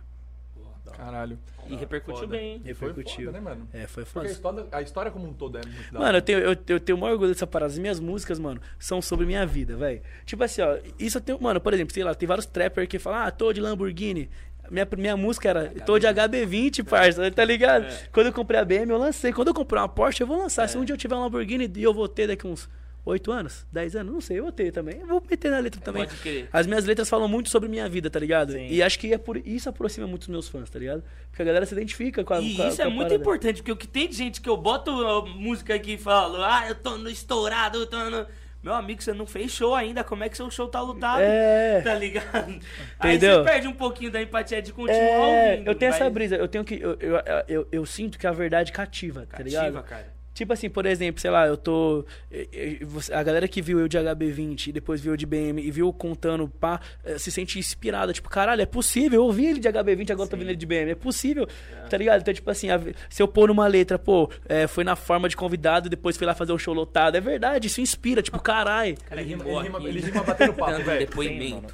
[0.98, 1.38] Caralho.
[1.68, 2.62] E repercutiu bem, hein?
[2.66, 3.28] Repercutiu.
[3.28, 3.70] Foda, né, mano?
[3.72, 4.34] É, foi Porque a foda.
[4.34, 6.98] história, a história como um todo é muito da Mano, eu tenho, eu, eu tenho
[6.98, 7.72] o maior orgulho dessa parada.
[7.72, 10.02] As minhas músicas, mano, são sobre minha vida, velho.
[10.26, 11.40] Tipo assim, ó, isso eu tenho.
[11.40, 14.32] Mano, por exemplo, sei lá, tem vários trappers que falam, ah, tô de Lamborghini.
[14.72, 17.86] Minha, minha música era Tô de HB20, parça, tá ligado?
[18.12, 19.32] Quando eu comprei a BM, eu lancei.
[19.32, 20.68] Quando eu comprei uma Porsche, eu vou lançar.
[20.68, 22.68] Se um dia eu tiver um Lamborghini e eu vou ter daqui uns
[23.10, 25.00] 8 anos, 10 anos, não sei, eu vou ter também.
[25.00, 26.06] Eu vou meter na letra também.
[26.06, 26.48] Pode crer.
[26.54, 28.58] As minhas letras falam muito sobre minha vida, tá ligado?
[28.58, 31.04] E acho que é por isso aproxima muito dos meus fãs, tá ligado?
[31.30, 32.98] Porque a galera se identifica com a E com a- isso com é a muito
[33.08, 33.16] parada.
[33.22, 36.38] importante, porque o que tem de gente que eu boto a música aqui e falo,
[36.44, 38.26] ah, eu tô no estourado, eu tô no.
[38.62, 41.22] Meu amigo, você não fez show ainda, como é que seu show tá lutado?
[41.22, 41.80] É.
[41.82, 42.60] Tá ligado?
[43.00, 43.38] Aí Entendeu?
[43.40, 45.68] você perde um pouquinho da empatia de continuar É, ouvindo.
[45.70, 46.76] eu tenho essa brisa, eu tenho que.
[46.76, 47.16] Eu, eu,
[47.48, 49.84] eu, eu sinto que a verdade cativa, tá Cativa, ligado?
[49.86, 50.14] cara.
[50.40, 52.06] Tipo assim, por exemplo, sei lá, eu tô.
[52.32, 52.80] eh, eh,
[53.14, 55.88] A galera que viu eu de HB20 e depois viu eu de BM e viu
[55.88, 58.14] eu contando, pá, eh, se sente inspirada.
[58.14, 59.20] Tipo, caralho, é possível.
[59.20, 60.92] Eu ouvi ele de HB20, agora eu tô vendo ele de BM.
[60.92, 61.46] É possível,
[61.90, 62.22] tá ligado?
[62.22, 62.80] Então, tipo assim, a-
[63.10, 66.26] se eu pôr numa letra, pô, eh, foi na forma de convidado e depois fui
[66.26, 67.16] lá fazer um show lotado.
[67.18, 68.96] É verdade, isso inspira, tipo, caralho.
[69.12, 71.00] Ele rima, ele rima, ele rima batendo papo, velho.
[71.06, 71.74] depoimento.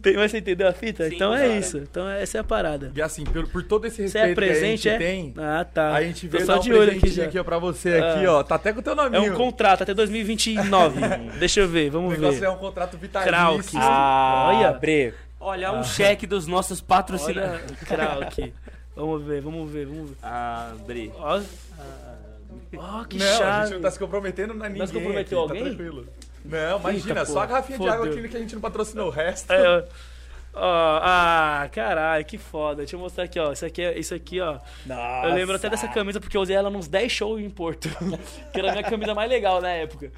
[0.00, 1.08] Tem, mas você entendeu a fita?
[1.08, 1.58] Sim, então é cara.
[1.58, 1.78] isso.
[1.78, 2.92] Então essa é a parada.
[2.94, 4.98] E assim, por, por todo esse Você respeito é presente, que a é?
[4.98, 5.92] gente tem, Ah, tá.
[5.94, 7.24] a gente Tô veio só dar um de olho aqui já.
[7.24, 8.32] aqui, ó, pra você aqui, Ah.
[8.32, 8.42] ó.
[8.42, 9.32] Tá até com o teu É nominho.
[9.32, 11.00] um contrato até 2029.
[11.38, 12.46] Deixa eu ver, O vamos negócio ver.
[12.46, 13.32] é um contrato vitalício.
[13.32, 13.68] Krauk.
[13.76, 14.72] Ah, Olha.
[14.72, 15.14] Bre.
[15.40, 17.70] Olha um cheque dos nossos patrocinadores.
[17.86, 18.52] Krauk.
[18.96, 20.16] Vamos ver, vamos ver, vamos ver.
[20.22, 21.12] Ah, Bre.
[21.18, 21.40] Ó,
[22.76, 24.78] Ó, que Não, a gente não tá se comprometendo a ninguém.
[24.78, 25.62] Nós comprometeu aqui, alguém?
[25.62, 26.06] Tá tranquilo.
[26.44, 29.10] Não, imagina, Eita, só a garrafinha de água aqui que a gente não patrocinou o
[29.10, 29.52] resto.
[29.52, 29.84] É,
[30.54, 30.64] ó.
[30.64, 32.76] Ó, ah, caralho, que foda.
[32.76, 33.52] Deixa eu mostrar aqui, ó.
[33.52, 34.58] Isso aqui, é, isso aqui ó.
[34.86, 35.28] Nossa.
[35.28, 37.88] Eu lembro até dessa camisa porque eu usei ela nos 10 shows em Porto.
[38.52, 40.12] que era a minha camisa mais legal na época.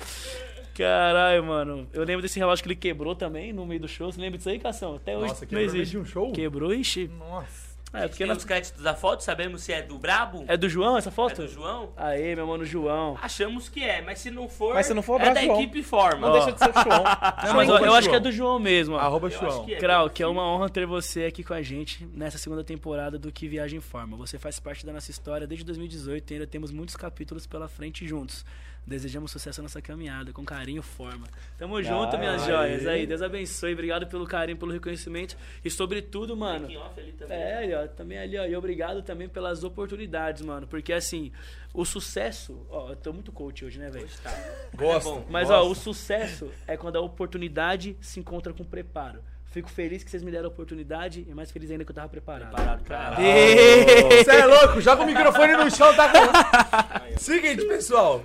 [0.75, 1.89] Caralho, mano.
[1.93, 4.13] Eu lembro desse relógio que ele quebrou também no meio do show.
[4.13, 4.97] Você lembra disso aí, Cação?
[4.97, 5.93] Até hoje Nossa, não existe.
[5.93, 6.33] de um show?
[6.33, 7.09] Quebrou, ixi.
[7.19, 7.66] Nossa.
[7.97, 8.35] É, porque Tem na...
[8.35, 10.44] os créditos da foto, sabemos se é do Brabo?
[10.48, 11.43] É do João essa É foto?
[11.43, 11.93] do João?
[11.97, 13.16] Aê, meu mano João.
[13.23, 15.60] Achamos que é, mas se não for, Mas se não for, é da João.
[15.60, 16.27] equipe forma.
[16.28, 17.05] Não deixa de ser o João.
[17.43, 18.94] Mas mas eu, acho que é do João mesmo.
[18.94, 18.98] ó.
[18.98, 19.64] Arroba Eu João.
[19.64, 19.78] que é.
[19.78, 23.32] Krau, que é uma honra ter você aqui com a gente nessa segunda temporada do
[23.32, 24.16] Que Viagem Forma.
[24.16, 28.06] Você faz parte da nossa história desde 2018 e ainda temos muitos capítulos pela frente
[28.06, 28.44] juntos.
[28.87, 31.27] Desejamos sucesso nessa caminhada, com carinho forma.
[31.59, 32.53] Tamo junto, minhas Aê.
[32.53, 32.87] joias.
[32.87, 33.73] Aí, Deus abençoe.
[33.73, 35.37] Obrigado pelo carinho, pelo reconhecimento.
[35.65, 36.63] E sobretudo, mano.
[36.63, 37.15] Making off ali.
[37.29, 38.45] É, ó, também ali, ó.
[38.45, 40.69] E obrigado também pelas oportunidades, mano.
[40.69, 41.33] Porque assim,
[41.75, 42.65] o sucesso.
[42.71, 44.09] Ó, eu tô muito coach hoje, né, velho?
[44.23, 44.33] Tá.
[44.73, 45.19] Gosto.
[45.19, 45.25] É.
[45.31, 49.21] Mas ó, o sucesso é quando a oportunidade se encontra com preparo.
[49.47, 52.09] Fico feliz que vocês me deram a oportunidade e mais feliz ainda que eu tava
[52.09, 52.53] preparado.
[52.53, 53.17] Parado, cara.
[53.17, 54.81] Você é louco?
[54.81, 57.03] Joga o microfone no chão, tá.
[57.17, 58.23] Seguinte, pessoal.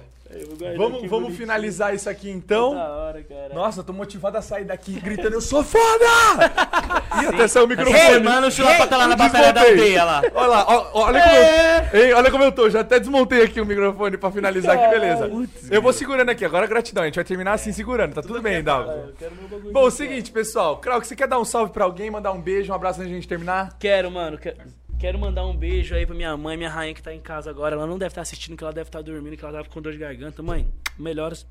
[0.78, 2.74] Vamos, aqui vamos finalizar isso aqui então.
[2.76, 3.53] Da hora, cara.
[3.53, 5.82] Nossa, eu tô motivado a sair daqui gritando, eu sou foda!
[7.22, 7.98] E até saiu o microfone.
[7.99, 10.22] Ei, mano, o Chulapa tá lá na batalha da aldeia lá.
[10.34, 12.70] Olha lá, ó, olha, como eu, Ei, olha como eu tô.
[12.70, 15.30] Já até desmontei aqui o microfone pra finalizar aqui, beleza.
[15.70, 17.03] Eu vou segurando aqui, agora gratidão.
[17.03, 19.74] A gente vai terminar assim segurando, tá tudo bem, quero meu bagulho.
[19.74, 20.78] Bom, é o seguinte, pessoal.
[20.78, 23.14] Krauk, você quer dar um salve pra alguém, mandar um beijo, um abraço antes de
[23.14, 23.76] a gente terminar?
[23.78, 24.38] Quero, mano.
[24.38, 24.56] que-
[25.02, 27.76] Quero mandar um beijo aí pra minha mãe, minha rainha que tá em casa agora.
[27.76, 29.94] Ela não deve estar assistindo, que ela deve estar dormindo, que ela tava com dor
[29.94, 30.44] de garganta.
[30.44, 31.44] Mãe, melhoras.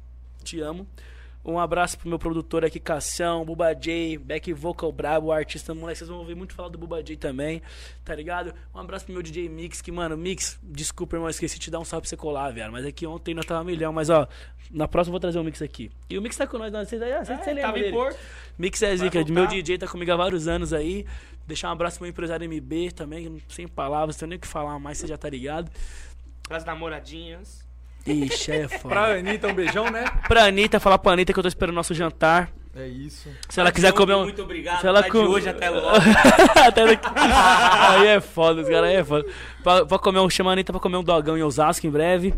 [0.44, 0.86] Te amo.
[1.44, 5.98] Um abraço pro meu produtor aqui, Cassião, Buba J, Back Vocal Brabo, o artista moleque.
[5.98, 7.60] Vocês vão ouvir muito falar do Buba J também,
[8.04, 8.54] tá ligado?
[8.72, 11.80] Um abraço pro meu DJ Mix, que, mano, Mix, desculpa, irmão, esqueci de te dar
[11.80, 12.70] um salve pra você colar, velho.
[12.70, 14.28] Mas é que ontem nós tava milhão, mas ó,
[14.70, 15.90] na próxima eu vou trazer o Mix aqui.
[16.08, 17.96] E o Mix tá com nós, não, vocês, ah, vocês, você lembra Tava em dele?
[17.96, 18.18] Porto.
[18.56, 21.06] Mix é zica, meu DJ tá comigo há vários anos aí.
[21.50, 24.46] Deixar um abraço pro meu empresário MB também, sem palavras, não tenho nem o que
[24.46, 25.68] falar mais, você já tá ligado.
[26.48, 27.68] Pras namoradinhas.
[28.06, 28.88] Ixi, é foda.
[28.94, 30.04] Pra Anitta, um beijão, né?
[30.28, 32.50] Pra Anitta, falar pra Anitta que eu tô esperando o nosso jantar.
[32.74, 33.28] É isso.
[33.48, 34.22] Se ela quiser comer um.
[34.22, 34.80] Muito obrigado.
[34.80, 35.88] Se ela tá de com- hoje até logo.
[36.64, 37.08] Até daqui.
[37.16, 39.26] Aí é foda, os caras aí é foda.
[39.64, 40.30] Pra, pra comer um.
[40.30, 42.32] Chama a Anitta pra comer um dogão em Osasco em breve.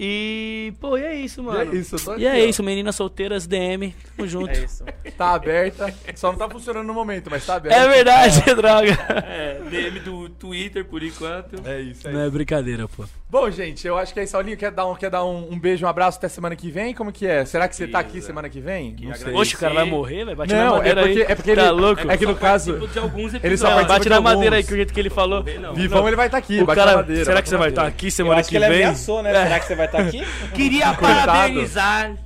[0.00, 1.74] E, pô, e é isso, mano.
[1.74, 2.48] E é isso, eu tô E é aqui, ó.
[2.50, 4.50] isso, meninas solteiras, DM, tamo junto.
[4.50, 4.84] É isso.
[5.16, 5.92] Tá aberta.
[6.14, 7.76] Só não tá funcionando no momento, mas tá aberta.
[7.76, 8.92] É verdade, droga.
[9.26, 11.56] É, DM do Twitter por enquanto.
[11.66, 12.28] É isso, é Não isso.
[12.28, 13.04] é brincadeira, pô.
[13.28, 14.56] Bom, gente, eu acho que é isso, Saulinho.
[14.56, 16.94] Quer dar, um, quer dar um, um beijo, um abraço até semana que vem?
[16.94, 17.44] Como que é?
[17.44, 18.94] Será que você tá aqui semana que vem?
[19.02, 19.34] Não sei.
[19.34, 21.26] Oxe, o cara vai morrer, vai bater na Não, é madeira porque, aí.
[21.28, 21.70] é porque tá ele.
[21.72, 22.10] louco?
[22.10, 22.72] É que no caso.
[22.72, 23.64] participo de alguns Ele só.
[23.68, 24.32] Não, participa bate de na alguns.
[24.34, 25.44] madeira aí, que o jeito que ele falou.
[25.60, 25.74] Não.
[25.74, 26.60] Vivão, ele vai estar aqui.
[26.62, 27.24] O bate cara, na madeira.
[27.24, 27.96] será bate que você na vai estar madeira.
[27.96, 28.84] aqui Eu semana acho que que ele vem?
[28.84, 29.32] ameaçou, né?
[29.42, 30.20] Será que você vai estar aqui?
[30.54, 31.26] Queria Coitado.
[31.26, 32.16] parabenizar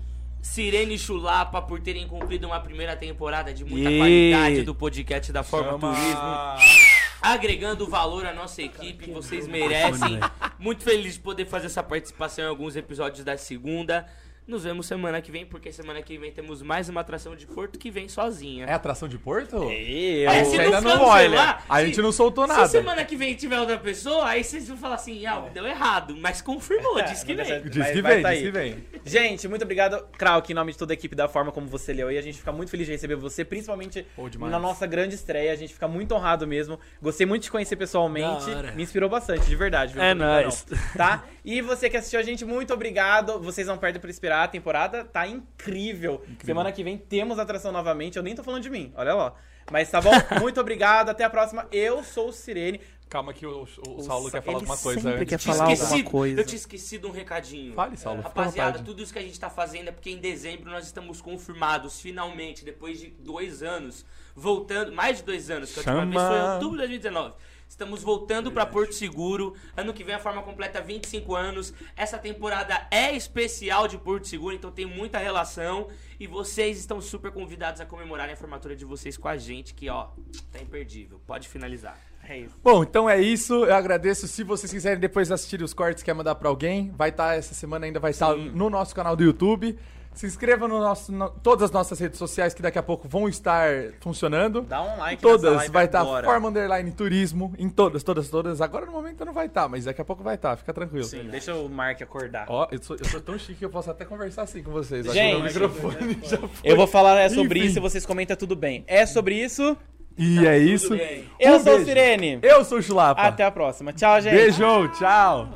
[0.41, 5.33] Sirene e Chulapa por terem cumprido uma primeira temporada de muita E- qualidade do podcast
[5.33, 6.83] da Forma Turismo.
[7.21, 10.19] Agregando valor à nossa equipe, vocês merecem.
[10.59, 14.07] Muito feliz de poder fazer essa participação em alguns episódios da segunda.
[14.45, 17.79] Nos vemos semana que vem, porque semana que vem temos mais uma atração de Porto
[17.79, 18.67] que vem sozinha.
[18.67, 19.55] É atração de Porto?
[19.55, 19.69] Eu.
[19.69, 21.59] Aí, A se gente não ainda não olha.
[21.69, 22.67] A se- gente não soltou Se nada.
[22.69, 26.43] semana que vem tiver outra pessoa, aí vocês vão falar assim, ah, deu errado, mas
[26.43, 27.63] confirmou, disse que Não vem.
[27.63, 28.45] Diz Vai- que vai vem, tá diz aí.
[28.45, 28.85] que vem.
[29.05, 32.09] Gente, muito obrigado, Krauk, em nome de toda a equipe da Forma como você leu
[32.09, 32.19] aí.
[32.19, 34.05] A gente fica muito feliz de receber você, principalmente
[34.39, 35.53] na nossa grande estreia.
[35.53, 36.79] A gente fica muito honrado mesmo.
[37.01, 38.47] Gostei muito de te conhecer pessoalmente.
[38.75, 39.95] Me inspirou bastante, de verdade.
[39.95, 40.03] viu?
[40.03, 40.67] É nóis.
[40.69, 40.79] não.
[40.97, 41.25] Tá?
[41.45, 43.41] E você que assistiu a gente, muito obrigado.
[43.41, 44.45] Vocês não perdem por esperar.
[44.45, 46.23] A temporada tá incrível.
[46.45, 48.17] Semana que vem temos atração novamente.
[48.17, 49.35] Eu nem tô falando de mim, olha lá.
[49.71, 50.11] Mas tá bom?
[50.41, 51.09] muito obrigado.
[51.09, 51.67] Até a próxima.
[51.73, 52.81] Eu sou o Sirene.
[53.09, 55.01] Calma que o, o O Saulo Sa- quer falar ele alguma coisa.
[55.01, 55.29] sempre antes.
[55.29, 56.41] quer falar alguma coisa.
[56.41, 57.75] Eu tinha esquecido um recadinho.
[57.75, 60.71] Fale, Saulo, à Rapaziada, tudo isso que a gente tá fazendo é porque em dezembro
[60.71, 65.95] nós estamos confirmados, finalmente, depois de dois anos, voltando, mais de dois anos, que a
[65.95, 67.35] última vez foi em outubro de 2019.
[67.73, 69.55] Estamos voltando pra Porto Seguro.
[69.75, 71.73] Ano que vem a forma completa 25 anos.
[71.97, 75.89] Essa temporada é especial de Porto Seguro, então tem muita relação.
[76.21, 79.89] E vocês estão super convidados a comemorarem a formatura de vocês com a gente, que
[79.89, 80.09] ó,
[80.53, 81.19] tá imperdível.
[81.27, 81.99] Pode finalizar.
[82.29, 82.55] É isso.
[82.63, 83.65] Bom, então é isso.
[83.65, 84.29] Eu agradeço.
[84.29, 87.87] Se vocês quiserem depois assistir os cortes, quer mandar pra alguém, vai estar essa semana
[87.87, 89.79] ainda vai estar no nosso canal do YouTube.
[90.15, 93.29] Se inscreva no nosso, no- todas as nossas redes sociais que daqui a pouco vão
[93.29, 93.69] estar
[94.01, 94.61] funcionando.
[94.63, 96.27] Dá um like Todas, nessa live vai estar agora.
[96.27, 98.61] Forma Underline Turismo, em todas, todas, todas.
[98.61, 101.05] Agora no momento não vai estar, mas daqui a pouco vai estar, fica tranquilo.
[101.05, 102.45] Sim, deixa o Mark acordar.
[102.49, 105.07] Ó, eu sou, eu sou tão chique que eu posso até conversar assim com vocês.
[105.13, 106.49] Gente, o microfone já foi.
[106.63, 107.69] Eu vou falar é sobre Enfim.
[107.69, 108.85] isso e vocês comentam tudo bem.
[108.87, 109.77] É sobre isso.
[110.19, 110.91] E é isso.
[110.95, 111.25] bem.
[111.41, 111.85] Eu Um sou o beijo.
[111.87, 112.39] Sirene.
[112.43, 113.23] Eu sou o Chulapa.
[113.23, 113.95] Até a próxima.
[113.95, 114.35] Tchau, gente.
[114.35, 115.49] Beijão, tchau.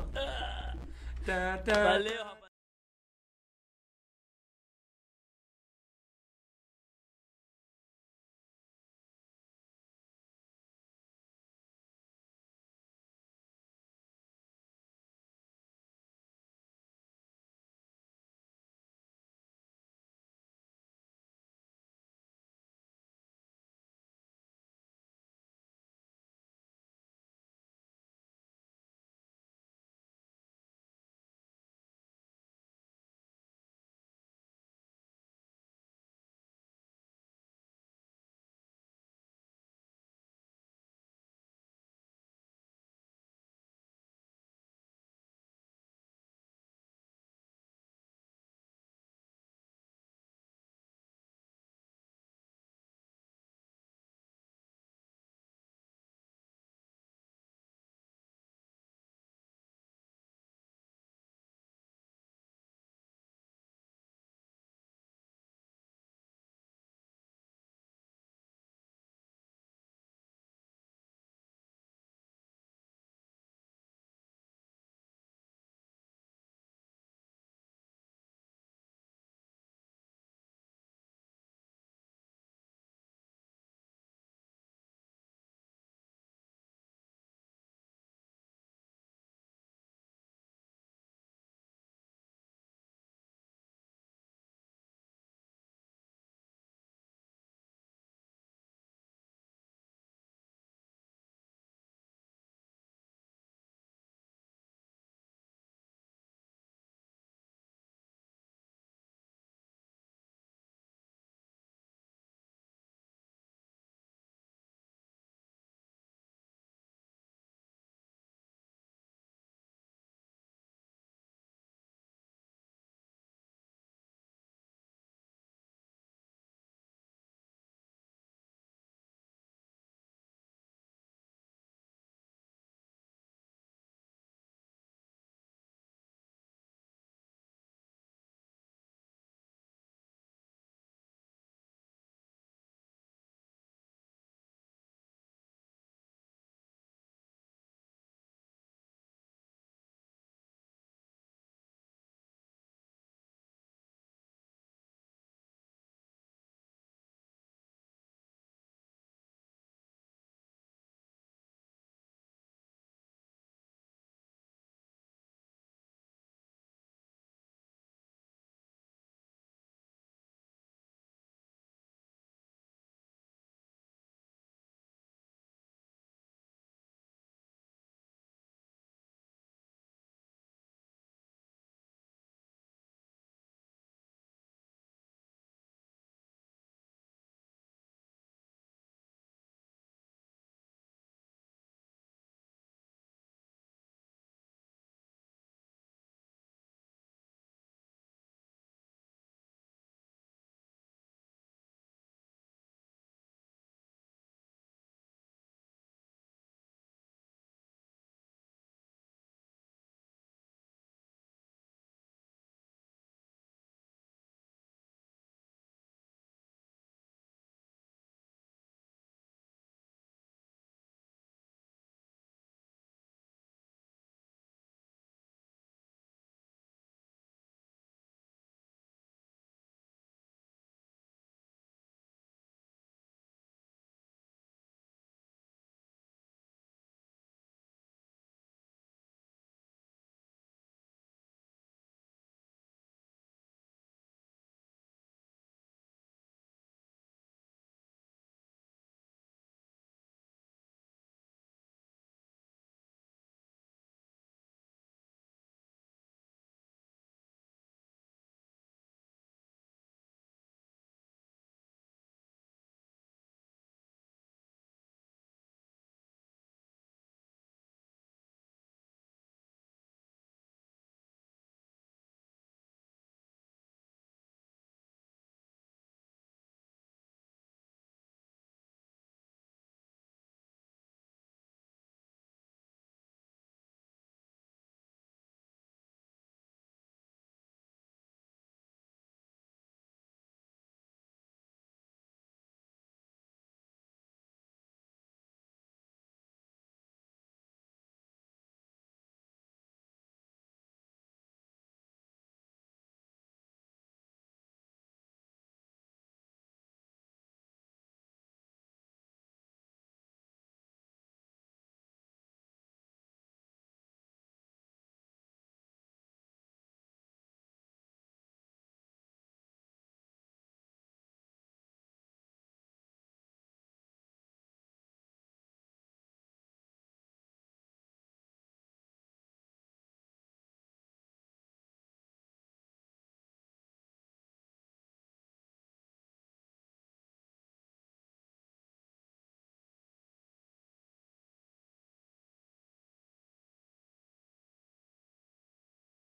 [1.23, 1.83] Tá, tá.
[1.83, 2.36] Valeu, rapaz.